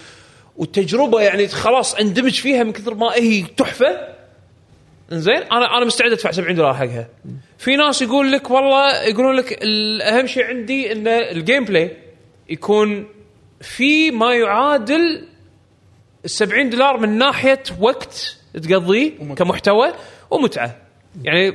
والتجربة 0.56 1.20
يعني 1.20 1.48
خلاص 1.48 1.94
اندمج 1.94 2.32
فيها 2.40 2.62
من 2.64 2.72
كثر 2.72 2.94
ما 2.94 3.14
هي 3.14 3.42
تحفة. 3.56 4.08
زين 5.10 5.36
أنا 5.42 5.76
أنا 5.76 5.84
مستعد 5.84 6.12
أدفع 6.12 6.30
70 6.30 6.54
دولار 6.54 6.74
حقها. 6.74 7.08
في 7.58 7.76
ناس 7.76 8.02
يقول 8.02 8.32
لك 8.32 8.50
والله 8.50 9.02
يقولون 9.02 9.36
لك 9.36 9.58
الاهم 9.62 10.26
شيء 10.26 10.44
عندي 10.44 10.92
إن 10.92 11.08
ال 11.08 11.64
gameplay 11.64 11.96
يكون 12.50 13.06
في 13.64 14.10
ما 14.10 14.34
يعادل 14.34 15.28
ال 16.24 16.30
70 16.30 16.70
دولار 16.70 16.96
من 16.96 17.18
ناحية 17.18 17.62
وقت 17.80 18.38
تقضيه 18.54 19.34
كمحتوى 19.34 19.92
ومتعة. 20.30 20.76
يعني 21.22 21.54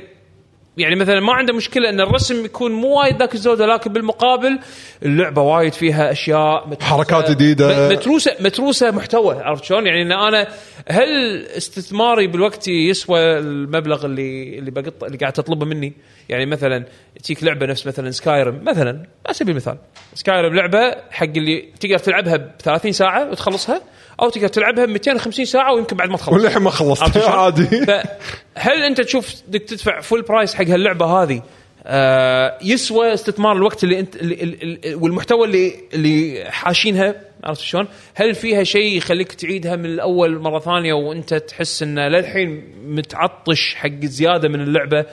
يعني 0.80 0.94
مثلا 0.96 1.20
ما 1.20 1.32
عنده 1.32 1.52
مشكلة 1.54 1.88
إن 1.88 2.00
الرسم 2.00 2.44
يكون 2.44 2.72
مو 2.72 3.00
وايد 3.00 3.16
ذاك 3.18 3.34
الزوده 3.34 3.66
لكن 3.66 3.92
بالمقابل 3.92 4.58
اللعبة 5.02 5.42
وايد 5.42 5.72
فيها 5.72 6.12
أشياء 6.12 6.70
متروسة- 6.70 6.82
حركات 6.82 7.30
جديدة. 7.30 7.88
م- 7.88 7.92
متروسة 7.92 8.30
متروسة 8.40 8.90
محتوى 8.90 9.34
عرفت 9.42 9.64
شلون؟ 9.64 9.86
يعني 9.86 10.02
إن 10.02 10.12
أنا 10.12 10.46
هل 10.88 11.08
استثماري 11.56 12.26
بالوقت 12.26 12.68
يسوى 12.68 13.20
المبلغ 13.38 14.06
اللي 14.06 14.58
اللي 14.58 14.70
بقط 14.70 15.04
اللي 15.04 15.16
قاعد 15.18 15.32
تطلبه 15.32 15.66
مني؟ 15.66 15.92
يعني 16.28 16.46
مثلا 16.46 16.84
تجيك 17.22 17.44
لعبة 17.44 17.66
نفس 17.66 17.86
مثلا 17.86 18.10
Skyrim 18.10 18.60
مثلا 18.64 18.90
على 19.26 19.34
سبيل 19.34 19.50
المثال 19.50 19.76
Skyrim 20.14 20.54
لعبة 20.54 20.94
حق 21.10 21.24
اللي 21.36 21.68
تقدر 21.80 21.98
تلعبها 21.98 22.36
ب 22.36 22.50
30 22.62 22.92
ساعة 22.92 23.30
وتخلصها 23.30 23.82
أو 24.20 24.30
تقدر 24.30 24.48
تلعبها 24.48 24.84
ب 24.84 24.88
250 24.88 25.44
ساعة 25.44 25.74
ويمكن 25.74 25.96
بعد 25.96 26.08
ما 26.10 26.16
تخلص. 26.16 26.34
وللحين 26.34 26.62
ما 26.62 26.70
خلصت؟ 26.70 27.16
عادي. 27.16 27.66
فهل 27.66 28.82
أنت 28.82 29.00
تشوف 29.00 29.34
بدك 29.48 29.62
تدفع 29.62 30.00
full 30.00 30.22
price 30.22 30.54
حق 30.54 30.64
هاللعبة 30.64 31.06
هذه؟ 31.06 31.42
آه 31.84 32.58
يسوى 32.62 33.14
استثمار 33.14 33.52
الوقت 33.52 33.84
اللي 33.84 34.00
انت 34.00 34.16
اللي 34.16 34.80
والمحتوى 34.94 35.46
اللي 35.46 35.74
اللي 35.94 36.44
حاشينها؟ 36.50 37.14
عرفت 37.44 37.60
شلون؟ 37.60 37.86
هل 38.14 38.34
فيها 38.34 38.62
شيء 38.64 38.96
يخليك 38.96 39.32
تعيدها 39.32 39.76
من 39.76 39.84
الأول 39.84 40.38
مرة 40.40 40.58
ثانية 40.58 40.92
وأنت 40.92 41.34
تحس 41.34 41.82
إن 41.82 41.98
للحين 41.98 42.62
متعطش 42.86 43.74
حق 43.74 44.04
زيادة 44.04 44.48
من 44.48 44.60
اللعبة؟ 44.60 45.04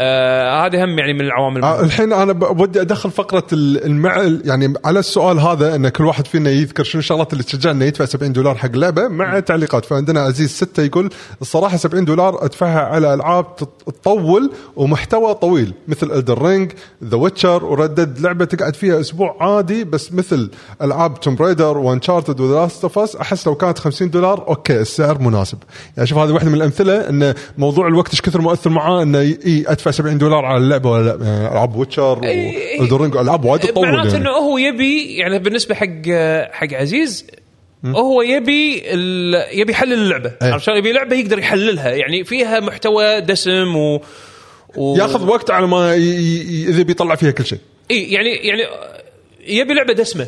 آه 0.00 0.66
هذه 0.66 0.84
هم 0.84 0.98
يعني 0.98 1.12
من 1.12 1.20
العوامل 1.20 1.62
آه،. 1.64 1.80
الحين 1.84 2.12
أنا 2.12 2.32
ب- 2.32 2.60
ودي 2.60 2.80
أدخل 2.80 3.10
فقرة 3.10 3.46
ال- 3.52 3.84
المع 3.84 4.22
يعني 4.44 4.74
على 4.84 4.98
السؤال 4.98 5.38
هذا 5.38 5.74
إن 5.74 5.88
كل 5.88 6.04
واحد 6.04 6.26
فينا 6.26 6.50
يذكر 6.50 6.84
شنو 6.84 6.98
الشغلات 6.98 7.32
اللي 7.32 7.44
تشجع 7.44 7.70
انه 7.70 7.84
يدفع 7.84 8.04
70 8.04 8.32
دولار 8.32 8.54
حق 8.54 8.70
لعبة 8.76 9.08
مع 9.08 9.40
تعليقات 9.40 9.84
فعندنا 9.84 10.20
عزيز 10.20 10.50
ستة 10.50 10.82
يقول 10.82 11.10
الصراحة 11.42 11.76
70 11.76 12.04
دولار 12.04 12.44
أدفعها 12.44 12.80
على 12.80 13.14
ألعاب 13.14 13.56
تط- 13.56 13.82
تطول 14.02 14.52
ومحتوى 14.76 15.34
طويل 15.34 15.74
مثل 15.88 16.10
الدر 16.12 16.42
رينج 16.42 16.72
The 17.04 17.16
Witcher 17.16 17.64
و 17.64 17.71
Red 17.71 17.91
Dead 17.91 18.18
لعبة 18.20 18.44
تقعد 18.44 18.76
فيها 18.76 19.00
أسبوع 19.00 19.36
عادي 19.40 19.84
بس 19.84 20.12
مثل 20.12 20.50
ألعاب 20.82 21.20
Tomb 21.20 21.34
Raider 21.36 21.63
و 21.78 21.84
Uncharted 21.84 22.40
و 22.40 22.43
The 22.43 22.54
Last 22.54 22.82
of 22.84 22.98
Us 22.98 23.16
أحس 23.16 23.46
لو 23.46 23.54
كانت 23.54 23.78
50 23.78 24.10
دولار 24.10 24.48
okay 24.48 24.80
السعر 24.80 25.18
مناسب 25.18 25.58
يعني 25.96 26.08
شوف 26.08 26.18
هذه 26.18 26.30
واحدة 26.30 26.48
من 26.50 26.54
الأمثلة 26.56 27.08
إن 27.08 27.34
موضوع 27.58 27.88
الوقت 27.88 28.10
إيش 28.10 28.20
كثر 28.20 28.40
مؤثر 28.40 28.70
معاه 28.70 29.02
إنه 29.02 29.20
ي- 29.20 29.38
إي 29.46 29.64
أدفع 29.68 29.90
70 29.90 30.18
دولار 30.18 30.44
على 30.44 30.56
اللعبة 30.56 30.90
ولا 30.90 31.04
لأ 31.16 31.24
يعني 31.26 31.48
ألعاب 31.52 31.76
Witcher 31.76 32.20
إي- 32.20 32.24
إي. 32.24 32.80
و 32.80 32.83
Elden 32.83 33.00
Ring 33.00 33.16
ألعاب 33.16 33.44
وايد 33.44 33.60
تطول 33.62 33.88
معناته 33.88 34.06
يعني. 34.12 34.18
إنه 34.18 34.30
هو 34.30 34.58
يبي 34.58 35.16
يعني 35.16 35.38
بالنسبة 35.38 35.74
حق 35.74 36.08
حق 36.52 36.72
عزيز 36.72 37.26
هو 37.86 38.22
يبي 38.22 38.82
ال... 38.86 39.34
يبي 39.60 39.72
يحلل 39.72 39.92
اللعبة 39.92 40.32
أي. 40.42 40.50
عرفت 40.50 40.64
شلون؟ 40.64 40.78
يبي 40.78 40.92
لعبة 40.92 41.16
يقدر 41.16 41.38
يحللها 41.38 41.88
يعني 41.90 42.24
فيها 42.24 42.60
محتوى 42.60 43.20
دسم 43.20 43.76
و, 43.76 44.00
و... 44.76 44.96
ياخذ 44.96 45.26
وقت 45.28 45.50
على 45.50 45.66
ما 45.66 45.94
ي- 45.94 46.00
ي- 46.00 46.68
إذا 46.68 46.82
بيطلع 46.82 47.14
فيها 47.14 47.30
كل 47.30 47.44
شيء 47.46 47.58
إي 47.90 48.02
يعني 48.12 48.30
يعني 48.34 48.62
يبي 49.46 49.74
لعبة 49.74 49.92
دسمة 49.92 50.26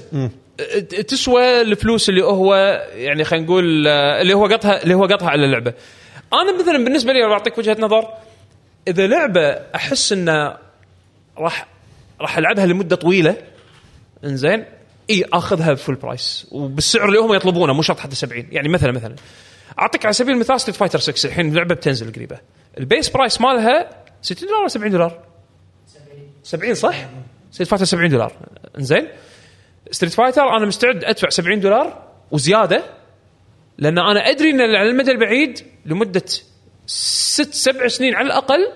تسوى 1.09 1.61
الفلوس 1.61 2.09
اللي 2.09 2.25
هو 2.25 2.55
يعني 2.95 3.25
خلينا 3.25 3.47
نقول 3.47 3.89
آه، 3.89 4.23
اللي 4.23 4.35
هو 4.35 4.47
قطها 4.47 4.83
اللي 4.83 4.95
هو 4.95 5.05
قطها 5.05 5.31
على 5.31 5.45
اللعبة. 5.45 5.73
أنا 6.33 6.59
مثلا 6.63 6.85
بالنسبة 6.85 7.13
لي 7.13 7.29
بعطيك 7.29 7.59
وجهة 7.59 7.77
نظر. 7.81 8.09
إذا 8.89 9.07
لعبة 9.07 9.49
أحس 9.51 10.13
انه 10.13 10.57
راح 11.39 11.67
راح 12.21 12.39
ألعبها 12.39 12.67
لمدة 12.67 12.97
طويلة 12.97 13.37
إنزين 14.25 14.65
إي 15.11 15.25
أخذها 15.33 15.73
بفول 15.73 15.95
برايس. 15.95 16.47
وبالسعر 16.51 17.09
اللي 17.09 17.19
هم 17.19 17.35
يطلبونه 17.35 17.73
مو 17.73 17.83
شرط 17.83 17.99
حتى 17.99 18.17
70 18.17 18.47
يعني 18.51 18.69
مثلا 18.69 18.93
مثلا. 18.93 19.17
أعطيك 19.79 20.05
على 20.05 20.13
سبيل 20.13 20.35
المثال 20.35 20.61
Street 20.61 20.77
Fighter 20.77 20.99
6 20.99 21.27
الحين 21.27 21.49
اللعبة 21.49 21.75
بتنزل 21.75 22.13
قريبة. 22.13 22.39
ال 22.79 22.85
base 22.85 23.09
price 23.09 23.41
مالها 23.41 23.91
60 24.23 24.49
دولار 24.49 24.61
ولا 24.61 24.69
70 24.69 24.93
دولار؟ 24.93 25.21
70 26.43 26.75
صح؟ 26.75 27.09
Street 27.53 27.69
Fighter 27.69 27.85
70 27.85 28.11
دولار. 28.11 28.33
إنزين. 28.79 29.09
Street 29.91 30.13
Fighter 30.15 30.57
أنا 30.57 30.67
مستعد 30.67 31.05
أدفع 31.05 31.29
70 31.29 31.61
دولار 31.61 32.03
وزيادة 32.31 32.83
لأن 33.79 33.99
أنا 33.99 34.21
أدري 34.31 34.51
إن 34.51 34.61
على 34.61 34.91
المدى 34.91 35.11
البعيد 35.11 35.61
لمدة 35.87 36.23
ست 36.87 37.55
سبع 37.55 37.89
سنين 37.89 38.15
على 38.15 38.27
الأقل 38.27 38.69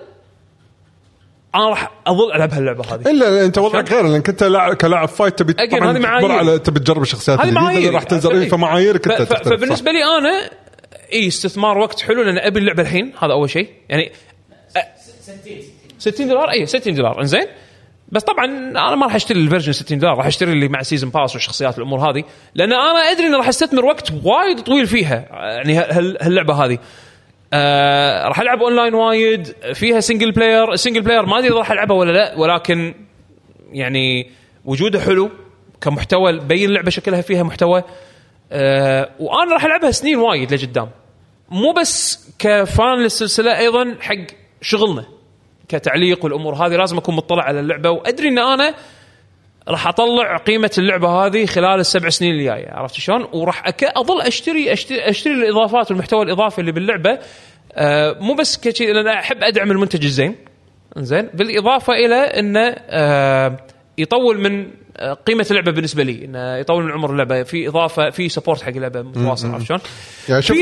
أنا 1.55 1.69
راح 1.69 1.91
أظل 2.07 2.31
ألعب 2.33 2.53
هاللعبة 2.53 2.83
هذه. 2.93 3.11
إلا 3.11 3.45
أنت 3.45 3.57
وضعك 3.57 3.91
غير 3.91 4.03
لانك 4.07 4.29
انت 4.29 4.43
لاعب 4.43 4.73
كلاعب 4.73 5.07
fight 5.07 5.39
تبي 5.39 5.53
طبعا 5.53 5.93
تكبر. 5.93 6.31
على 6.31 6.59
تبي 6.59 6.79
تجرب 6.79 7.01
الشخصيات 7.01 7.39
اللي 7.39 7.51
معايير. 7.51 7.93
راح 7.93 8.03
تنزل 8.03 8.31
إيه، 8.31 8.49
فمعاييرك 8.49 9.07
انت. 9.07 9.33
فبالنسبة 9.33 9.91
لي 9.91 10.03
أنا 10.03 10.49
إي 11.13 11.27
استثمار 11.27 11.77
وقت 11.77 12.01
حلو 12.01 12.21
لأن 12.23 12.37
أبي 12.37 12.59
اللعبة 12.59 12.81
الحين 12.81 13.13
هذا 13.21 13.31
أول 13.31 13.49
شيء. 13.49 13.69
يعني 13.89 14.11
أ- 14.77 14.79
60 15.99 16.27
دولار؟ 16.27 16.51
إي 16.51 16.65
60 16.65 16.93
دولار. 16.95 17.21
إنزين؟ 17.21 17.45
بس 18.11 18.23
طبعا 18.23 18.45
أنا 18.45 18.95
ما 18.95 19.05
راح 19.05 19.15
أشتري 19.15 19.39
ال 19.39 19.43
version 19.43 19.71
60 19.71 19.97
دولار 19.99 20.17
راح 20.17 20.25
أشتري 20.25 20.51
اللي 20.51 20.67
مع 20.67 20.81
season 20.81 21.09
pass 21.09 21.33
والشخصيات 21.35 21.77
الأمور 21.77 21.99
هذه 22.11 22.23
لأن 22.55 22.73
أنا 22.73 23.11
أدري 23.11 23.27
إني 23.27 23.35
راح 23.35 23.47
أستثمر 23.47 23.85
وقت 23.85 24.11
وايد 24.23 24.59
طويل 24.59 24.87
فيها 24.87 25.25
يعني 25.31 25.73
هال- 25.77 26.17
هاللعبة 26.21 26.53
هذه. 26.65 26.77
آه 27.53 28.27
راح 28.27 28.39
ألعب 28.39 28.61
اونلاين 28.61 28.93
وايد 28.93 29.47
فيها 29.73 29.99
single 29.99 30.31
player 30.31 30.73
ال 30.73 30.77
single 30.77 31.01
player 31.01 31.25
ما 31.25 31.37
أدري 31.39 31.47
إذا 31.49 31.57
راح 31.57 31.71
ألعبها 31.71 31.97
ولا 31.97 32.11
لا 32.11 32.35
ولكن 32.37 32.93
يعني 33.71 34.31
وجوده 34.65 34.99
حلو 34.99 35.29
كمحتوى 35.81 36.39
بين 36.39 36.69
اللعبة 36.69 36.89
شكلها 36.89 37.21
فيها 37.21 37.43
محتوى. 37.43 37.83
آه 38.51 39.09
وأنا 39.19 39.53
راح 39.53 39.65
ألعبها 39.65 39.91
سنين 39.91 40.17
وايد 40.17 40.53
لقدام. 40.53 40.89
مو 41.49 41.71
بس 41.73 42.27
كفان 42.39 42.97
للسلسلة 42.99 43.57
أيضا 43.59 43.95
حق 44.01 44.15
شغلنا. 44.61 45.05
كتعليق 45.71 46.23
والأمور 46.25 46.53
هذه 46.53 46.75
لازم 46.75 46.97
أكون 46.97 47.15
مطلع 47.15 47.43
على 47.43 47.59
اللعبة 47.59 47.89
وأدري 47.89 48.27
إن 48.27 48.39
أنا 48.39 48.73
راح 49.67 49.87
أطلع 49.87 50.37
قيمة 50.37 50.71
اللعبة 50.77 51.09
هذه 51.09 51.45
خلال 51.45 51.79
السبع 51.79 52.09
سنين 52.09 52.31
اللي 52.31 52.43
جاية 52.43 52.71
عرفت 52.71 52.95
شلون؟ 52.95 53.27
وراح. 53.33 53.63
أظل 53.83 54.21
اشتري 54.21 54.73
اشتري, 54.73 55.09
أشتري 55.09 55.33
الإضافات 55.33 55.91
والمحتوى 55.91 56.23
الإضافي 56.23 56.61
اللي 56.61 56.71
باللعبة 56.71 57.19
آه 57.73 58.17
مو 58.19 58.33
بس 58.33 58.57
كشيء 58.57 58.93
لأن 58.93 59.07
أحب 59.07 59.43
أدعم 59.43 59.71
المنتج 59.71 60.03
الزين 60.03 60.35
زين 60.97 61.29
بالإضافة 61.33 61.93
إلى 61.93 62.15
إنه 62.15 62.75
آه 62.89 63.57
يطول 63.97 64.41
من 64.41 64.67
قيمة 65.27 65.45
اللعبة 65.51 65.71
بالنسبة 65.71 66.03
لي 66.03 66.25
انه 66.25 66.57
يطول 66.57 66.83
من 66.83 66.91
عمر 66.91 67.11
اللعبة 67.11 67.43
في 67.43 67.67
إضافة 67.67 68.09
في 68.09 68.29
support 68.29 68.61
حق 68.61 68.69
اللعبة 68.69 69.01
متواصل 69.01 69.51
عرفت 69.51 69.65
شلون؟ 69.65 69.79
يعني 70.29 70.41
شوف 70.41 70.57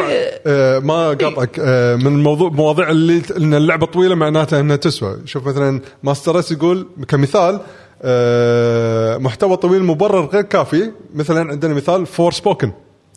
آه 0.48 0.80
ما 0.80 1.08
قاطعك 1.08 1.60
آه 1.60 1.96
من 1.96 2.08
الموضوع 2.08 2.50
مواضيع 2.50 2.90
اللي 2.90 3.22
إن 3.38 3.54
اللعبة 3.54 3.86
طويلة 3.86 4.16
معناتها 4.16 4.60
إنها 4.60 4.76
تسوى. 4.76 5.18
شوف 5.26 5.48
مثلا 5.48 5.82
ماستر 6.04 6.40
اس 6.40 6.52
يقول 6.52 6.88
كمثال 7.08 7.60
آه 8.02 9.18
محتوى 9.18 9.58
طويل 9.58 9.84
مبرر 9.84 10.26
غير 10.26 10.42
كافي. 10.42 10.92
مثلا 11.16 11.52
عندنا 11.52 11.74
مثال 11.74 12.06
Forspoken. 12.06 12.72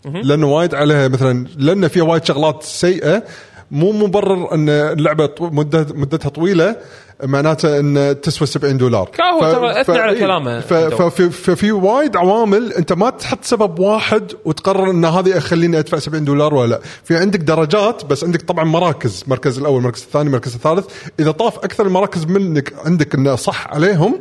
لأنه 0.05 0.53
وايد 0.53 0.75
عليها 0.75 1.09
مثلا 1.09 1.47
لأن 1.57 1.89
فيها 1.89 2.03
وايد 2.03 2.25
شغلات 2.25 2.63
سيئة 2.63 3.23
مو 3.71 3.93
مبرر 3.93 4.55
إن 4.55 4.69
اللعبة 4.69 5.31
مدتها 5.41 6.29
طويلة. 6.29 6.77
معناته 7.23 7.79
إن 7.79 8.21
تسوى 8.23 8.47
70 8.49 8.77
دولار. 8.79 9.09
كاهو 9.09 9.41
ترى 9.83 10.01
على 10.01 10.13
إيه، 10.13 10.21
كلامه. 10.21 10.61
ف- 10.61 10.73
عندهم. 10.73 11.11
ففي 11.31 11.73
وايد 11.73 12.17
عوامل 12.17 12.73
أنت 12.73 12.93
ما 12.93 13.11
تحط 13.11 13.45
سبب 13.45 13.79
واحد 13.79 14.33
وتقرر 14.45 14.91
إن 14.91 15.05
هذه 15.05 15.39
خليني 15.39 15.79
أدفع 15.79 15.99
70 15.99 16.25
دولار 16.25 16.55
ولا 16.55 16.71
لا. 16.71 16.81
في 17.05 17.17
عندك 17.17 17.39
درجات 17.39 18.05
بس 18.05 18.25
عندك 18.25 18.43
طبعا 18.43 18.65
مراكز 18.65 19.23
المركز 19.25 19.59
الأول 19.59 19.79
المركز 19.79 20.03
الثاني 20.03 20.27
المركز 20.27 20.55
الثالث. 20.55 20.87
إذا 21.21 21.31
طاف 21.31 21.59
أكثر 21.59 21.87
المراكز 21.87 22.25
منك 22.25 22.73
عندك 22.85 23.15
إنه 23.15 23.35
صح 23.35 23.67
عليهم 23.69 24.21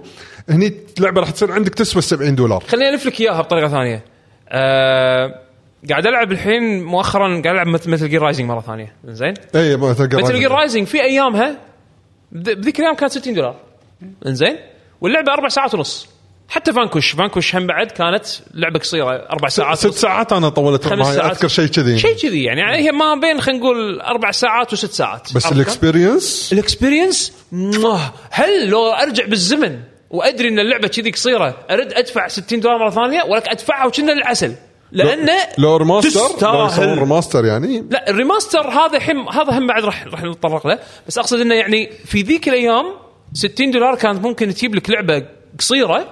هني 0.50 0.74
اللعبه 0.98 1.22
راح 1.22 1.30
تصير 1.30 1.52
عندك 1.52 1.74
تسوى 1.76 2.02
70 2.02 2.36
دولار. 2.36 2.64
خليني 2.68 2.90
ألف 2.94 3.06
لك 3.06 3.22
إياها 3.22 3.42
بطريقة 3.42 3.68
ثانية. 3.68 4.04
آه 4.50 5.36
قاعد 5.90 6.08
ألعب 6.08 6.32
الحين 6.32 6.84
مؤخرا 6.84 7.28
قاعد 7.28 7.46
ألعب 7.56 7.68
Metal 7.68 8.10
Gear 8.10 8.22
Rising 8.22 8.48
مرة 8.48 8.62
ثانية. 8.62 8.94
زين 9.08 9.34
اي 9.56 9.78
Metal 9.78 10.10
Gear 10.40 10.52
Rising 10.52 10.88
في 10.88 11.02
أيامها 11.04 11.58
بذيك 12.32 12.80
الأيام 12.80 12.96
كانت 12.96 13.12
60 13.12 13.34
دولار. 13.34 13.56
إنزين؟ 14.26 14.58
واللعبة 15.02 15.34
أربع 15.34 15.48
ساعات 15.48 15.74
ونص. 15.74 16.08
حتى 16.50 16.74
Vanquish. 16.74 17.12
Vanquish 17.12 17.56
هم 17.56 17.68
بعد 17.68 17.92
كانت 17.92 18.26
لعبة 18.54 18.80
قصيرة. 18.80 19.10
أربع 19.10 19.48
ساعات 19.48 19.78
ست 19.78 19.94
ساعات 19.94 20.34
أنا 20.34 20.50
طولت 20.50 20.88
معي 20.88 21.18
أذكر 21.18 21.48
شيء 21.48 21.68
كذي. 21.68 22.00
شيء 22.00 22.16
كذي 22.16 22.44
يعني, 22.44 22.62
يعني 22.62 22.78
هي 22.78 22.92
ما 22.92 23.16
بين 23.16 23.42
خلينا 23.42 23.60
نقول 23.60 24.02
أربع 24.02 24.32
ساعات 24.32 24.74
وست 24.74 24.92
ساعات. 24.92 25.34
بس؟ 25.36 25.52
ال 25.52 25.60
experience؟ 25.60 26.50
ال 26.54 26.60
experience. 26.60 27.34
هل 28.32 28.70
لو 28.70 28.92
أرجع 28.92 29.26
بالزمن 29.26 29.80
وأدري 30.10 30.48
إن 30.48 30.60
اللعبة 30.60 30.88
كذي 30.88 31.12
قصيرة 31.12 31.58
أرد 31.72 31.94
أدفع 31.94 32.28
60 32.28 32.60
دولار 32.60 32.78
مرة 32.78 32.90
ثانية 32.90 33.24
ولك 33.24 33.48
أدفعها 33.48 33.86
وكنا 33.86 34.12
للعسل؟ 34.12 34.56
لأنه 34.92 35.38
لو 35.58 35.78
remaster 35.78 36.20
لو 36.20 36.26
يسوون 36.26 36.68
تستاهل 36.68 36.98
remaster 36.98 37.46
يعني. 37.46 37.86
لا 37.90 38.10
ال 38.10 38.16
remaster 38.16 38.70
هذا 38.70 39.00
حم 39.00 39.30
هذا 39.30 39.58
هم 39.58 39.68
بعد 39.68 39.84
راح 39.84 40.08
راح 40.08 40.24
نتطرق 40.24 40.68
له. 40.68 40.80
بس 41.08 41.18
أقصد 41.18 41.40
إنه 41.40 41.56
يعني 41.56 41.92
في 42.06 42.22
ذيك 42.22 42.48
الأيام 42.50 42.86
60 43.34 43.72
دولار 43.72 43.96
كانت 43.96 44.26
ممكن 44.26 44.54
تجيب 44.54 44.76
لك 44.76 44.90
لعبة 44.90 45.26
قصيرة. 45.60 46.08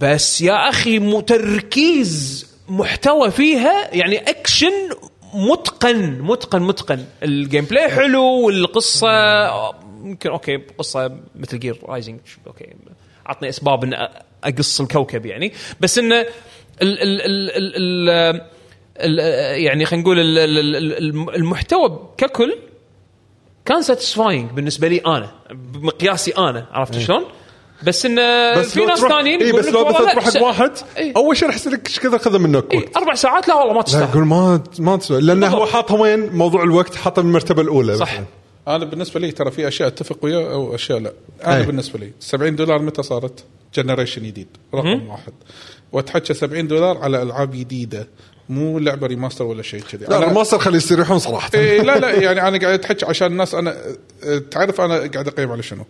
بس 0.00 0.40
يا 0.40 0.68
أخي 0.68 1.20
تركيز 1.22 2.46
محتوى 2.68 3.30
فيها 3.30 3.94
يعني 3.94 4.18
أكشن 4.18 4.72
متقن 5.34 6.20
متقن 6.20 6.62
متقن. 6.62 7.04
ال 7.22 7.64
gameplay 7.64 7.88
حلو 7.88 8.24
والقصة 8.24 9.08
يمكن 10.04 10.30
okay 10.30 10.56
قصة 10.78 11.16
Metal 11.34 11.58
Gear 11.58 11.78
Rising 11.84 12.20
okay 12.46 12.66
عطني 13.26 13.48
أسباب 13.48 13.84
إن 13.84 14.08
أقص 14.44 14.80
الكوكب 14.80 15.26
يعني. 15.26 15.52
بس 15.80 15.98
إنه 15.98 16.26
ال 16.82 16.98
ال 17.02 17.20
ال 17.20 17.50
ال 17.56 18.10
ال 18.10 18.40
ال- 19.20 19.62
يعني 19.62 19.84
خلينا 19.84 20.02
نقول 20.02 20.18
ال- 20.20 20.38
ال- 20.38 20.76
ال- 20.76 21.34
المحتوى 21.36 22.08
ككل 22.18 22.54
كان 23.64 23.82
satisfying 23.82 24.50
بالنسبة 24.50 24.88
لي 24.88 24.98
أنا 25.06 25.30
بمقياسي 25.50 26.30
أنا 26.30 26.66
عرفت 26.72 26.98
شلون؟ 26.98 27.24
بس 27.82 28.06
انه 28.06 28.54
بس 28.60 28.74
في 28.74 28.84
ناس 28.84 28.98
ثانيين 29.00 29.40
اي 29.42 29.48
يقول 29.48 29.60
بس 29.62 29.68
لو 29.68 29.84
مثلا 29.84 30.04
لا، 30.04 30.12
تروح 30.12 30.24
حق 30.24 30.42
واحد 30.42 30.72
إي. 30.96 31.12
أول 31.16 31.36
شيء 31.36 31.48
راح 31.48 31.56
يصير 31.56 31.72
لك 31.72 31.86
إيش 31.88 32.00
كذا 32.00 32.18
خذ 32.18 32.38
منك 32.38 32.74
وقت 32.74 32.96
أربع 32.96 33.14
ساعات 33.14 33.48
لا 33.48 33.54
والله 33.54 33.72
ما 33.72 33.78
لا 33.78 33.82
تستاهل 33.84 34.08
يقول 34.10 34.24
ما 34.26 34.62
ما 34.78 34.96
تسوى 34.96 35.20
لأنه 35.20 35.46
هو. 35.48 35.66
حاطها 35.66 36.00
وين 36.00 36.32
موضوع 36.32 36.62
الوقت 36.62 36.94
حاطها 36.94 37.22
بالمرتبه 37.22 37.62
الأولى 37.62 37.96
صح 37.96 38.12
مثلاً. 38.12 38.24
أنا 38.68 38.84
بالنسبة 38.84 39.20
لي 39.20 39.30
ترى 39.32 39.50
في 39.50 39.68
أشياء 39.68 39.88
اتفق 39.88 40.24
وياه 40.24 40.52
أو 40.52 40.74
أشياء 40.74 40.98
لا 40.98 41.12
أنا 41.46 41.56
أي. 41.56 41.62
بالنسبة 41.66 41.98
لي 41.98 42.12
70 42.20 42.56
دولار 42.56 42.82
متى 42.82 43.02
صارت؟ 43.02 43.44
generation 43.74 44.22
جديد 44.22 44.46
رقم 44.74 45.08
واحد 45.08 45.32
وتحكى 45.92 46.34
70 46.34 46.68
دولار 46.68 46.98
على 46.98 47.22
ألعاب 47.22 47.50
جديدة. 47.50 48.08
مو 48.48 48.78
لعبة 48.78 49.06
remaster 49.06 49.44
ولا 49.44 49.62
شيء 49.62 49.80
كذي. 49.80 50.04
لا 50.04 50.30
ال 50.30 50.33
remaster 50.33 50.58
خليه 50.58 50.76
يستريحون 50.76 51.18
صراحة. 51.18 51.50
إيه 51.54 51.82
لا 51.82 51.98
لا 51.98 52.10
يعني 52.10 52.48
أنا 52.48 52.58
قاعد 52.58 52.74
اتحكي 52.74 53.06
عشان 53.06 53.26
الناس 53.26 53.54
أنا 53.54 53.76
أه، 54.24 54.38
تعرف 54.50 54.80
أنا 54.80 54.94
قاعد 54.96 55.28
أقيم 55.28 55.52
على 55.52 55.62
شنو. 55.62 55.84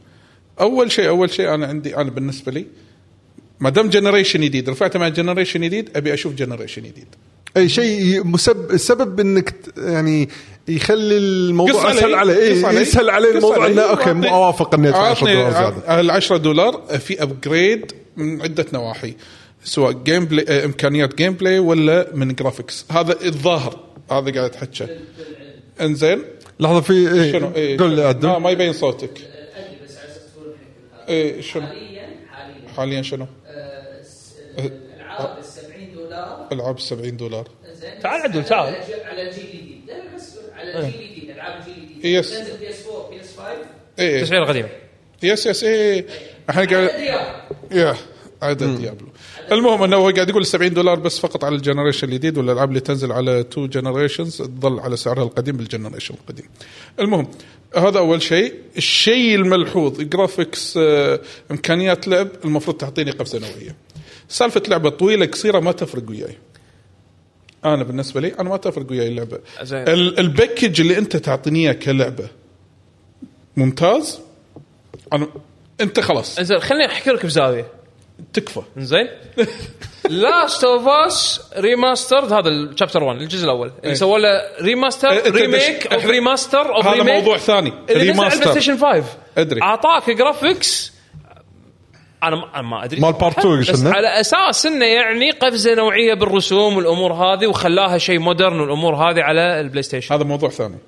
أول 0.61 0.93
شيء 0.93 1.09
أول 1.09 1.31
شيء 1.31 1.55
أنا 1.55 1.67
عندي 1.67 1.97
أنا 1.97 2.11
بالنسبة 2.11 2.53
لي 2.53 2.67
ما 3.61 3.71
دام 3.71 3.89
generation 3.89 4.41
جديد 4.41 4.71
رفعت 4.71 4.97
مع 4.97 5.09
generation 5.09 5.61
جديد 5.61 5.91
أبي 5.97 6.15
أشوف 6.15 6.35
generation 6.35 6.83
جديد. 6.83 7.07
أي 7.57 7.69
شيء 7.69 8.27
مسبب 8.27 8.71
السبب 8.71 9.21
إنك 9.21 9.55
يعني 9.77 10.29
يخلي 10.69 11.17
الموضوع 11.17 11.87
علي، 11.87 11.99
اسهل 11.99 12.15
عليه 12.15 12.35
قص 12.35 12.41
إيه 12.41 12.67
علي، 12.67 12.81
يسهل 12.81 13.11
عليه 13.11 13.29
قص 13.29 13.37
الموضوع 13.37 13.65
علي. 13.65 13.73
إنه 13.73 13.83
okay 13.83 14.13
مو 14.13 14.29
أوافق 14.29 14.75
إني 14.75 14.89
أدفع 14.89 15.11
10 15.11 15.27
دولار 15.27 15.53
زيادة. 15.53 16.01
ال 16.01 16.11
10 16.11 16.37
دولار 16.37 16.83
في 16.99 17.23
upgrade 17.23 17.93
من 18.17 18.43
عدة 18.43 18.67
نواحي. 18.73 19.15
سواء 19.65 19.93
gameplay 19.93 20.45
آه، 20.49 20.65
إمكانيات 20.65 21.15
gameplay 21.15 21.59
ولا 21.59 22.09
من 22.15 22.35
graphics 22.35 22.85
هذا 22.91 23.13
الظاهر. 23.25 23.81
هذا 24.11 24.33
قاعد 24.33 24.37
أتحكى. 24.51 24.87
إنزين؟ 25.81 26.23
لحظة 26.61 26.81
في 26.81 26.93
إيه 26.93 27.33
شنو؟ 27.33 27.53
إيه. 27.57 27.79
قول 27.79 27.91
لي 27.91 27.97
ما, 28.03 28.09
عدل 28.09 28.29
ما 28.37 28.51
يبين 28.51 28.73
صوتك. 28.73 29.11
إيه 31.09 31.41
شنو؟ 31.41 31.67
حاليا؟ 31.67 32.09
حاليا. 32.31 32.69
حاليا 32.77 33.03
شنو؟ 33.03 33.27
آه، 33.47 34.03
س- 34.03 34.33
العاب 34.99 35.39
ال 35.39 35.45
70 35.45 35.95
دولار. 35.95 36.49
العاب 36.53 36.81
70 36.81 37.17
دولار. 37.17 37.49
زين 37.75 38.01
تعال 38.03 38.21
عدل، 38.23 38.45
تعال. 38.45 38.75
على 38.75 39.05
على 39.05 39.29
الجيل 39.29 39.45
الجديد 39.45 39.81
لا 39.89 40.17
بس 40.17 40.37
على 40.57 40.79
الجيل 40.79 41.01
الجديد 41.01 41.31
العاب 41.31 41.61
الجيل 41.61 41.85
الجديد 41.85 42.05
yes. 42.05 42.31
تنزل 42.39 42.57
PS 42.59 42.87
4 42.87 43.11
PS 43.11 43.37
5 43.37 43.49
إيه. 43.99 44.23
تسعير 44.23 44.45
قديم 44.45 44.69
yes 45.23 45.47
yes 45.47 45.65
إيه. 45.65 46.07
إحنا 46.51 46.65
قاعد 46.65 46.91
يا. 47.71 47.97
عدد 48.43 48.77
Diablo. 48.81 49.09
المهم 49.53 49.83
أنه 49.83 49.97
هو 49.97 50.11
قاعد 50.11 50.29
يقول 50.29 50.47
70 50.47 50.75
دولار 50.75 50.99
بس 50.99 51.19
فقط 51.19 51.45
على 51.45 51.57
ال 51.57 51.61
generation 51.61 52.09
الجديد 52.09 52.39
والالعاب 52.39 52.69
اللي 52.69 52.81
تنزل 52.81 53.13
على 53.13 53.43
two 53.43 53.67
generations 53.67 54.37
تظل 54.37 54.81
على 54.81 54.97
سعرها 54.97 55.23
القديم 55.23 55.57
بال 55.57 55.66
generation 55.66 56.15
القديم. 56.15 56.47
المهم 57.01 57.29
هذا 57.77 57.99
أول 57.99 58.23
شيء، 58.23 58.55
الشيء 58.77 59.35
الملحوظ 59.35 60.01
graphics 60.01 60.77
آه، 60.77 61.21
إمكانيات 61.51 62.09
لعب 62.09 62.29
المفروض 62.45 62.77
تعطيني 62.77 63.11
قفزة 63.11 63.39
نوعية. 63.39 63.77
سالفة 64.29 64.63
لعبة 64.69 64.91
طويلة 64.91 65.27
قصيرة 65.27 65.61
ما 65.61 65.73
تفرق 65.73 66.11
وياي. 66.11 66.39
أنا 67.65 67.83
بالنسبة 67.85 68.21
لي 68.21 68.35
أنا 68.41 68.49
ما 68.49 68.57
تفرق 68.57 68.91
وياي 68.91 69.09
اللعبة. 69.09 69.39
زين. 69.63 69.79
ال- 69.89 70.19
ال 70.21 70.28
package 70.28 70.81
اللي 70.81 70.99
أنت 70.99 71.17
تعطيني 71.17 71.59
اياه 71.61 71.73
كلعبة 71.73 72.29
ممتاز 73.57 74.21
أنا 75.13 75.29
أنت 75.81 76.01
خلاص 76.01 76.39
انزين 76.39 76.59
خليني 76.61 76.87
أحكي 76.87 77.11
لك 77.11 77.27
بزاوية 77.27 77.67
تكفى. 78.33 78.63
زين. 78.77 79.09
Last 80.09 80.65
of 80.65 80.89
Us 80.89 81.41
remastered 81.59 82.33
هذا 82.33 82.49
ال 82.49 82.56
chapter 82.56 83.03
1 83.03 83.21
الجزء 83.21 83.45
الأول. 83.45 83.67
اللي 83.67 83.89
إيه. 83.89 83.95
سووا 83.95 84.19
له 84.19 84.29
remaster 84.63 85.11
إيه، 85.11 85.31
remake 85.31 85.87
of 85.87 86.07
remaster 86.07 86.77
of 86.77 86.87
هذا 86.87 87.03
موضوع 87.03 87.37
ثاني. 87.39 87.73
على 87.91 88.03
ال 88.03 88.31
PlayStation 88.31 88.79
5 88.79 89.05
أدري. 89.39 89.63
أعطاك 89.63 90.11
graphics 90.11 90.93
أنا 92.23 92.63
ما, 92.63 92.85
أدري. 92.85 93.01
مال 93.01 93.15
Part 93.15 93.35
two 93.35 93.47
بس 93.47 93.69
يقصدنا؟ 93.69 93.95
على 93.95 94.21
أساس 94.21 94.67
إنه 94.67 94.87
يعني 94.87 95.31
قفزة 95.31 95.75
نوعية 95.75 96.15
بالرسوم 96.15 96.77
والأمور 96.77 97.13
هذه 97.13 97.47
وخلاها 97.47 97.99
شيء 97.99 98.19
modern 98.19 98.61
والأمور 98.61 98.95
هذه 98.95 99.21
على 99.21 99.61
البلاي 99.61 99.83
ستيشن 99.83 100.15
هذا 100.15 100.25
موضوع 100.25 100.49
ثاني. 100.51 100.79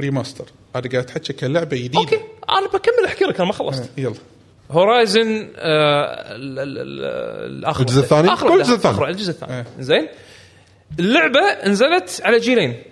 remaster 0.00 0.44
أنا 0.76 0.88
قاعد 0.92 1.10
احكي 1.10 1.32
كلعبة 1.32 1.76
جديدة. 1.76 1.98
okay. 1.98 2.20
أنا 2.50 2.66
بكمل 2.66 3.04
أحكي 3.06 3.24
لك 3.24 3.36
أنا 3.36 3.44
ما 3.44 3.52
خلصت. 3.52 3.90
يلا. 3.98 4.14
هورايزن 4.70 5.48
آه 5.56 6.34
ال- 6.36 6.58
ال- 6.58 6.78
ال- 6.78 7.58
الأخر 7.58 7.80
الجزء 7.80 8.00
الثاني؟ 8.02 8.36
كل. 8.36 8.52
الجزء 8.60 8.74
الثاني. 8.74 9.04
الجزء 9.10 9.30
الثاني 9.30 9.52
إيه. 9.56 9.64
زين 9.80 10.08
اللعبة 10.98 11.40
نزلت 11.66 12.20
على 12.24 12.38
جيلين 12.38 12.82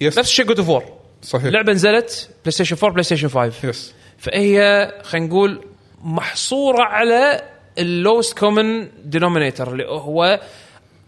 yes 0.00 0.18
نفس 0.18 0.28
الشيء 0.28 0.46
God 0.46 0.58
of 0.58 0.68
War 0.68 0.84
صحيح 1.22 1.44
اللعبة 1.44 1.72
نزلت 1.72 2.28
بلاي 2.44 2.50
ستيشن 2.52 2.76
4 2.76 2.90
بلاي 2.90 3.02
ستيشن 3.02 3.28
5 3.28 3.68
yes 3.68 3.94
فهي 4.18 4.92
خلينا 5.02 5.26
نقول 5.26 5.64
محصورة 6.04 6.82
على 6.82 7.42
ال 7.78 7.87
lowest 7.87 8.38
common 8.38 8.88
denominator 9.04 9.72
اللي 9.72 9.84
هو 9.88 10.40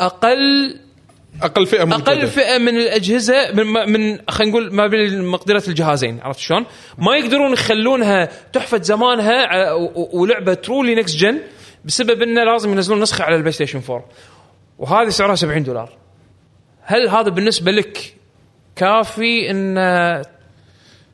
أقل 0.01 0.77
أقل 1.43 1.67
فئة 1.67 1.85
موجوده 1.85 2.13
أقل 2.13 2.27
فئة 2.27 2.59
من 2.59 2.77
الأجهزة 2.77 3.53
من 3.53 3.67
من 3.67 4.19
خلينا 4.29 4.53
نقول 4.53 4.75
ما 4.75 4.87
بين 4.87 5.25
مقدره 5.25 5.63
الجهازين 5.69 6.21
عرفت 6.21 6.41
شلون؟ 6.41 6.67
ما 6.99 7.17
يقدرون 7.17 7.53
يخلونها 7.53 8.29
تحفه 8.53 8.83
زمانها 8.83 9.73
ولعبة 9.95 10.55
truly 10.55 10.95
next 10.95 11.17
gen 11.17 11.41
بسبب 11.85 12.23
إنه 12.23 12.45
لازم 12.45 12.71
ينزلون 12.73 13.01
نسخة 13.01 13.25
على 13.25 13.37
البلاي 13.37 13.53
ستيشن 13.53 13.81
4 13.91 14.05
وهذه 14.79 15.09
سعرها 15.09 15.35
70 15.35 15.63
دولار. 15.63 15.93
هل 16.83 17.09
هذا 17.09 17.29
بالنسبة 17.29 17.71
لك 17.71 18.15
كافي 18.77 19.51
انه 19.51 20.23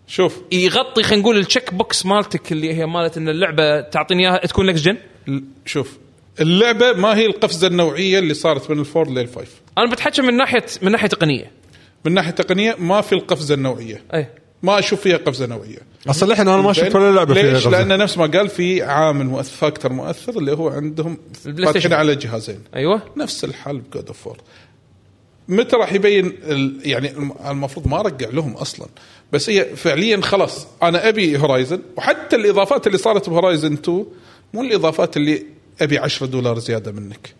شوف. 0.06 0.43
يغطي 0.52 1.02
خلينا 1.02 1.22
نقول 1.22 1.38
ال 1.39 1.44
check 1.44 1.74
box 1.74 2.06
مالتك 2.06 2.52
اللي 2.52 2.74
هي 2.74 2.86
مالت 2.86 3.16
إن 3.16 3.28
اللعبة 3.28 3.80
تعطيني 3.80 4.28
إياها 4.28 4.47
تكون 4.47 4.66
next 4.66 4.85
gen؟ 4.85 4.97
شوف. 5.66 5.98
اللعبة 6.40 6.93
ما 6.93 7.16
هي 7.16 7.26
القفزة 7.26 7.66
النوعية 7.66 8.18
اللي 8.18 8.34
صارت 8.34 8.70
من 8.70 8.78
ال 8.78 8.85
four 8.85 9.10
لل 9.10 9.26
five. 9.26 9.65
أنا 9.78 9.90
بتحكي 9.90 10.23
من 10.23 10.36
ناحيه 10.36 10.65
من 10.82 10.93
ناحية 10.93 11.09
تقنية. 11.09 11.51
من 12.05 12.15
ناحية 12.15 12.31
تقنية 12.31 12.77
ما 12.78 13.01
في 13.01 13.12
القفزة 13.15 13.55
النوعية. 13.55 14.03
أي. 14.15 14.27
ما 14.62 14.78
أشوف 14.78 15.01
فيها 15.01 15.16
قفزة 15.16 15.47
نوعية. 15.47 15.78
أصلا 16.11 16.32
الحين 16.32 16.48
أنا 16.48 16.62
ما 16.62 16.73
شفت؟ 16.73 16.94
ولا 16.97 17.12
لعبة 17.16 17.35
فيها 17.35 17.53
ليش؟ 17.53 17.66
لأن 17.66 17.98
نفس 17.98 18.19
ما 18.19 18.27
قال 18.27 18.48
في 18.48 18.82
عامل 18.82 19.27
مؤثر 19.27 19.57
factor 19.56 19.93
مؤثر 19.93 20.39
اللي 20.39 20.53
هو 20.53 20.69
عندهم 20.69 21.19
فاتحين 21.44 21.66
ستيشن. 21.70 21.93
على 21.93 22.16
جهازين. 22.16 22.59
أيوه. 22.77 23.03
نفس 23.16 23.44
الحال 23.44 23.81
ب 23.81 23.87
God 23.87 24.06
of 24.06 24.28
متى 25.48 25.77
راح 25.77 25.93
يبين 25.93 26.27
ال- 26.27 26.81
يعني 26.85 27.11
الم- 27.11 27.32
المفروض 27.48 27.89
ما 27.89 28.01
ارجع 28.01 28.28
لهم 28.28 28.53
أصلا. 28.53 28.86
بس 29.32 29.51
هي 29.51 29.65
فعليا 29.77 30.20
خلاص 30.20 30.66
أنا 30.82 31.09
أبي 31.09 31.39
هورايزن 31.39 31.81
وحتى 31.97 32.36
الإضافات 32.36 32.86
اللي 32.86 32.98
صارت 32.98 33.28
بهورايزن 33.31 33.73
2 33.73 34.07
مو 34.55 34.62
الإضافات 34.62 35.16
اللي 35.16 35.43
أبي 35.81 35.98
10 35.98 36.27
دولار 36.27 36.59
زيادة 36.59 36.93
منك. 36.93 37.35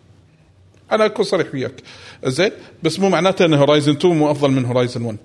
أنا 0.91 1.05
أكون 1.05 1.25
صريح 1.25 1.47
وياك 1.53 1.73
زين 2.23 2.51
بس 2.83 2.99
مو 2.99 3.09
معناته 3.09 3.45
إن 3.45 3.53
هورايزن 3.53 3.91
2 3.91 4.15
مو 4.17 4.31
أفضل 4.31 4.51
من 4.51 4.65
هورايزن 4.65 5.01
1 5.05 5.17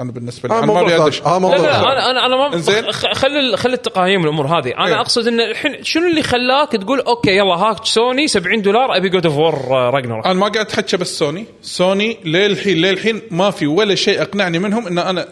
أنا 0.00 0.12
بالنسبة 0.12 0.48
لي 0.48 0.54
آه، 0.54 0.58
أنا 0.58 0.66
ما 0.72 0.80
ابي. 0.80 0.96
ادش 0.96 1.22
آه، 1.22 1.38
لا 1.38 1.46
لا. 1.56 1.78
أنا 1.92 2.10
أنا 2.10 2.26
أنا 2.26 2.36
ما 2.36 2.54
إنزين. 2.54 2.92
خ- 2.92 3.12
خلي 3.12 3.56
خلي 3.56 3.74
التقايم 3.74 4.20
والامور 4.20 4.46
هذه 4.46 4.72
أنا 4.78 4.86
إيه. 4.86 5.00
أقصد 5.00 5.26
إن 5.26 5.40
الحين 5.40 5.84
شنو 5.84 6.06
اللي 6.06 6.22
خلاك 6.22 6.72
تقول 6.72 7.00
okay 7.00 7.30
يلا 7.36 7.54
هاك 7.54 7.84
سوني 7.84 8.28
70 8.28 8.62
دولار 8.62 8.96
أبي 8.96 9.08
God 9.08 9.26
of 9.26 9.36
War 9.36 9.68
Ragnarok 9.68 10.24
أنا 10.26 10.34
ما 10.34 10.48
قاعد 10.48 10.66
أتحكى 10.66 10.96
بس 10.96 11.18
سوني 11.18 11.46
سوني 11.62 12.18
للحين 12.24 12.76
للحين 12.76 13.22
ما 13.30 13.50
في 13.50 13.66
ولا 13.66 13.94
شيء 13.94 14.22
أقنعني 14.22 14.58
منهم 14.58 14.86
إن 14.86 14.98
أنا 14.98 15.28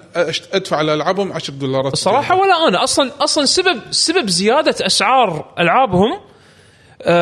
أدفع 0.53 0.77
على 0.77 0.95
ألعابهم 0.95 1.33
10 1.33 1.55
دولارات 1.55 1.93
الصراحه 1.93 2.35
ولا 2.41 2.69
أنا 2.69 2.85
أصلا 2.85 3.11
أصلا 3.21 3.45
سبب 3.45 3.81
سبب 3.91 4.29
زيادة 4.29 4.87
أسعار 4.87 5.45
ألعابهم 5.59 6.21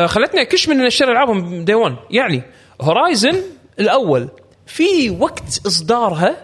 خلتني 0.05 0.41
أكش 0.41 0.69
من 0.69 0.85
أشتري 0.85 1.11
ألعابهم 1.11 1.65
دي 1.65 1.73
1 1.73 1.95
يعني 2.11 2.41
هورايزن 2.81 3.41
الأول 3.79 4.29
في 4.65 5.09
وقت 5.09 5.61
إصدارها 5.67 6.35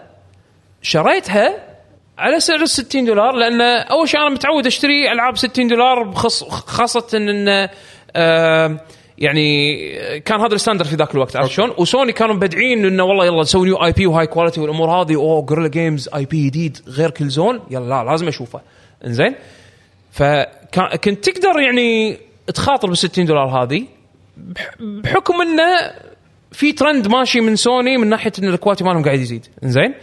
شريتها 0.82 1.70
على 2.18 2.40
سعر 2.40 2.60
ال 2.60 2.68
60 2.68 3.04
دولار 3.04 3.32
لأن 3.32 3.60
أول 3.60 4.08
شيء 4.08 4.20
أنا 4.20 4.28
متعود 4.30 4.66
أشتري 4.66 5.12
ألعاب 5.12 5.36
60 5.36 5.68
دولار 5.68 6.02
بخص 6.02 6.44
خاصة 6.44 7.06
إن 7.14 7.68
آه 8.16 8.80
يعني 9.18 9.78
كان 10.20 10.40
هذا 10.40 10.54
ال 10.54 10.57
standard 10.57 10.84
في 10.84 10.96
ذاك 10.96 11.14
الوقت 11.14 11.36
عرفت 11.36 11.50
شلون؟ 11.50 11.74
وسوني 11.78 12.12
كانوا 12.12 12.34
مبدعين 12.34 12.84
إنه 12.84 13.04
والله 13.04 13.26
يلا 13.26 13.40
نسوي 13.40 13.66
new 13.66 13.76
IP 13.76 13.92
و 13.92 14.06
high 14.06 14.26
quality 14.26 14.60
والأمور 14.60 14.90
هذه 14.90 15.14
أوه 15.14 15.42
Guerrilla 15.42 15.68
Games 15.68 16.08
IP 16.14 16.46
جديد 16.46 16.78
غير 16.88 17.10
Killzone 17.10 17.60
يلا 17.70 17.84
لا 17.84 18.04
لازم 18.10 18.28
أشوفه. 18.28 18.60
إنزين؟ 19.06 19.34
فكنت 20.12 21.28
تقدر 21.28 21.60
يعني 21.60 22.18
تخاطر 22.50 22.88
بال 22.88 22.98
60 22.98 23.24
دولار 23.24 23.48
هذه 23.62 23.86
بح- 24.36 24.74
بحكم 24.80 25.40
إنه 25.42 25.92
في 26.52 26.72
ترند 26.72 27.06
ماشي 27.08 27.40
من 27.40 27.56
سوني 27.56 27.96
من 27.96 28.08
ناحية 28.08 28.32
إن 28.38 28.48
ال 28.48 28.52
quality 28.52 28.84
مالهم 28.84 29.04
قاعد 29.04 29.18
يزيد. 29.20 29.46
إنزين؟ 29.64 29.94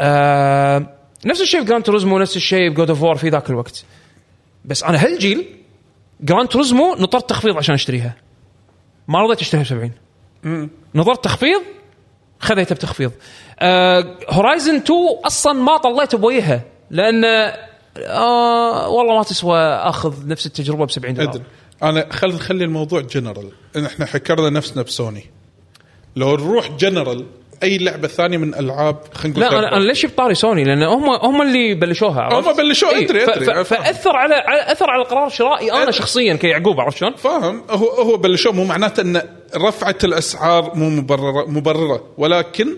آه 0.00 0.86
نفس 1.26 1.40
الشيء 1.40 1.62
ب 1.62 1.66
Gran 1.66 1.82
Turismo 1.82 2.18
نفس 2.18 2.36
الشيء 2.36 2.70
ب 2.70 2.75
God 2.75 2.90
of 2.90 3.02
War 3.02 3.16
في 3.16 3.28
ذاك 3.28 3.50
الوقت. 3.50 3.84
بس 4.64 4.84
أنا 4.84 5.04
هالجيل 5.04 5.46
Gran 6.20 6.48
Turismo 6.48 6.94
نطرت 6.94 7.30
تخفيض 7.30 7.56
عشان 7.56 7.74
أشتريها. 7.74 8.14
ما 9.08 9.22
رضيت 9.22 9.40
أشتريها 9.40 9.64
ب 9.64 9.66
70 9.66 9.90
نطرت 10.94 11.24
تخفيض 11.24 11.62
خذيتها 12.40 12.74
بتخفيض. 12.74 13.12
آه 13.60 14.16
هورايزن 14.30 14.74
2 14.76 14.98
أصلا 15.24 15.52
ما 15.52 15.76
طليت 15.76 16.14
بوجهها 16.16 16.62
لأن 16.90 17.24
آه 17.98 18.88
والله 18.88 19.16
ما 19.16 19.22
تسوى 19.22 19.58
أخذ 19.58 20.28
نفس 20.28 20.46
التجربة 20.46 20.86
ب 20.86 20.90
70 20.90 21.14
دولار 21.14 21.30
ادري 21.30 21.42
أنا 21.82 22.06
خل 22.12 22.28
نخلي 22.34 22.64
الموضوع 22.64 23.00
جنرال 23.00 23.52
إحنا 23.86 24.06
حكرنا 24.06 24.50
نفسنا 24.50 24.82
بسوني 24.82 25.24
لو 26.16 26.36
نروح 26.36 26.70
جنرال 26.70 27.26
أي 27.62 27.78
لعبة 27.78 28.08
ثانية 28.08 28.38
من 28.38 28.54
ألعاب 28.54 28.96
خلينا 29.14 29.38
نقول 29.40 29.52
لا 29.52 29.58
أنا 29.68 29.76
أنا 29.76 29.84
ليش 29.84 30.06
بطاري 30.06 30.34
سوني 30.34 30.64
لأن 30.64 30.82
هم 30.82 31.10
هم 31.10 31.42
اللي 31.42 31.74
بلشوها 31.74 32.20
عرفت؟ 32.22 32.48
هم 32.48 32.56
بلشوها، 32.56 32.92
إيه، 32.92 33.04
أدري، 33.04 33.22
أدري، 33.24 33.44
ف- 33.46 33.48
أفهم. 33.50 33.82
فأثر 33.82 34.16
على 34.16 34.34
أثر 34.72 34.90
على 34.90 35.04
قرار 35.04 35.28
شرائي 35.28 35.72
أنا 35.72 35.82
أدري. 35.82 35.92
شخصيا 35.92 36.34
كيعقوب 36.34 36.80
عرفت 36.80 36.96
شلون؟ 36.98 37.14
فاهم 37.14 37.62
هو 37.70 37.88
هو 37.88 38.16
بلشوا 38.16 38.52
مو 38.52 38.64
معناته 38.64 39.00
إن 39.00 39.22
رفعت 39.56 40.04
الأسعار 40.04 40.72
مو 40.74 40.88
مبرره 40.90 41.50
مبررة 41.50 42.04
ولكن 42.18 42.76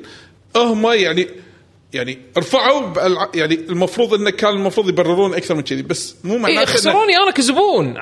هم 0.56 0.86
يعني 0.92 1.26
يعني 1.94 2.18
رفعوا 2.38 2.80
بالع- 2.80 3.28
يعني 3.34 3.54
المفروض 3.54 4.14
انه 4.14 4.30
كان 4.30 4.50
المفروض 4.50 4.88
يبررون 4.88 5.34
أكثر 5.34 5.54
من 5.54 5.62
كذي 5.62 5.82
بس 5.82 6.16
مو 6.24 6.34
إيه 6.34 6.38
معناته 6.40 6.64
إنه- 6.64 6.68
خسروني 6.76 7.16
أنا 7.16 7.30
كزبون. 7.30 7.94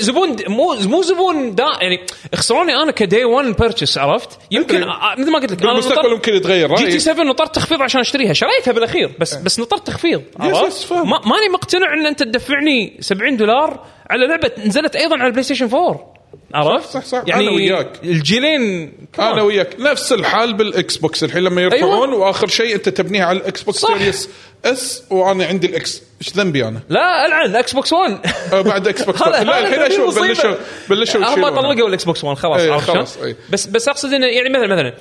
زبون 0.00 0.36
مو 0.48 0.74
مو 0.74 1.02
زبون 1.02 1.54
دا 1.54 1.64
يعني 1.80 2.00
خسروني 2.34 2.76
أنا 2.82 2.92
كدي 2.92 3.24
1 3.24 3.56
بيرتشس 3.56 3.98
عرفت؟ 3.98 4.28
يمكن 4.50 4.84
مثل 5.18 5.30
ما 5.30 5.38
قلت 5.38 5.52
لك 5.52 5.62
بالمستقبل 5.62 5.98
نطرت- 6.00 6.12
ممكن 6.14 6.34
يتغير 6.34 6.68
جي 6.68 6.76
تي 6.76 6.98
7 6.98 7.24
نطرت 7.24 7.54
تخفيض 7.54 7.82
عشان 7.82 8.00
أشتريها 8.00 8.32
شريتها 8.32 8.72
بالأخير 8.72 9.10
بس 9.20 9.34
بس 9.34 9.60
نطرت 9.60 9.86
تخفيض 9.86 10.22
عرفت؟ 10.40 10.92
ماني 11.02 11.48
مقتنع 11.52 11.94
إن 11.94 12.06
أنت 12.06 12.22
تدفعني 12.22 12.96
70 13.00 13.36
دولار 13.36 13.84
على 14.10 14.26
لعبة 14.26 14.50
نزلت 14.66 14.96
أيضا 14.96 15.16
على 15.16 15.26
البلاي 15.26 15.42
ستيشن 15.42 15.68
4 15.74 16.17
عرفت؟ 16.54 16.90
صح، 16.90 17.04
صح، 17.04 17.22
يعني 17.26 17.48
أنا 17.48 17.50
وياك. 17.56 17.90
الجيلين 18.04 18.92
أنا 19.18 19.42
وياك 19.42 19.76
نفس 19.78 20.12
الحال 20.12 20.54
بالاكس 20.54 20.96
بوكس 20.96 21.24
الحين 21.24 21.42
لما 21.42 21.62
يرفعون 21.62 22.08
أيوة. 22.08 22.26
وآخر 22.26 22.48
شيء 22.48 22.74
أنت 22.74 22.88
تبنيها 22.88 23.24
على 23.24 23.38
الاكس 23.38 23.62
بوكس. 23.62 23.78
Series 23.78 24.28
S 24.64 25.02
وأنا 25.10 25.46
عندي 25.46 25.66
الإكس 25.66 26.02
إيش 26.22 26.36
ذنبي 26.36 26.68
أنا؟ 26.68 26.80
لا 26.88 27.26
ألعن 27.26 27.56
إكس 27.56 27.72
بوكس 27.72 27.92
1 27.92 28.18
آه، 28.52 28.60
بعد 28.60 28.88
إكس 28.88 29.02
بوكس 29.02 29.22
هذا- 29.28 29.44
لا 29.44 29.58
هذا 29.58 29.68
الحين 29.68 29.80
أشوف. 29.82 30.18
بلشوا 30.18 30.54
بلشوا 30.88 31.20
هم. 31.20 31.48
طلقوا 31.48 31.88
الاكس 31.88 32.04
بوكس 32.04 32.24
1 32.24 32.38
خلاص 32.38 32.60
إيه، 32.60 32.72
عرفت 32.72 32.90
خلاص،؟ 32.90 33.16
إيه. 33.16 33.36
بس 33.50 33.66
بس 33.66 33.88
أقصد 33.88 34.12
انه 34.12 34.26
يعني 34.26 34.48
مثلا 34.48 34.66
مثلا 34.66 34.94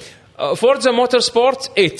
Forza 0.53 0.91
Motorsport 0.91 1.71
8 1.75 1.91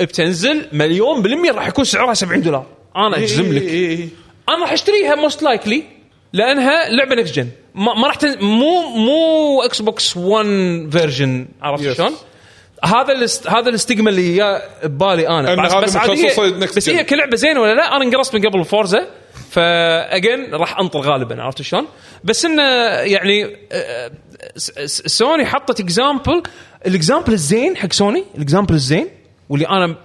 بتنزل 0.00 0.66
مليون 0.72 1.22
بالمية 1.22 1.50
راح 1.52 1.68
يكون 1.68 1.84
سعرها 1.84 2.14
70 2.14 2.42
دولار 2.42 2.66
أنا 2.96 3.16
أجزم 3.16 3.52
لك 3.52 3.62
إيه، 3.62 3.68
إيه، 3.68 3.88
إيه. 3.88 4.08
أنا 4.48 4.58
راح 4.58 4.72
أشتريها 4.72 5.14
most 5.14 5.42
likely 5.42 5.84
لأنها 6.32 6.88
لعبة 6.88 7.14
next 7.14 7.34
gen 7.34 7.48
ما, 7.74 7.94
ما 7.94 8.06
راح 8.06 8.14
تن... 8.14 8.38
مو 8.44 8.88
مو 8.88 9.62
إكس 9.62 9.82
بوكس 9.82 10.16
1 10.16 10.46
version 10.92 11.48
عرفت 11.62 11.84
Yes. 11.84 11.96
شلون؟ 11.96 12.12
هذا 12.84 13.12
ال 13.12 13.16
stig... 13.16 13.48
هذا 13.48 13.68
ال 13.68 13.74
stigma 13.74 14.10
اللي 14.10 14.36
جاء 14.36 14.70
ببالي 14.84 15.28
أنا 15.28 15.54
بس, 15.64 15.74
بس 15.74 15.96
عاد 15.96 16.10
مخصصة 16.10 16.44
هي 16.44 16.66
next 16.66 16.76
بس 16.76 16.88
هي. 16.88 17.04
كلعبة 17.04 17.36
زينة 17.36 17.60
ولا 17.60 17.74
لا 17.74 17.96
أنا 17.96 18.04
انقرصت 18.04 18.34
من 18.34 18.46
قبل 18.46 18.64
Forza 18.64 19.06
فاجين 19.50 20.54
راح 20.54 20.78
أنطر 20.78 21.00
غالبا 21.00 21.42
عرفت 21.42 21.62
شلون؟ 21.62 21.86
بس 22.24 22.44
انه 22.44 22.62
يعني 23.02 23.56
آه، 23.72 24.10
سوني 24.86 25.46
حطت 25.46 25.80
example 25.80 26.42
ال 26.86 26.92
example 26.92 27.32
الزين 27.32 27.76
حق 27.76 27.92
سوني 27.92 28.24
ال 28.34 28.39
example 28.39 28.74
الزين 28.74 29.08
واللي 29.48 29.68
أنا 29.68 29.96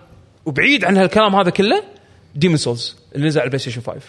وبعيد 0.45 0.85
عن 0.85 0.97
هالكلام 0.97 1.35
هذا 1.35 1.49
كله 1.49 1.83
Demon's 2.35 2.57
Souls 2.57 2.95
اللي 3.15 3.27
نزل 3.27 3.39
على 3.39 3.45
البلاي 3.45 3.59
ستيشن 3.59 3.81
5 3.81 3.91
إيه، 3.93 3.99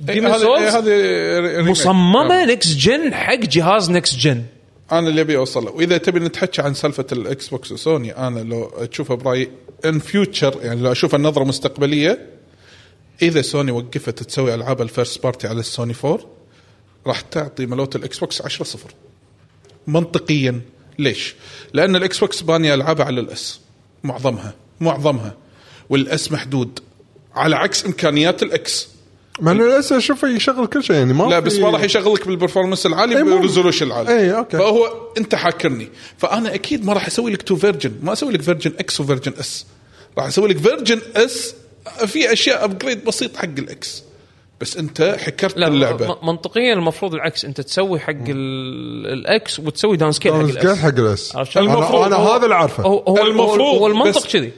ديمون 0.00 0.30
هذا- 0.30 0.38
سولز 0.42 0.62
إيه، 0.74 0.78
هذه 0.78 1.56
remake. 1.56 1.70
مصممة 1.70 2.42
آه. 2.42 2.46
next 2.46 2.76
gen 2.76 3.14
حق 3.14 3.34
جهاز 3.34 3.90
next 3.90 4.16
gen 4.18 4.44
أنا 4.92 5.08
اللي 5.08 5.20
أبي 5.20 5.36
أوصل 5.36 5.64
له. 5.64 5.70
وإذا 5.70 5.98
تبي 5.98 6.20
نتحكى 6.20 6.62
عن 6.62 6.74
سالفة 6.74 7.06
الاكس 7.12 7.48
بوكس 7.48 7.72
وسوني 7.72 8.16
أنا 8.16 8.40
لو 8.40 8.64
تشوفها 8.90 9.16
برأيي 9.16 9.50
in 9.84 9.98
future 9.98 10.58
يعني 10.62 10.80
لو 10.80 10.92
أشوف 10.92 11.14
النظرة 11.14 11.44
مستقبلية 11.44 12.26
إذا 13.22 13.42
سوني 13.42 13.70
وقفت 13.72 14.22
تسوي 14.22 14.54
ألعاب 14.54 14.82
ال 14.82 14.89
first 14.89 15.22
party 15.22 15.48
على 15.48 15.60
السوني 15.60 15.94
4 16.04 16.20
راح 17.06 17.20
تعطي 17.20 17.66
ملوت 17.66 17.96
الاكس 17.96 18.18
بوكس 18.18 18.42
10 18.42 18.64
صفر. 18.64 18.90
منطقيا. 19.86 20.60
ليش؟ 20.98 21.34
لأن 21.72 21.96
الاكس 21.96 22.18
بوكس 22.18 22.42
بانيه 22.42 22.74
العابها 22.74 23.06
على 23.06 23.20
ال 23.20 23.40
S 23.40 23.60
معظمها. 24.04 24.54
معظمها. 24.80 25.34
وال 25.90 26.18
S 26.18 26.32
محدود. 26.32 26.78
على 27.34 27.56
عكس 27.56 27.86
إمكانيات 27.86 28.42
ال 28.42 28.65
X 28.65 28.88
مع 29.40 29.52
إنه 29.52 29.78
لسه 29.78 29.96
أشوفه 29.96 30.28
يشغل 30.28 30.66
كل 30.66 30.84
شيء 30.84 30.96
يعني 30.96 31.12
ما 31.12 31.24
لا 31.24 31.38
بس 31.38 31.56
ما 31.58 31.70
راح 31.70 31.82
يشغلك 31.82 32.26
بال 32.28 32.37
performance 32.37 32.86
العالي 32.86 33.16
إيه، 33.16 33.22
بال 33.22 33.33
resolution 33.33 33.86
العالي. 33.86 34.18
إيه، 34.18 34.38
okay. 34.38 34.56
فهو 34.58 34.92
أنت 35.18 35.34
حاكرني. 35.34 35.88
فأنا 36.18 36.54
أكيد 36.54 36.84
ما 36.86 36.92
راح 36.92 37.06
أسوي 37.06 37.30
لك 37.32 37.42
two 37.42 37.56
version 37.56 37.92
ما 38.02 38.12
أسوي 38.12 38.32
لك 38.32 38.42
version 38.42 38.72
X 38.78 39.00
و 39.00 39.04
version 39.04 39.32
S 39.40 39.66
راح 40.18 40.26
أسوي 40.26 40.48
لك 40.48 40.58
version 40.58 41.00
S 41.16 41.54
في 42.06 42.32
أشياء 42.32 42.64
upgrade 42.64 43.04
بسيط 43.04 43.36
حق 43.36 43.44
ال 43.58 43.80
X 43.80 44.02
بس 44.60 44.76
أنت 44.76 45.16
حكرت 45.20 45.56
لا 45.58 45.68
اللعبة. 45.68 46.16
منطقيا 46.22 46.72
المفروض 46.72 47.14
العكس 47.14 47.44
أنت 47.44 47.60
تسوي 47.60 47.98
حق 48.00 48.10
ال- 48.28 49.06
ال 49.12 49.35
X 49.35 49.58
وتسوي 49.60 49.96
down 49.96 50.12
scale 50.12 50.32
حق 50.32 50.38
ال 50.38 50.58
S 50.58 50.78
حق 50.78 50.88
ال 50.98 51.15
S 51.15 51.32
شلون؟ 51.50 51.68
أنا, 51.68 51.74
المفروض 51.78 52.02
أنا 52.02 52.16
هذا 52.16 52.44
اللي 52.44 52.54
عارفه 52.54 52.82
هو 52.82 52.98
هو 53.08 53.26
المفروض 53.26 53.60
هو 53.60 53.86
المنطق 53.86 54.26
كذي. 54.26 54.52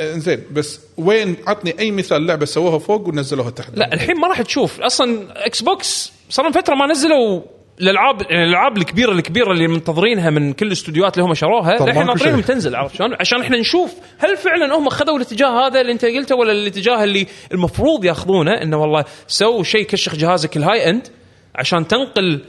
زين 0.00 0.42
بس 0.52 0.80
وين 0.96 1.36
عطني 1.46 1.78
أي 1.78 1.90
مثال 1.90 2.26
لعبة 2.26 2.44
سووها 2.44 2.78
فوق 2.78 3.08
ونزلوها 3.08 3.50
تحت 3.50 3.70
لا 3.74 3.94
الحين 3.94 4.16
ما 4.16 4.28
راح 4.28 4.42
تشوف 4.42 4.80
أصلا 4.80 5.26
إكس 5.46 5.62
بوكس 5.62 6.12
صار 6.30 6.44
لهم 6.44 6.52
فترة 6.52 6.74
ما 6.74 6.86
نزلوا 6.86 7.42
الألعاب 7.80 8.22
يعني 8.22 8.44
الألعاب 8.44 8.76
الكبيرة 8.76 9.12
الكبيرة 9.12 9.52
اللي 9.52 9.68
منتظرينها 9.68 10.30
من 10.30 10.52
كل 10.52 10.66
الاستوديوهات 10.66 11.18
اللي 11.18 11.28
هم 11.28 11.34
شروها 11.34 11.84
الحين 11.84 12.06
ناطرينهم. 12.06 12.40
تنزل 12.40 12.76
عرفت 12.76 12.96
شلون؟ 12.96 13.14
عشان 13.20 13.40
إحنا 13.40 13.58
نشوف 13.58 13.94
هل 14.18 14.36
فعلا 14.36 14.74
هم 14.76 14.88
خذوا 14.88 15.16
الاتجاه 15.16 15.66
هذا 15.66 15.80
اللي 15.80 15.92
أنت 15.92 16.04
قلته 16.04 16.36
ولا 16.36 16.52
الاتجاه 16.52 17.04
اللي 17.04 17.26
المفروض 17.52 18.04
ياخذونه 18.04 18.62
إنه 18.62 18.76
والله 18.76 19.04
سووا 19.26 19.62
شيء 19.62 19.82
كشخ 19.86 20.14
جهازك 20.14 20.56
ال 20.56 20.90
high 20.90 21.00
end 21.00 21.08
عشان 21.54 21.88
تنقل 21.88 22.40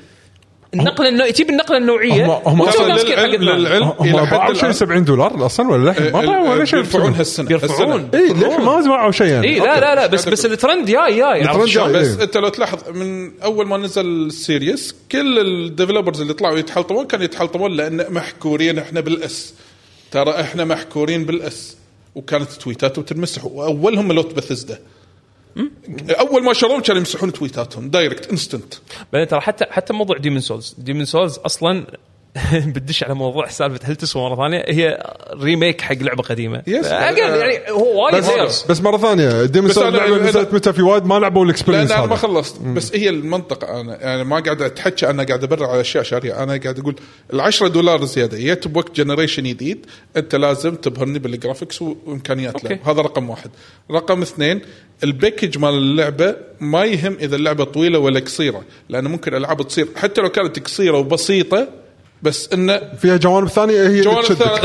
النقله 0.74 1.10
النوع... 1.10 1.30
تجيب 1.30 1.50
النقلة 1.50 1.78
النوعية 1.78 2.26
هم- 2.26 2.64
للعلم. 2.66 3.42
للعلم 3.42 3.84
هم 4.00 4.08
إلى 4.10 4.26
حد 4.28 4.32
باعوا 4.32 4.54
شيء 4.54 4.62
الآن 4.64 4.74
70 4.74 5.04
دولار 5.04 5.46
أصلا 5.46 5.70
ولا 5.72 5.90
للحين 5.90 6.12
ما 6.12 6.22
باعوا 6.22 6.50
ولا 6.50 6.66
شيء 6.66 6.80
بيرفعون 6.80 7.14
هالسنة 7.14 7.56
هالسنة. 7.56 8.10
اي 8.14 8.28
للحين 8.34 8.62
ما 8.62 8.82
باعوا 8.82 9.12
شيء 9.12 9.28
يعني 9.28 9.48
اي 9.48 9.60
لا 9.60 9.80
لا 9.80 9.96
لا 9.96 10.08
بس 10.08 10.30
بس 10.30 10.46
الترند 10.46 10.86
جاي 10.86 11.18
جاي 11.18 11.42
الترند؟ 11.42 11.66
جاي. 11.68 11.94
بس 11.94 12.08
إيه. 12.18 12.24
أنت 12.24 12.38
لو 12.38 12.50
تلاحظ 12.50 12.78
من 12.94 13.32
أول 13.44 13.68
ما 13.68 13.78
نزل 13.78 14.06
ال 14.06 14.19
Series 14.19 14.96
كل 15.12 15.40
ال 15.40 15.47
developers 15.47 16.22
اللي 16.22 16.34
طلعوا 16.34 16.58
يتحلطمون 16.58 17.06
كانوا 17.08 17.26
يتحلطمون 17.26 17.72
لأن 17.72 18.06
محكورين 18.10 18.80
إحنا 18.80 19.00
بال 19.00 19.36
S 19.36 19.54
ترى 20.12 20.42
إحنا 20.42 20.66
محكورين 20.66 21.26
بال 21.26 21.60
S 21.60 21.78
وكانت 22.16 22.52
تويتاتهم 22.52 23.06
تنمسح 23.06 23.46
وأولهم 23.46 24.08
ملوت 24.08 24.34
بثزدا 24.34 24.80
أول 26.20 26.44
ما 26.44 26.54
شروهم 26.54 26.82
كانوا 26.82 27.00
يمسحون 27.00 27.34
تويتاتهم 27.34 27.90
direct 27.90 28.30
instant 28.30 28.74
بعدين 29.14 29.28
ترى 29.28 29.42
حتى 29.42 29.66
حتى 29.70 29.94
موضوع 29.94 30.18
Demon's 30.18 30.40
Souls 30.40 30.76
Demon's 30.78 31.06
Souls 31.06 31.38
أصلا 31.38 31.86
بتدش 32.76 33.04
على 33.04 33.14
موضوع 33.14 33.48
سالفة 33.48 33.80
هل 33.84 33.96
تسوى 33.96 34.22
مرة 34.30 34.36
ثانية؟ 34.36 34.66
هي 34.68 35.14
remake 35.34 35.82
حق 35.82 35.96
لعبة 35.96 36.24
قديمة. 36.24 36.64
Yes. 36.70 36.86
أقل 36.86 37.18
يعني 37.18 37.72
هو 37.72 38.04
وايد 38.06 38.16
بس, 38.16 38.26
sales 38.26 38.66
بس 38.70 38.82
مرة 38.82 38.98
ثانية 38.98 39.46
Demon's 39.46 39.70
بس 39.70 39.76
Souls 39.76 39.96
أنا- 39.96 40.10
نزلت 40.10 40.54
متى 40.54 40.74
في 40.74 40.82
وايد 40.82 41.06
ما 41.06 41.20
لعبوا 41.20 41.42
لأن 41.42 41.50
ال 41.50 41.53
experience 41.53 41.92
أنا 41.92 42.06
ما 42.06 42.16
خلصت. 42.16 42.62
بس 42.62 42.96
هي 42.96 43.10
المنطقة. 43.10 43.82
أنا 43.82 44.02
يعني 44.02 44.24
ما 44.24 44.40
قاعد 44.40 44.62
أتحكى 44.62 45.10
أنا 45.10 45.24
قاعد 45.24 45.44
أبرر 45.44 45.66
على 45.66 45.82
أشياء 45.82 46.04
شارية. 46.04 46.44
أنا 46.44 46.58
قاعد 46.64 46.80
أقول 46.80 46.96
ال 47.34 47.40
10 47.42 47.68
دولار 47.68 48.06
زيادة. 48.06 48.38
جيت 48.38 48.68
بوقت 48.68 48.96
generation 48.96 49.44
جديد 49.44 49.86
أنت 50.18 50.36
لازم 50.36 50.76
تبهرني 50.76 51.20
بال 51.20 51.32
graphics 51.32 51.82
وامكانيات 51.82 52.66
هذا 52.88 53.02
رقم 53.02 53.30
واحد. 53.30 53.52
رقم 53.92 54.22
اثنين 54.22 54.62
ال 55.04 55.10
package 55.10 55.58
مال 55.58 55.74
اللعبة 55.74 56.36
ما 56.60 56.84
يهم 56.84 57.18
إذا 57.22 57.36
اللعبة 57.36 57.64
طويلة 57.64 58.00
ولا 58.00 58.20
قصيرة 58.20 58.64
لأنه 58.90 59.10
ممكن 59.10 59.36
ألعاب 59.36 59.68
تصير 59.68 59.88
حتى 59.96 60.22
لو 60.22 60.30
كانت 60.30 60.60
قصيرة 60.60 60.98
وبسيطة 60.98 61.68
بس 62.24 62.50
إنه 62.54 62.82
فيها 63.02 63.18
جوانب 63.18 63.48
ثانية 63.48 63.82
هي 63.82 63.88
اللي 63.88 64.02
جوانب 64.02 64.24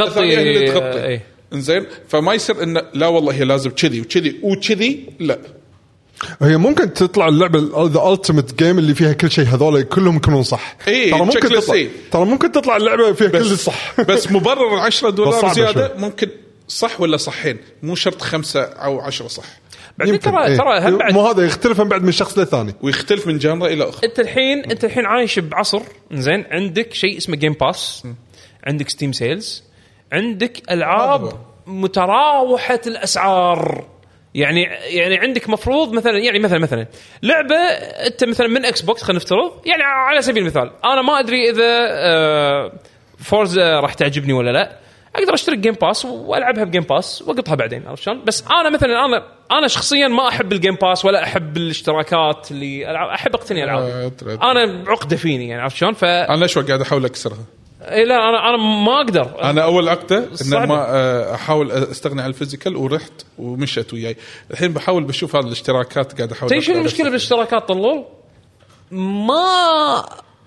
ثانية 0.09 0.39
هي 0.39 0.57
اللي 0.57 0.67
تغطي 0.73 1.05
إيه. 1.05 1.23
إنزين؟ 1.53 1.87
فما 2.09 2.35
يصير 2.35 2.63
إنه 2.63 2.83
لا 2.95 3.07
والله 3.07 3.33
هي 3.33 3.45
لازم 3.45 3.71
كذي 3.71 4.01
وكذي 4.01 4.41
وكذي 4.43 5.07
لا. 5.19 5.39
هي 6.43 6.57
ممكن 6.57 6.93
تطلع 6.93 7.29
اللعبة 7.29 7.59
the 7.87 8.13
ultimate 8.13 8.63
game 8.63 8.79
اللي 8.79 8.95
فيها 8.95 9.13
كل 9.13 9.31
شيء 9.31 9.45
هذول 9.45 9.83
كلهم 9.83 10.17
يكونون 10.17 10.43
صح. 10.43 10.77
إيه، 10.89 11.11
ترى 11.11 11.21
ممكن 11.21 11.41
تطلع 11.41 11.75
إيه. 11.75 11.91
ترى 12.13 12.25
ممكن 12.25 12.53
تطلع 12.53 12.77
اللعبة 12.77 13.13
فيها 13.13 13.29
كل 13.29 13.37
الصح 13.37 14.01
بس 14.01 14.33
مبرر 14.33 14.75
ال 14.75 14.81
10 14.81 15.09
بس 15.09 15.15
دولار 15.15 15.55
زيادة 15.55 15.89
شوي. 15.89 15.99
ممكن 15.99 16.29
صح 16.69 17.01
ولا 17.01 17.17
صحين؟ 17.17 17.59
مو 17.83 17.95
شرط 17.95 18.23
خمسة 18.23 18.63
أو 18.63 19.01
عشرة 19.01 19.29
صح. 19.29 19.45
بعدين. 19.99 20.21
ترى 20.21 20.47
إيه. 20.47 20.57
ترى 20.57 20.79
هم 20.79 20.99
بعد 20.99 21.13
مو 21.13 21.27
هذا 21.27 21.45
يختلف 21.45 21.81
من 21.81 21.89
بعد 21.89 22.03
من 22.03 22.13
شخص 22.13 22.39
للثاني 22.39 22.75
ويختلف 22.83 23.27
من 23.27 23.39
genre 23.39 23.67
إلى 23.67 23.89
آخر 23.89 24.05
أنت 24.05 24.21
الحين 24.21 24.65
أنت 24.71 24.85
الحين 24.85 25.07
عايش 25.07 25.39
بعصر 25.39 25.83
زين 26.13 26.45
عندك 26.51 26.95
شيء 26.95 27.17
اسمه 27.17 27.37
Game 27.37 27.53
Pass 27.53 28.07
عندك 28.67 28.89
Steam 28.89 29.13
sales 29.13 29.65
عندك 30.13 30.71
ألعاب. 30.71 31.33
متراوحة 31.67 32.81
الأسعار 32.87 33.85
يعني 34.35 34.63
يعني 34.85 35.19
عندك 35.19 35.51
مفروض 35.51 35.93
مثلا 35.93 36.19
يعني 36.19 36.39
مثلا 36.39 36.59
مثلا 36.59 36.87
لعبة 37.23 37.57
أنت 38.07 38.25
مثلا 38.25 38.47
من 38.47 38.65
Xbox 38.65 39.03
خلينا 39.03 39.19
نفترض 39.23 39.53
يعني 39.67 39.83
على 39.83 40.23
سبيل 40.23 40.43
المثال 40.43 40.71
أنا 40.85 41.03
ما 41.03 41.21
أدري 41.21 41.51
إذا 41.51 41.87
آه، 41.91 42.73
Forza 43.19 43.81
راح 43.81 43.95
تعجبني 43.95 44.33
ولا 44.33 44.51
لا 44.51 44.79
أقدر 45.19 45.35
اشترك 45.35 45.59
Game 45.59 45.75
Pass 45.75 46.05
والعبها 46.05 46.65
ب 46.65 46.68
Game 46.68 46.83
Pass 46.83 47.23
واقطها 47.23 47.55
بعدين 47.55 47.87
عرفت 47.87 48.03
شلون؟ 48.03 48.25
بس 48.25 48.45
أنا 48.61 48.71
مثلا 48.71 49.05
أنا 49.05 49.23
أنا 49.53 49.69
شخصيا 49.69 50.09
ما 50.09 50.29
احب 50.29 50.53
ال 50.53 50.57
Game 50.57 50.75
Pass 50.75 51.05
ولا 51.05 51.23
احب 51.23 51.57
الاشتراكات 51.57 52.51
اللي 52.51 52.91
ألعب 52.91 53.09
احب 53.09 53.35
اقتني 53.35 53.65
ألعاب 53.65 53.83
آه،. 53.83 54.51
أنا 54.51 54.85
عقدة 54.91 55.17
فيني 55.17 55.49
يعني 55.49 55.63
عرفت 55.63 55.77
شلون؟ 55.77 55.93
ف 55.93 56.05
أنا 56.05 56.47
شوي 56.47 56.63
قاعد 56.63 56.81
احاول 56.81 57.05
اكسرها 57.05 57.45
إيه 57.83 58.05
لا 58.05 58.15
أنا 58.15 58.49
أنا 58.49 58.57
ما 58.57 58.97
أقدر 58.97 59.43
أنا 59.43 59.63
اول 59.63 59.89
عقدة 59.89 60.19
ان. 60.19 60.69
ما 60.69 60.87
آه، 60.89 61.35
احاول 61.35 61.71
استغني 61.73 62.23
عن 62.23 62.29
ال 62.29 62.34
physical 62.34 62.77
ورحت 62.77 63.13
ومشت 63.39 63.93
وياي 63.93 64.17
الحين 64.51 64.73
بحاول 64.73 65.05
بشوف 65.05 65.37
هذه 65.37 65.47
الاشتراكات 65.47 66.17
قاعد 66.17 66.33
احاول 66.33 66.51
تدري 66.51 66.63
شنو 66.63 66.79
المشكلة. 66.79 67.07
بالاشتراكات 67.07 67.69
طلول؟ 67.69 68.05
ما 68.91 70.05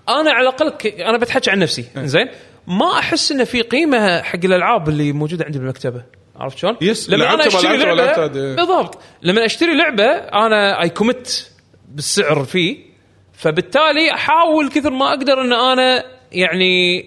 أنا 0.08 0.32
على 0.32 0.48
الأقل 0.48 0.70
ك... 0.70 0.86
أنا 0.86 1.18
بتحكي 1.18 1.50
عن 1.50 1.58
نفسي 1.58 1.84
زين 1.96 2.28
ما 2.70 2.98
أحس 2.98 3.32
إنه 3.32 3.44
في 3.44 3.62
قيمة 3.62 4.22
حق 4.22 4.44
الألعاب 4.44 4.88
اللي 4.88 5.12
موجودة 5.12 5.44
عندي 5.44 5.58
بالمكتبة 5.58 6.04
عرفت 6.36 6.58
شلون؟ 6.58 6.76
yes، 6.80 7.10
لما 7.10 7.34
أنا 7.34 7.46
أشتري 7.46 7.76
لعبه. 7.76 8.26
بالضبط 8.26 8.98
لما 9.22 9.44
أشتري 9.44 9.76
لعبة 9.76 10.04
أنا 10.14 10.82
I 10.82 10.88
commit 10.88 11.48
بالسعر 11.88 12.44
فيه 12.44 12.76
فبالتالي 13.32 14.14
أحاول 14.14 14.68
كثر 14.68 14.90
ما 14.90 15.08
أقدر 15.08 15.40
إن 15.40 15.52
أنا 15.52 16.04
يعني 16.32 17.04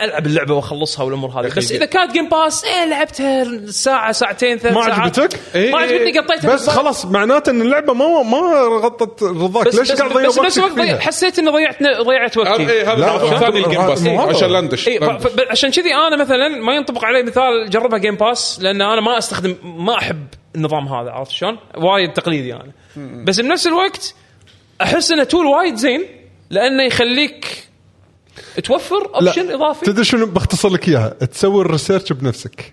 ألعب 0.00 0.26
اللعبة 0.26 0.54
وأخلصها 0.54 1.04
والأمور 1.04 1.30
هذه 1.30 1.52
بس 1.56 1.72
إذا 1.72 1.84
كانت 1.86 2.12
Game 2.12 2.28
Pass 2.28 2.64
إيه 2.64 2.84
لعبتها 2.84 3.44
ساعة 3.66 4.12
ساعتين 4.12 4.58
ثلاث 4.58 4.74
ما 4.74 4.82
ساعات 4.82 4.98
عجبتك؟ 5.18 5.40
إيه، 5.54 5.72
ما 5.72 5.78
إيه. 5.78 5.84
عجبتني 5.84 6.18
قطيتها 6.18 6.54
بس 6.54 6.70
خلاص 6.70 7.06
معناته 7.06 7.50
إن 7.50 7.62
اللعبة 7.62 7.92
ما 7.92 8.22
ما 8.22 8.38
غطت 8.82 9.22
رضاك 9.22 9.66
بس 9.66 9.74
ليش 9.78 9.92
بس, 9.92 9.98
قاعد 9.98 10.10
تضيع 10.10 10.28
بس 10.28 10.38
بنفس 10.38 10.58
وقتك 10.58 10.72
الوقت 10.72 10.86
ضيع- 10.86 10.94
فيها؟ 10.96 11.06
حسيت 11.06 11.38
إني 11.38 11.50
ضيعت 11.50 11.82
ضيعت 11.82 12.36
وقتي 12.36 12.70
إيه، 12.70 12.92
هذا 12.92 13.34
الثاني 13.34 13.64
ال 13.66 13.70
Game 13.70 13.86
Pass. 13.86 14.06
عشان 14.36 14.48
لندش 14.48 14.88
ف- 14.88 15.40
عشان 15.50 15.70
كذي 15.70 15.94
أنا 15.94 16.16
مثلا 16.16 16.48
ما 16.48 16.74
ينطبق 16.74 17.04
علي 17.04 17.22
مثال 17.22 17.70
جربها 17.70 17.98
Game 17.98 18.14
Pass 18.16 18.58
لأن 18.62 18.82
أنا 18.82 19.00
ما 19.00 19.18
استخدم 19.18 19.54
ما 19.64 19.98
أحب 19.98 20.26
النظام 20.56 20.88
هذا 20.88 21.10
عرفت 21.10 21.30
شلون؟ 21.30 21.58
وايد 21.76 22.12
تقليدي 22.12 22.54
أنا 22.54 22.72
بس 23.24 23.40
بنفس 23.40 23.66
الوقت 23.66 24.14
أحس 24.82 25.10
إنه 25.10 25.24
tool 25.24 25.46
وايد 25.46 25.74
زين 25.74 26.06
لأنه 26.50 26.82
يخليك 26.82 27.69
توفر 28.64 29.10
option 29.14 29.50
إضافي؟ 29.50 29.86
تدري 29.86 30.04
شنو 30.04 30.26
بختصر 30.26 30.68
لك 30.68 30.88
إياها؟ 30.88 31.08
تسوي 31.08 31.60
ال 31.60 31.66
research 31.66 32.12
بنفسك. 32.12 32.72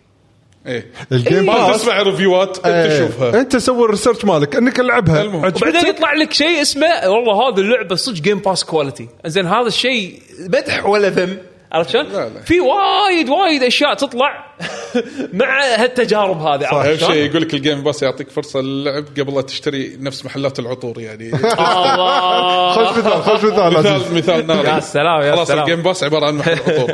إيه. 0.68 0.92
ال 1.12 1.19
Game 1.19 1.46
ما 1.46 1.68
Pass. 1.68 1.82
تسمع 1.82 2.02
review 2.02 2.50
ات 2.50 2.58
أنت 2.58 2.66
آه، 2.66 2.98
تشوفها. 2.98 3.40
أنت 3.42 3.58
سوي 3.58 3.86
ال 3.86 3.90
research 3.90 4.26
مالك 4.26 4.56
أنك 4.56 4.80
العبها. 4.80 5.24
وبعدين 5.24 5.88
يطلع 5.88 6.14
لك 6.14 6.34
شيء 6.34 6.62
اسمه 6.62 6.88
والله 7.10 7.50
هذه 7.50 7.60
اللعبة 7.60 7.96
صدق 7.96 8.22
Game 8.22 8.40
Pass 8.40 8.64
quality 8.64 9.08
زين 9.26 9.46
هذا 9.46 9.68
الشيء 9.68 10.22
مدح 10.40 10.86
ولا 10.86 11.10
ذم؟ 11.10 11.38
عرفت 11.72 11.90
شلون؟ 11.90 12.06
في 12.46 12.60
وايد 12.60 13.30
وايد 13.30 13.64
أشياء 13.64 13.94
تطلع 13.94 14.48
مع 15.34 15.64
هالتجارب 15.66 16.42
هذه 16.42 16.66
أهم 16.66 16.76
عرفت 16.76 17.00
شيء 17.00 17.08
شلون؟ 17.10 17.18
يقول 17.26 17.42
لك 17.42 17.54
ال 17.54 17.60
Game 17.60 17.84
Pass 17.84 18.04
يعطيك 18.04 18.30
فرصة 18.30 18.62
للعب 18.62 19.06
قبل 19.20 19.36
لا 19.36 19.42
تشتري 19.42 19.98
نفس 20.00 20.26
محلات 20.26 20.60
العطور 20.60 21.00
يعني 21.00 21.32
خوش 22.76 22.98
مثال 22.98 23.24
خوش 23.24 23.44
مثال. 23.44 23.74
مثال 23.74 24.14
مثال 24.18 24.48
ناري 24.48 24.68
يا 24.70 24.80
سلام، 24.80 25.22
يا 25.22 25.36
خلاص 25.36 25.48
سلام. 25.48 25.64
ال 25.64 25.67
Game 25.67 25.82
Pass 25.82 26.04
عبارة 26.04 26.26
عن 26.26 26.36
محل 26.36 26.52
عطور 26.68 26.92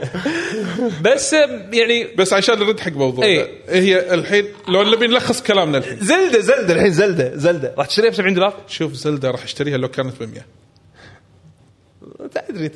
بس 1.05 1.33
يعني 1.73 2.07
بس 2.17 2.33
عشان 2.33 2.59
نرد 2.59 2.79
حق 2.79 2.91
موضوع 2.91 3.25
إيه. 3.25 3.47
هي 3.69 4.13
الحين 4.13 4.45
لو 4.67 4.83
نبي 4.83 5.07
نلخص 5.07 5.41
كلامنا 5.41 5.77
الحين 5.77 5.97
Zelda 5.99 6.39
Zelda 6.39 6.73
الحين 6.73 6.91
Zelda 6.91 7.31
Zelda 7.35 7.73
راح 7.77 7.87
تشتريها 7.87 8.09
ب 8.11 8.13
70 8.13 8.33
دولار؟ 8.33 8.53
شوف 8.67 8.93
Zelda 8.93 9.31
راح 9.31 9.43
أشتريها 9.43 9.77
لو 9.77 9.87
كانت 9.87 10.23
ب 10.23 10.29
100 10.33 10.41
تدري 12.35 12.67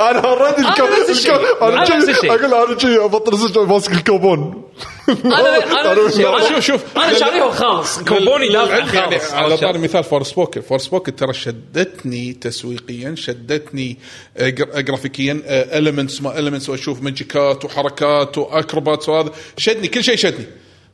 أنا 0.00 0.18
already 0.18 0.68
الشيء. 1.10 1.34
أنا 1.62 1.68
أنا 1.84 1.96
نفس 1.96 2.08
الشيء. 2.08 2.30
أقول 2.34 2.54
أنا 2.54 2.78
شي 2.78 2.96
أبطل 2.98 3.38
سجل 3.38 3.66
ماسك 3.66 3.92
الكوبون 3.92 4.62
أنا 5.08 5.56
أنا. 5.80 5.94
لا، 5.94 6.48
شوف- 6.48 6.58
شوف. 6.58 6.82
أنا 6.96 7.14
شاريهم 7.18 7.50
خالص 7.50 7.98
كوبوني 8.08 8.48
دافع 8.48 8.76
للعلم 8.76 8.94
يعني 8.94 9.18
خالص 9.18 9.32
على 9.32 9.44
عرفت 9.52 9.62
طار 9.62 9.72
شلون؟ 9.72 9.84
مثال 9.84 10.04
Forspoken 10.04 10.60
Forspoken 10.60 11.16
ترى 11.16 11.32
شدتني 11.32 12.32
تسويقيا 12.32 13.14
شدتني 13.18 13.98
آه، 14.36 14.48
جر- 14.48 14.80
جرافيكيا 14.80 15.42
elements 15.78 16.22
ما 16.22 16.38
elements 16.38 16.68
وأشوف 16.68 17.02
magic 17.02 17.54
ات 17.54 17.64
وحركات 17.64 18.38
واكروبات 18.38 19.08
وهذا 19.08 19.30
شدني 19.56 19.88
كل 19.88 20.04
شيء 20.04 20.16
شدني 20.16 20.46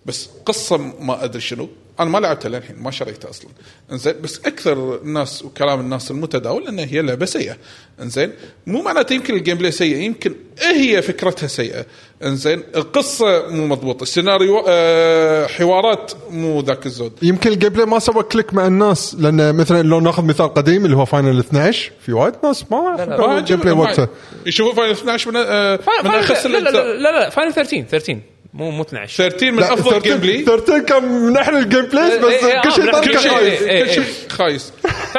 بس 0.06 0.28
قصة 0.47 0.77
ما 1.01 1.24
أدري 1.24 1.40
شنو 1.40 1.68
أنا 2.01 2.10
ما 2.10 2.18
لعبتها 2.18 2.48
للحين 2.48 2.77
ما 2.78 2.90
شريتها 2.90 3.31
أصلا. 3.31 3.51
إنزين 3.93 4.14
بس 4.22 4.39
أكثر 4.39 5.01
الناس 5.02 5.44
وكلام 5.44 5.81
الناس 5.81 6.10
المتداول 6.10 6.68
إنها 6.68 6.85
هي 6.85 7.02
لعبة 7.02 7.27
سيئة. 7.27 7.56
إنزين 8.02 8.32
مو 8.66 8.82
معناته 8.82 9.12
يمكن 9.12 9.35
ال 9.35 9.59
gameplay 9.59 9.70
سيء 9.70 9.97
يمكن 9.97 10.35
هي 10.62 11.02
فكرتها 11.02 11.47
سيئة. 11.47 11.86
إنزين 12.24 12.62
القصة 12.77 13.48
مو 13.48 13.66
مضبوطة 13.66 14.02
السيناريو 14.02 14.64
آه 14.68 15.47
حوارات 15.47 16.12
مو 16.31 16.60
ذاك 16.60 16.86
الزود. 16.86 17.12
يمكن 17.22 17.51
ال 17.53 17.69
gameplay 17.73 17.87
ما 17.86 17.98
سوى 17.98 18.22
click 18.23 18.55
مع 18.55 18.66
الناس 18.66 19.16
لأن 19.18 19.55
مثلا 19.55 19.82
لو 19.82 20.01
ناخذ 20.01 20.24
مثال 20.24 20.55
قديم 20.55 20.85
اللي 20.85 20.97
هو 20.97 21.05
Final 21.05 21.39
12 21.39 21.93
في 22.01 22.12
وايد 22.12 22.35
ناس 22.44 22.64
ما 22.70 23.39
ال 23.39 23.59
gameplay 23.59 23.74
وقتها. 23.74 24.09
يشوفوا 24.47 24.74
Final 24.74 24.93
12 24.93 25.31
من 25.31 25.36
آه 25.36 25.81
من 26.05 26.10
اخس 26.10 26.47
لا 26.47 26.51
لا 26.51 26.59
الاجزاء 26.59 26.86
لا 26.86 26.93
لا 26.94 27.20
لا 27.20 27.31
Final 27.31 27.53
13 27.52 27.82
13 27.82 28.18
مو 28.55 28.70
مو 28.70 28.82
12 28.82 29.16
13 29.31 29.51
من 29.51 29.62
أفضل 29.62 29.90
13 29.90 30.01
gameplay 30.03 30.45
13 30.44 30.78
كان 30.85 31.05
من 31.05 31.36
أحلى 31.36 31.59
ال 31.59 31.82
gameplays 31.87 32.19
بس 32.18 32.24
إيه، 32.32 32.47
إيه، 32.55 32.60
كل 32.62 32.72
شيء 32.72 32.89
آه، 32.89 32.93
ثاني 32.93 33.06
كل 33.06 33.12
كان 33.12 33.22
شيء، 33.22 33.31
خايس. 33.31 33.62
إيه، 33.62 33.85
كل 33.85 33.90
شيء. 33.90 34.05
خايس. 34.28 34.72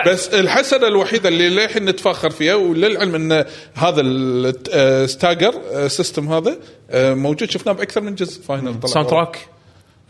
بس 0.08 0.28
الحسنة 0.30 0.88
الوحيدة 0.88 1.30
اللي 1.30 1.50
للحين 1.50 1.86
نتفاخر 1.86 2.30
فيها 2.30 2.56
وللعلم 2.56 3.16
إن 3.16 3.46
هذا 3.74 4.02
ال 4.02 4.21
stagger 4.21 5.54
system 5.88 6.34
هذا 6.34 6.58
آه، 6.92 7.14
موجود 7.14 7.52
شفناه 7.52 7.74
بأكثر 7.74 8.02
من 8.02 8.16
جزء 8.16 8.42
Final 8.42 8.80
طلع. 8.80 8.92
soundtrack 8.94 9.38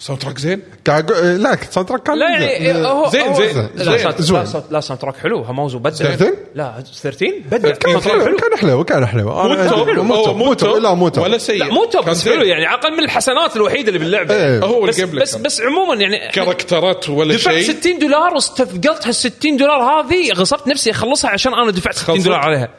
soundtrack 0.02 0.38
زين 0.38 0.62
لا 0.88 1.58
soundtrack 1.72 2.04
كان 2.04 2.20
لا 2.20 2.30
يعني 2.30 2.88
هو 2.88 3.10
زين، 3.10 3.34
زين، 3.34 3.70
لا 3.76 3.84
زين. 3.84 3.98
sound- 3.98 4.22
زين. 4.22 4.36
لا 4.38 4.46
sound- 4.46 4.66
لا 4.72 4.80
soundtrack 4.80 5.18
حلو 5.18 5.42
هموز 5.42 5.76
وبدع 5.76 6.16
زين. 6.16 6.34
لا 6.56 6.84
13 7.02 7.34
بدع 7.52 7.70
كان 7.72 8.02
soundtrack 8.02 8.24
حلو 8.24 8.38
كان 8.38 8.58
حلو 8.58 8.84
كان 8.84 9.06
حلو 9.06 10.04
مو 10.34 10.54
top 10.54 10.78
لا 10.78 10.94
مو 10.94 11.10
top 11.10 11.24
ولا 11.24 11.38
سيء 11.38 11.58
لا 11.64 11.74
مو 11.74 11.86
top 11.86 12.06
بس 12.10 12.18
زين. 12.18 12.34
حلو 12.34 12.44
يعني 12.44 12.74
أقل 12.74 12.92
من 12.98 13.04
الحسنات 13.04 13.56
الوحيده 13.56 13.88
اللي 13.88 14.00
باللعبه. 14.00 14.60
هو 14.66 14.82
بس 14.82 15.02
بس. 15.02 15.36
بس 15.36 15.62
عموما 15.62 15.96
يعني 16.02 16.32
character 16.32 17.02
ات 17.02 17.10
ولا 17.10 17.34
دفعت 17.36 17.56
شيء 17.56 17.80
60 17.80 18.00
دولار 18.00 18.34
واستثقلت 18.34 19.08
هال 19.08 19.16
60 19.16 19.58
دولار 19.58 19.82
هذه 19.82 20.32
غصبت 20.34 20.68
نفسي 20.68 20.92
اخلصها 20.92 21.30
عشان 21.32 21.54
أنا 21.54 21.72
دفعت 21.72 21.96
60 21.96 22.20
دولار 22.24 22.40
عليها 22.40 22.70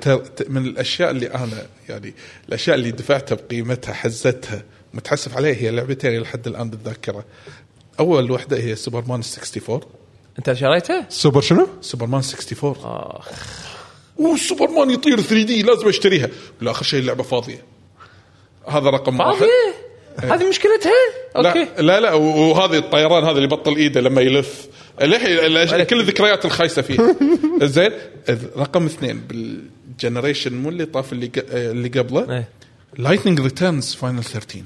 من 0.48 0.66
الاشياء 0.66 1.10
اللي 1.10 1.26
أنا 1.26 1.48
يعني 1.88 2.14
الاشياء 2.48 2.76
اللي 2.76 2.90
دفعتها 2.90 3.34
بقيمتها 3.48 3.92
حزتها 3.94 4.62
متحسف 4.94 5.36
عليها 5.36 5.54
هي 5.56 5.70
لعبتين 5.70 6.20
لحد 6.20 6.46
الآن 6.46 6.70
بالذاكرة. 6.70 7.24
أول 8.00 8.30
وحدة 8.30 8.56
هي 8.56 8.76
سوبر 8.76 9.04
مان 9.08 9.20
64 9.38 9.80
أنت 10.38 10.52
شريته؟ 10.52 11.04
سوبر 11.08 11.40
شنو؟ 11.40 11.68
سوبر 11.80 12.06
مان 12.06 12.22
64 12.22 12.76
آخ. 12.84 13.28
وسوبر 14.16 14.68
مان 14.68 14.90
يطير 14.90 15.20
3D 15.20 15.62
لازم 15.62 15.88
أشتريها. 15.88 16.28
بالاخر 16.60 16.84
شيء 16.84 17.00
اللعبة 17.00 17.22
فاضية. 17.22 17.64
هذا 18.68 18.90
رقم 18.90 19.20
واحد. 19.20 19.32
فاضية؟ 19.32 20.34
هذه 20.34 20.48
مشكلتها؟ 20.48 20.92
okay. 21.36 21.68
لا 21.78 21.82
لا 21.82 22.00
لا 22.00 22.12
وهذه 22.12 22.78
الطيران 22.78 23.24
هذا 23.24 23.36
اللي 23.36 23.48
بطل 23.48 23.76
إيده 23.76 24.00
لما 24.00 24.20
يلف. 24.20 24.66
للحين 25.02 25.82
كل 25.82 26.00
الذكريات 26.00 26.44
الخايسة 26.44 26.82
فيه 26.82 27.16
زين 27.62 27.90
رقم 28.56 28.86
اثنين 28.86 29.20
بال 29.20 29.43
generation 29.43 30.54
مو 30.54 30.68
اللي 30.68 30.86
طاف 30.86 31.12
اللي 31.12 31.30
اللي 31.52 31.88
قبله. 31.88 32.36
إيه. 32.36 32.48
Lightning 32.98 33.40
Returns 33.40 33.94
Final 33.94 34.24
13 34.24 34.56
إيه، 34.56 34.62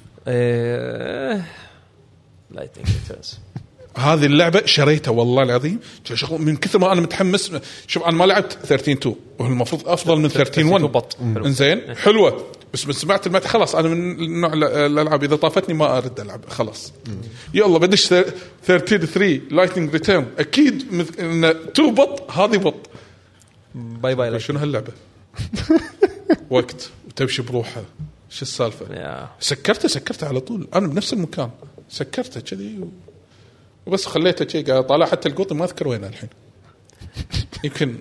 Lightning 2.51 2.87
Returns 2.87 3.39
هذه 3.97 4.27
اللعبة 4.27 4.63
شريتها 4.67 5.11
والله 5.11 5.43
العظيم. 5.43 5.81
شغل 6.15 6.41
من 6.43 6.57
كثر 6.57 6.79
ما 6.79 6.93
أنا 6.93 7.01
متحمس 7.01 7.53
شوف 7.87 8.03
أنا 8.03 8.17
ما 8.17 8.25
لعبت 8.25 8.53
13 8.53 8.93
2 8.99 9.15
وهو 9.39 9.49
المفروض 9.51 9.89
أفضل 9.89 10.17
من 10.19 10.29
13 10.29 10.67
1 10.67 10.85
بط. 10.85 11.17
إنزين؟ 11.21 11.95
حلوة. 11.95 12.47
بس 12.75 12.87
من 12.87 12.93
سمعت 12.93 13.27
المت 13.27 13.45
خلاص 13.47 13.75
أنا 13.77 13.89
من 13.89 14.41
نوع 14.41 14.53
ال- 14.53 14.65
الألعاب 14.65 15.25
إذا 15.25 15.37
طافتني 15.37 15.75
ما 15.75 15.99
أرد 15.99 16.21
ألعب 16.21 16.41
خلاص. 16.49 16.93
يلا 17.55 17.79
بدش 17.79 18.07
13 18.07 19.07
3 19.07 19.41
Lightning 19.51 19.91
Return 19.93 20.27
أكيد 20.39 21.01
2 21.21 21.95
بط 21.95 22.31
هذه 22.31 22.57
بط. 22.57 22.91
bye 23.75 24.15
bye. 24.15 24.41
شنو 24.41 24.59
هاللعبة؟ 24.59 24.93
وقت 26.51 26.91
وتمشي 27.09 27.43
بروحها. 27.43 27.85
شو 28.31 28.43
السالفة؟ 28.43 28.95
يا. 28.95 29.29
سكرته 29.41 29.89
سكرته 29.89 30.29
على 30.29 30.41
طول. 30.41 30.69
أنا 30.75 30.87
بنفس 30.87 31.13
المكان. 31.13 31.51
سكرته 31.89 32.41
كذي 32.41 32.79
و... 32.79 32.89
وبس 33.87 34.07
خليته 34.07 34.45
كذي. 34.45 34.63
قاعد 34.63 34.87
طالع 34.87 35.07
حتى 35.07 35.29
القوطي 35.29 35.55
ما 35.55 35.65
أذكر 35.65 35.89
وينه 35.89 36.07
الحين. 36.07 36.29
يمكن 37.65 37.97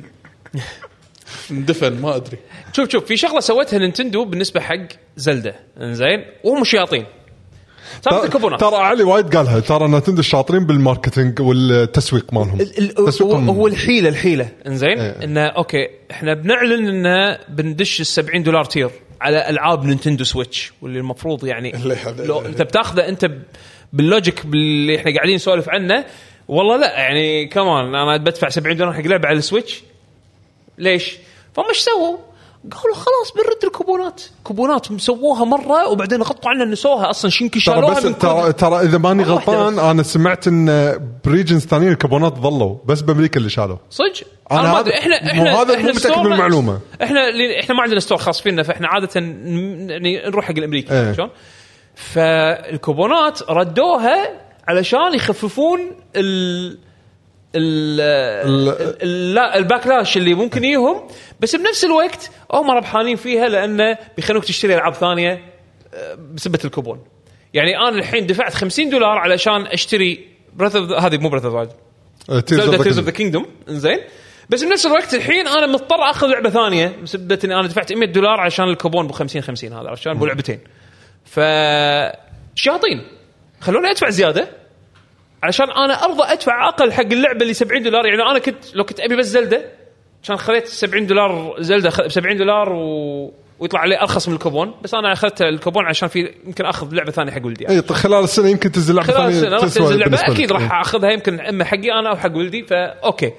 اندفن 1.52 2.02
ما 2.02 2.16
أدري. 2.16 2.38
شوف 2.74 2.90
شوف 2.90 3.06
في 3.06 3.18
شغلة 3.18 3.40
سوتها 3.40 3.80
Nintendo 3.80 4.26
بالنسبة 4.26 4.60
حق 4.60 4.88
Zelda. 5.18 5.56
إنزين؟ 5.78 6.26
وهم 6.44 6.64
شياطين. 6.64 7.06
الكوبونات 8.24 8.60
ترى 8.60 8.76
علي 8.76 9.04
وايد 9.04 9.36
قالها. 9.36 9.60
ترى 9.60 9.88
Nintendo 9.88 10.22
شاطرين 10.22 10.66
بال 10.66 10.80
marketing 10.80 11.42
والتسويق 11.42 12.34
مالهم. 12.34 13.50
هو, 13.50 13.68
الحيلة 13.68 14.10
الحيلة. 14.10 14.50
إنزين؟ 14.68 15.00
إيه. 15.00 15.24
إنه 15.24 15.46
أوكي 15.46 15.90
إحنا 16.12 16.34
بنعلن 16.34 16.88
إنه 16.88 17.40
بندش 17.50 18.02
ال 18.02 18.06
70 18.06 18.44
دولار 18.44 18.66
tier. 18.66 18.90
على 19.22 19.50
ألعاب 19.50 19.86
Nintendo 19.86 20.24
Switch 20.24 20.74
واللي 20.82 21.00
المفروض 21.00 21.46
يعني 21.46 21.72
لو 22.30 22.42
أنت 22.42 22.62
بتاخذه 22.62 23.08
أنت 23.08 23.32
بال 23.94 24.09
logic 24.09 24.46
اللي 24.46 24.98
إحنا 24.98 25.16
قاعدين 25.16 25.36
نسولف 25.36 25.70
عنه 25.70 26.06
والله 26.48 26.78
لا 26.78 27.00
يعني 27.00 27.48
كمان 27.48 27.96
أنا 27.96 28.18
بدفع 28.18 28.50
70 28.50 28.78
دولار 28.78 28.94
حق 28.94 29.02
لعبة 29.02 29.28
على 29.28 29.38
ال 29.38 29.44
Switch 29.44 29.84
ليش؟ 30.78 31.18
فهم 31.54 31.66
إيش 31.66 31.78
سووا؟ 31.78 32.18
قالوا 32.72 32.96
خلاص 32.96 33.34
بنرد 33.36 33.64
الكوبونات، 33.64 34.22
كوبونات 34.44 34.92
مسووها 34.92 35.46
مرة 35.46 35.88
وبعدين 35.88 36.22
غطوا 36.22 36.50
عنها 36.50 36.66
نسوها 36.66 37.10
أصلا 37.10 37.32
شنكي 37.32 37.60
ترى 37.60 37.76
شالوها 37.76 37.94
بس 37.94 38.06
من 38.06 38.18
ترى. 38.18 38.54
ترى 38.54 38.80
إذا 38.82 38.98
ماني 38.98 39.24
غلطان 39.24 39.80
أنا 39.80 40.04
سمعت 40.04 40.48
إن 40.48 40.94
ب 41.26 41.31
regions 41.31 41.66
ثانيين 41.66 41.92
الكوبونات 41.92 42.38
ظلوا 42.38 42.78
بس 42.86 43.02
بأمريكا 43.02 43.38
اللي 43.38 43.50
شالوا 43.50 43.78
صدق 43.90 44.28
أنا 44.52 44.62
ما 44.62 44.80
أدري، 44.80 44.94
إحنا 44.94 45.16
إحنا 45.16 45.62
هذا 45.62 45.74
إحنا 45.76 45.92
مو 45.92 45.94
متأكد 45.98 46.20
من 46.20 46.34
المعلومة. 46.34 46.80
إحنا 47.04 47.20
إحنا 47.60 47.76
ما 47.76 47.82
عندنا 47.84 48.00
store 48.00 48.18
خاص 48.18 48.42
فينا 48.42 48.64
فإحنا 48.64 48.88
عادة 48.88 49.10
يعني 49.16 50.22
نروح 50.28 50.46
حق 50.46 50.58
الأمريكي. 50.58 50.94
عرفت 50.98 51.18
شلون؟ 51.18 51.30
فالكوبونات 51.96 53.50
ردوها 53.50 54.30
علشان 54.68 55.14
يخففون 55.14 55.80
ال- 56.16 56.78
لا 59.34 59.58
ال 59.58 59.64
backlash 59.64 60.18
اللي 60.18 60.34
ممكن 60.34 60.64
يجيهم 60.64 61.08
بس 61.40 61.56
بنفس 61.56 61.86
الوقت 61.86 62.32
هم 62.54 62.72
ربحانين 62.72 63.16
فيها 63.16 63.48
لأنه 63.48 63.98
بيخلوك 64.16 64.46
تشتري 64.46 64.76
ألعاب 64.76 64.94
ثانية 64.94 65.44
آه، 65.94 66.18
بسبة 66.34 66.60
الكوبون. 66.66 67.04
يعني 67.54 67.78
أنا 67.78 67.90
الحين 67.90 68.26
دفعت 68.28 68.54
50 68.54 68.90
دولار 68.90 69.18
علشان 69.18 69.68
أشتري 69.68 70.28
Breath 70.54 70.76
هذه 70.76 71.18
مو 71.18 71.30
Breath 71.30 71.46
of 71.46 71.70
Zelda 72.50 72.84
Tears 72.84 72.98
of 72.98 73.06
the 73.06 73.12
Kingdom 73.12 73.46
إنزين. 73.70 74.00
بس 74.50 74.64
بنفس 74.64 74.86
الوقت 74.86 75.14
الحين 75.14 75.48
أنا 75.48 75.68
مضطر 75.68 76.10
أخذ 76.10 76.28
لعبة 76.28 76.50
ثانية 76.50 76.96
بسبب 77.04 77.32
إني 77.44 77.56
أنا 77.60 77.68
دفعت 77.68 77.94
100 77.94 78.12
دولار 78.12 78.40
عشان 78.40 78.66
الكوبون 78.66 79.08
ب 79.08 79.12
50 79.12 79.42
50 79.42 79.74
هذا 79.74 79.90
عشان 79.90 80.12
ابو 80.12 80.26
لعبتين 80.26 80.60
ف 81.26 81.40
شياطين. 82.56 83.04
خلوني 83.62 83.92
أدفع 83.92 84.10
زيادة. 84.10 84.65
علشان 85.46 85.72
أنا 85.72 86.06
أرضى 86.06 86.24
أدفع 86.24 86.68
أقل 86.68 86.94
حق 86.94 87.02
اللعبة 87.02 87.42
اللي 87.42 87.54
70 87.54 87.84
دولار. 87.84 88.06
يعني 88.06 88.22
أنا 88.22 88.40
كنت 88.40 88.76
لو 88.76 88.84
كنت 88.84 89.00
أبي 89.00 89.16
بس 89.16 89.26
Zelda 89.26 89.66
عشان 90.24 90.38
خليت 90.38 90.68
70 90.68 91.08
دولار 91.08 91.56
Zelda 91.60 91.90
ب 91.90 92.08
70 92.08 92.38
دولار 92.38 92.74
و 92.74 93.34
ويطلع 93.60 93.80
عليه 93.80 94.02
أرخص 94.02 94.28
من 94.28 94.34
الكوبون. 94.34 94.74
بس 94.82 94.94
أنا 94.94 95.14
أخذت 95.14 95.42
الكوبون 95.42 95.86
عشان 95.86 96.08
في 96.08 96.34
يمكن 96.46 96.66
أخذ 96.66 96.94
لعبة 96.94 97.12
ثانية 97.12 97.32
حق 97.32 97.46
ولدي. 97.46 97.70
إي 97.70 97.82
طيب 97.82 97.98
خلال 97.98 98.24
السنة 98.24 98.50
يمكن 98.50 98.72
تنزل 98.72 98.96
لعبة 98.96 99.08
خلال 99.08 99.18
ثانية 99.18 99.38
السنة 99.38 99.52
راح 99.52 99.62
تنزل 99.62 100.00
لعبة. 100.00 100.20
أكيد. 100.22 100.52
راح 100.52 100.80
أخذها 100.80 101.12
يمكن 101.12 101.40
أما 101.40 101.66
حقي 101.66 101.92
أنا 102.00 102.10
أو 102.10 102.16
حق 102.16 102.36
ولدي 102.36 102.64
فا 102.64 103.00
أوكي. 103.04 103.34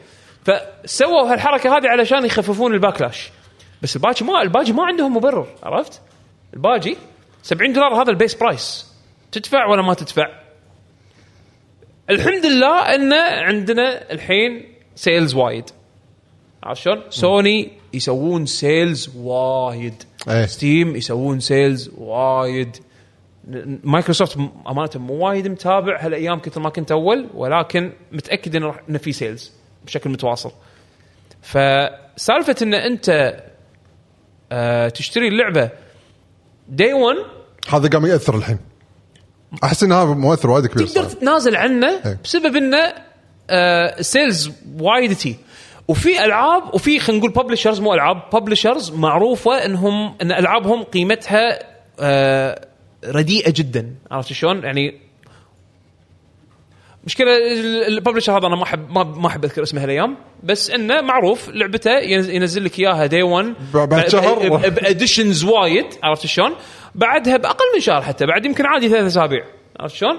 فسووا 0.44 1.32
هالحركة 1.32 1.76
هذه 1.76 1.88
علشان 1.88 2.24
يخففون 2.24 2.74
ال 2.74 2.80
backlash. 2.80 3.30
بس 3.82 3.96
الباجي 3.96 4.24
ما 4.24 4.42
الباجي 4.42 4.72
ما 4.72 4.84
عندهم 4.84 5.16
مبرر 5.16 5.46
عرفت؟ 5.62 6.00
الباجي 6.54 6.96
70 7.42 7.72
دولار 7.72 8.02
هذا 8.02 8.10
ال 8.10 8.15
base 8.15 8.34
price. 8.34 8.92
تدفع 9.32 9.66
ولا 9.66 9.82
ما 9.82 9.94
تدفع؟ 9.94 10.45
الحمد 12.10 12.46
لله 12.46 12.94
إن 12.94 13.12
عندنا 13.46 14.12
الحين 14.12 14.74
sales 14.94 15.34
وايد. 15.34 15.64
عرفت 16.62 16.82
شلون؟ 16.82 17.02
سوني 17.10 17.72
يسوون 17.92 18.46
sales 18.46 19.10
وايد. 19.16 20.02
إيه. 20.28 20.46
Steam 20.46 20.96
يسوون 20.96 21.40
sales 21.40 21.90
وايد. 21.98 22.76
مايكروسوفت 23.84 24.36
أمانة 24.68 24.90
مو 24.94 25.14
وايد 25.14 25.48
متابع 25.48 26.00
هالأيام 26.00 26.38
كثر 26.38 26.60
ما 26.60 26.70
كنت 26.70 26.92
أول 26.92 27.28
ولكن 27.34 27.92
متأكد 28.12 28.56
انه 28.56 28.74
انه 28.88 28.98
في 28.98 29.12
sales 29.12 29.52
بشكل 29.86 30.10
متواصل. 30.10 30.52
فسالفة 31.42 32.56
إن 32.62 32.74
أنت 32.74 33.36
آه 34.52 34.88
تشتري 34.88 35.28
اللعبة 35.28 35.70
day 36.68 36.92
1 36.92 37.16
هذا 37.68 37.88
قام 37.88 38.06
يأثر 38.06 38.36
الحين. 38.36 38.58
أحس 39.64 39.82
ان 39.82 39.92
هذا 39.92 40.04
مؤثر 40.04 40.50
وايد 40.50 40.66
كبير 40.66 40.86
تقدر. 40.86 41.08
تتنازل 41.08 41.56
عنه 41.56 41.88
إيه. 42.06 42.18
بسبب 42.24 42.56
إنه 42.56 42.92
آه 43.50 44.02
sales 44.02 44.50
وايد 44.78 45.14
تي 45.16 45.36
وفي 45.88 46.24
ألعاب 46.24 46.74
وفي 46.74 46.98
خلينا 46.98 47.20
نقول 47.26 47.44
publishers 47.44 47.80
مو 47.80 47.94
ألعاب 47.94 48.22
publishers 48.32 48.90
معروفة 48.90 49.64
إنهم 49.64 50.14
إن 50.22 50.32
ألعابهم 50.32 50.82
قيمتها 50.82 51.58
آه 52.00 52.66
رديئة 53.04 53.52
جدا 53.56 53.94
عرفت 54.10 54.32
شلون؟ 54.32 54.64
يعني 54.64 55.05
مشكلة 57.06 57.36
ال 57.88 57.93
publisher 57.93 58.38
هذا 58.38 58.46
أنا 58.46 58.56
ما 58.56 58.62
احب 58.62 58.90
ما 58.90 59.02
ما 59.04 59.26
أحب 59.26 59.44
أذكر 59.44 59.62
اسمه 59.62 59.82
هالأيام 59.82 60.16
بس 60.42 60.70
إنه 60.70 61.00
معروف 61.00 61.48
لعبته 61.48 61.90
ينز- 62.00 62.28
ينزل 62.28 62.64
لك 62.64 62.78
إياها 62.78 63.06
day 63.06 63.22
1 63.22 63.54
بعد 63.74 64.08
شهر. 64.08 64.48
ب 64.68 64.77
editions 64.77 65.44
وايد 65.44 65.86
عرفت 66.02 66.26
شلون؟ 66.26 66.52
بعدها 66.94 67.36
بأقل 67.36 67.64
من 67.74 67.80
شهر 67.80 68.02
حتى 68.02 68.26
بعد 68.26 68.44
يمكن 68.46 68.66
عادي 68.66 68.88
ثلاث 68.88 69.04
أسابيع 69.06 69.44
عرفت 69.80 69.94
شلون؟ 69.96 70.16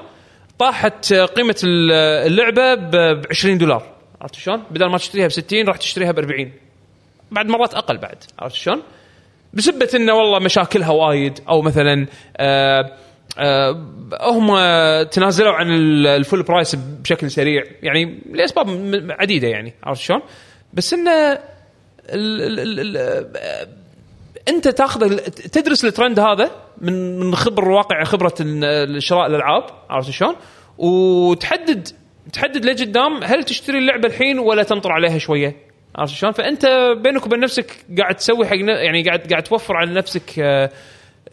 طاحت 0.60 1.14
قيمة 1.14 1.56
ال- 1.64 1.92
اللعبة 2.32 2.76
ب 2.76 3.22
20 3.30 3.58
دولار 3.58 3.84
عرفت 4.22 4.36
شلون؟ 4.36 4.64
بدل 4.72 4.90
ما 4.90 4.98
تشتريها 4.98 5.28
ب 5.28 5.32
60 5.32 5.68
راح 5.68 5.78
تشتريها 5.78 6.12
ب 6.12 6.20
40 6.20 6.52
بعد 7.32 7.46
مرات 7.48 7.74
أقل 7.74 7.98
بعد 7.98 8.18
عرفت 8.40 8.56
شلون؟ 8.56 8.82
بسبة 9.54 9.90
إنه 9.96 10.14
والله 10.14 10.40
مشاكلها 10.40 10.90
وايد 10.92 11.40
أو 11.50 11.62
مثلا 11.62 12.08
آه 12.38 12.92
هم 14.22 14.48
تنازلوا 15.04 15.52
عن 15.54 15.72
ال- 15.72 16.08
الفول 16.08 16.44
برايس 16.44 16.76
بشكل 16.76 17.32
سريع 17.32 17.64
يعني 17.84 18.20
لأسباب 18.32 18.68
عديدة 19.20 19.48
يعني 19.48 19.74
عرفت 19.84 20.02
شلون؟ 20.02 20.22
بس 20.74 20.94
انه 20.94 21.12
آه، 22.10 23.68
أنت 24.50 24.68
تاخذ 24.68 25.18
تدرس 25.28 25.86
الترند 25.86 26.20
هذا 26.20 26.52
من 26.82 27.20
من 27.20 27.36
خبر 27.36 27.70
واقع 27.70 28.04
خبرة 28.04 28.34
شراء 29.00 29.28
الألعاب 29.28 29.64
عرفت 29.90 30.10
شلون؟ 30.10 30.36
وتحدد 30.78 31.88
تحدد 32.34 32.66
لقدام 32.66 33.24
هل 33.24 33.44
تشتري 33.44 33.78
اللعبة 33.78 34.08
الحين 34.08 34.40
ولا 34.40 34.64
تنطر 34.64 34.92
عليها 34.92 35.18
شوية 35.18 35.56
عرفت 35.96 36.14
شلون؟ 36.14 36.32
فأنت 36.34 36.66
بينك 37.04 37.26
وبين 37.26 37.40
نفسك 37.40 37.86
قاعد 37.98 38.16
تسوي 38.16 38.46
حق 38.48 38.56
يعني 38.56 39.04
قاعد 39.04 39.28
قاعد 39.32 39.44
توفر 39.44 39.76
على 39.78 39.94
نفسك 39.94 40.40
آه، 40.40 40.70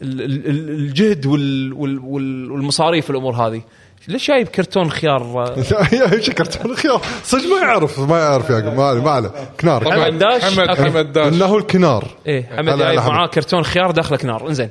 الجهد 0.01 1.25
وال- 1.25 1.73
وال- 1.73 1.99
وال- 1.99 2.51
والمصاريف 2.51 3.09
والامور 3.09 3.33
هذه. 3.33 3.61
ليش 4.07 4.27
جايب 4.27 4.47
كرتون 4.47 4.91
خيار 4.91 5.55
يا 5.93 6.19
شكرت 6.21 6.65
الخيار 6.65 7.01
صدق 7.23 7.47
ما 7.47 7.59
يعرف 7.61 7.99
ما 7.99 8.19
يعرف 8.19 8.49
يا 8.49 8.59
ما 8.59 8.83
عليه 8.83 9.01
ما 9.01 9.11
عليه 9.11 9.31
كنار 9.59 9.91
حمد 9.91 10.19
داش 10.19 10.43
حمد. 10.43 10.77
حمد 10.77 11.11
داش 11.11 11.33
إنه 11.33 11.57
الكنار 11.57 12.07
إيه 12.27 12.43
حمد 12.57 12.77
جايب 12.77 12.99
معاه. 12.99 13.27
كرتون 13.27 13.63
خيار 13.63 13.91
داخله 13.91 14.17
كنار 14.17 14.47
إنزين 14.49 14.69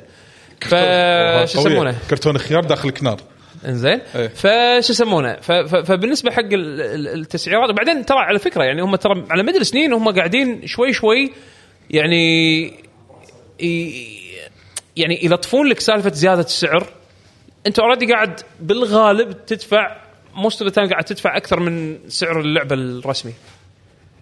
ف. 0.60 0.68
شو 1.50 1.58
يسمونه؟ 1.60 1.94
كرتون 2.10 2.38
خيار 2.38 2.64
داخل 2.64 2.90
كنار 2.90 3.20
إنزين 3.66 4.00
إيه. 4.16 4.28
فشو 4.28 4.92
يسمونه 4.92 5.36
ف- 5.40 5.52
ف- 5.52 5.76
فبالنسبة 5.76 6.30
حق 6.30 6.38
ال- 6.40 6.80
ال- 6.80 7.08
التسعيرات 7.20 7.70
وبعدين 7.70 8.04
ترى 8.06 8.18
على 8.18 8.38
فكرة 8.38 8.62
يعني 8.64 8.82
هم 8.82 8.96
ترى 8.96 9.24
على 9.30 9.42
مدى 9.42 9.58
السنين 9.58 9.92
هم 9.92 10.08
قاعدين 10.08 10.66
شوي 10.66 10.92
شوي 10.92 11.32
يعني 11.90 12.64
يعني 14.96 15.24
يلطفون 15.24 15.66
لك 15.66 15.80
سالفة 15.80 16.12
زيادة 16.12 16.40
السعر 16.40 16.86
أنت 17.66 17.78
already 17.78 18.12
قاعد 18.12 18.40
بالغالب 18.60 19.46
تدفع 19.46 19.96
most 20.34 20.62
of 20.62 20.70
time 20.70 20.88
قاعد 20.88 21.04
تدفع 21.04 21.36
أكثر 21.36 21.60
من 21.60 21.98
سعر 22.08 22.40
اللعبة 22.40 22.74
الرسمي. 22.74 23.32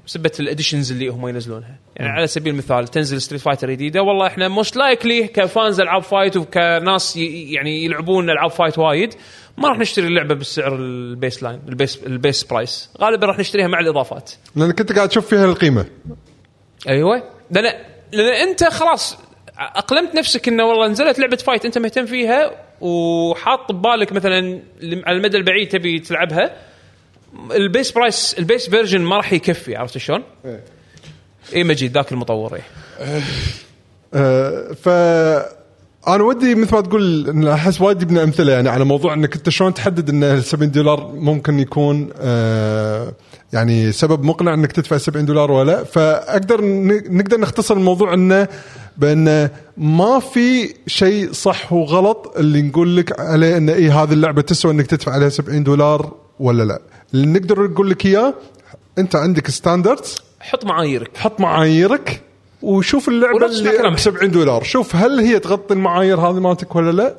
بسبه 0.06 0.32
ال 0.40 0.46
editions 0.46 0.92
اللي 0.92 1.08
هم 1.08 1.28
ينزلونها. 1.28 1.78
يعني 1.96 2.10
على 2.10 2.26
سبيل 2.26 2.52
المثال 2.52 2.88
تنزل 2.88 3.20
Street 3.20 3.40
Fighter 3.42 3.70
جديدة 3.70 4.02
والله 4.02 4.26
إحنا 4.26 4.48
most 4.48 4.76
likely 4.76 5.26
ك 5.26 5.37
fans 5.37 5.80
ألعاب 5.80 6.02
fight 6.02 6.36
وكناس 6.36 7.16
يعني 7.16 7.84
يلعبون 7.84 8.30
ألعاب 8.30 8.50
fight 8.50 8.78
وايد 8.78 9.14
ما 9.58 9.68
راح 9.68 9.78
نشتري 9.78 10.06
اللعبة 10.06 10.34
بالسعر 10.34 10.76
ال 10.76 10.89
base 10.89 11.42
line 11.42 11.60
ال 11.68 11.74
base 11.74 11.98
ال 12.06 12.14
base 12.14 12.44
price 12.44 12.90
غالبا 13.00 13.26
راح 13.26 13.38
نشتريها 13.38 13.68
مع 13.68 13.80
الإضافات. 13.80 14.30
لانك 14.56 14.80
انت 14.80 14.92
قاعد 14.92 15.08
تشوف 15.08 15.26
فيها 15.26 15.44
القيمة. 15.44 15.86
أيوه. 16.88 17.22
لأن 17.50 17.74
لأن 18.12 18.48
أنت 18.48 18.64
خلاص 18.64 19.18
أقلمت 19.64 20.14
نفسك 20.14 20.48
إنه 20.48 20.64
والله 20.64 20.88
نزلت 20.88 21.18
لعبة 21.18 21.36
fight 21.36 21.64
أنت 21.64 21.78
مهتم 21.78 22.06
فيها 22.06 22.50
وحاط 22.80 23.72
ببالك 23.72 24.12
مثلا 24.12 24.62
على 24.82 25.16
المدى 25.16 25.36
البعيد 25.36 25.68
تبي 25.68 25.98
تلعبها. 25.98 26.56
ال 27.50 27.59
base 27.59 27.92
price 27.92 28.34
ال 28.38 28.45
base 28.45 28.70
version 28.70 29.00
ما 29.00 29.16
راح 29.16 29.32
يكفي 29.32 29.76
عرفت 29.76 29.98
شلون؟ 29.98 30.22
اي 31.54 31.64
مجيد 31.64 31.92
ذاك 31.92 32.12
المطور 32.12 32.54
اي 32.54 32.62
آه، 34.14 34.72
ف 34.72 34.88
أنا 36.08 36.22
ودي 36.22 36.54
مثل 36.54 36.74
ما 36.74 36.80
تقول 36.80 37.48
أحس 37.48 37.80
وايد 37.80 38.02
يبنى 38.02 38.22
أمثلة 38.22 38.52
يعني 38.52 38.68
على 38.68 38.84
موضوع 38.84 39.14
إنك 39.14 39.36
أنت 39.36 39.48
شلون 39.48 39.74
تحدد 39.74 40.10
إن 40.10 40.24
ال 40.24 40.44
70 40.44 40.70
دولار 40.70 41.12
ممكن 41.14 41.58
يكون 41.58 42.10
آه، 42.20 43.12
يعني 43.52 43.92
سبب 43.92 44.24
مقنع 44.24 44.54
إنك 44.54 44.72
تدفع 44.72 44.96
70 44.96 45.24
دولار 45.24 45.50
ولا 45.50 45.70
لأ. 45.72 45.84
فأقدر 45.84 46.60
نقدر 47.10 47.40
نختصر 47.40 47.76
الموضوع 47.76 48.14
إنه 48.14 48.48
بإن 48.96 49.48
ما 49.76 50.18
في 50.20 50.74
شيء 50.86 51.32
صح 51.32 51.72
وغلط 51.72 52.34
اللي 52.36 52.62
نقول 52.62 52.96
لك 52.96 53.20
عليه 53.20 53.56
إن 53.56 53.68
اي 53.68 53.88
هذه 53.90 54.12
اللعبة 54.12 54.42
تسوى 54.42 54.72
إنك 54.72 54.86
تدفع 54.86 55.12
عليها 55.12 55.28
70 55.28 55.64
دولار 55.64 56.12
ولا 56.40 56.62
لأ. 56.62 56.80
اللي 57.14 57.26
نقدر 57.26 57.62
نقول 57.70 57.90
لك 57.90 58.06
إياه 58.06 58.34
أنت 58.98 59.16
عندك 59.16 59.50
standards 59.50 60.16
حط 60.40 60.64
معاييرك. 60.64 61.16
حط 61.16 61.40
معاييرك. 61.40 62.22
وشوف 62.62 63.08
اللعبة 63.08 63.46
اللي. 63.46 63.90
ب 63.90 63.98
70 63.98 64.30
دولار. 64.30 64.62
شوف 64.62 64.96
هل 64.96 65.20
هي 65.20 65.38
تغطي 65.38 65.74
المعايير 65.74 66.20
هذه 66.20 66.40
مالتك 66.40 66.76
ولا 66.76 66.90
لا؟ 66.90 67.14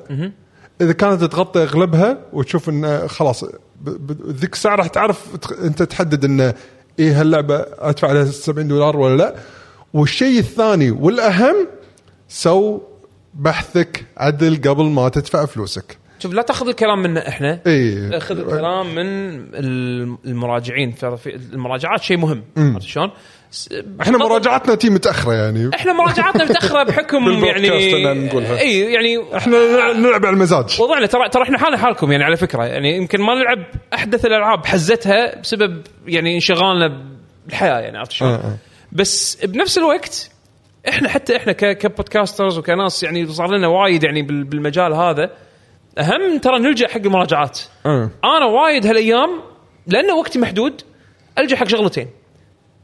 إذا 0.80 0.92
كانت 0.92 1.24
تغطي 1.24 1.62
أغلبها 1.62 2.18
وتشوف 2.32 2.68
انه 2.68 3.06
خلاص 3.06 3.44
ذيك 4.28 4.52
الساعة 4.52 4.74
راح 4.76 4.86
تعرف 4.86 5.26
أنت 5.64 5.82
تحدد 5.82 6.24
انه 6.24 6.54
إيه 6.98 7.20
هاللعبة 7.20 7.64
أدفع 7.78 8.08
عليها 8.08 8.24
70 8.24 8.68
دولار 8.68 8.96
ولا 8.96 9.16
لا. 9.16 9.34
والشيء 9.94 10.38
الثاني 10.38 10.90
والأهم 10.90 11.56
سو 12.28 12.80
بحثك 13.34 14.04
عدل 14.16 14.60
قبل 14.68 14.84
ما 14.84 15.08
تدفع 15.08 15.44
فلوسك. 15.44 15.98
شوف 16.18 16.32
لا 16.32 16.42
تاخذ 16.42 16.68
الكلام 16.68 17.02
منا 17.02 17.28
إحنا. 17.28 17.60
إي. 17.66 18.20
خذ 18.20 18.38
الكلام 18.38 18.94
من 18.94 19.06
الم- 19.54 20.18
المراجعين. 20.26 20.92
في 20.92 21.34
المراجعات 21.52 22.02
شيء 22.02 22.16
مهم. 22.16 22.42
عرفت 22.56 22.82
شلون؟ 22.86 23.10
إحنا 24.00 24.18
مراجعتنا 24.18 24.74
تي 24.74 24.90
متأخرة 24.90 25.32
يعني 25.32 25.70
إحنا 25.74 25.92
مراجعاتنا 25.92 26.44
متأخرة 26.44 26.82
بحكم 26.82 27.28
يعني 27.44 27.68
نقولها. 28.26 28.58
إي 28.60 28.80
يعني 28.92 29.36
إحنا 29.36 29.56
نلعب- 29.92 30.26
على 30.26 30.34
المزاج 30.34 30.80
وضعنا 30.80 31.06
ترى 31.06 31.28
ترى 31.28 31.42
إحنا 31.42 31.58
حالنا 31.58 31.76
حالكم 31.78 32.12
يعني 32.12 32.24
على 32.24 32.36
فكرة 32.36 32.64
يعني 32.64 32.96
يمكن 32.96 33.20
ما 33.20 33.34
نلعب 33.34 33.64
أحدث 33.94 34.26
الألعاب 34.26 34.66
حزتها 34.66 35.40
بسبب 35.40 35.82
يعني 36.06 36.34
انشغالنا 36.34 37.02
بالحياة 37.46 37.78
يعني 37.80 37.98
عرفت 37.98 38.12
شلون؟ 38.12 38.30
آه، 38.30 38.34
آه. 38.36 38.56
بس 38.92 39.44
بنفس 39.44 39.78
الوقت 39.78 40.30
إحنا 40.88 41.08
حتى 41.08 41.36
إحنا 41.36 41.52
ك- 41.52 41.78
كبودكاسترز 41.78 42.58
وكناس 42.58 43.02
يعني 43.02 43.26
صار 43.26 43.56
لنا 43.56 43.68
وايد 43.68 44.04
يعني 44.04 44.22
بال- 44.22 44.44
بالمجال 44.44 44.92
هذا 44.92 45.30
أهم 45.98 46.38
ترى 46.38 46.58
نلجأ 46.58 46.88
حق 46.88 47.00
المراجعات 47.00 47.60
آه. 47.86 48.10
أنا 48.24 48.44
وايد 48.46 48.86
هالأيام 48.86 49.30
لأنه 49.86 50.14
وقتي 50.14 50.38
محدود 50.38 50.80
ألجأ 51.38 51.56
حق 51.56 51.68
شغلتين 51.68 52.08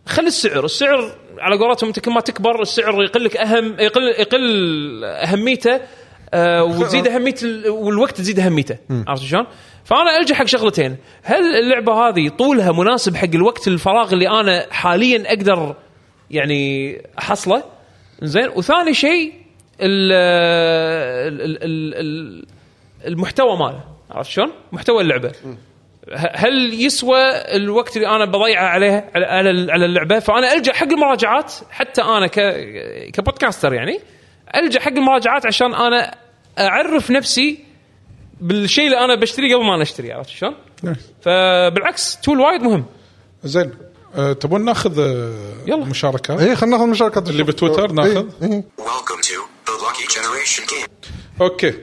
خلي 0.06 0.26
السعر 0.26 0.64
السعر 0.64 1.12
على 1.38 1.56
قولتهم 1.58 1.88
انت 1.88 1.98
كل 1.98 2.10
ما 2.10 2.20
تكبر 2.20 2.62
السعر 2.62 3.02
يقل 3.02 3.24
لك 3.24 3.36
أهم 3.36 3.76
يقل 3.80 4.02
يقل 4.02 5.04
أهميته 5.04 5.80
آه 6.34 6.64
وتزيد 6.64 7.08
أهمية 7.08 7.34
ال- 7.42 7.68
والوقت 7.68 8.16
تزيد 8.16 8.40
أهميته. 8.40 8.76
عرفت 9.08 9.22
شلون؟ 9.22 9.46
فأنا 9.84 10.16
ألجأ 10.18 10.34
حق 10.34 10.44
شغلتين. 10.44 10.96
هل 11.22 11.56
اللعبة 11.56 11.92
هذه 11.92 12.28
طولها 12.28 12.72
مناسب 12.72 13.16
حق 13.16 13.28
الوقت 13.34 13.68
الفراغ 13.68 14.12
اللي 14.12 14.28
أنا 14.28 14.66
حاليا 14.70 15.22
أقدر 15.32 15.76
يعني 16.30 16.96
أحصله؟ 17.18 17.62
زين. 18.22 18.48
وثاني 18.56 18.94
شيء 18.94 19.32
ال 19.80 20.12
ال 21.32 21.62
ال 21.62 21.94
ال 21.94 22.46
المحتوى 23.06 23.56
ماله. 23.56 23.84
عرفت 24.10 24.30
شلون؟ 24.30 24.52
محتوى 24.72 25.02
اللعبة. 25.02 25.32
هل 26.16 26.84
يسوى 26.84 27.22
الوقت 27.56 27.96
اللي 27.96 28.08
أنا 28.08 28.24
بضيعه 28.24 28.64
عليها 28.66 29.10
على 29.14 29.26
على 29.26 29.72
على 29.72 29.84
اللعبة 29.84 30.18
فأنا 30.18 30.52
ألجأ 30.52 30.72
حق 30.72 30.86
المراجعات 30.86 31.52
حتى 31.70 32.02
أنا 32.02 32.26
ك 32.26 32.40
كبودكاستر 33.12 33.74
يعني 33.74 34.00
ألجأ 34.56 34.80
حق 34.80 34.92
المراجعات 34.92 35.46
عشان 35.46 35.74
أنا 35.74 36.14
أعرف 36.58 37.10
نفسي 37.10 37.64
بالشيء 38.40 38.84
اللي 38.84 39.04
أنا 39.04 39.14
بشتريه 39.14 39.56
قبل 39.56 39.64
ما 39.64 39.74
أنا 39.74 39.82
اشتريه 39.82 40.14
عرفت 40.14 40.28
شلون؟ 40.30 40.54
فبالعكس 41.22 42.20
تول 42.20 42.40
وايد 42.40 42.62
مهم 42.62 42.84
زين 43.44 43.72
أه 44.14 44.32
تبون 44.32 44.64
ناخذ 44.64 45.00
آه، 45.00 45.34
يلا. 45.66 45.84
مشاركات 45.84 46.40
اي 46.40 46.56
خلينا 46.56 46.76
ناخذ 46.76 46.90
مشاركات 46.90 47.28
اللي 47.28 47.42
بتويتر 47.42 47.92
ناخذ؟ 47.92 48.28
Generation 50.10 50.62
Game. 50.70 51.10
okay 51.40 51.74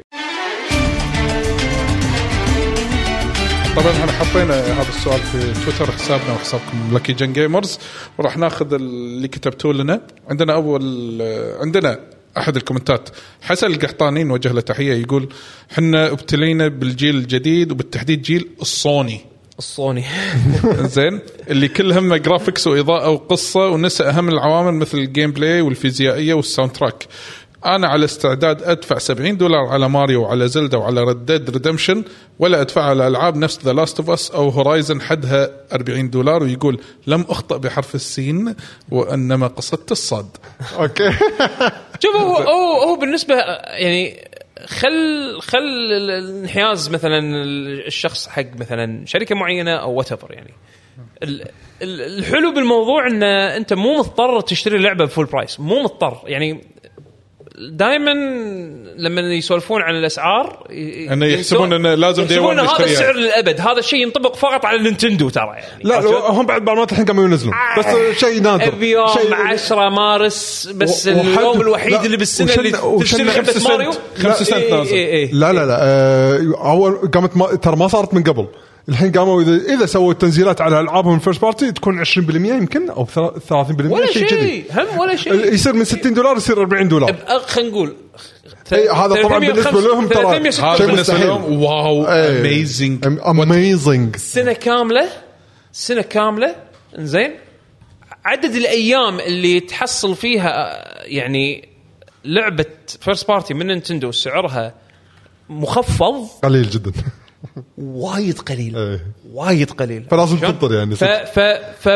طبعا 3.78 3.92
إحنا 3.92 4.12
حطينا 4.12 4.54
هذا 4.54 4.90
السؤال 4.90 5.20
في 5.20 5.66
تويتر 5.66 5.92
حسابنا 5.92 6.34
وحسابكم 6.34 6.94
لكي 6.94 7.14
Gen 7.14 7.34
Gamers 7.34 7.80
وراح 8.18 8.38
ناخذ 8.38 8.74
اللي 8.74 9.28
كتبتوه 9.28 9.74
لنا. 9.74 10.02
عندنا 10.30 10.54
أول 10.54 11.22
عندنا 11.62 12.00
أحد 12.38 12.56
الكومنتات. 12.56 13.10
حسن 13.42 13.68
القحطاني 13.68 14.24
نوجه 14.24 14.52
له 14.52 14.62
تحية 14.62 14.94
يقول 14.94 15.30
حنا 15.70 16.12
ابتلينا 16.12 16.68
بالجيل 16.68 17.16
الجديد 17.16 17.72
وبالتحديد 17.72 18.22
جيل 18.22 18.50
الصوني. 18.62 19.22
الصوني. 19.60 20.06
زين. 20.96 21.20
اللي 21.50 21.68
كل 21.68 21.92
همه 21.92 22.18
graphics 22.18 22.68
وإضاءة 22.68 23.10
وقصة 23.10 23.68
ونسى 23.68 24.04
أهم 24.04 24.30
العوامل 24.30 24.74
مثل 24.74 24.98
ال 24.98 25.32
gameplay 25.32 25.62
والفيزيائية 25.62 26.34
وال 26.34 26.72
soundtrack 26.72 27.08
أنا 27.76 27.88
على 27.88 28.06
استعداد 28.06 28.64
أدفع 28.64 28.98
70 28.98 29.38
دولار 29.38 29.66
على 29.68 29.90
ماريو 29.90 30.22
وعلى 30.24 30.48
Zelda 30.48 30.78
وعلى 30.78 31.04
Red 31.04 31.26
Dead 31.26 31.50
Redemption 31.50 32.04
ولا 32.40 32.62
أدفع 32.62 32.82
على 32.84 33.08
ألعاب 33.08 33.36
نفس 33.38 33.60
The 33.66 33.74
Last 33.74 34.00
of 34.00 34.10
Us 34.10 34.32
أو 34.32 34.50
Horizon 34.50 35.02
حدها 35.02 35.50
40 35.74 36.10
دولار 36.10 36.44
ويقول 36.44 36.80
لم 37.08 37.26
أخطأ 37.30 37.58
بحرف 37.58 37.96
السين 37.96 38.56
وأنما 38.92 39.48
قصدت 39.48 39.92
الصاد. 39.92 40.28
okay. 40.80 41.12
شوف 42.04 42.16
هو 42.16 42.36
هو 42.38 42.82
هو 42.84 42.96
بالنسبة 42.96 43.36
يعني 43.36 44.28
خل 44.66 45.40
خل 45.42 45.58
الانحياز 45.92 46.90
مثلا 46.90 47.44
الشخص 47.88 48.28
حق 48.28 48.56
مثلا 48.60 49.06
شركة 49.06 49.36
معينة 49.36 49.72
أو 49.76 49.94
what 49.94 50.12
يعني. 50.30 50.54
ال- 51.24 51.42
ال- 51.82 52.02
الحلو 52.20 52.54
بالموضوع 52.54 53.08
إن 53.08 53.24
أنت 53.24 53.74
مو 53.74 53.98
مضطر 53.98 54.42
تشتري 54.42 54.78
اللعبه 54.78 55.06
ب 55.06 55.10
full 55.10 55.26
price 55.26 55.60
مو 55.60 55.84
مضطر. 55.84 56.22
يعني 56.26 56.62
دائما 57.60 58.12
لما 58.98 59.22
يسولفون 59.22 59.82
عن 59.82 59.96
الأسعار 59.96 60.68
ي- 60.72 61.14
إنه 61.14 61.26
يحسبون 61.26 61.74
إنه 61.74 61.94
لازم 61.94 62.24
day 62.28 62.32
يحسبون 62.32 62.60
هذا. 62.60 62.84
السعر 62.86 63.16
للأبد 63.16 63.62
هذا 63.62 63.80
الشيء 63.80 64.02
ينطبق 64.02 64.36
فقط 64.36 64.66
على 64.66 64.78
ال 64.78 64.83
Nintendo 64.83 65.30
ترى 65.30 65.48
يعني 65.58 65.84
لا؟ 65.84 66.00
هم 66.30 66.46
بعد 66.46 66.66
بعض 66.66 66.92
الحين 66.92 67.06
قاموا 67.06 67.24
ينزلون 67.24 67.54
بس 67.78 67.86
شيء 68.20 68.42
نادر 68.42 68.76
بيوم 68.76 69.08
شيء 69.08 69.34
10 69.36 69.90
مارس 69.90 70.70
بس 70.76 71.08
و- 71.08 71.12
وحد- 71.12 71.26
اليوم 71.38 71.62
الوحيد 71.62 71.92
لا، 71.92 72.06
اللي 72.06 72.18
بالسنة 72.18 72.48
وشن- 72.52 72.60
اللي 72.60 72.72
تشتري 73.04 73.44
سنت. 73.46 73.68
ماريو 73.68 73.92
خمسة 74.18 74.44
سنت 74.46 74.54
إيه، 74.54 74.74
نازل. 74.78 74.92
إيه، 74.94 75.08
إيه. 75.08 75.32
لا 75.34 75.54
لا 75.54 75.66
لا 75.66 75.78
آه، 75.82 76.40
أول 76.72 77.12
قامت 77.14 77.38
ما 77.38 77.56
ترى 77.56 77.76
ما 77.76 77.88
صارت 77.88 78.14
من 78.14 78.24
قبل 78.24 78.48
الحين 78.90 79.12
قاموا 79.12 79.42
اذا 79.42 79.56
إذا 79.74 79.86
سووا 79.86 80.14
تنزيلات 80.14 80.62
على 80.62 80.80
ألعابهم 80.80 81.20
first 81.20 81.42
party 81.42 81.72
تكون 81.72 82.06
20% 82.06 82.10
يمكن 82.36 82.90
أو 82.90 83.06
30% 83.06 83.92
ولا 83.92 84.06
شيء 84.06 84.28
كذي. 84.28 84.40
شيء 84.40 84.66
هم 84.72 85.00
ولا 85.00 85.16
شيء. 85.16 85.54
يصير 85.54 85.74
من 85.74 85.84
60 85.84 86.14
دولار 86.14 86.38
يصير 86.38 86.60
40 86.62 86.88
دولار. 86.88 87.14
بأ- 87.14 87.32
خلينا 87.48 87.70
نقول 87.70 87.96
هذا 88.74 89.22
طبعاً 89.24 89.40
بالنسبة 89.40 89.82
لهم 89.82 90.08
ترى- 90.10 90.14
365 90.14 90.66
هذا 90.66 90.78
شيء 90.78 90.86
بالنسبة 90.88 91.14
مستحيل. 91.14 91.28
لهم 91.28 91.64
wow. 91.64 92.06
amazing 92.06 93.06
amazing 93.26 94.16
سنة 94.16 94.54
كاملة 94.54 95.10
سنة 95.72 96.02
كاملة 96.02 96.56
إنزين. 97.00 97.32
عدد 98.26 98.56
الأيام 98.56 99.20
اللي 99.20 99.60
تحصل 99.60 100.16
فيها 100.16 100.50
آه، 100.50 101.04
يعني 101.06 101.70
لعبة 102.26 102.66
first 103.02 103.28
party 103.28 103.54
من 103.54 103.68
Nintendo 103.68 104.12
سعرها 104.12 104.74
مخفض. 105.50 106.28
قليل 106.44 106.70
جدا. 106.70 106.92
وايد 107.78 108.40
قليل 108.40 108.78
إيه. 108.78 109.06
وايد 109.34 109.72
قليل 109.72 110.04
فلازم؟ 110.12 110.38
تنطر 110.38 110.74
يعني 110.74 110.96
ف 110.96 111.04
ف 111.04 111.40
ف 111.80 111.90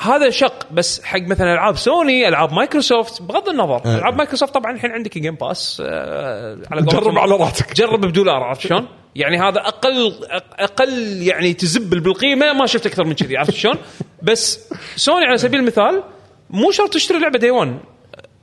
هذا 0.00 0.30
شق 0.30 0.72
بس 0.72 1.02
حق 1.04 1.20
مثلا 1.20 1.52
ألعاب 1.52 1.76
سوني 1.76 2.28
ألعاب 2.28 2.52
مايكروسوفت 2.52 3.22
بغض 3.22 3.48
النظر 3.48 3.82
إيه. 3.86 3.98
ألعاب 3.98 4.16
مايكروسوفت 4.16 4.54
طبعا 4.54 4.72
الحين 4.72 4.90
عندك 4.90 5.18
Game 5.18 5.34
Pass 5.34 5.82
آه 5.86 6.58
على 6.70 6.82
جرب 6.82 7.18
على 7.18 7.34
راحتك. 7.36 7.74
جرب 7.74 8.00
بدولار 8.00 8.42
عرفت 8.42 8.60
شلون؟ 8.60 8.86
يعني 9.14 9.38
هذا 9.38 9.60
أقل 9.60 10.14
أقل 10.58 11.22
يعني 11.22 11.54
تزبل 11.54 12.00
بالقيمة 12.00 12.52
ما 12.52 12.66
شفت 12.66 12.86
أكثر 12.86 13.04
من 13.04 13.12
كذي 13.12 13.36
عرفت 13.36 13.54
شلون؟ 13.54 13.74
بس 14.22 14.60
سوني 14.96 15.24
على 15.24 15.38
سبيل 15.38 15.60
المثال 15.60 16.02
مو 16.50 16.70
شرط 16.70 16.92
تشتري 16.94 17.18
لعبة 17.18 17.38
day 17.38 17.50
1 17.50 17.78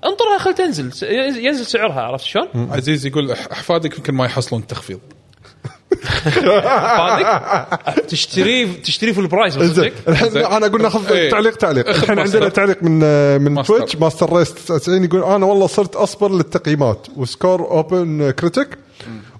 انطرها 0.05 0.37
خل 0.37 0.53
تنزل 0.53 0.91
ينزل 1.45 1.65
سعرها 1.65 2.01
عرفت 2.01 2.25
شلون؟ 2.25 2.47
عزيز 2.55 3.05
يقول 3.05 3.31
أحفادك 3.31 3.97
يمكن 3.97 4.13
ما 4.13 4.25
يحصلون 4.25 4.67
تخفيض 4.67 4.99
تشتريه 8.07 8.67
تشتريه 8.83 9.11
full 9.13 9.19
price 9.19 9.57
الحين. 9.57 10.37
أنا 10.37 10.65
أقول 10.65 10.81
ناخذ 10.81 11.11
إيه. 11.11 11.31
تعليق 11.31 11.55
تعليق 11.55 11.89
الحين. 11.89 12.19
عندنا 12.19 12.49
تعليق 12.49 12.83
من 12.83 12.99
من 13.41 13.51
Master. 13.51 13.77
Twitch 13.77 13.95
Master 13.95 14.33
Race 14.37 14.53
99 14.53 15.03
يقول 15.03 15.23
أنا 15.23 15.45
والله 15.45 15.67
صرت 15.67 15.95
أصبر 15.95 16.31
للتقييمات 16.31 17.07
و 17.17 17.61
score 17.61 18.31
OpenCritic 18.31 18.67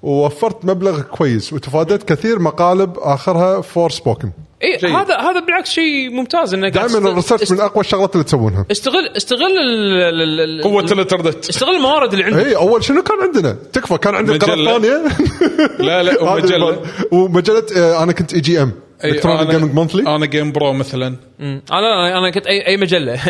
ووفرت 0.03 0.65
مبلغ 0.65 1.01
كويس 1.01 1.53
وتفاديت 1.53 2.03
كثير 2.03 2.39
مقالب 2.39 2.93
آخرها 2.97 3.61
Forspoken 3.61 4.29
اي 4.65 4.77
جيد. 4.77 4.89
هذا 4.95 5.15
هذا 5.17 5.39
بالعكس 5.39 5.69
شيء 5.69 6.09
ممتاز 6.09 6.53
انه 6.53 6.69
قاعد 6.69 6.89
دائما 6.89 7.09
ال 7.09 7.13
research 7.13 7.43
أست- 7.43 7.51
من 7.51 7.59
أقوى 7.59 7.83
الشغلات 7.83 8.13
اللي 8.13 8.23
تسوونها. 8.23 8.65
استغل 8.71 9.07
استغل 9.17 9.41
ال- 9.57 10.21
ال- 10.21 10.39
ال- 10.59 10.63
قوة 10.63 10.83
ال- 10.83 10.91
الانترنت. 10.91 11.49
استغل 11.49 11.75
الموارد 11.75 12.13
اللي 12.13 12.25
عندك. 12.25 12.45
اي 12.45 12.55
أول 12.55 12.83
شنو 12.83 13.03
كان 13.03 13.17
عندنا؟ 13.21 13.57
تكفى 13.73 13.97
كان 13.97 14.15
عندنا 14.15 14.37
قناه. 14.37 14.55
ثانية 14.77 15.01
لا 15.79 16.03
لا 16.03 16.21
ومجلة. 16.23 16.81
ومجلة 17.11 17.63
آه، 17.77 18.03
أنا 18.03 18.11
كنت 18.11 18.33
EGM 18.33 18.71
Electronic 19.05 19.49
Gaming 19.49 19.73
Monthly 19.73 20.15
أنا 20.15 20.25
GamePro 20.25 20.73
مثلا. 20.73 21.07
أنا 21.39 21.61
أنا 21.71 22.17
أنا 22.17 22.31
كنت 22.31 22.47
اي 22.47 22.67
اي 22.67 22.77
مجلة. 22.77 23.19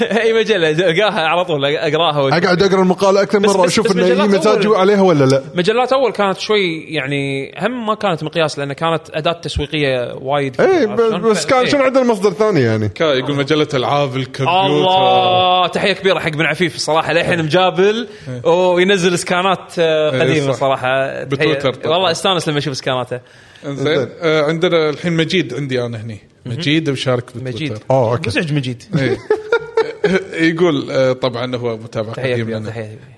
اي 0.22 0.32
مجلة 0.32 0.70
القاها 0.70 1.20
على 1.26 1.44
طول 1.44 1.64
أقراها 1.64 2.28
أقعد 2.38 2.62
أقرأ 2.62 2.82
المقالة 2.82 3.22
أكثر 3.22 3.40
مرة 3.40 3.66
أشوف 3.66 3.92
إنه 3.92 4.04
هي 4.06 4.20
أول. 4.22 4.76
عليها 4.76 5.00
ولا 5.00 5.24
لا. 5.24 5.42
مجلات 5.54 5.92
أول 5.92 6.12
كانت 6.12 6.38
شوي 6.38 6.84
يعني 6.88 7.54
هم 7.58 7.86
ما 7.86 7.94
كانت 7.94 8.24
مقياس 8.24 8.58
لأن 8.58 8.72
كانت 8.72 9.02
أداة 9.10 9.32
تسويقية 9.32 10.14
وايد. 10.20 10.60
إي؟ 10.60 10.86
بس 11.30 11.46
كان. 11.46 11.66
شنو 11.66 11.82
عندنا 11.82 12.04
مصدر 12.04 12.30
ثاني 12.32 12.60
يعني؟ 12.60 12.90
يقول 13.00 13.36
مجلة 13.36 13.68
ألعاب 13.74 14.16
الكمبيوتر. 14.16 14.66
الله 14.66 15.66
تحية 15.66 15.92
كبيرة 15.92 16.18
حق 16.18 16.28
بن 16.28 16.44
عفيف 16.44 16.74
الصراحة 16.76 17.12
للحين 17.12 17.42
مجابل 17.44 18.08
وينزل 18.44 19.18
سكانات 19.18 19.72
آه، 19.78 20.20
قديمة. 20.20 20.52
صراحة. 20.52 21.24
بتويتر. 21.24 21.72
والله 21.84 22.10
استانس 22.10 22.48
لما 22.48 22.58
أشوف 22.58 22.76
سكاناته. 22.76 23.20
إنزين 23.66 24.08
آه 24.20 24.42
عندنا 24.42 24.90
الحين 24.90 25.12
مجيد 25.12 25.54
عندي 25.54 25.82
أنا 25.82 26.02
هني. 26.02 26.18
مجيد 26.46 26.90
مشارك 26.90 27.24
بتويتر 27.24 27.44
مجيد. 27.54 27.78
آه 27.90 28.12
okay. 28.12 28.28
مزعج 28.30 28.52
مجيد. 28.52 28.82
يقول 30.50 30.90
آه 30.90 31.12
طبعا 31.12 31.56
هو 31.56 31.76
متابع 31.76 32.12
قديم 32.32 32.50
لنا. 32.60 32.70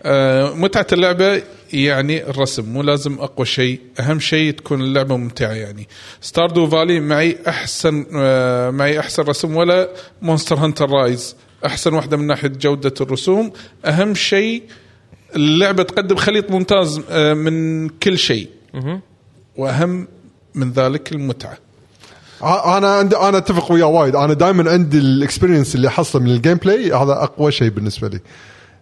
آه، 0.03 0.55
متعة 0.55 0.87
اللعبة 0.93 1.43
يعني 1.73 2.31
الرسم 2.31 2.65
مو 2.73 2.83
لازم 2.83 3.19
أقوى 3.19 3.47
شيء. 3.47 3.81
أهم 4.01 4.21
شيء 4.21 4.51
تكون 4.53 4.81
اللعبة 4.81 5.17
ممتعة 5.17 5.53
يعني. 5.53 5.89
Stardew 6.21 6.67
Valley 6.67 7.01
معي 7.01 7.39
أحسن 7.49 8.07
آه، 8.17 8.71
معي 8.71 8.99
أحسن 9.01 9.23
رسم 9.23 9.57
ولا 9.57 9.89
Monster 10.23 10.57
Hunter 10.57 10.91
Rise 10.91 11.37
أحسن 11.67 11.95
واحدة 11.95 12.17
من 12.17 12.27
ناحية 12.27 12.49
جودة 12.49 12.95
الرسوم. 13.01 13.53
أهم 13.85 14.15
شيء 14.15 14.63
اللعبة 15.37 15.83
تقدم 15.83 16.17
خليط 16.17 16.51
ممتاز 16.51 16.99
من 17.17 17.89
كل 17.89 18.19
شيء. 18.19 18.49
وأهم 19.57 20.09
من 20.55 20.71
ذلك 20.73 21.13
المتعة. 21.13 21.51
ع- 21.51 21.72
أنا 22.43 22.89
عندي 22.95 23.17
أنا 23.17 23.39
أتفق 23.39 23.73
وياه 23.73 23.87
وايد. 23.87 24.17
أنا 24.17 24.35
دائما 24.35 24.71
عندي 24.71 24.99
ال 24.99 25.06
experience 25.06 25.75
اللي 25.75 25.89
احصله 25.89 26.23
من 26.23 26.31
ال 26.31 26.55
gameplay 26.57 26.93
هذا 26.93 27.13
أقوى 27.13 27.53
شيء 27.53 27.69
بالنسبة 27.69 28.09
لي. 28.09 28.21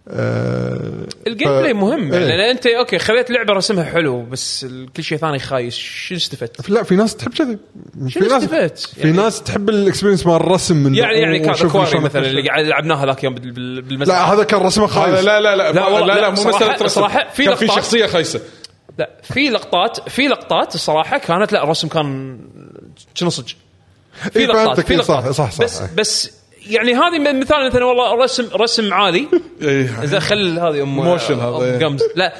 آه، 0.09 0.79
ال 1.27 1.31
game 1.31 1.47
ف- 1.47 1.51
play 1.51 1.73
مهم. 1.73 2.13
يعني 2.13 2.25
إيه. 2.25 2.37
لأن 2.37 2.49
أنت 2.49 2.67
okay 2.67 2.99
خليت 2.99 3.31
لعبة 3.31 3.53
رسمها 3.53 3.83
حلو 3.83 4.21
بس 4.25 4.65
كل 4.97 5.03
شيء 5.03 5.17
ثاني 5.17 5.39
خايس. 5.39 5.73
شو 5.75 6.15
استفدت؟ 6.15 6.69
لا 6.69 6.83
في 6.83 6.95
ناس 6.95 7.15
تحب 7.15 7.31
كذي. 7.33 7.57
في 8.03 8.09
شنو 8.09 8.27
ناس 8.27 8.43
استفدت؟ 8.43 8.79
في 8.79 9.01
يعني- 9.01 9.11
ناس 9.17 9.43
تحب 9.43 9.69
الإكسبيرينس 9.69 10.25
مال 10.27 10.35
الرسم 10.35 10.75
من 10.77 10.95
يعني 10.95 11.19
يعني 11.19 11.39
كان 11.39 11.49
وشوف 11.51 11.71
كواري 11.71 11.89
شلون 11.91 12.03
مثلا. 12.03 12.25
اللي 12.27 12.47
قاعد 12.49 12.65
لعبناه 12.65 13.05
ذاك 13.05 13.23
يوم 13.23 13.33
بال- 13.33 13.51
بال- 13.51 13.81
بالمسرح. 13.81 14.15
لا 14.15 14.33
هذا 14.33 14.43
كان 14.43 14.59
رسمه 14.61 14.87
خايس. 14.87 15.13
لا 15.25 15.41
لا 15.41 15.55
لا 15.55 15.71
لا 15.71 15.71
لا 15.71 15.89
لا, 15.99 16.05
لا، 16.05 16.21
لا 16.21 16.29
مو 16.29 16.35
صراحة- 16.35 16.47
مسألة 16.47 16.73
رسم. 16.73 16.87
صراحة 17.01 17.27
في 17.33 17.45
كان 17.45 17.55
في 17.55 17.65
لقطات- 17.65 17.77
شخصية 17.77 18.05
خايسة. 18.05 18.41
لا 18.99 19.09
في 19.23 19.49
لقطات 19.49 20.09
في 20.09 20.27
لقطات 20.27 20.75
الصراحه 20.75 21.17
كانت 21.17 21.53
لا 21.53 21.63
الرسم 21.63 21.87
كان 21.87 22.37
شنو 23.13 23.29
صدق؟ 23.29 23.45
في 24.31 24.39
إيه، 24.39 24.45
لقطات 24.45 24.65
فهمتك، 24.67 24.85
في 24.85 24.93
إيه، 24.93 25.01
صح- 25.01 25.17
لقطات. 25.19 25.31
صح- 25.33 25.51
صح، 25.51 25.63
بس 25.63 25.81
إيه. 25.81 25.89
بس 25.97 26.31
يعني 26.67 26.93
هذه 26.95 27.33
مثال 27.33 27.67
مثلا 27.67 27.85
والله 27.85 28.23
رسم 28.23 28.49
رسم 28.55 28.93
عالي 28.93 29.27
إيه. 29.61 30.05
زين 30.05 30.19
خل 30.19 30.59
هذه 30.59 30.81
أم 30.83 30.95
موشن 30.95 31.39
هذا،. 31.39 31.77
جمز 31.77 32.01
لا 32.15 32.33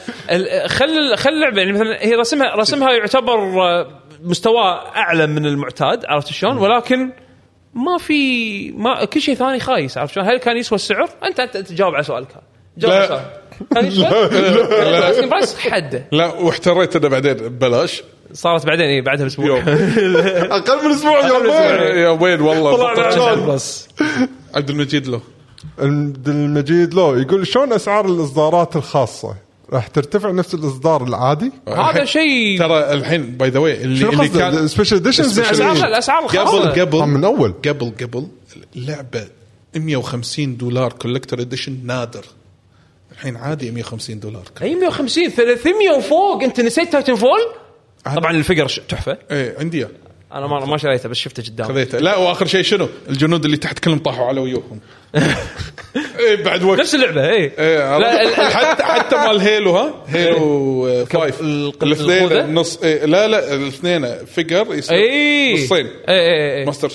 خل 0.67 1.15
خل 1.17 1.29
اللعبه 1.29 1.57
يعني 1.61 1.73
مثلا 1.73 2.05
هي 2.05 2.13
رسمها 2.15 2.55
رسمها 2.55 2.91
يعتبر 2.91 3.61
آه، 3.61 3.87
مستواه 4.23 4.95
أعلى 4.95 5.27
من 5.27 5.45
المعتاد 5.45 6.05
عرفت 6.05 6.27
شلون؟ 6.27 6.57
ولكن 6.57 7.11
ما 7.73 7.97
في 7.97 8.71
ما 8.71 9.05
كل 9.05 9.21
شيء 9.21 9.35
ثاني 9.35 9.59
خايس 9.59 9.97
عرفت 9.97 10.13
شلون؟ 10.13 10.27
هل 10.27 10.37
كان 10.37 10.57
يسوى 10.57 10.75
السعر؟ 10.75 11.09
أنت 11.23 11.39
أنت 11.39 11.57
تجاوب 11.57 11.93
على 11.95 12.03
سؤالك 12.03 12.31
هذا. 12.31 12.41
لا. 12.77 13.41
لا 13.71 15.27
برايس 15.27 15.55
حده. 15.55 16.05
لا 16.11 16.33
واحتريت 16.33 16.95
أنا 16.95 17.07
بعدين. 17.07 17.33
ببلاش 17.33 18.03
صارت 18.33 18.65
بعدين 18.65 18.85
اي 18.85 19.01
بعدها 19.01 19.23
بأسبوع. 19.23 19.45
يوم. 19.45 19.59
أقل 20.57 20.85
من 20.85 20.91
أسبوع 20.91 21.19
يا 21.19 21.31
وين 21.31 21.97
يا 21.97 22.09
وين 22.09 22.41
والله. 22.41 23.45
بس. 23.53 23.87
عبد 24.55 24.69
المجيد 24.69 25.07
له. 25.07 25.21
عبد 25.79 26.29
المجيد 26.29 26.93
لو 26.93 27.15
يقول 27.15 27.47
شلون 27.47 27.73
أسعار 27.73 28.05
الإصدارات 28.05 28.75
الخاصة؟ 28.75 29.35
راح 29.73 29.87
ترتفع 29.87 30.31
نفس 30.31 30.53
الإصدار 30.53 31.03
العادي؟ 31.03 31.51
هذا 31.67 32.05
شيء 32.05 32.59
ترى 32.59 32.93
الحين 32.93 33.37
by 33.37 33.49
the 33.49 33.59
way 33.59 33.83
اللي 33.83 34.09
اللي؟ 34.09 34.27
كان 34.29 34.67
special 34.67 34.95
editions 34.95 35.39
الاسعار 35.39 35.75
الاسعار 35.87 36.25
قبل 36.25 36.39
الخاصه 36.39 36.69
آه، 36.69 36.81
قبل 36.81 36.97
من 36.97 37.23
أول. 37.23 37.53
قبل 37.65 37.91
قبل 38.01 38.27
اللعبه 38.75 39.27
150 39.75 40.57
دولار 40.57 40.93
collector 40.93 41.41
edition 41.41 41.77
نادر. 41.83 42.25
الحين 43.21 43.37
عادي 43.37 43.71
150 43.71 44.19
دولار 44.19 44.43
أي 44.61 44.75
150 44.75 45.29
300 45.29 45.91
وفوق؟ 45.91 46.43
أنت 46.43 46.59
نسيت 46.61 46.91
Titanfall؟ 46.91 47.39
طبعا 48.15 48.31
الفقر 48.31 48.67
تحفة. 48.89 49.17
إيه 49.31 49.55
عندي. 49.59 49.87
أنا 50.33 50.47
ما 50.47 50.65
ما 50.65 50.77
شريته 50.77 51.09
بس 51.09 51.17
شفته 51.17 51.43
قدام. 51.43 51.67
خذيته. 51.67 51.97
لا 51.99 52.17
وآخر 52.17 52.45
شيء 52.45 52.61
شنو؟ 52.61 52.89
الجنود 53.09 53.45
اللي 53.45 53.57
تحت 53.57 53.79
كلهم 53.79 53.99
طاحوا 53.99 54.25
على 54.25 54.39
ويوهم. 54.41 54.79
إيه 56.19 56.43
بعد 56.43 56.63
وقت. 56.63 56.79
نفس 56.79 56.95
اللعبة 56.95 57.29
اي 57.29 57.51
إيه 57.59 57.97
لا، 57.97 58.21
ال- 58.23 58.35
حتى 58.35 58.83
حتى 58.83 59.15
مال 59.15 59.39
هيلو 59.41 59.71
ها؟ 59.77 59.93
هيلو 60.07 60.87
آه، 60.87 61.03
فايف. 61.03 61.41
الاثنين 61.41 62.23
الخوذة؟ 62.23 62.45
نص 62.45 62.77
إيه 62.83 63.05
لا 63.05 63.27
لا 63.27 63.53
الاثنين 63.53 64.25
فيجر 64.25 64.67
يصير 64.75 64.97
اي 64.97 65.53
نصين. 65.65 65.85
اي 65.87 65.93
اي 66.09 66.59
اي 66.59 66.65
ماستر 66.65 66.91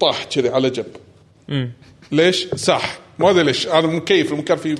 طاح 0.00 0.24
كذي 0.24 0.48
على 0.48 0.70
جنب. 0.70 1.70
ليش؟ 2.12 2.46
ساح. 2.54 2.98
ما 3.18 3.30
أدري 3.30 3.42
ليش. 3.42 3.66
أنا 3.66 3.86
مكيف 3.86 4.32
المكان 4.32 4.56
فيه 4.56 4.74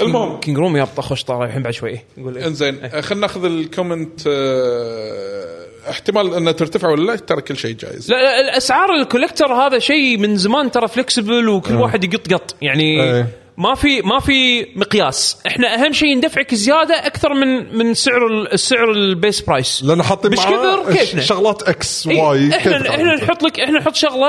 المهم 0.00 0.40
كينج 0.40 0.58
روم 0.58 0.76
يابطى 0.76 1.02
خوش 1.02 1.24
طالع 1.24 1.44
الحين 1.44 1.62
بعد 1.62 1.72
شوي 1.72 1.90
إيه. 1.90 2.04
يقول 2.16 2.36
إيه. 2.36 2.46
إنزين 2.46 2.88
خلينا 2.88 3.20
ناخذ 3.20 3.44
الكومنت 3.44 4.20
آه، 4.26 5.90
احتمال 5.90 6.34
إنها 6.34 6.52
ترتفع 6.52 6.88
ولا 6.88 7.12
لا 7.12 7.16
ترى 7.16 7.42
كل 7.42 7.56
شيء 7.56 7.76
جايز 7.76 8.10
لا 8.10 8.16
لا 8.16 8.40
الأسعار 8.40 8.94
ال 8.94 9.00
collector 9.00 9.52
هذا 9.52 9.78
شيء 9.78 10.18
من 10.18 10.36
زمان 10.36 10.70
ترى 10.70 10.88
flexible 10.88 11.48
وكل 11.48 11.74
واحد 11.74 12.04
يقط 12.04 12.32
قط 12.32 12.56
يعني 12.62 13.02
إيه. 13.02 13.43
ما 13.58 13.74
في 13.74 14.02
ما 14.02 14.20
في 14.20 14.66
مقياس. 14.76 15.38
إحنا 15.46 15.74
أهم 15.74 15.92
شيء 15.92 16.16
ندفعك 16.16 16.54
زيادة 16.54 17.06
أكثر 17.06 17.34
من 17.34 17.76
من 17.78 17.94
سعر 17.94 18.26
ال- 18.26 18.52
السعر 18.52 18.90
ال 18.90 19.00
base 19.00 19.40
price 19.40 19.84
لأن 19.84 20.02
حاطين 20.02 20.30
مش 20.30 20.38
كثر 20.38 20.92
كيفنا. 20.92 21.20
شغلات 21.22 21.62
XY 21.62 22.56
إحنا 22.56 22.90
إحنا 22.90 23.14
نحط 23.14 23.42
لك 23.42 23.60
إحنا 23.60 23.78
نحط 23.78 23.94
شغلة 23.94 24.26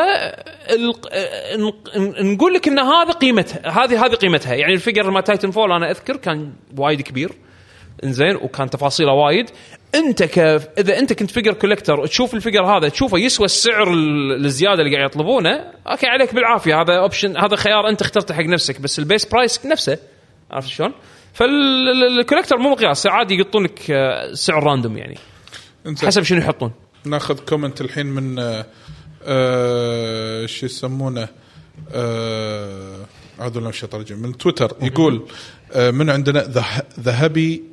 ال- 0.70 0.94
نقول 2.34 2.54
لك 2.54 2.68
إن 2.68 2.80
هذا 2.80 3.12
قيمتها 3.12 3.70
هذه 3.84 4.06
هذه 4.06 4.14
قيمتها. 4.16 4.54
يعني 4.54 4.74
ال 4.74 5.12
figure 5.12 5.22
مال 5.22 5.52
Titanfall 5.52 5.72
أنا 5.72 5.92
أذكر 5.92 6.18
كان 6.18 6.54
وايد 6.78 7.02
كبير 7.02 7.32
إنزين 8.04 8.36
وكان 8.36 8.70
تفاصيله 8.70 9.12
وايد. 9.14 9.50
انت 9.96 10.24
ك 10.24 10.40
إذا 10.78 11.00
انت 11.00 11.14
كنت 11.14 11.32
figure 11.32 11.54
collector 11.54 12.00
وتشوف 12.00 12.34
ال 12.34 12.38
figure 12.38 12.66
هذا 12.66 12.90
تشوفه 12.90 13.18
يسوى 13.18 13.46
السعر 13.46 13.94
ال- 13.94 14.46
الزيادة 14.46 14.82
اللي 14.82 14.96
قاعد 14.96 15.10
يطلبونه 15.10 15.72
أوكي 15.88 16.08
عليك 16.08 16.36
بالعافية. 16.36 16.82
هذا 16.82 16.94
option 17.00 17.38
هذا 17.38 17.56
خيار 17.56 17.90
أنت 17.90 18.02
اخترته 18.02 18.34
حق 18.34 18.44
نفسك 18.44 18.82
بس 18.82 19.00
ال 19.00 19.05
base 19.05 19.26
price 19.26 19.66
نفسه. 19.66 19.98
عرفت 20.52 20.68
شلون؟ 20.70 20.94
فال 21.34 21.56
collector 21.56 22.58
مو 22.58 22.70
مقياس 22.70 23.08
عادي 23.08 23.36
يقطون 23.36 23.64
لك 23.64 23.92
آه، 23.92 24.34
سعر 24.34 24.64
random 24.64 24.98
يعني. 24.98 25.18
حسب 26.04 26.24
شنو 26.24 26.40
يحطون. 26.40 26.72
ناخذ 27.06 27.40
comment 27.40 27.82
الحين 27.82 28.06
من 28.06 28.40
آه، 28.40 28.66
آه، 29.24 30.46
شو 30.46 30.66
يسمونه 30.66 31.28
آه، 31.94 33.06
اعوذ 33.40 33.52
بالله 33.52 33.72
من 34.12 34.38
تويتر 34.38 34.72
يقول 34.82 35.28
آه، 35.74 35.92
من 35.92 36.10
عندنا 36.10 36.40
ذه- 36.44 36.84
ذهبي 37.00 37.64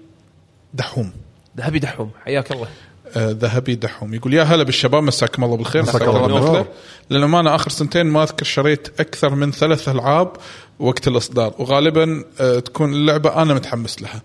دحوم. 0.75 1.13
ذهبي 1.59 1.79
دحوم 1.79 2.11
حياك 2.25 2.53
الله. 2.53 2.69
آه، 3.17 3.31
ذهبي 3.31 3.75
دحوم. 3.75 4.15
يقول 4.15 4.35
يا 4.35 4.43
هلا 4.43 4.63
بالشباب 4.63 5.03
مساكم 5.03 5.45
الله 5.45 5.57
بالخير. 5.57 5.83
مساك 5.83 6.03
الله 6.03 6.21
بالنور. 6.21 6.41
بالخير. 6.41 6.67
للأمانة 7.11 7.55
آخر 7.55 7.71
سنتين 7.71 8.07
ما 8.07 8.23
أذكر 8.23 8.45
شريت 8.45 9.01
أكثر 9.01 9.35
من 9.35 9.53
ثلاث 9.53 9.89
ألعاب 9.89 10.33
وقت 10.79 11.09
الإصدار. 11.09 11.55
وغالبا 11.59 12.25
آه، 12.41 12.59
تكون 12.59 12.93
اللعبة 12.93 13.43
أنا 13.43 13.55
متحمس 13.55 14.03
لها. 14.03 14.23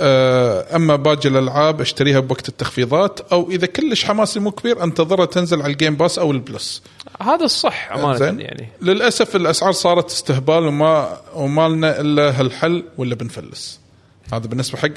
آه، 0.00 0.76
أما 0.76 0.96
باقي 0.96 1.28
الألعاب 1.28 1.80
أشتريها 1.80 2.20
بوقت 2.20 2.48
التخفيضات 2.48 3.20
أو 3.20 3.50
إذا 3.50 3.66
كلش 3.66 4.04
حماسي 4.04 4.40
مو 4.40 4.50
كبير 4.50 4.84
أنتظرها 4.84 5.26
تنزل 5.26 5.62
على 5.62 5.72
ال 5.72 5.77
Game 5.77 5.96
Pass 5.96 6.18
أو 6.18 6.30
ال 6.30 6.40
Plus 6.40 6.82
هذا 7.22 7.44
الصح 7.44 7.92
أمانة 7.92 8.14
زين. 8.16 8.40
يعني. 8.40 8.68
للأسف 8.82 9.36
الأسعار 9.36 9.72
صارت 9.72 10.10
استهبال 10.10 10.66
وما 10.66 11.20
وما 11.34 11.68
لنا 11.68 12.00
إلا 12.00 12.40
هالحل 12.40 12.84
ولا 12.98 13.14
بنفلس. 13.14 13.80
هذا 14.32 14.46
بالنسبة 14.46 14.78
حق 14.78 14.88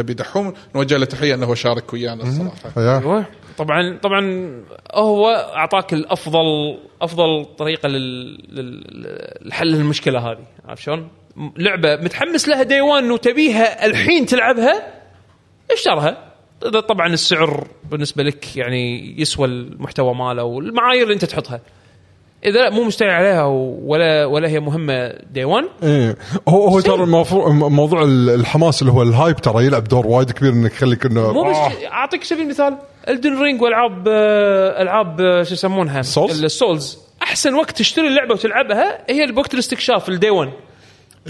هبي 0.00 0.14
دحوم 0.14 0.54
نوجه 0.74 0.96
له 0.96 1.04
تحية 1.04 1.34
أنه 1.34 1.46
هو 1.46 1.54
شارك 1.54 1.92
ويانا 1.92 2.22
الصراحة. 2.22 2.80
يا 2.82 2.98
أيوه. 2.98 3.24
طبعا 3.58 3.98
طبعا 4.02 4.50
هو 4.94 5.28
أعطاك 5.56 5.92
الافضل 5.92 6.78
أفضل 7.02 7.44
طريقة 7.58 7.88
لل- 7.88 8.54
لل- 8.54 9.48
لحل 9.48 9.74
المشكلة 9.74 10.18
هذه. 10.18 10.44
عارف 10.68 10.82
شلون؟ 10.82 11.08
لعبة 11.56 11.96
متحمس 11.96 12.48
لها 12.48 12.62
دي 12.62 12.80
1 12.80 13.04
وتبيها 13.04 13.86
الحين 13.86 14.26
تلعبها 14.26 14.94
اشترها. 15.70 16.32
إذا 16.66 16.80
طبعا 16.80 17.06
السعر 17.06 17.66
بالنسبة 17.90 18.22
لك 18.22 18.56
يعني 18.56 19.14
يسوى 19.20 19.46
المحتوى 19.46 20.14
ماله 20.14 20.42
والمعايير 20.44 21.02
اللي 21.02 21.14
أنت 21.14 21.24
تحطها. 21.24 21.60
إذا 22.44 22.62
لا 22.62 22.70
مو 22.70 22.84
مستعجل 22.84 23.12
عليها 23.12 23.44
ولا 23.82 24.26
ولا 24.26 24.48
هي 24.48 24.60
مهمة 24.60 25.12
day 25.32 25.44
1 25.44 25.64
إيه. 25.82 26.16
هو 26.48 26.68
هو. 26.68 26.80
ترى 26.80 27.06
موضوع 27.70 28.04
الحماس 28.04 28.82
اللي 28.82 28.92
هو 28.92 29.02
ال 29.02 29.09
hype 29.09 29.36
ترى 29.36 29.66
يلعب 29.66 29.84
دور 29.84 30.06
وايد 30.06 30.30
كبير 30.30 30.52
إنك 30.52 30.72
يخليك 30.72 31.06
إنه 31.06 31.32
مو 31.32 31.44
آه. 31.44 31.68
بس 31.68 31.74
أعطيك 31.84 32.24
سبيل 32.24 32.42
المثال 32.44 32.76
Elden 33.08 33.42
Ring 33.42 33.62
وألعاب 33.62 34.08
آه، 34.08 34.82
ألعاب 34.82 35.20
آه، 35.20 35.42
شو 35.42 35.54
يسمونها؟ 35.54 36.02
Souls؟ 36.02 36.30
ال 36.30 36.41
Souls 36.41 36.98
أحسن 37.22 37.54
وقت 37.54 37.78
تشتري 37.78 38.08
اللعبة 38.08 38.34
وتلعبها 38.34 38.98
هي 39.10 39.32
بوقت 39.32 39.54
الاستكشاف 39.54 40.08
ال 40.08 40.14
day 40.14 40.30
1 40.30 40.50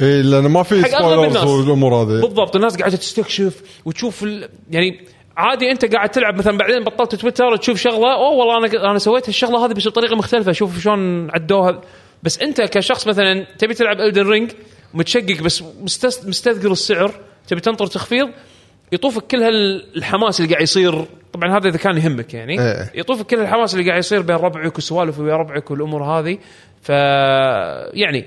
إيه 0.03 0.23
لأن 0.23 0.47
ما 0.47 0.63
في 0.63 0.83
spoilers 0.83 1.37
والأمور 1.45 1.95
هذه. 1.95 2.21
بالضبط. 2.21 2.57
الناس 2.57 2.77
قاعدة 2.77 2.97
تستكشف 2.97 3.63
وتشوف 3.85 4.23
ال... 4.23 4.49
يعني 4.71 5.01
عادي 5.37 5.71
انت 5.71 5.95
قاعد 5.95 6.09
تلعب 6.09 6.39
مثلا 6.39 6.59
بعدين 6.59 6.85
بطلت 6.85 7.15
تويتر 7.15 7.57
تشوف 7.57 7.79
شغلة 7.79 8.15
أوه 8.15 8.31
والله 8.31 8.59
أنا 8.59 8.91
أنا 8.91 8.99
سويت 8.99 9.29
الشغله 9.29 9.67
هذه 9.67 9.73
بس 9.73 9.89
بطريقة 9.89 10.17
مختلفة 10.17 10.53
شوف 10.53 10.81
شلون 10.81 11.31
عدوها 11.31 11.81
بس 12.23 12.39
انت 12.39 12.61
كشخص 12.61 13.07
مثلا 13.07 13.47
تبي 13.59 13.75
تلعب 13.75 14.01
Elden 14.01 14.29
Ring 14.29 14.51
متشقق 14.95 15.43
بس. 15.43 15.65
مستذكر 16.27 16.73
السعر 16.73 17.11
تبي 17.49 17.61
تنطر 17.61 17.87
تخفيض 17.87 18.31
يطوفك 18.93 19.27
كل 19.27 19.43
هالحماس 19.43 20.41
اللي 20.41 20.51
قاعد 20.53 20.63
يصير 20.63 21.05
طبعا 21.33 21.59
هذا 21.59 21.69
إذا 21.69 21.79
كان 21.79 21.97
يهمك 21.97 22.35
يعني 22.35 22.61
إيه. 22.61 22.91
يطوفك 22.95 23.27
كل 23.27 23.41
الحماس 23.41 23.75
اللي 23.75 23.87
قاعد 23.89 23.99
يصير 23.99 24.23
بين 24.23 24.37
ربعك 24.37 24.79
وسوالف 24.79 25.19
ويا 25.19 25.37
ربعك 25.37 25.71
والأمور 25.71 26.05
هذه 26.05 26.39
ف 26.83 26.89
يعني 27.95 28.25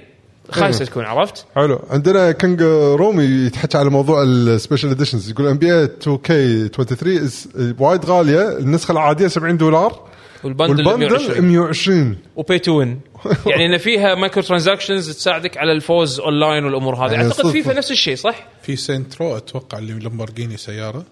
خايسه 0.51 0.85
تكون 0.85 1.05
عرفت؟ 1.05 1.45
حلو. 1.55 1.79
عندنا 1.89 2.31
كينج 2.31 2.61
رومي 2.95 3.23
يتحكى 3.23 3.77
على 3.77 3.89
موضوع 3.89 4.23
ال 4.23 4.31
special 4.32 4.89
editions 4.89 5.29
يقول 5.29 5.47
NBA 5.47 5.73
2K 5.73 6.67
23 6.67 7.27
is- 7.29 7.47
وايد 7.81 8.05
غالية. 8.05 8.57
النسخة 8.57 8.91
العادية 8.91 9.27
70 9.27 9.57
دولار. 9.57 10.07
والبندل 10.43 10.87
والبندل 10.87 10.99
120 11.09 11.41
120 11.45 12.17
وبي 12.35 12.59
تو 12.59 12.71
وين 12.79 12.99
يعني 13.45 13.65
إن 13.65 13.77
فيها 13.77 14.15
مايكرو 14.15 14.43
ترانزاكشنز 14.43 15.09
تساعدك 15.09 15.57
على 15.57 15.71
الفوز 15.71 16.19
اونلاين 16.19 16.65
والأمور 16.65 16.95
هذه. 16.95 17.11
يعني 17.11 17.23
أعتقد. 17.23 17.51
فيفا 17.51 17.73
نفس 17.73 17.91
الشيء 17.91 18.15
صح؟ 18.15 18.47
في 18.61 18.75
سنترو 18.75 19.37
أتوقع 19.37 19.77
اللي 19.77 19.93
لامبورجيني 19.93 20.57
سيارة. 20.57 21.03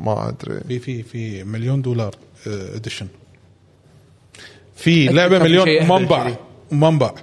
ما 0.00 0.28
أدري. 0.28 0.60
في 0.68 0.78
في 0.78 1.02
في 1.02 1.44
مليون 1.44 1.82
دولار 1.82 2.14
اديشن 2.46 3.06
في 4.76 5.04
أكيد 5.04 5.16
لعبة 5.16 5.38
في 5.38 5.44
مليون 5.44 5.86
ما 5.86 5.96
انباع. 5.96 6.36
ما 6.70 6.88
انباع 6.88 7.14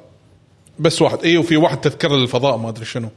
بس 0.80 1.02
واحد. 1.02 1.24
اي 1.24 1.38
وفي 1.38 1.58
واحد 1.58 1.82
تذكرة 1.82 2.16
للفضاء 2.16 2.58
ما 2.58 2.70
أدري 2.70 2.86
شنو. 2.86 3.10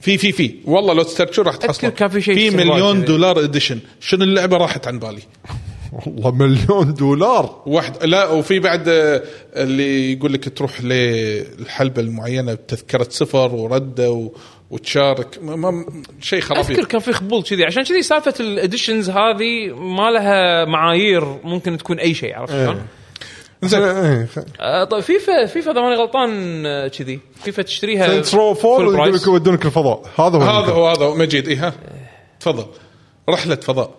في 0.00 0.18
في 0.18 0.32
في. 0.32 0.54
والله 0.64 0.94
لو 0.94 1.02
تسترشوا 1.02 1.44
راح 1.44 1.56
تحصلوا 1.56 1.92
كان 1.92 2.08
في 2.08 2.20
شيء 2.20 2.36
في 2.36 2.56
مليون. 2.56 3.04
دولار 3.04 3.44
اديشن 3.44 3.78
شنو 4.00 4.24
اللعبة 4.24 4.56
راحت 4.56 4.86
عن 4.86 4.98
بالي؟ 4.98 5.22
والله 6.06 6.30
مليون 6.30 6.94
دولار. 6.94 7.62
واحد. 7.66 8.04
لا 8.04 8.28
وفي 8.28 8.58
بعد 8.58 8.88
آه، 8.88 9.22
اللي 9.56 10.12
يقول 10.12 10.32
لك 10.32 10.58
تروح 10.58 10.80
للحلبه 10.82 12.02
المعينة 12.02 12.54
بتذكرة 12.54 13.06
سفر 13.10 13.54
ورده 13.54 14.10
و... 14.10 14.30
وتشارك. 14.70 15.38
ما 15.42 15.56
ما 15.56 15.86
شيء 16.20 16.38
أذكر 16.38 16.54
خرافي 16.54 16.74
كان 16.74 17.00
في 17.00 17.12
خبول 17.12 17.42
كذي. 17.42 17.64
عشان 17.64 17.82
كذي 17.82 18.02
سالفة 18.02 18.34
الاديشنز 18.40 19.10
هذه 19.10 19.72
ما 19.74 20.10
لها 20.10 20.64
معايير 20.64 21.24
ممكن 21.44 21.78
تكون 21.78 21.98
أي 21.98 22.14
شيء 22.14 22.34
عرفت 22.34 22.52
شلون؟ 22.52 22.82
زين. 23.68 23.82
إيه، 23.82 24.26
خ- 24.26 24.38
آه، 24.60 24.84
طيب 24.84 25.00
فيفا 25.02 25.46
فيفا 25.46 25.70
اذا 25.70 25.80
ماني 25.80 25.94
غلطان 25.94 26.62
آه، 26.66 26.88
كذي. 26.88 27.20
فيفا 27.44 27.62
تشتريها 27.62 28.08
سينتس 28.08 28.34
رو 28.34 28.50
4 28.50 28.62
full 28.62 28.64
يقول 28.80 29.12
price. 29.12 29.14
لك 29.20 29.26
يودونك 29.26 29.66
الفضاء. 29.66 30.02
هذا 30.18 30.36
هو 30.38 30.42
هذا. 30.42 30.72
هو 30.72 30.88
هذا 30.88 31.04
هو. 31.04 31.14
مجيد 31.14 31.48
اي 31.48 31.56
ها. 31.56 31.72
تفضل. 32.40 32.66
رحلة 33.28 33.54
فضاء. 33.56 33.90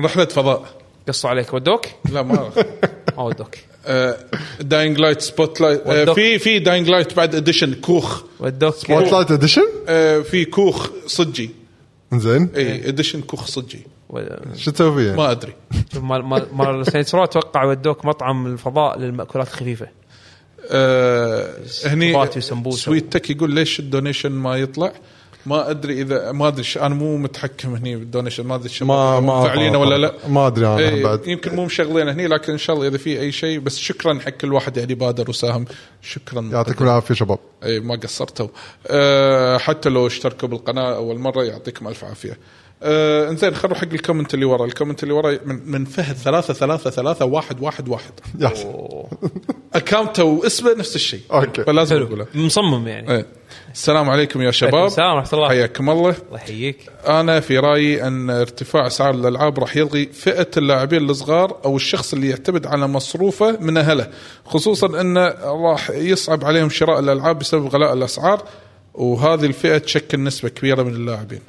رحلة 0.00 0.24
فضاء. 0.24 0.64
قصوا 1.08 1.30
عليك. 1.30 1.54
ودوك؟ 1.54 1.86
لا 2.12 2.22
ما 2.22 2.50
ما 3.16 3.22
ودوك 3.24 3.54
داينج 4.60 4.98
لايت 4.98 5.20
سبوت 5.20 5.60
لايت 5.60 5.86
آه،. 5.86 6.12
في 6.14 6.38
في 6.38 6.58
داينج 6.58 6.88
لايت 6.88 7.14
بعد 7.16 7.34
اديشن 7.34 7.74
كوخ. 7.74 8.22
ودوك. 8.40 8.74
سبوت 8.74 9.12
لايت 9.12 9.30
اديشن 9.30 9.62
آه، 9.88 10.20
في 10.20 10.44
كوخ 10.44 10.90
صجي. 11.06 11.50
زين 12.14 12.50
اي 12.56 12.88
اديشن 12.88 13.20
كوخ 13.20 13.46
صجي. 13.46 13.86
شو 14.56 14.70
تسوي 14.70 15.04
فيه؟ 15.04 15.16
ما 15.16 15.30
أدري. 15.30 15.52
مال 15.94 16.24
مال 16.24 16.46
مال 16.52 16.86
ساينس 16.86 17.14
رو 17.14 17.24
أتوقع 17.24 17.64
ودوك 17.64 18.04
مطعم 18.04 18.46
الفضاء 18.46 18.98
للمأكولات 18.98 19.48
الخفيفة. 19.48 19.88
آه 20.70 21.54
هني. 21.84 22.30
سويت 22.70 23.12
تك 23.12 23.30
يقول 23.30 23.50
ليش 23.50 23.80
ال 23.80 23.86
donation 23.86 24.32
ما 24.32 24.56
يطلع؟ 24.56 24.92
ما 25.46 25.70
أدري 25.70 26.02
اذا 26.02 26.32
ما 26.32 26.48
أدري 26.48 26.64
أنا 26.76 26.94
مو 26.94 27.16
متحكم 27.16 27.74
هني 27.74 27.96
بال 27.96 28.06
donation 28.06 28.46
ما 28.46 28.54
أدري 28.54 28.70
ما 28.80 29.20
ما 29.20 29.42
فاعلين 29.42 29.76
ولا 29.76 29.98
لا. 29.98 30.14
ما 30.28 30.46
أدري 30.46 30.66
أنا 30.66 30.78
إيه 30.78 31.04
بعد. 31.04 31.26
يمكن 31.26 31.56
مو 31.56 31.64
مشغلين 31.64 32.08
هني 32.08 32.26
لكن 32.26 32.52
إن 32.52 32.58
شاء 32.58 32.76
الله 32.76 32.88
إذا 32.88 32.98
في 32.98 33.20
أي 33.20 33.32
شيء. 33.32 33.58
بس 33.58 33.78
شكرا 33.78 34.18
حق 34.18 34.30
كل 34.30 34.52
واحد 34.52 34.76
يعني 34.76 34.94
بادر 34.94 35.30
وساهم. 35.30 35.64
شكرا. 36.02 36.40
يعطيكم 36.40 36.84
العافية 36.84 37.14
شباب. 37.14 37.38
اي 37.64 37.80
ما 37.80 37.96
قصرتوا. 37.96 38.48
أه 38.86 39.58
حتى 39.58 39.88
لو 39.88 40.06
اشتركوا 40.06 40.48
بالقناة 40.48 40.96
أول 40.96 41.18
مرة 41.18 41.44
يعطيكم 41.44 41.88
ألف 41.88 42.04
عافية. 42.04 42.38
أه 42.82 43.30
انزين 43.30 43.54
خلوا 43.54 43.74
حق 43.74 43.92
ال 43.92 43.97
comment 43.97 44.34
اللي 44.34 44.44
ورا. 44.44 44.64
الكومنت 44.64 45.02
اللي 45.02 45.14
ورا 45.14 45.38
من, 45.44 45.70
من 45.70 45.84
فهد 45.84 46.16
ثلاثة 46.16 46.54
ثلاثة 46.54 46.90
ثلاثة 46.90 47.24
واحد 47.24 47.62
واحد 47.62 47.88
واحد. 47.88 48.12
اكاونته 49.74 50.24
واسمه 50.24 50.74
نفس 50.74 50.96
الشيء. 50.96 51.20
أوكي. 51.32 51.64
فلازم 51.64 51.96
حلو. 51.96 52.06
أقوله. 52.06 52.26
مصمم 52.34 52.88
يعني. 52.88 53.10
إيه. 53.10 53.26
السلام 53.74 54.10
عليكم 54.10 54.42
يا 54.42 54.50
شباب. 54.50 54.86
السلام 54.86 55.16
ورحمة 55.16 55.32
الله. 55.32 55.48
حياكم 55.48 55.90
الله. 55.90 56.14
الله 56.28 56.36
يحييك. 56.36 56.78
أنا 57.06 57.40
في 57.40 57.58
رأيي 57.58 58.06
أن 58.06 58.30
ارتفاع 58.30 58.86
اسعار 58.86 59.14
الألعاب 59.14 59.58
راح 59.58 59.76
يلغي 59.76 60.06
فئة 60.06 60.50
اللاعبين 60.56 61.10
الصغار 61.10 61.56
أو 61.64 61.76
الشخص 61.76 62.12
اللي 62.12 62.28
يعتمد 62.28 62.66
على 62.66 62.86
مصروفه 62.86 63.58
من 63.60 63.76
أهله. 63.76 64.08
خصوصا 64.44 65.00
انه 65.00 65.34
راح 65.42 65.90
يصعب 65.90 66.44
عليهم 66.44 66.70
شراء 66.70 67.00
الألعاب 67.00 67.38
بسبب 67.38 67.66
غلاء 67.66 67.92
الأسعار 67.92 68.42
وهذه 68.94 69.44
الفئة 69.44 69.78
تشكل 69.78 70.22
نسبة 70.22 70.48
كبيرة 70.48 70.82
من 70.82 70.94
اللاعبين. 70.94 71.40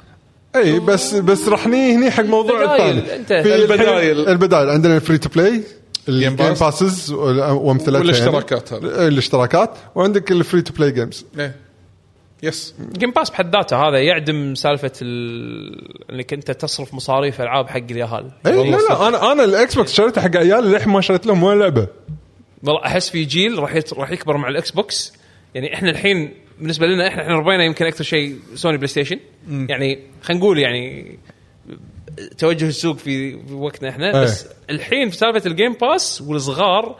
اي 0.56 0.80
بس 0.80 1.14
بس 1.14 1.48
راح 1.48 1.66
نيجي 1.66 1.96
هني 1.96 2.10
حق 2.10 2.24
موضوع. 2.24 2.74
الثاني 2.74 3.02
في 3.42 3.54
البدايل. 3.54 4.28
البدايل 4.28 4.70
عندنا 4.70 4.96
ال 4.96 5.00
free 5.00 5.18
to 5.18 5.28
play 5.28 5.62
ال 6.08 6.14
Game 6.14 6.36
Pass. 6.36 6.62
passes 6.62 7.12
وأمثلتها 7.12 7.98
والاشتراكات 7.98 8.72
يعني. 8.72 8.86
الاشتراكات 8.86 9.70
وعندك 9.94 10.32
ال 10.32 10.38
free 10.38 10.62
to 10.62 10.72
play 10.72 10.90
games 10.90 11.26
إيه. 11.38 11.56
yes 12.42 12.74
Game 12.92 13.10
Pass 13.10 13.30
بحد 13.30 13.56
ذاته 13.56 13.76
هذا 13.76 13.98
يعدم 13.98 14.54
سالفة 14.54 14.92
ال... 15.02 16.12
إنك 16.12 16.32
أنت 16.32 16.50
تصرف 16.50 16.94
مصاريف 16.94 17.40
ألعاب 17.40 17.68
حق 17.68 17.76
اليهال 17.90 18.30
اي 18.46 18.56
والله 18.56 18.78
لا. 18.78 18.82
لا 18.88 19.08
أنا 19.08 19.32
أنا 19.32 19.44
ال 19.44 19.74
Xbox 19.74 19.92
شريته 19.92 20.20
حق 20.20 20.36
عيالي 20.36 20.68
للحين 20.68 20.92
ما 20.92 21.00
شريت 21.00 21.26
لهم 21.26 21.42
ولا 21.42 21.60
لعبة 21.60 21.86
والله 22.64 22.84
أحس 22.86 23.10
في 23.10 23.24
جيل 23.24 23.58
راح. 23.58 23.78
راح 23.96 24.10
يكبر 24.10 24.36
مع 24.36 24.48
ال 24.48 24.70
Xbox 24.70 25.12
يعني 25.54 25.74
إحنا 25.74 25.90
الحين 25.90 26.34
بالنسبة 26.60 26.86
لنا 26.86 27.08
إحنا 27.08 27.22
إحنا 27.22 27.34
ربينا 27.34 27.64
يمكن 27.64 27.86
أكثر 27.86 28.04
شيء 28.04 28.38
Sony 28.54 28.76
PlayStation 28.76 29.20
يعني 29.48 29.98
خلينا 30.22 30.40
نقول 30.40 30.58
يعني 30.58 31.18
توجه 32.38 32.68
السوق 32.68 32.96
في 32.96 33.46
في 33.46 33.54
وقتنا 33.54 33.88
إحنا 33.88 34.06
إيه. 34.06 34.22
بس 34.22 34.46
الحين 34.70 35.10
في 35.10 35.16
سالفة 35.16 35.50
ال 35.50 35.54
Game 35.54 35.72
Pass 35.72 36.22
والصغار 36.22 36.96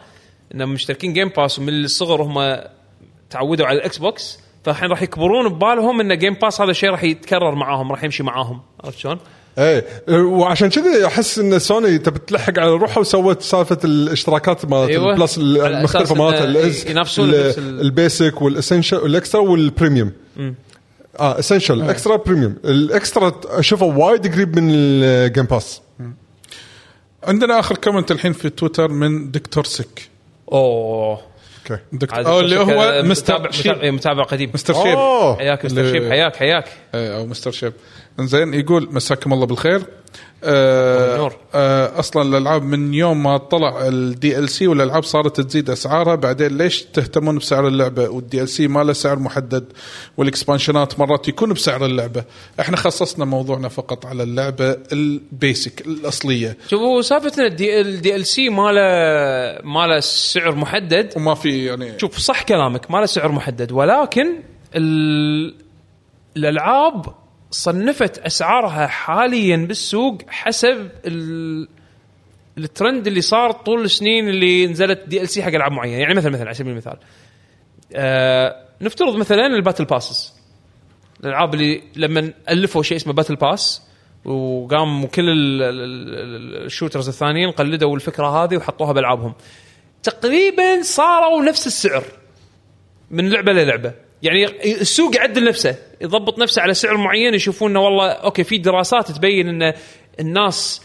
إنهم 0.55 0.73
مشتركين 0.73 1.13
Game 1.13 1.27
Pass 1.27 1.59
ومن 1.59 1.69
الصغر 1.69 2.23
هم 2.23 2.61
تعودوا 3.29 3.65
على 3.65 3.77
ال 3.77 3.97
Xbox 3.97 4.39
فالحين 4.63 4.89
راح 4.89 5.01
يكبرون 5.01 5.49
ببالهم 5.49 6.01
إن 6.01 6.17
Game 6.17 6.33
Pass 6.33 6.61
هذا 6.61 6.71
الشيء 6.71 6.89
راح 6.89 7.03
يتكرر 7.03 7.55
معاهم 7.55 7.91
راح 7.91 8.03
يمشي 8.03 8.23
معاهم 8.23 8.61
عرفت 8.83 8.99
شلون؟ 8.99 9.19
إيه. 9.57 9.85
وعشان 10.09 10.69
كذا 10.69 11.05
أحس 11.05 11.39
إن 11.39 11.59
سوني 11.59 11.97
تبي 11.97 12.19
تلحق 12.19 12.59
على 12.59 12.71
روحها 12.71 12.99
وسوت 12.99 13.41
سالفة 13.41 13.77
الاشتراكات 13.83 14.65
مالت 14.65 14.89
أيوة. 14.89 15.13
ال 15.13 15.18
Plus 15.18 15.37
المختلفة 15.37 16.15
مالتها 16.15 16.43
إنه 16.43 16.49
الاز 16.49 16.87
ينافسون 16.89 17.29
البيسك 17.59 18.41
والاسنشال 18.41 18.97
والاكسترا 18.97 19.41
والبريميوم 19.41 20.11
آه 21.19 21.39
essential 21.39 21.89
extra 21.89 22.15
premium 22.15 22.55
ال 22.65 22.78
extra 22.78 23.41
أشوفه 23.45 23.85
وايد 23.85 24.33
قريب 24.33 24.59
من 24.59 24.69
الجيم 24.73 25.45
باس 25.45 25.81
عندنا 27.23 27.59
آخر 27.59 27.75
comment 27.75 28.11
الحين 28.11 28.33
في 28.33 28.49
تويتر 28.49 28.87
من 28.87 29.31
دكتور 29.31 29.63
سك 29.63 30.09
أوه. 30.51 31.19
أوكي. 31.71 31.83
دكتور 31.91 32.39
اللي 32.39 32.59
هو 32.59 32.65
متابع 32.65 33.01
مستر 33.01 33.33
متابع, 33.33 33.51
Sheep. 33.51 33.77
إيه، 33.77 33.91
متابع 33.91 34.23
قديم. 34.23 34.51
mister 34.53 34.73
Sheep. 34.73 34.97
حياك 35.39 35.65
mister 35.65 35.91
Sheep 35.91 36.09
حياك 36.09 36.35
حياك. 36.35 36.65
آه، 36.95 37.17
أو 37.17 37.25
mister 37.25 37.51
Sheep. 37.51 37.73
إنزين 38.19 38.53
يقول 38.53 38.89
مساكم 38.91 39.33
الله 39.33 39.45
بالخير. 39.45 39.81
آه. 40.43 41.31
آه 41.55 41.99
أصلا 41.99 42.21
الألعاب 42.21 42.63
من 42.63 42.93
يوم 42.93 43.23
ما 43.23 43.37
طلع 43.37 43.87
ال 43.87 44.49
DLC 44.49 44.67
والألعاب 44.67 45.03
صارت 45.03 45.41
تزيد 45.41 45.69
أسعارها 45.69 46.15
بعدين 46.15 46.57
ليش 46.57 46.81
تهتمون 46.81 47.37
بسعر 47.37 47.67
اللعبة؟ 47.67 48.09
وال 48.09 48.41
DLC 48.41 48.67
ما 48.67 48.83
له 48.83 48.93
سعر 48.93 49.19
محدد 49.19 49.65
وال 50.17 50.31
expansion 50.31 50.92
ات 50.92 50.99
مرات 50.99 51.27
يكون 51.27 51.53
بسعر 51.53 51.85
اللعبة. 51.85 52.23
إحنا 52.59 52.77
خصصنا 52.77 53.25
موضوعنا 53.25 53.67
فقط 53.69 54.05
على 54.05 54.23
اللعبة 54.23 54.77
ال 54.91 55.07
basic 55.07 55.87
الأصلية. 55.87 56.57
شوفوا 56.69 57.01
سالفتنا 57.01 57.45
ال 57.45 58.25
D 58.25 58.30
ال 58.30 58.35
DLC 58.35 58.49
ما 58.49 58.71
له 58.71 58.81
ما 59.71 59.87
له 59.87 59.99
سعر 59.99 60.55
محدد. 60.55 61.13
وما 61.15 61.35
في 61.35 61.65
يعني 61.65 61.99
شوف 61.99 62.17
صح 62.17 62.43
كلامك 62.43 62.91
ما 62.91 62.97
له 62.97 63.05
سعر 63.05 63.31
محدد 63.31 63.71
ولكن 63.71 64.27
ال... 64.75 65.55
الألعاب 66.37 67.20
صنفت 67.51 68.17
أسعارها 68.17 68.87
حاليا 68.87 69.57
بالسوق 69.57 70.17
حسب 70.27 70.89
ال... 71.05 71.67
الترند 72.57 73.07
اللي 73.07 73.21
صار 73.21 73.51
طول 73.51 73.81
السنين 73.83 74.29
اللي 74.29 74.67
نزلت 74.67 75.03
DLC 75.07 75.43
حق 75.43 75.49
ألعاب 75.49 75.71
معينة. 75.71 75.97
يعني 75.97 76.13
مثلا 76.13 76.31
مثلا 76.31 76.45
على 76.45 76.53
سبيل 76.53 76.71
المثال. 76.71 76.97
آه 77.93 78.65
نفترض 78.81 79.15
مثلا 79.15 79.45
ال 79.47 79.52
battle 79.52 79.85
passes. 79.85 80.33
الألعاب 81.19 81.53
اللي 81.53 81.81
لما 81.95 82.33
ألفوا 82.49 82.83
شيء 82.83 82.97
اسمه 82.97 83.13
battle 83.13 83.35
pass 83.35 83.81
وقام 84.25 85.05
كل 85.05 85.29
ال- 85.29 85.63
ال- 85.63 85.81
ال- 85.81 86.65
ال 86.65 86.70
shooters 86.70 87.07
الثانيين 87.07 87.51
قلدوا 87.51 87.95
الفكرة 87.95 88.43
هذه 88.43 88.57
وحطوها 88.57 88.91
بألعابهم. 88.93 89.33
تقريبا 90.03 90.81
صاروا 90.81 91.43
نفس 91.43 91.67
السعر 91.67 92.03
من 93.11 93.29
لعبة 93.29 93.51
للعبة. 93.51 93.93
يعني 94.23 94.45
السوق 94.81 95.15
يعدل 95.15 95.43
نفسه 95.43 95.75
يضبط 96.01 96.39
نفسه 96.39 96.61
على 96.61 96.73
سعر 96.73 96.97
معين 96.97 97.33
يشوفون 97.33 97.71
إنه 97.71 97.79
والله 97.81 98.07
okay 98.11 98.43
في 98.43 98.57
دراسات 98.57 99.11
تبين 99.11 99.47
إن 99.63 99.73
الناس 100.19 100.81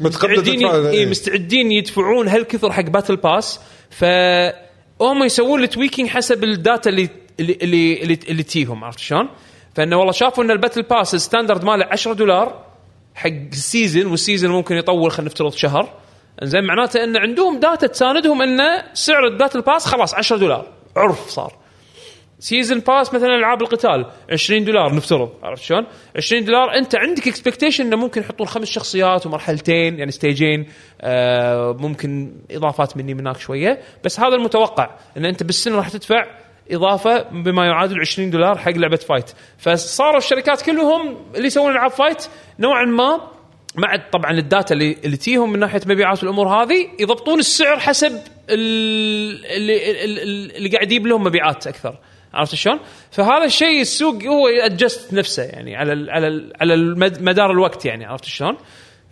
مستعدين 0.00 0.58
تدفع- 0.60 0.88
إيه 0.90 1.06
مستعدين 1.06 1.72
يدفعون 1.72 2.28
هالكثر 2.28 2.72
حق 2.72 2.82
battle 2.82 3.16
pass 3.16 3.60
ف 3.90 4.04
هم 5.00 5.22
يسوون 5.24 5.62
ال 5.62 5.67
tweaking 5.67 6.08
حسب 6.08 6.44
ال 6.44 6.53
data 6.53 6.90
اللي 6.90 7.08
اللي 7.40 7.58
اللي, 7.62 8.02
اللي, 8.02 8.18
اللي 8.28 8.42
تجيهم 8.42 8.84
عرفت 8.84 8.98
شلون؟ 8.98 9.28
فإنه 9.74 9.96
والله 9.96 10.12
شافوا 10.12 10.44
إن 10.44 10.50
ال 10.50 10.55
battle 10.55 10.82
pass 10.82 11.14
ال 11.14 11.20
standard 11.20 11.64
ماله 11.64 11.86
10 11.90 12.12
دولار 12.12 12.64
حق 13.14 13.30
ال 13.52 13.60
season 13.60 14.06
وال 14.06 14.17
season 14.17 14.50
ممكن 14.50 14.76
يطول 14.76 15.10
خلينا 15.10 15.30
نفترض 15.30 15.52
شهر. 15.52 15.92
زين 16.42 16.64
معناته 16.64 17.04
إن 17.04 17.16
عندهم 17.16 17.60
data 17.60 17.86
تساندهم 17.86 18.42
إن 18.42 18.82
سعر 18.94 19.26
ال 19.26 19.31
battle 19.31 19.60
pass 19.60 19.86
خلاص 19.86 20.14
10 20.14 20.36
دولار. 20.36 20.66
عرف 20.96 21.28
صار. 21.30 21.52
season 22.40 22.78
pass 22.80 23.14
مثلا 23.14 23.34
ألعاب 23.36 23.62
القتال 23.62 24.06
20 24.32 24.64
دولار 24.64 24.94
نفترض 24.94 25.30
عرفت 25.42 25.62
شلون؟ 25.62 25.86
20 26.16 26.44
دولار 26.44 26.74
أنت 26.74 26.96
عندك 26.96 27.28
expectation 27.28 27.86
إنه 27.86 27.96
ممكن 27.96 28.20
يحطون 28.20 28.46
خمس 28.46 28.68
شخصيات 28.68 29.26
ومرحلتين 29.26 29.98
يعني 29.98 30.10
stage 30.10 30.50
ين 30.50 30.66
آه 31.00 31.76
ممكن 31.80 32.32
إضافات 32.50 32.96
مني 32.96 33.14
من 33.14 33.20
هناك 33.20 33.38
شوية. 33.40 33.80
بس 34.04 34.20
هذا 34.20 34.34
المتوقع 34.34 34.90
إن 35.16 35.24
أنت 35.24 35.42
بالسنه 35.42 35.76
راح 35.76 35.88
تدفع 35.88 36.24
إضافة 36.70 37.22
بما 37.22 37.66
يعادل 37.66 38.00
20 38.00 38.30
دولار 38.30 38.58
حق 38.58 38.70
لعبة 38.72 38.96
fight 38.96 39.30
فصاروا 39.58 40.18
الشركات 40.18 40.62
كلهم 40.62 41.16
اللي 41.34 41.46
يسوون 41.46 41.72
ألعاب 41.72 41.90
fight 41.90 42.26
نوعا 42.58 42.84
ما 42.84 43.20
مع 43.76 43.96
طبعا 44.12 44.30
ال 44.30 44.39
data 44.39 44.74
اللي 44.74 44.96
اللي 45.04 45.16
تيهم 45.16 45.52
من 45.52 45.58
ناحية 45.58 45.80
مبيعات 45.86 46.22
والامور 46.22 46.48
هذه 46.48 46.88
يضبطون 47.00 47.38
السعر 47.38 47.78
حسب 47.78 48.12
ال- 48.50 49.46
اللي, 49.46 50.04
اللي, 50.04 50.22
اللي 50.56 50.68
قاعد 50.68 50.92
يجيب 50.92 51.06
لهم 51.06 51.22
مبيعات 51.24 51.66
أكثر. 51.66 51.98
عرفت 52.34 52.54
شلون؟ 52.54 52.78
فهذا 53.10 53.44
الشيء 53.44 53.80
السوق 53.80 54.22
هو 54.22 54.48
ي 54.48 54.57
adjust 54.57 55.14
نفسه 55.14 55.42
يعني 55.42 55.76
على 55.76 55.92
ال 55.92 56.10
على 56.10 56.26
ال 56.26 56.52
على 56.60 56.76
مدار 57.20 57.50
الوقت 57.50 57.84
يعني 57.84 58.04
عرفت 58.04 58.24
شلون؟ 58.24 58.56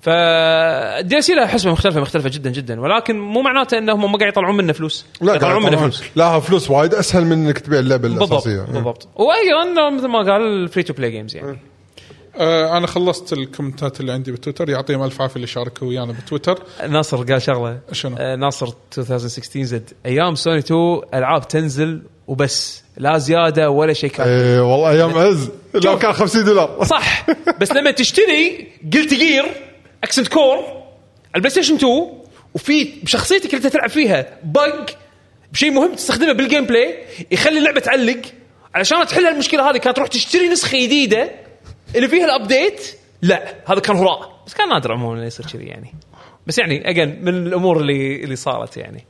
فال 0.01 1.21
DLC 1.21 1.35
لها 1.35 1.47
حسبة 1.47 1.73
مختلفة 1.73 2.01
مختلفة 2.01 2.29
جدا 2.29 2.51
جدا. 2.51 2.81
ولكن 2.81 3.19
مو 3.19 3.43
معناته 3.43 3.79
إنهم 3.79 4.13
ما 4.13 4.19
قاعد 4.19 4.33
يطلعون 4.33 4.57
منه 4.57 4.73
فلوس. 4.73 5.07
لا 5.21 5.35
يطلعون 5.35 5.63
منه. 5.63 5.77
فلوس. 5.77 6.03
لا 6.17 6.41
فلوس 6.41 6.71
وايد 6.71 6.95
أسهل 6.95 7.25
من 7.25 7.33
إنك 7.33 7.59
تبيع 7.59 7.79
اللعبة 7.79 8.03
بالضبط 8.03 8.33
الأساسية. 8.33 8.61
بالضبط. 8.61 9.09
وأيضا 9.17 9.91
مثل 9.91 10.07
ما 10.07 10.19
قال 10.19 10.43
ال 10.43 10.51
free 10.51 10.83
to 10.83 10.93
play 10.93 11.11
games 11.11 11.37
يعني. 11.37 11.59
آه 12.37 12.77
أنا 12.77 12.87
خلصت 12.87 13.33
ال 13.33 13.40
comment 13.40 13.93
ات 13.93 14.01
اللي 14.01 14.13
عندي 14.13 14.33
بتويتر. 14.33 14.69
يعطيهم 14.69 15.03
ألف 15.03 15.23
عافية 15.23 15.37
اللي 15.37 15.47
شاركوا 15.47 15.89
ويانا 15.89 16.13
بتويتر. 16.13 16.63
ناصر 16.89 17.25
قال 17.25 17.43
شغلة. 17.43 17.81
شنو؟ 17.93 18.17
آه 18.19 18.37
ناصر 18.37 18.73
2016 18.99 19.63
Z. 19.63 19.91
أيام 20.07 20.35
سوني 20.35 20.59
2 20.59 21.01
ألعاب 21.15 21.49
تنزل 21.49 22.03
وبس. 22.27 22.85
لا 22.99 23.19
زيادة 23.19 23.71
ولا 23.71 23.93
شيء 23.93 24.11
كان 24.11 24.29
اي 24.29 24.59
والله 24.59 24.91
أيام 24.91 25.19
عز. 25.19 25.51
لو 25.75 25.99
كان 25.99 26.13
50 26.13 26.45
دولار. 26.45 26.85
صح. 26.85 27.27
بس 27.61 27.73
لما 27.73 27.91
تشتري 27.91 28.69
قلت 28.95 29.15
جير 29.15 29.45
اكسنت 30.05 30.29
كور 30.29 30.57
على 30.57 31.35
البلاي 31.37 31.51
ستيشن 31.51 31.75
2 31.75 32.13
وفي 32.55 32.89
بشخصيتك 33.03 33.55
اللي 33.55 33.57
انت 33.57 33.67
تلعب 33.67 33.91
فيها 33.91 34.39
بق 34.43 34.91
بشيء 35.53 35.71
مهم 35.71 35.95
تستخدمه 35.95 36.33
بالجيم 36.33 36.65
بلاي 36.65 36.95
يخلي 37.31 37.59
اللعبة 37.59 37.81
تعلق. 37.81 38.21
علشان 38.75 39.07
تحل 39.07 39.27
المشكلة 39.27 39.71
هذه 39.71 39.77
كانت 39.77 39.97
تروح 39.97 40.09
تشتري 40.09 40.49
نسخة 40.49 40.79
جديدة 40.79 41.31
اللي 41.97 42.09
فيها 42.09 42.25
الابديت 42.25 42.95
لا 43.23 43.55
هذا 43.67 43.81
كان 43.81 43.97
هراء. 43.97 44.43
بس 44.47 44.55
كان 44.55 44.69
نادر 44.69 44.93
عموما 44.93 45.27
يصير 45.27 45.47
كذي 45.47 45.65
يعني. 45.65 45.95
بس 46.47 46.59
يعني 46.59 46.91
اجين 46.91 47.25
من 47.25 47.47
الأمور 47.47 47.81
اللي 47.81 48.25
اللي 48.25 48.37
صارت 48.37 48.77
يعني. 48.77 49.05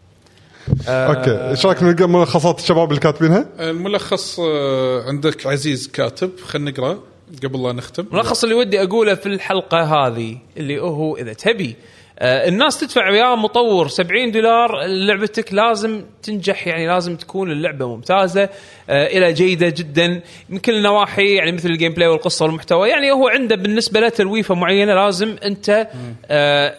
أوكي 0.88 1.50
إيش 1.50 1.66
رأيك 1.66 1.82
نلقى 1.82 2.08
ملخصات 2.08 2.58
الشباب 2.58 2.88
اللي 2.88 3.00
كاتبينها؟ 3.00 3.48
الملخص 3.60 4.40
آه 4.40 5.02
عندك 5.02 5.46
عزيز 5.46 5.88
كاتب 5.88 6.30
خلينا 6.40 6.70
نقرأ 6.70 6.98
قبل 7.44 7.62
لا 7.62 7.72
نختم 7.72 8.04
الملخص 8.12 8.42
اللي 8.42 8.54
ودي 8.54 8.82
أقوله 8.82 9.14
في 9.14 9.26
الحلقة 9.26 9.82
هذه 9.82 10.38
اللي 10.56 10.80
هو 10.80 11.16
إذا 11.16 11.32
تبي 11.32 11.76
آه، 12.20 12.48
الناس 12.48 12.80
تدفع 12.80 13.10
يا 13.10 13.34
مطور 13.34 13.88
70 13.88 14.30
دولار 14.30 14.86
لعبتك 14.86 15.54
لازم 15.54 16.02
تنجح 16.22 16.66
يعني 16.66 16.86
لازم 16.86 17.16
تكون 17.16 17.50
اللعبة 17.50 17.88
ممتازة 17.88 18.48
آه، 18.90 19.06
إلى 19.06 19.32
جيدة 19.32 19.68
جدا 19.68 20.20
من 20.48 20.58
كل 20.58 20.76
النواحي 20.76 21.34
يعني 21.34 21.52
مثل 21.52 21.68
ال 21.68 21.92
gameplay 21.92 22.08
والقصة 22.08 22.44
والمحتوى 22.44 22.88
يعني 22.88 23.12
هو 23.12 23.28
عنده 23.28 23.56
بالنسبة 23.56 24.00
له 24.00 24.08
تلويفة 24.08 24.54
معينة 24.54 24.94
لازم 24.94 25.36
أنت 25.44 25.88
آه، 26.26 26.74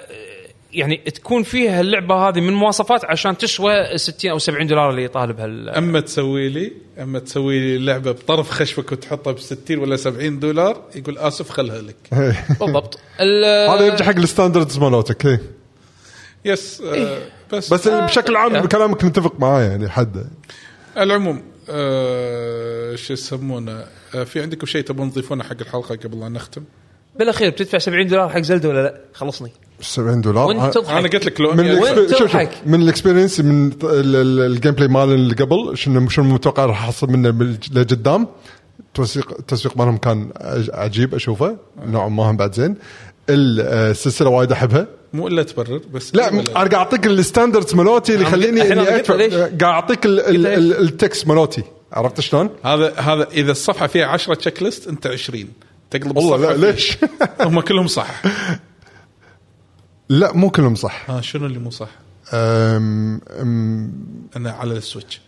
يعني 0.73 0.97
تكون 0.97 1.43
فيها 1.43 1.81
اللعبه 1.81 2.15
هذه 2.29 2.39
من 2.41 2.53
مواصفات 2.53 3.05
عشان 3.05 3.37
تسوى 3.37 3.97
60 3.97 4.31
أو 4.31 4.37
70 4.39 4.67
دولار 4.67 4.89
اللي 4.89 5.03
يطالبها 5.03 5.45
ال- 5.45 5.69
أما 5.69 5.99
تسوي 5.99 6.49
لي 6.49 6.71
أما 7.01 7.19
تسوي 7.19 7.59
لي 7.59 7.85
لعبة 7.85 8.11
بطرف 8.11 8.49
خشبك 8.51 8.91
وتحطها 8.91 9.33
ب 9.33 9.39
60 9.39 9.77
ولا 9.77 9.95
70 9.95 10.39
دولار 10.39 10.83
يقول 10.95 11.17
آسف 11.17 11.49
خلها 11.49 11.81
لك 11.81 11.95
بالضبط 12.59 12.99
ال- 13.19 13.69
هذا 13.69 13.85
يرجع 13.85 14.05
حق 14.05 14.15
ال 14.15 14.22
standards 14.22 14.77
مالتك 14.77 15.25
إيه. 15.25 15.41
yes 16.45 16.81
آه 16.81 17.17
بس, 17.53 17.73
بس 17.73 17.87
بشكل 17.87 18.35
عام 18.35 18.55
آه. 18.55 18.61
بكلامك 18.61 19.05
نتفق 19.05 19.39
معاه 19.39 19.61
يعني 19.61 19.89
حد 19.89 20.27
العموم 20.97 21.43
آه 21.69 22.95
شو 22.95 23.13
يسمونه 23.13 23.85
آه 24.15 24.23
في 24.23 24.41
عندكم 24.41 24.65
شيء 24.67 24.81
تبون 24.83 25.11
تضيفونه 25.11 25.43
حق 25.43 25.57
الحلقة 25.61 25.95
قبل 25.95 26.19
لا 26.19 26.29
نختم؟ 26.29 26.63
بالأخير 27.19 27.49
بتدفع 27.49 27.77
70 27.77 28.07
دولار 28.07 28.29
حق 28.29 28.39
زلدة 28.39 28.69
ولا 28.69 28.83
لا؟ 28.83 28.97
خلصني. 29.13 29.51
70 29.81 30.21
دولار؟ 30.21 30.47
وانت 30.47 30.59
آه، 30.59 30.69
تضحك؟ 30.69 30.91
أنا 30.97 31.07
قلت 31.07 31.25
لك 31.25 31.41
لو 31.41 31.53
من 31.53 31.75
شوف 31.79 31.87
شوف 32.19 32.31
تضحك؟ 32.31 32.49
من 32.65 32.81
ال 32.81 32.87
experience 32.87 33.39
من 33.39 33.65
ال- 33.83 34.15
ال- 34.15 34.39
ال 34.51 34.72
gameplay 34.72 34.88
مال 34.87 35.09
اللي 35.11 35.35
قبل 35.35 35.77
شنو 35.77 36.09
شنو 36.09 36.25
متوقع 36.25 36.65
راح 36.65 36.83
احصل 36.83 37.09
منه 37.09 37.29
بال- 37.29 37.57
لقدام. 37.73 38.27
التسويق 38.79 39.31
التسويق 39.39 39.77
مالهم 39.77 39.97
كان 39.97 40.29
عج- 40.41 40.69
عجيب 40.73 41.15
أشوفه 41.15 41.57
نوعا 41.85 42.09
ما 42.09 42.23
هم 42.31 42.37
بعد 42.37 42.53
زين. 42.55 42.75
السلسله 43.29 44.29
وايد 44.29 44.51
أحبها. 44.51 44.87
مو 45.13 45.27
إلا 45.27 45.43
تبرر 45.43 45.81
بس 45.93 46.15
لا 46.15 46.29
أنا 46.29 46.41
قاعد 46.41 46.73
أعطيك 46.73 47.05
ال 47.07 47.14
standards 47.14 47.76
مالوتي 47.75 48.13
اللي 48.13 48.23
يخليني 48.25 48.61
إني؟ 48.73 48.85
قاعد 48.85 49.63
أعطيك 49.63 49.99
ال 50.06 50.30
text 50.30 51.27
مالوتي. 51.27 51.63
عرفت 51.93 52.19
شلون؟ 52.19 52.49
هذا 52.65 52.93
هذا 52.97 53.27
إذا 53.33 53.51
الصفحة 53.51 53.87
فيها 53.87 54.05
10 54.05 54.33
checklist 54.34 54.88
أنت 54.87 55.07
20 55.07 55.47
تقلب 55.91 56.18
والله 56.18 56.38
لا 56.38 56.72
ليش؟ 56.72 56.98
هم 57.41 57.61
كلهم 57.61 57.88
صح 57.88 58.22
لا 60.10 60.34
مو 60.34 60.49
كلهم 60.49 60.76
صح 60.76 61.10
ها 61.10 61.22
شنو 61.22 61.45
اللي 61.45 61.60
مو 61.60 61.70
صح؟ 61.70 61.90
أم 62.34 63.22
أم 63.41 63.94
أنا 64.36 64.52
على 64.52 64.74
السويتش 64.74 65.22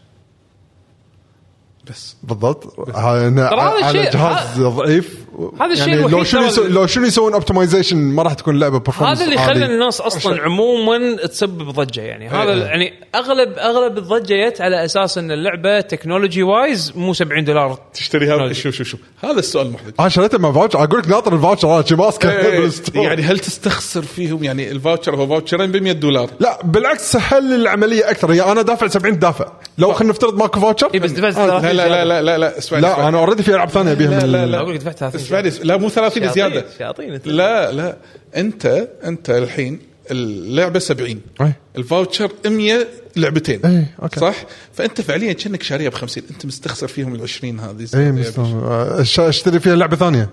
بس. 1.90 2.16
بالضبط. 2.24 2.90
هذا 2.96 3.46
على 3.46 3.80
الشيء- 3.90 4.12
جهاز 4.14 4.60
ضعيف. 4.62 5.18
هذا 5.62 5.72
الشيء 5.74 5.88
يعني 5.88 6.08
لو 6.08 6.24
شنو 6.24 6.42
يسو... 6.42 6.64
لو 6.68 6.88
شنو 6.88 7.06
يسوون 7.06 7.34
optimization 7.34 7.98
ما 7.98 8.24
راح 8.24 8.34
تكون 8.34 8.56
اللعبه 8.56 8.80
performance 8.80 9.04
هذا 9.04 9.24
اللي. 9.24 9.38
خلى 9.38 9.66
الناس 9.66 10.02
أصلا 10.02 10.42
عموما 10.42 11.16
تسبب 11.16 11.70
ضجة 11.70 12.02
يعني. 12.02 12.30
هذا 12.30 12.54
إيه. 12.54 12.62
يعني 12.64 12.94
اغلب 13.16 13.58
أغلب 13.58 13.98
الضجة 13.98 14.50
جت 14.50 14.62
على 14.62 14.86
أساس 14.86 15.18
إن 15.18 15.32
اللعبة 15.32 15.82
technology 15.82 16.44
wise 16.44 16.94
مو 16.96 17.14
70 17.14 17.44
دولار. 17.46 17.80
تشتريها 17.94 18.54
شوف 18.54 18.76
شوف 18.76 18.88
شوف. 18.88 19.00
هذا 19.24 19.40
السؤال 19.40 19.68
المحرج 19.68 19.94
أنا 20.00 20.10
شريته 20.10 20.38
مع 20.38 20.52
voucher 20.52 20.84
أقول 20.84 21.00
لك 21.00 21.08
ناطر 21.08 21.34
ال 21.36 21.41
voucher 21.41 21.76
أنا 21.76 21.86
شي 21.86 21.96
ماسكه 21.96 22.32
إيه، 22.32 22.60
بالستور. 22.60 23.04
يعني 23.04 23.22
هل 23.22 23.40
تستخسر 23.40 24.02
فيهم؟ 24.02 24.44
يعني 24.44 24.72
ال 24.72 24.77
voucher 24.77 25.16
هو 25.16 25.28
voucher 25.28 25.62
ين 25.62 25.72
ب 25.72 25.78
100 25.78 25.92
دولار. 25.94 26.30
لا 26.40 26.60
بالعكس 26.64 27.12
سهل 27.12 27.44
لي 27.44 27.56
العملية 27.56 28.10
أكثر. 28.12 28.34
يعني 28.34 28.52
أنا 28.52 28.62
دافع 28.62 28.88
70 28.88 29.20
دافع. 29.20 29.46
لو 29.78 29.94
خلينا 29.94 30.14
نفترض 30.14 30.38
ماكو 30.38 30.60
voucher 30.60 30.90
اي 30.94 31.00
بس 31.00 31.12
دفعت 31.12 31.38
آه، 31.38 31.48
30 31.60 31.71
لا 31.74 31.88
لا 31.90 32.06
لا 32.06 32.06
لا 32.06 32.22
لا 32.22 32.38
لا. 32.38 32.58
اسمعني 32.58 32.82
لا 32.84 33.08
أنا 33.08 33.18
already 33.20 33.44
في 33.44 33.52
العاب 33.56 33.70
ثانية 33.70 33.92
ابيها 33.92 34.20
لا 34.20 34.26
لا 34.26 34.46
لا. 34.46 34.58
أقول 34.60 34.74
لك 34.76 34.80
دفعت 34.82 34.98
30 34.98 35.22
اسمعني 35.22 35.50
لا 35.64 35.78
مو 35.78 35.90
30 35.90 36.24
شياطين- 36.24 36.34
زيادة. 36.34 36.66
شياطين 36.78 37.20
لا 37.26 37.72
لا. 37.72 37.98
أنت 38.36 38.88
أنت 39.04 39.30
الحين 39.30 39.80
اللعبة 40.12 40.80
70 40.80 41.22
إيه. 41.42 41.58
ال 41.78 41.85
voucher 41.85 42.32
100 42.46 42.88
لعبتين. 43.16 43.66
إيه، 43.66 43.96
أوكي. 44.04 44.20
صح؟ 44.20 44.36
فأنت 44.74 45.02
فعليا 45.02 45.34
كأنك 45.34 45.64
شاريها 45.64 45.90
ب 45.90 45.94
50 45.94 46.24
أنت 46.32 46.46
مستخسر 46.46 46.88
فيهم 46.88 47.16
ال 47.16 47.22
20 47.22 47.60
هذه. 47.60 47.88
أي. 47.96 48.24
آه، 48.38 49.02
أشتري 49.30 49.60
فيها 49.60 49.76
لعبة 49.76 49.96
ثانية؟ 49.96 50.30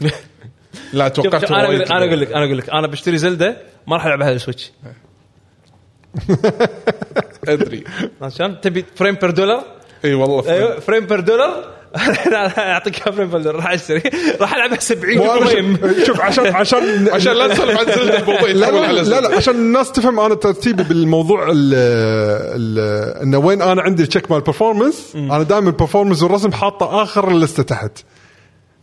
باشا. 0.00 0.14
لا 0.92 1.08
توقعت 1.08 1.44
أنا 1.44 1.64
أقول 1.64 1.78
لك 1.80 1.90
أنا 1.92 2.04
أقول 2.04 2.20
لك 2.20 2.32
أنا 2.32 2.44
أقول 2.44 2.58
لك. 2.58 2.70
أنا 2.70 2.86
بشتري 2.86 3.18
زلدة 3.18 3.56
ما 3.86 3.96
راح 3.96 4.06
ألعبها 4.06 4.26
على 4.26 4.36
السويتش. 4.36 4.72
أدري. 7.48 7.84
عشان 8.22 8.60
تبي 8.60 8.84
فريم 8.96 9.14
بير 9.14 9.30
دولار؟ 9.30 9.64
إي 10.04 10.14
والله. 10.14 10.48
أيوه 10.52 10.80
فريم 10.80 11.06
بير 11.06 11.20
دولار؟ 11.20 11.64
أعطيك 12.58 12.96
فريم 12.96 13.28
بير 13.30 13.40
دولار 13.40 13.56
راح 13.56 13.70
أشتري. 13.70 14.02
راح 14.40 14.54
ألعبها 14.54 14.78
70 14.80 15.18
وأنا 15.18 15.44
فريم 15.46 15.78
شوف- 16.06 16.20
عشان 16.20 16.46
عشان 16.46 17.08
عشان 17.08 17.32
لا 17.32 17.48
تسولف 17.54 17.78
عن 17.80 17.86
زلدة 17.86 18.18
الموضوع 18.18 18.40
لا 18.50 18.70
لا, 18.70 19.02
لا. 19.02 19.20
لا 19.20 19.36
عشان 19.36 19.54
الناس 19.54 19.92
تفهم 19.92 20.20
أنا 20.20 20.34
ترتيبي 20.34 20.82
بالموضوع 20.82 21.46
ال 21.50 21.74
ال 21.74 22.78
إنه 23.22 23.38
وين 23.38 23.62
أنا 23.62 23.82
عندي 23.82 24.06
check 24.06 24.30
مال 24.30 24.38
ال 24.38 24.44
performance 24.44 25.12
أنا 25.16 25.42
دائما 25.42 25.66
ال 25.70 25.74
performance 25.74 26.22
والرسم 26.22 26.52
حاطه 26.52 27.02
آخر 27.02 27.28
اللسته 27.30 27.62
تحت. 27.62 27.90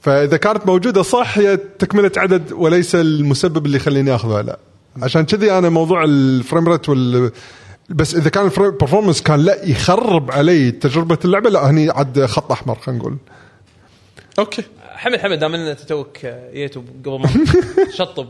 فإذا 0.02 0.38
كانت 0.38 0.68
موجودة 0.68 1.02
صح 1.02 1.38
هي 1.38 1.58
تكملة 1.58 2.12
عدد 2.18 2.52
وليس 2.52 2.96
المسبب 2.96 3.66
اللي 3.66 3.78
يخليني 3.78 4.16
أخذها 4.16 4.42
لا. 4.42 4.60
عشان 5.02 5.26
كذي 5.26 5.52
أنا 5.58 5.70
موضوع 5.70 6.04
ال 6.04 6.15
frame 6.15 6.70
rate 6.70 6.90
وال 6.90 7.32
بس 7.90 8.16
إذا 8.16 8.30
كان 8.30 8.46
ال 8.46 8.52
performance 8.52 9.22
كان 9.22 9.40
لا 9.40 9.66
يخرب 9.66 10.32
علي 10.32 10.72
تجربة 10.72 11.18
اللعبة 11.26 11.50
لا 11.50 11.70
هني 11.70 11.90
عد 11.90 12.26
خط 12.26 12.52
أحمر 12.52 12.76
خلينا 12.76 13.00
نقول. 13.02 13.18
okay. 14.40 14.64
حمد 14.96 15.20
حمد 15.20 15.40
دام 15.40 15.56
أنت 15.56 15.80
توك 15.80 16.18
جيتو 16.54 16.82
قبل 17.06 17.20
ما 17.20 17.30
شطب. 17.98 18.28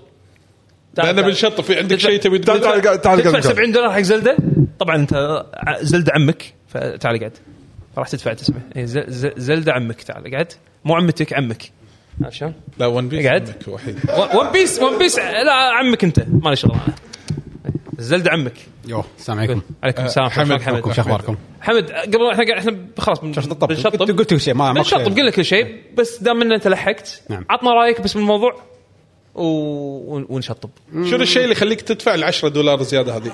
تعال- 0.95 1.15
لأن. 1.15 1.25
بنشطب 1.25 1.63
في 1.63 1.77
عندك 1.77 1.99
شيء 1.99 2.19
تبي 2.19 2.39
تعال- 2.39 2.61
تعال 2.61 3.01
تعال 3.01 3.17
تدفع 3.21 3.31
قاعد- 3.31 3.43
70 3.43 3.71
دولار 3.71 3.91
حق 3.91 3.99
Zelda؟ 3.99 4.37
طبعا 4.79 4.95
أنت 4.95 5.13
ع- 5.53 5.81
Zelda 5.81 6.11
عمك 6.15 6.53
فتعال 6.67 7.19
قعد 7.19 7.31
راح 7.97 8.07
تدفع 8.07 8.33
تسمع. 8.33 8.57
إيه، 8.75 8.85
ز- 8.85 8.97
ز- 9.07 9.31
Zelda 9.37 9.73
عمك 9.73 10.01
تعال 10.01 10.35
قعد 10.35 10.53
مو 10.85 10.95
عمتك 10.95 11.33
عمك. 11.33 11.71
عرفت 12.23 12.33
شلون؟ 12.35 12.53
لا 12.77 12.85
One 12.85 13.09
Piece. 13.09 13.25
عندك 13.25 13.55
وحيد. 13.67 13.99
One 14.35 14.51
Piece 14.51 14.79
One 14.79 14.97
Piece 14.97 15.17
لا 15.19 15.53
عمك 15.53 16.03
أنت. 16.03 16.19
ما 16.29 16.49
لي 16.49 16.55
شغل. 16.55 16.75
Zelda 17.99 18.31
عمك. 18.31 18.53
يو 18.87 19.03
السلام 19.17 19.39
عليكم. 19.39 19.61
عليكم 19.83 20.05
السلام 20.05 20.29
حمد، 20.29 20.61
حمد 20.61 20.91
شو 20.93 21.01
أخباركم؟ 21.01 21.35
حمد 21.61 21.91
قبل 21.91 22.29
إحنا 22.31 22.59
إحنا 22.59 22.77
خلاص 22.97 23.19
بن- 23.19 23.31
طب 23.33 23.67
بنشطب. 23.67 23.99
قلت 23.99 24.11
قلت 24.11 24.29
كل 24.29 24.39
شيء 24.41 24.53
ما 24.53 24.65
ما 24.67 24.73
بنشطب 24.73 25.17
قلنا 25.17 25.31
كل 25.31 25.45
شيء 25.45 25.81
بس 25.97 26.23
دام 26.23 26.41
ان 26.41 26.51
انت 26.51 26.67
لحقت 26.67 27.21
نعم. 27.29 27.45
عطنا 27.49 27.73
رأيك 27.73 28.01
بس 28.01 28.13
بالموضوع 28.13 28.61
و... 29.35 29.43
ونشطب. 30.35 30.69
شنو 30.93 31.21
الشيء 31.21 31.43
اللي 31.43 31.51
يخليك 31.51 31.81
تدفع 31.81 32.15
ال 32.15 32.23
10 32.23 32.47
دولار 32.49 32.81
زيادة 32.83 33.17
هذه؟ 33.17 33.31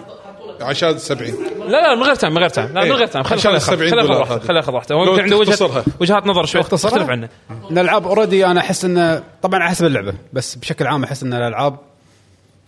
عشان 0.62 0.98
70 0.98 1.34
لا 1.60 1.68
لا 1.68 1.96
من 1.96 2.04
غير 2.04 2.16
time 2.16 2.34
من 2.34 2.40
غير 2.40 2.50
time 2.50 2.68
لا 2.68 2.74
من 2.74 2.92
إيه. 2.92 2.92
غير 2.92 3.08
time 3.08 3.24
خلي 3.24 3.40
عشان 3.40 3.52
خلي 3.52 3.60
70 3.60 3.92
خلي 3.92 4.02
راحته. 4.02 4.40
خلي 4.40 4.62
هو 4.92 5.20
عنده 5.20 5.38
وجهه. 5.38 5.84
وجهات 6.00 6.28
نظر 6.28 6.46
شوي؟ 6.46 6.64
تختلف 6.64 7.10
عنه. 7.10 7.30
الألعاب 7.72 8.08
already 8.08 8.46
أنا 8.46 8.60
أحس 8.60 8.86
انه 8.86 9.24
طبعا 9.42 9.60
على 9.60 9.70
حسب 9.70 9.86
اللعبة 9.86 10.14
بس 10.34 10.56
بشكل 10.56 10.88
عام 10.88 11.04
أحس 11.04 11.24
إن 11.24 11.34
الألعاب 11.34 11.78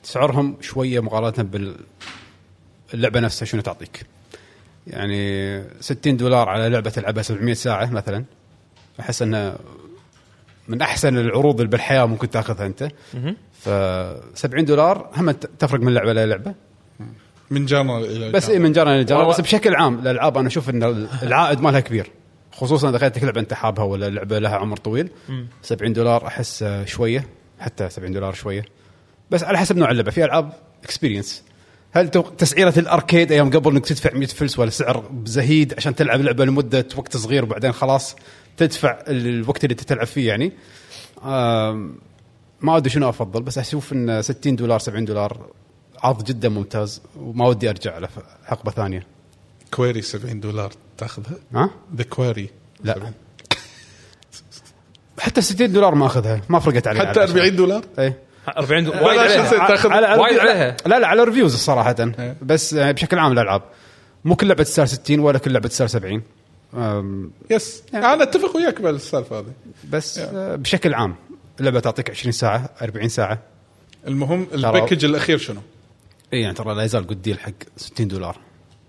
سعرهم 0.08 0.58
شوية 0.62 1.00
مقارنة 1.00 1.50
بال 1.50 1.76
اللعبه 2.94 3.20
نفسها 3.20 3.46
شنو 3.46 3.62
تعطيك. 3.62 4.02
يعني 4.88 5.64
60 5.80 6.18
دولار 6.18 6.50
على 6.50 6.70
لعبة 6.70 6.90
تلعبها 6.90 7.24
700 7.24 7.54
ساعة 7.54 7.92
مثلا. 7.92 8.24
أحس 9.00 9.22
أنه 9.22 9.56
من 10.68 10.82
أحسن 10.82 11.18
العروض 11.18 11.56
اللي 11.56 11.72
بالحياة 11.72 12.06
ممكن 12.06 12.30
تأخذها 12.30 12.66
أنت. 12.66 12.90
ف 13.54 13.70
70 14.38 14.66
دولار 14.66 15.10
هم 15.16 15.32
تفرق 15.32 15.80
من 15.80 15.94
لعبة 15.94 16.14
للعبه 16.14 16.54
من 17.52 17.66
جانا 17.66 17.98
إلى 17.98 18.32
بس 18.32 18.50
اي 18.50 18.60
من 18.60 18.72
جانا 18.72 19.02
لجانا 19.02 19.20
والله- 19.20 19.34
بس 19.34 19.42
بشكل 19.42 19.76
عام 19.76 20.00
الألعاب 20.00 20.38
أنا 20.38 20.48
أشوف 20.48 20.70
إن 20.70 21.08
العائد 21.24 21.62
مالها 21.62 21.80
كبير. 21.80 22.12
خصوصا 22.52 22.90
إذا 22.90 22.98
كانت 22.98 23.24
لعبة 23.24 23.42
أنت 23.42 23.54
حابها 23.54 23.84
ولا 23.84 24.10
لعبة 24.10 24.40
لها 24.40 24.56
عمر 24.56 24.78
طويل. 24.78 25.10
70 25.62 25.94
دولار 25.94 26.28
أحس 26.28 26.66
شوية 26.86 27.28
حتى 27.60 27.90
70 27.90 28.12
دولار 28.14 28.34
شوية. 28.34 28.66
بس 29.32 29.44
على 29.44 29.58
حسب 29.58 29.78
نوع 29.78 29.92
اللعبة. 29.92 30.12
في 30.12 30.26
ألعاب 30.26 30.54
experience 30.84 31.44
هل 31.92 32.10
تسعيرة 32.38 32.74
ال 32.78 32.85
arcade 32.85 33.32
أيام 33.32 33.50
قبل 33.50 33.72
إنك 33.72 33.86
تدفع 33.86 34.14
100 34.14 34.28
فلس 34.28 34.60
ولا 34.60 34.70
سعر 34.70 35.12
زهيد 35.26 35.74
عشان 35.78 35.96
تلعب 35.96 36.22
لعبة 36.22 36.46
لمدة 36.46 36.88
وقت 36.98 37.18
صغير 37.18 37.44
وبعدين 37.44 37.72
خلاص 37.72 38.16
تدفع 38.58 39.00
الوقت 39.08 39.64
اللي 39.64 39.76
تلعب 39.76 40.08
فيه 40.08 40.28
يعني. 40.28 40.52
ما 42.62 42.78
أدري 42.78 42.90
شنو 42.90 43.10
أفضل 43.10 43.42
بس 43.42 43.58
أشوف 43.58 43.94
إن 43.94 44.22
60 44.22 44.56
دولار 44.56 44.80
70 44.80 45.06
دولار 45.06 45.50
عرض 46.04 46.24
جدا 46.24 46.50
ممتاز 46.50 47.02
وما 47.20 47.48
ودي 47.48 47.70
أرجع 47.70 47.98
له 47.98 48.10
حقبة 48.46 48.72
ثانية. 48.72 49.08
Quarry 49.74 50.02
70 50.02 50.40
دولار 50.40 50.72
تاخذها؟ 50.98 51.36
ها؟ 51.54 51.70
The 51.96 52.04
Quarry 52.04 52.50
لا. 52.84 53.14
حتى 55.20 55.42
60 55.42 55.72
دولار 55.72 55.96
ما 55.96 56.06
أخذها 56.06 56.42
ما 56.50 56.60
فرقت 56.60 56.88
علي 56.88 57.00
حتى 57.00 57.24
40 57.24 57.56
دولار؟ 57.56 57.86
اي 58.00 58.14
40 58.48 58.84
دولار. 58.84 59.04
وايد 59.04 59.20
عليها. 59.20 59.68
تاخذ 59.68 59.90
وايد 60.20 60.40
عليها. 60.40 60.78
لا 60.86 61.00
لا 61.00 61.08
على 61.08 61.24
reviews 61.24 61.56
صراحة 61.56 61.96
بس 62.42 62.74
آه، 62.74 62.92
بشكل 62.92 63.20
عام 63.20 63.32
الالعاب 63.32 63.62
مو 64.26 64.36
كل 64.36 64.48
لعبة 64.48 64.64
تسال 64.64 64.90
60 64.90 65.20
ولا 65.20 65.38
كل 65.38 65.52
لعبة 65.52 65.68
تسال 65.70 65.90
70 65.90 66.24
أم، 66.74 67.32
yes. 67.50 67.84
أنا 67.94 68.24
أتفق 68.24 68.56
وياك 68.58 68.82
بالسالفة 68.82 69.40
هذه. 69.40 69.54
بس 69.90 70.18
آه، 70.18 70.56
بشكل 70.56 70.94
عام 70.94 71.16
اللعبة 71.60 71.80
تعطيك 71.80 72.10
20 72.10 72.32
ساعة 72.32 72.70
40 72.82 73.10
ساعة. 73.10 73.40
المهم 74.08 74.48
ال 74.54 74.60
package 74.60 75.06
الأخير 75.06 75.38
شنو؟ 75.38 75.62
اي 76.34 76.42
يعني 76.42 76.54
ترى 76.54 76.76
لا 76.76 76.84
يزال 76.84 77.08
good 77.08 77.22
deal 77.22 77.40
حق 77.40 77.52
60 77.78 78.08
دولار. 78.08 78.38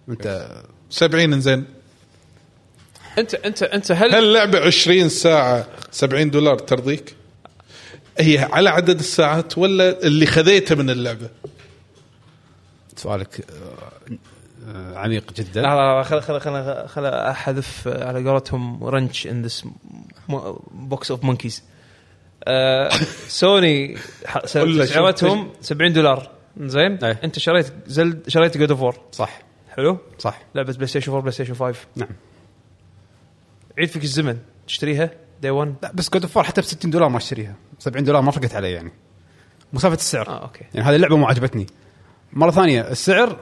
انت 0.09 0.49
70 0.91 1.33
إنزين. 1.33 1.65
انت 3.19 3.35
انت 3.35 3.63
أنت 3.63 3.93
هل, 3.93 4.15
هل 4.15 4.33
لعبة 4.33 4.59
20 4.67 5.09
ساعة 5.09 5.67
70 5.91 6.31
دولار 6.31 6.59
ترضيك؟ 6.59 7.15
هي 8.21 8.39
على 8.39 8.69
عدد 8.71 8.99
الساعات 8.99 9.59
ولا 9.59 10.03
اللي 10.03 10.27
خذيته 10.27 10.75
من 10.75 10.91
اللعبة؟ 10.91 11.29
سؤالك 12.97 13.45
آه، 14.69 14.99
عميق 14.99 15.33
جدا. 15.33 15.63
لا 15.63 15.69
لا 15.69 15.99
لا 15.99 16.03
خل 16.03 16.21
خل 16.23 16.41
خل 16.41 16.89
خل 16.89 17.07
أحذف 17.07 17.89
آه، 17.89 18.09
على 18.09 18.31
قولتهم 18.31 18.85
wrench 18.85 19.27
in 19.27 19.43
this 19.43 19.65
box 20.71 21.11
of 21.11 21.25
monkeys 21.25 21.63
سوني 23.29 23.97
سعرتهم 24.45 25.53
70 25.61 25.93
دولار. 25.93 26.31
زين؟ 26.61 27.05
أي. 27.05 27.17
أنت 27.25 27.39
شريت 27.39 27.73
Zelda 27.87 28.29
شريت 28.29 28.59
God 28.59 28.71
of 28.71 28.81
War 28.81 28.97
صح. 29.13 29.43
حلو؟ 29.71 29.99
صح. 30.19 30.41
لعبة 30.55 30.73
PlayStation 30.73 31.11
4 31.13 31.21
PlayStation 31.23 31.55
5 31.55 31.79
نعم. 31.97 32.09
عيد 33.79 33.89
فيك 33.89 34.05
الزمن. 34.05 34.39
تشتريها؟ 34.67 35.11
دي 35.43 35.51
1 35.51 35.75
لا 35.83 35.93
بس 35.95 36.11
God 36.11 36.23
of 36.23 36.39
حتى 36.39 36.61
ب 36.61 36.65
60 36.65 36.91
دولار 36.91 37.09
ما 37.09 37.17
أشتريها. 37.17 37.55
70 37.79 38.05
دولار 38.05 38.23
ما 38.23 38.31
فرقت 38.31 38.55
علي 38.55 38.73
يعني. 38.73 38.93
مسافة 39.73 39.95
السعر. 39.95 40.29
آه 40.29 40.43
okay. 40.43 40.65
يعني 40.75 40.89
هذه 40.91 40.97
اللعبة 40.97 41.17
مو 41.17 41.27
عجبتني. 41.27 41.67
مرة 42.33 42.51
ثانية 42.51 42.81
السعر 42.91 43.37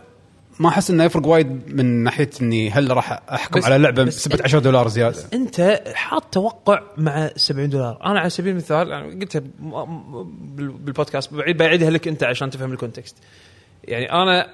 ما 0.60 0.68
أحس 0.68 0.90
إنه 0.90 1.04
يفرق 1.04 1.26
وايد 1.26 1.74
من 1.74 1.86
ناحية 2.04 2.30
إني 2.42 2.70
هل 2.70 2.96
راح 2.96 3.20
أحكم 3.32 3.58
بس- 3.60 3.64
على 3.66 3.78
لعبه 3.78 4.02
بس 4.04 4.28
بسبه 4.28 4.44
10 4.44 4.58
دولار 4.58 4.88
زيادة. 4.88 5.18
أنت 5.34 5.82
حاط 5.94 6.24
توقع 6.24 6.80
مع 6.96 7.30
70 7.36 7.68
دولار. 7.68 7.98
أنا 8.04 8.20
على 8.20 8.30
سبيل 8.30 8.52
المثال 8.52 8.88
يعني 8.90 9.20
قلتها 9.20 9.42
بالبودكاست 10.54 11.34
بعيد- 11.34 11.56
بعيدها 11.56 11.90
لك 11.90 12.08
أنت 12.08 12.24
عشان 12.24 12.50
تفهم 12.50 12.72
ال 12.72 12.77
context. 12.77 13.16
يعني 13.84 14.12
أنا 14.12 14.46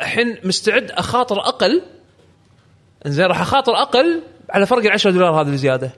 الحين 0.00 0.38
مستعد 0.44 0.90
أخاطر 0.90 1.40
أقل. 1.40 1.82
إنزين 3.06 3.26
راح 3.26 3.40
أخاطر 3.40 3.72
أقل 3.72 4.22
على 4.50 4.66
فرق 4.66 4.84
ال 4.84 4.90
10 4.92 5.10
دولار 5.10 5.40
هذا 5.40 5.50
الزياده 5.50 5.90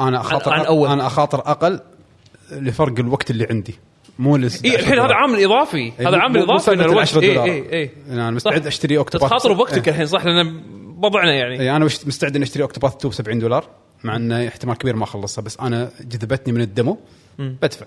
أنا 0.00 0.20
أخاطر 0.20 0.52
عن 0.52 0.64
أول. 0.64 0.88
أنا 0.88 1.06
أخاطر 1.06 1.38
أقل 1.38 1.80
لفرق 2.52 2.98
الوقت 2.98 3.30
اللي 3.30 3.46
عندي. 3.50 3.74
مو 4.18 4.36
لس 4.36 4.64
اي 4.64 4.76
الحين 4.76 4.98
هذا 4.98 5.14
عامل 5.14 5.44
إضافي. 5.44 5.76
إي، 5.76 5.92
هذا 6.06 6.16
عامل 6.16 6.42
إضافي 6.42 6.72
إن 6.72 6.80
الوقت- 6.80 6.98
10 6.98 7.20
إي، 7.22 7.28
دولار. 7.28 7.44
إي، 7.44 7.72
إي. 7.72 7.90
يعني 8.08 8.20
أنا 8.22 8.30
مستعد. 8.30 8.66
أشتري 8.66 8.98
Octopath 8.98 9.28
تتخاطر 9.30 9.52
بوقتك 9.52 9.88
الحين 9.88 10.06
صح؟ 10.06 10.24
لأن 10.24 10.62
بضعنا 10.98 11.34
يعني. 11.34 11.60
اي 11.60 11.76
أنا 11.76 11.84
مش- 11.84 12.06
مستعد 12.06 12.36
اني 12.36 12.44
أشتري 12.44 12.62
Octopath 12.62 12.94
2 12.96 13.10
ب 13.10 13.14
70 13.14 13.38
دولار 13.38 13.68
مع 14.04 14.16
انه 14.16 14.48
احتمال 14.48 14.76
كبير 14.78 14.96
ما 14.96 15.04
أخلصها 15.04 15.42
بس 15.42 15.56
أنا 15.60 15.90
جذبتني 16.00 16.52
من 16.52 16.60
ال 16.60 16.68
demo 16.68 16.98
بدفع. 17.38 17.86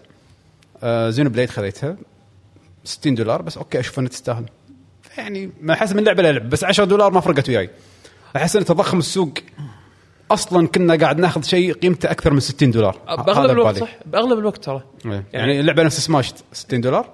آه 0.83 1.09
Xenoblade 1.09 1.49
خذيتها 1.49 1.97
60 2.83 3.15
دولار 3.15 3.41
بس 3.41 3.57
okay 3.57 3.79
أشوف 3.79 3.99
إنها 3.99 4.09
تستاهل. 4.09 4.45
يعني 5.17 5.49
ما 5.61 5.75
حسب 5.75 5.95
من 5.95 6.03
لعبة 6.03 6.23
للعبه 6.23 6.49
بس 6.49 6.63
10 6.63 6.83
دولار 6.85 7.11
ما 7.11 7.19
فرقت 7.19 7.49
وياي. 7.49 7.69
أحس 8.35 8.55
ان 8.55 8.65
تضخم 8.65 8.99
السوق. 8.99 9.33
أصلا 10.33 10.67
كنا 10.67 10.95
قاعد 10.95 11.19
ناخذ 11.19 11.43
شيء 11.43 11.73
قيمته 11.73 12.11
أكثر 12.11 12.33
من 12.33 12.39
60 12.39 12.71
دولار. 12.71 12.97
هذا 13.09 13.15
بأغلب 13.15 13.51
الوقت. 13.51 13.77
صح. 13.77 13.89
بأغلب 14.05 14.39
الوقت 14.39 14.63
ترى. 14.63 14.83
إيه. 15.05 15.23
يعني 15.33 15.59
اللعبة 15.59 15.83
نفس 15.83 15.99
سماش 15.99 16.33
60 16.53 16.81
دولار؟ 16.81 17.09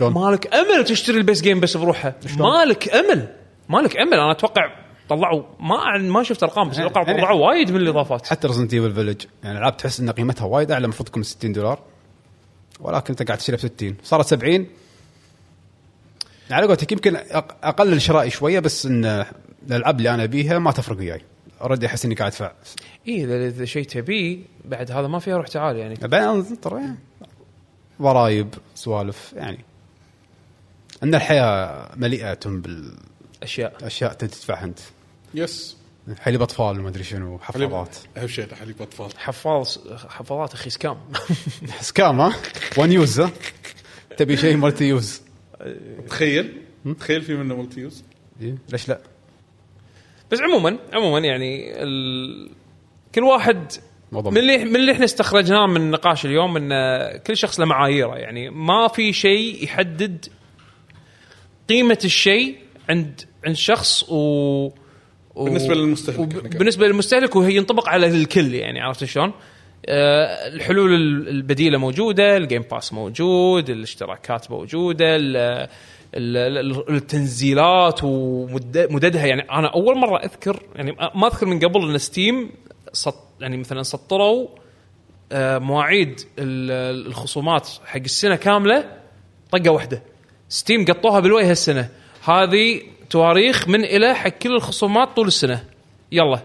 مالك 0.00 0.54
أمل 0.54 0.84
تشتري 0.84 1.16
ال 1.18 1.23
base 1.23 1.42
game 1.42 1.60
بس 1.60 1.76
بروحها 1.76 2.14
مالك 2.38 2.94
أمل. 2.94 3.28
مالك 3.68 3.96
أمل. 3.96 4.14
أنا 4.14 4.32
أتوقع 4.32 4.62
طلعوا 5.08 5.42
ما 5.60 5.98
ما 5.98 6.22
شفت 6.22 6.42
أرقام 6.42 6.68
بس 6.68 6.78
أتوقع 6.78 7.02
يعني- 7.02 7.20
طلعوا 7.22 7.46
وايد 7.48 7.70
من 7.70 7.76
الإضافات. 7.76 8.26
حتى 8.26 8.46
Resident 8.48 8.74
Evil 8.74 8.94
Village 8.94 9.24
يعني 9.44 9.58
العاب 9.58 9.76
تحس 9.76 10.00
إن 10.00 10.10
قيمتها 10.10 10.44
وايد 10.44 10.70
أعلى 10.70 10.84
المفروض 10.84 11.08
تكون 11.08 11.22
60 11.22 11.52
دولار. 11.52 11.78
ولكن 12.80 13.06
أنت 13.10 13.22
قاعد 13.22 13.38
تشتريها 13.38 13.56
ب 13.58 13.60
60 13.60 13.96
صارت 14.02 14.26
70 14.26 14.66
على 16.50 16.66
قولتك 16.66 16.92
يمكن 16.92 17.16
اقلل 17.62 18.02
شرائي 18.02 18.30
شوية 18.30 18.60
بس 18.60 18.86
إن 18.86 19.24
الألعاب 19.70 19.98
اللي 19.98 20.14
أنا 20.14 20.24
أبيها 20.24 20.58
ما 20.58 20.70
تفرق 20.72 20.98
وياي. 20.98 21.20
already 21.60 21.86
احس 21.86 22.04
اني 22.04 22.14
قاعد 22.14 22.30
ادفع 22.30 22.52
اي 23.08 23.24
اذا 23.24 23.46
إذا 23.46 23.64
شيء 23.64 23.84
تبيه 23.84 24.38
بعد 24.64 24.90
هذا 24.90 25.06
ما 25.06 25.18
فيها 25.18 25.36
روح 25.36 25.48
تعال 25.48 25.76
يعني. 25.76 25.94
بعدين 25.94 26.60
ترى. 26.60 26.80
يعني 26.80 26.96
ضرايب 28.02 28.54
سوالف 28.74 29.32
يعني. 29.36 29.64
أن 31.02 31.14
الحياة 31.14 31.90
مليئة 31.96 32.38
بالأشياء 32.44 33.86
اشياء 33.86 34.12
تدفعها 34.12 34.64
أنت. 34.64 34.78
yes. 35.34 35.76
حليب 36.20 36.42
أطفال 36.42 36.80
وما 36.80 36.88
أدري 36.88 37.04
شنو 37.04 37.38
حفاضات 37.38 37.96
أهم 38.16 38.26
شيء 38.26 38.54
حليب 38.54 38.82
أطفال. 38.82 39.18
حفاظ 39.18 39.78
حفاظات 40.08 40.54
أخي 40.54 40.70
scam. 40.70 40.98
scam 41.80 42.20
ها؟ 42.20 42.34
one 42.76 42.92
use 42.92 43.22
تبي 44.16 44.36
شيء 44.36 44.56
multi 44.56 44.84
use 44.84 45.22
تخيل 46.08 46.62
تخيل 47.00 47.22
في 47.22 47.34
منه 47.34 47.56
multi 47.56 47.80
use 47.80 48.04
ليش 48.68 48.88
لا؟ 48.88 49.00
بس 50.30 50.40
عموما 50.40 50.78
عموما 50.92 51.18
يعني 51.18 51.82
ال... 51.82 52.50
كل 53.14 53.22
واحد 53.24 53.72
موضوع 54.12 54.32
من 54.32 54.38
اللي 54.38 54.64
من 54.64 54.76
اللي 54.76 54.92
إحنا 54.92 55.04
استخرجناه 55.04 55.66
من 55.66 55.76
النقاش 55.76 56.26
اليوم 56.26 56.56
إن 56.56 56.70
كل 57.18 57.36
شخص 57.36 57.60
له 57.60 57.66
معاييره 57.66 58.16
يعني 58.16 58.50
ما 58.50 58.88
في 58.88 59.12
شيء 59.12 59.64
يحدد 59.64 60.26
قيمة 61.68 61.98
الشيء 62.04 62.56
عند 62.88 63.20
عند 63.46 63.56
شخص 63.56 64.04
و, 64.08 64.16
و 65.34 65.44
بالنسبة 65.44 65.74
للمستهلك 65.74 66.18
وب-. 66.18 66.56
بالنسبة 66.58 66.86
للمستهلك 66.86 67.36
وهي 67.36 67.56
ينطبق 67.56 67.88
على 67.88 68.06
الكل 68.06 68.54
يعني 68.54 68.80
عرفت 68.80 69.04
شلون؟ 69.04 69.32
آه 69.86 70.46
الحلول 70.48 70.94
ال- 70.94 71.28
البديلة 71.28 71.78
موجودة، 71.78 72.36
ال 72.36 72.41
Game 72.41 72.62
Pass 72.62 72.92
موجود، 72.92 73.70
الاشتراكات 73.70 74.50
موجودة، 74.50 75.16
التنزيلات 76.16 78.00
ومددها 78.02 79.26
يعني 79.26 79.42
أنا 79.42 79.68
أول 79.68 79.98
مرة 79.98 80.18
أذكر 80.24 80.62
يعني 80.74 80.92
ما 81.14 81.26
أذكر 81.26 81.46
من 81.46 81.58
قبل 81.58 81.90
إن 81.90 81.98
Steam 81.98 82.50
سط 82.92 83.16
يعني 83.40 83.56
مثلا 83.56 83.82
سطروا 83.82 84.48
آه، 85.32 85.58
مواعيد 85.58 86.20
ال- 86.38 87.06
الخصومات 87.06 87.68
حق 87.84 88.00
السنة 88.00 88.36
كاملة 88.36 88.98
طقة 89.50 89.70
واحدة. 89.70 90.02
Steam 90.48 90.84
قطوها 90.84 91.20
بالوجه 91.20 91.50
هالسنة. 91.50 91.88
هذه 92.24 92.82
تواريخ 93.10 93.68
من 93.68 93.84
إلى 93.84 94.14
حق 94.14 94.28
كل 94.28 94.54
الخصومات 94.54 95.08
طول 95.16 95.26
السنة. 95.26 95.64
يلا. 96.12 96.40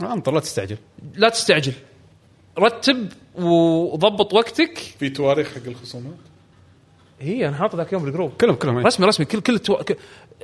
انطر 0.00 0.32
لا 0.32 0.40
تستعجل. 0.40 0.76
لا 1.14 1.28
تستعجل. 1.28 1.72
رتب 2.58 3.08
وضبط 3.34 4.34
وقتك. 4.34 4.78
في 4.78 5.10
تواريخ 5.10 5.54
حق 5.54 5.66
الخصومات؟ 5.66 6.14
هي 7.20 7.48
أنا 7.48 7.56
حاطه 7.56 7.76
ذاك 7.76 7.88
اليوم 7.88 8.04
بال 8.04 8.12
group 8.12 8.32
كلهم 8.40 8.54
كلهم 8.54 8.78
إيه. 8.78 8.84
رسمي 8.86 9.06
رسمي 9.06 9.26
كل 9.26 9.40
كل 9.40 9.54
التو... 9.54 9.76
ك... 9.76 9.96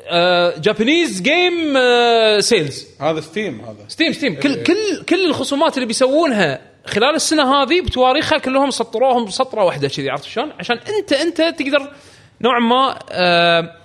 آه 0.07 0.59
Japanese 0.59 1.23
game 1.23 1.77
آه 1.77 2.41
sales 2.41 2.87
هذا 3.01 3.21
Steam 3.21 3.61
هذا. 3.61 3.89
Steam 3.89 4.13
Steam 4.13 4.35
كل 4.35 4.63
كل 4.63 5.05
كل 5.09 5.27
الخصومات 5.27 5.75
اللي 5.75 5.87
بيسوونها 5.87 6.61
خلال 6.87 7.15
السنة 7.15 7.55
هذه 7.55 7.81
بتواريخها 7.81 8.39
كلهم 8.39 8.71
سطروهم 8.71 9.31
سطرة 9.31 9.65
واحدة 9.65 9.89
كذي 9.89 10.11
عرفت 10.11 10.25
شلون؟ 10.25 10.53
عشان 10.59 10.79
انت 10.79 11.13
أنت 11.13 11.37
تقدر 11.59 11.93
نوعا 12.41 12.59
ما 12.59 12.99
آه 13.11 13.77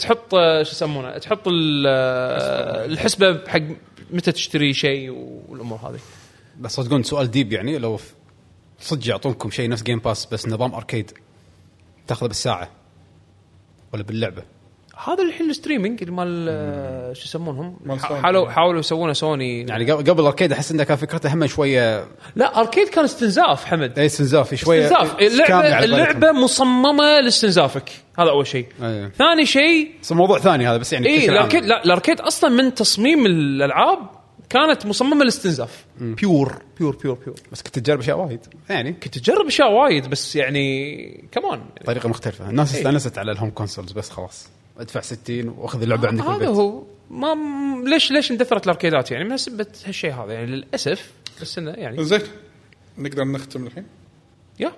تحط 0.00 0.34
آه، 0.34 0.62
شو 0.62 0.70
يسمونه؟ 0.70 1.18
تحط 1.18 1.48
آه، 1.48 2.84
الحسبة 2.84 3.40
حق 3.48 3.60
متى 4.10 4.32
تشتري 4.32 4.72
شيء 4.72 5.10
والأمور 5.48 5.78
هذه. 5.78 5.98
بس 6.60 6.74
صدقون 6.74 7.02
سؤال 7.02 7.30
deep 7.30 7.52
يعني 7.52 7.78
لو 7.78 7.98
صدق 8.80 9.08
يعطونكم 9.08 9.50
شيء 9.50 9.68
نفس 9.68 9.82
Game 9.82 9.98
Pass 9.98 10.26
بس 10.26 10.48
نظام 10.48 10.74
arcade 10.74 11.10
تاخذه 12.06 12.28
بالساعة 12.28 12.68
ولا 13.92 14.02
باللعبة. 14.02 14.42
هذا 15.06 15.22
الحين 15.22 15.50
ال 15.50 15.55
streaming 15.55 16.02
اللي 16.02 16.14
مال 16.14 16.46
آه، 16.50 17.12
شو 17.12 17.24
يسمونهم. 17.24 17.76
حاولوا 17.98 18.50
حاولوا 18.50 18.80
يسوونه 18.80 19.12
سوني. 19.12 19.60
يعني 19.60 19.92
قبل 19.92 20.10
قبل 20.10 20.20
ال 20.20 20.25
arcade 20.25 20.52
أحس 20.52 20.72
إنه 20.72 20.84
كان 20.84 20.96
فكرته 20.96 21.34
هم 21.34 21.46
شوية 21.46 22.04
لا 22.36 22.60
arcade 22.60 22.88
كان 22.88 23.04
استنزاف 23.04 23.64
حمد. 23.64 23.98
اي 23.98 24.06
استنزاف 24.06 24.54
شوية 24.54 24.86
استنزاف. 24.86 25.32
scam 25.32 25.60
اللعبه 25.60 25.84
اللعبة 25.84 26.32
مصممة 26.32 27.20
لاستنزافك. 27.20 27.90
هذا 28.18 28.30
أول 28.30 28.46
شيء. 28.46 28.66
أيوه. 28.82 29.08
ثاني 29.08 29.46
شيء 29.46 29.94
موضوع 30.10 30.38
ثاني 30.38 30.68
هذا 30.68 30.76
بس 30.76 30.92
يعني 30.92 31.08
اي. 31.08 31.28
ال 31.28 31.33
arcade 31.33 31.64
لا 31.64 31.84
ال 31.84 31.89
arcade 31.89 32.20
أصلا 32.20 32.50
من 32.50 32.74
تصميم 32.74 33.26
الألعاب 33.26 34.19
كانت 34.50 34.86
مصممة 34.86 35.22
للاستنزاف 35.22 35.84
pure 36.00 36.62
pure 36.78 36.96
pure 36.96 37.14
pure 37.14 37.34
بس 37.52 37.62
كنت 37.62 37.78
تجرب 37.78 37.98
أشياء 37.98 38.18
وايد. 38.18 38.40
يعني؟ 38.68 38.92
كنت 38.92 39.18
تجرب 39.18 39.46
أشياء 39.46 39.72
وايد 39.72 40.06
بس 40.10 40.36
يعني 40.36 41.24
كمان 41.32 41.62
طريقة 41.86 42.08
مختلفة. 42.08 42.50
الناس 42.50 42.74
استانست 42.74 43.18
على 43.18 43.32
ال 43.32 43.36
home 43.36 43.50
consoles 43.50 43.92
بس 43.92 44.10
خلاص. 44.10 44.48
ادفع 44.78 45.00
60 45.00 45.48
وأخذ 45.48 45.82
اللعبة 45.82 46.08
عندك 46.08 46.24
في 46.24 46.30
هذا 46.30 46.46
هو. 46.48 46.82
ما 47.10 47.34
م- 47.34 47.88
ليش 47.88 48.10
ليش 48.12 48.30
اندثرت 48.30 48.64
الأركيدات 48.64 49.10
يعني؟ 49.10 49.28
من 49.28 49.36
سبه 49.36 49.66
هالشيء 49.86 50.12
هذا 50.14 50.32
يعني 50.32 50.46
للأسف 50.46 51.12
بس 51.42 51.58
إنه 51.58 51.70
يعني 51.70 52.04
زين. 52.04 52.20
نقدر 52.98 53.24
نختم 53.24 53.66
الحين؟ 53.66 53.84
يا. 54.60 54.72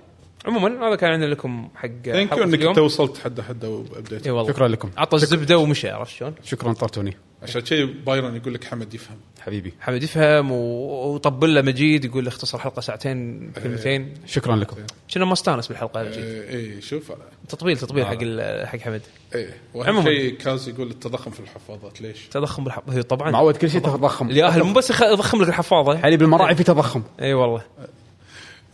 عموما 0.46 0.88
هذا 0.88 0.96
كان 0.96 1.10
عندنا 1.10 1.26
لكم 1.30 1.68
حق 1.74 1.88
ثانك 2.04 2.32
يو 2.32 2.42
إنك. 2.44 2.62
انت 2.62 2.78
وصلت 2.78 3.18
حد 3.18 3.40
حد 3.40 3.64
وابديت 3.64 4.28
والله. 4.28 4.52
شكرا 4.52 4.68
لكم. 4.68 4.90
عطى 4.96 5.16
الزبدة 5.16 5.58
ومشى 5.58 5.90
عرفت 5.90 6.10
شلون؟ 6.16 6.34
شكرا 6.44 6.72
طرتوني. 6.72 7.16
عشان 7.42 7.64
شيء 7.64 7.94
بايرن 8.06 8.36
يقول 8.36 8.54
لك 8.54 8.64
حمد 8.64 8.94
يفهم. 8.94 9.16
حبيبي. 9.40 9.72
حمد 9.80 10.02
يفهم 10.02 10.52
و- 10.52 11.14
وطبل 11.14 11.54
له 11.54 11.62
مجيد 11.62 12.04
يقول 12.04 12.24
له 12.24 12.28
اختصر 12.28 12.58
حلقه 12.58 12.80
ساعتين 12.80 13.50
كلمتين. 13.62 14.14
شكرا 14.26 14.56
لكم. 14.56 14.76
كنا 15.14 15.24
ما 15.24 15.32
استانس 15.32 15.68
بالحلقة 15.68 16.00
يا 16.02 16.08
مجيد 16.08 16.24
اي 16.24 16.40
إيه 16.48 16.80
شوف. 16.80 17.12
تطبيل 17.48 17.78
تطبيل 17.78 18.06
حق 18.06 18.18
ال- 18.22 18.66
حق 18.68 18.78
حمد. 18.78 19.02
اي 19.34 19.48
وأهم 19.74 19.88
عموماً. 19.88 20.04
شيء 20.10 20.34
كاز 20.36 20.68
يقول 20.68 20.90
التضخم 20.90 21.30
في 21.30 21.40
الحفاظات 21.40 22.00
ليش؟ 22.00 22.26
تضخم 22.30 22.64
بالحفاظه 22.64 22.98
هي 22.98 23.02
طبعا. 23.02 23.30
معود 23.30 23.56
كل 23.56 23.70
شيء 23.70 23.80
تضخم. 23.80 24.30
الياهل 24.30 24.62
مو 24.62 24.72
بس 24.72 24.90
يضخم 24.90 25.42
لك 25.42 25.48
الحفاظة. 25.48 25.98
حليب 25.98 26.22
المراعي 26.22 26.54
في 26.54 26.64
تضخم. 26.64 27.02
إي 27.20 27.34
والله. 27.34 27.62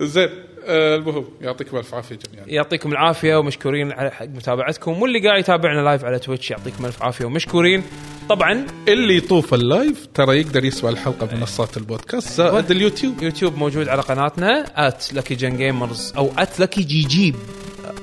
زين. 0.01 0.29
آه 0.29 0.48
المهم 0.67 1.25
يعطيكم 1.41 1.77
الف 1.77 1.95
عافية 1.95 2.19
جميعا. 2.33 2.47
يعطيكم 2.47 2.93
العافية 2.93 3.37
ومشكورين 3.37 3.93
على 3.93 4.11
حق 4.11 4.27
متابعتكم. 4.27 5.03
واللي 5.03 5.29
قاعد 5.29 5.41
يتابعنا 5.41 5.81
live 5.81 6.05
على 6.05 6.19
Twitch 6.19 6.51
يعطيكم 6.51 6.87
الف 6.87 7.03
عافية 7.03 7.25
ومشكورين. 7.25 7.83
طبعا 8.29 8.67
اللي 8.89 9.17
يطوف 9.17 9.55
ال 9.55 9.65
live 9.65 10.07
ترى 10.15 10.41
يقدر 10.41 10.65
يسمع 10.65 10.91
الحلقة 10.91 11.27
بمنصات 11.27 11.77
البودكاست 11.77 12.33
زائد 12.33 12.71
اليوتيوب. 12.71 13.23
يوتيوب 13.23 13.57
موجود 13.57 13.89
على 13.89 14.03
قناتنا 14.03 14.65
at 14.89 15.15
Lucky 15.15 15.35
Gen 15.35 15.57
Gamers 15.57 16.13
أو 16.17 16.31
at 16.39 16.61
Lucky 16.61 16.83
GG 16.83 17.35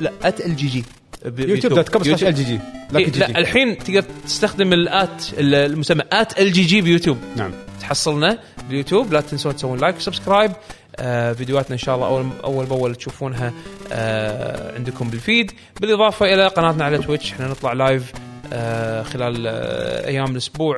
لا 0.02 0.11
ات 0.23 0.45
ال 0.45 0.56
جي 0.56 0.68
جي 0.68 0.84
يوتيوب 1.38 1.73
دوت 1.73 1.90
كوم 1.90 2.03
سلاش 2.03 2.23
ال 2.23 2.36
جي 2.36 2.44
جي 2.44 2.60
إيه 2.95 3.11
لا 3.11 3.40
الحين 3.40 3.77
تقدر 3.77 4.03
تستخدم 4.26 4.73
ال 4.73 4.90
at 4.90 5.23
المسمى 5.38 6.03
at 6.11 6.39
LGG 6.39 6.81
بيوتيوب. 6.82 7.18
نعم. 7.36 7.52
تحصلنا 7.82 8.40
باليوتيوب 8.69 9.14
لا 9.14 9.22
تنسون 9.22 9.56
تسوون 9.56 9.80
like 9.80 9.95
و 9.95 10.01
subscribe 10.01 10.52
آه 10.52 10.56
فيديوهاتنا 11.34 11.73
إن 11.73 11.77
شاء 11.77 11.95
الله 11.95 12.07
اول 12.07 12.26
أول 12.43 12.65
بأول 12.65 12.95
تشوفونها 12.95 13.53
آه 13.91 14.76
عندكم 14.76 15.09
بال 15.10 15.22
feed. 15.22 15.52
بالإضافة 15.81 16.34
إلى 16.34 16.47
قناتنا 16.47 16.84
على 16.85 16.97
Twitch 16.97 17.31
إحنا 17.34 17.47
نطلع 17.47 17.73
live 17.73 18.11
آه 18.53 19.03
خلال 19.03 19.47
آه 19.47 20.07
أيام 20.07 20.31
الأسبوع 20.31 20.76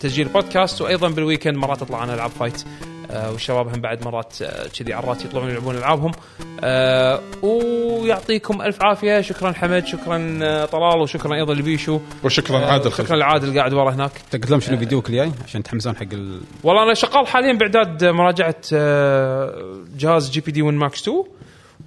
تسجيل 0.00 0.28
بودكاست 0.28 0.80
وأيضا 0.82 1.08
بال 1.08 1.19
weekend 1.19 1.56
مرات 1.56 1.80
تطلع 1.80 1.98
عنا 2.00 2.14
العاب 2.14 2.30
fight 2.30 2.62
آه 2.62 2.93
والشباب 3.14 3.68
هم 3.74 3.80
بعد 3.80 4.04
مرات 4.04 4.42
آه، 4.42 4.66
كذي 4.78 4.92
عرات 4.92 5.24
يطلعون 5.24 5.50
يلعبون 5.50 5.76
ألعابهم. 5.76 6.12
آه 6.60 7.20
ويعطيكم 7.42 8.62
ألف 8.62 8.82
عافية. 8.82 9.20
شكرا 9.20 9.52
حمد 9.52 9.86
شكرا 9.86 10.38
آه، 10.42 10.64
طلال 10.64 11.00
وشكرا 11.00 11.34
أيضا 11.34 11.54
لبيشو. 11.54 12.00
وشكرا 12.24 12.58
آه، 12.58 12.72
عادل 12.72 12.92
شكرا. 12.92 13.16
لعادل 13.16 13.58
قاعد 13.58 13.72
ورا 13.74 13.94
هناك. 13.94 14.10
قلت 14.32 14.50
لهم 14.50 14.60
شنو 14.60 14.76
فيديوك 14.78 15.10
الجاي؟ 15.10 15.32
عشان 15.44 15.60
يتحمسون 15.60 15.96
حق 15.96 16.06
ال... 16.12 16.40
والله 16.64 16.82
أنا 16.82 16.94
شغال 16.94 17.26
حاليا 17.26 17.52
باعداد 17.52 18.04
مراجعة 18.04 18.56
آه، 18.72 19.74
جهاز 19.98 20.30
GPD 20.30 20.62
Win 20.62 20.74
Max 20.76 21.02
2 21.02 21.24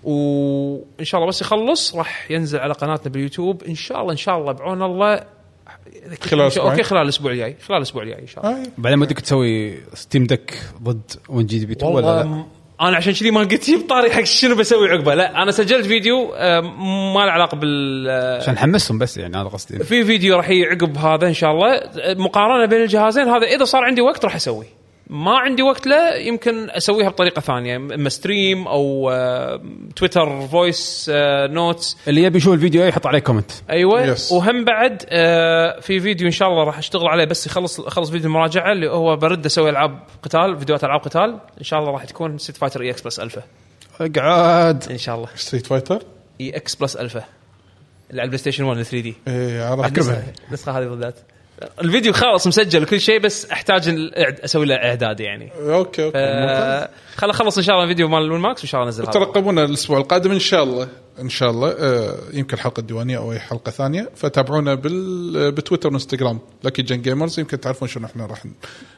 وإن 0.04 1.06
شاء 1.06 1.20
الله 1.20 1.30
بس 1.30 1.42
يخلص 1.42 1.96
راح 1.96 2.32
ينزل 2.32 2.60
على 2.60 2.74
قناتنا 2.74 3.12
باليوتيوب. 3.12 3.64
إن 3.64 3.76
شاء 3.76 4.02
الله 4.02 4.12
إن 4.12 4.18
شاء 4.18 4.38
الله 4.38 4.52
بعون 4.52 4.84
الله 4.84 5.24
خلال 6.22 6.48
أسبوعين. 6.48 6.72
okay 6.72 6.84
خلال 6.84 7.02
الأسبوع 7.02 7.32
الجاي. 7.32 7.56
خلال 7.68 7.78
الأسبوع 7.78 8.04
الجاي 8.04 8.22
إن 8.22 8.28
شاء 8.28 8.46
الله. 8.46 8.62
آه. 8.62 8.68
بعدين 8.78 9.02
ودك 9.02 9.20
تسوي 9.20 9.78
Steam 9.94 10.24
Deck 10.24 10.54
ضد 10.84 11.12
Win 11.30 11.46
GP 11.48 11.74
2 11.74 11.92
ولا 11.92 12.06
لا؟ 12.06 12.44
أنا 12.82 12.98
عشان 12.98 13.14
كذي 13.14 13.32
ما 13.32 13.40
قلت 13.40 13.66
جيب 13.66 13.88
طاري 13.90 14.12
حق 14.12 14.24
شنو 14.24 14.56
بسوي 14.56 14.90
عقبه. 14.90 15.16
لا 15.16 15.44
أنا 15.44 15.52
سجلت 15.52 15.86
فيديو 15.86 16.34
آه، 16.36 16.62
ما 17.14 17.26
له 17.26 17.32
علاقة 17.32 17.58
بال 17.58 18.10
عشان 18.42 18.54
نحمسهم 18.54 18.98
بس 18.98 19.18
يعني 19.18 19.38
هذا 19.38 19.48
قصدي. 19.48 19.84
في 19.84 20.04
فيديو 20.04 20.36
راح 20.36 20.50
يجي 20.50 20.66
عقب 20.66 20.98
هذا 20.98 21.28
إن 21.28 21.34
شاء 21.34 21.52
الله. 21.52 21.82
مقارنة 22.14 22.66
بين 22.66 22.82
الجهازين 22.82 23.28
هذا 23.28 23.46
إذا 23.46 23.64
صار 23.64 23.84
عندي 23.84 24.02
وقت 24.02 24.26
راح 24.26 24.36
اسويه 24.36 24.78
ما 25.10 25.38
عندي 25.38 25.62
وقت 25.64 25.88
له 25.88 26.16
يمكن 26.16 26.70
أسويها 26.70 27.10
بطريقة 27.10 27.40
ثانية 27.40 27.76
إما 27.76 28.10
stream 28.10 28.68
أو 28.68 29.12
تويتر 29.96 30.48
voice 30.48 31.12
notes 31.50 31.98
اللي 32.08 32.24
يبي 32.24 32.38
يشوف 32.38 32.54
الفيديو 32.54 32.84
يحط 32.84 33.08
عليه 33.08 33.20
comment 33.20 33.52
أيوه 33.70 34.16
Yes. 34.16 34.32
وهم 34.32 34.66
بعد 34.66 35.04
آه، 35.10 35.80
في 35.80 36.00
فيديو 36.00 36.28
إن 36.28 36.32
شاء 36.32 36.48
الله 36.50 36.64
راح 36.64 36.78
أشتغل 36.78 37.08
عليه 37.08 37.26
بس 37.26 37.46
يخلص 37.48 37.80
اخلص 37.80 38.10
فيديو 38.12 38.28
المراجعه 38.28 38.72
اللي 38.72 38.90
هو 38.92 39.16
برد 39.16 39.46
أسوي 39.46 39.70
ألعاب 39.70 40.00
قتال 40.24 40.58
فيديوهات 40.60 40.84
ألعاب 40.84 41.00
قتال. 41.02 41.40
إن 41.60 41.64
شاء 41.64 41.80
الله 41.80 41.92
راح 41.92 42.04
تكون 42.06 42.38
Street 42.38 42.58
Fighter 42.58 42.82
EX 42.82 43.02
Plus 43.02 43.20
Alpha 43.20 43.42
أقعد. 44.02 44.84
إن 44.92 44.98
شاء 44.98 45.16
الله. 45.16 45.28
Street 45.36 45.68
Fighter 45.68 46.02
EX 46.42 46.76
Plus 46.76 46.96
Alpha 46.96 47.24
اللي 48.10 48.22
على 48.22 48.26
ال 48.26 48.38
PlayStation 48.38 48.64
1 48.64 48.82
3D 48.82 49.16
إيه 49.28 49.64
عرفت 49.64 49.98
النسخة 50.50 50.80
هذه 50.80 50.86
بالذات. 50.86 51.16
الفيديو 51.82 52.14
خلاص 52.14 52.48
مسجل 52.48 52.84
وكل 52.84 53.02
شيء 53.02 53.20
بس 53.20 53.52
أحتاج 53.52 53.84
الإعد- 53.90 54.44
أسوي 54.44 54.66
له 54.66 54.76
إعداد 54.76 55.20
يعني 55.20 55.52
okay 55.60 56.04
okay. 56.04 56.18
آه، 56.18 56.90
خل 57.16 57.30
اخلص 57.30 57.58
إن 57.58 57.64
شاء 57.64 57.74
الله 57.76 57.84
الفيديو 57.84 58.08
مال 58.08 58.22
ال 58.22 58.32
Max 58.32 58.62
وإن 58.62 58.70
شاء 58.70 58.80
الله 58.82 58.88
انزل 58.92 59.04
هذا. 59.04 59.12
ترقبونا 59.12 59.64
الأسبوع 59.64 59.98
القادم 59.98 60.32
إن 60.32 60.40
شاء 60.40 60.64
الله 60.64 60.88
إن 61.22 61.30
شاء 61.30 61.50
الله 61.50 61.70
آه 61.70 62.16
يمكن 62.34 62.58
حلقة 62.58 62.82
ديوانية 62.82 63.18
أو 63.18 63.32
أي 63.32 63.40
حلقة 63.40 63.70
ثانية. 63.72 64.10
فتابعونا 64.16 64.76
بال 64.76 65.52
بتويتر 65.52 65.90
وإنستغرام. 65.90 66.40
Lucky 66.64 66.82
Gen 66.82 67.02
Gamers 67.02 67.40
يمكن 67.40 67.60
تعرفون 67.60 67.88
شنو 67.88 68.06
إحنا 68.06 68.26
راح 68.26 68.44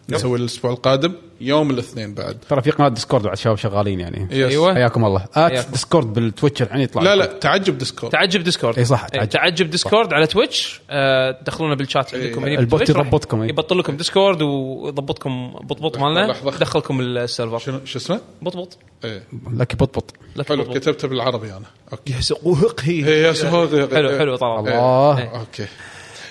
نسوي 0.09 0.37
الأسبوع 0.39 0.71
القادم. 0.71 1.13
يوم 1.41 1.71
الاثنين 1.71 2.13
بعد. 2.13 2.37
ترى 2.49 2.61
في 2.61 2.71
قناة 2.71 2.89
ديسكورد 2.89 3.23
بعد 3.23 3.37
شباب 3.37 3.57
شغالين 3.57 3.99
يعني. 3.99 4.27
يس. 4.31 4.51
أيوة. 4.51 4.73
حياكم 4.73 5.05
الله. 5.05 5.25
ات. 5.35 5.69
ديسكورد 5.69 6.13
بالتويتر 6.13 6.65
الحين 6.65 6.81
يطلع 6.81 7.03
لا. 7.03 7.15
لا 7.15 7.25
تعجب 7.25 7.77
ديسكورد 7.77 8.11
تعجب 8.11 8.43
ديسكورد 8.43 8.77
إي 8.77 8.85
صح، 8.85 9.07
تعجب. 9.07 9.29
تعجب 9.29 9.69
ديسكورد 9.69 10.13
على 10.13 10.27
تويتش 10.27 10.81
آه، 10.89 11.31
تدخلونا 11.31 11.75
بالشات 11.75 12.15
عندكم 12.15 12.43
هني 12.43 12.59
البوت 12.59 12.79
بالتويتش، 12.79 13.07
يضبطكم،. 13.07 13.43
يبطل 13.43 13.79
لكم 13.79 13.97
ديسكورد 13.97 14.41
ويضبطكم 14.41 15.53
بطبط 15.63 15.97
مالنا. 15.97 16.31
لحظة. 16.31 16.55
يدخلكم 16.55 17.01
السيرفر. 17.01 17.57
شنو 17.57 17.79
شو 17.85 17.99
اسمه؟ 17.99 18.21
بطبط. 18.41 18.77
إيه 19.03 19.23
لكي 19.53 19.77
بطبط. 19.77 20.13
لك 20.35 20.47
حلو. 20.47 20.63
كتبته 20.63 21.07
بالعربي 21.07 21.47
أنا. 21.47 21.65
أوكي. 21.91 22.13
يسوق 22.19 22.81
إيه، 22.87 23.27
يا 23.27 23.33
سهول. 23.33 23.89
حلو 23.91 24.17
حلو 24.17 24.35
طال 24.35 24.59
الله. 24.59 25.23
أوكي. 25.39 25.65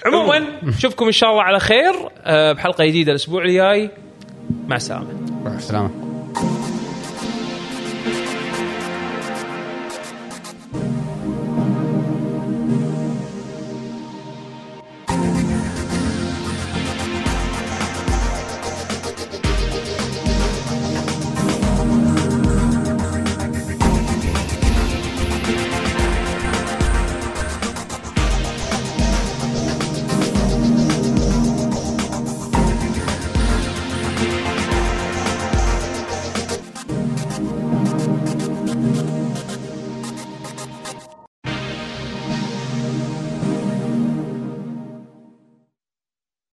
عموما 0.06 0.44
نشوفكم 0.62 1.06
إن 1.06 1.12
شاء 1.12 1.30
الله 1.30 1.42
على 1.42 1.60
خير 1.60 1.94
آه، 2.24 2.52
بحلقة 2.52 2.84
جديدة 2.84 3.12
الأسبوع 3.12 3.44
الجاي. 3.44 3.90
مع 4.66 4.76
السلامة. 4.76 5.06
مع 5.44 5.54
السلامة. 5.54 5.90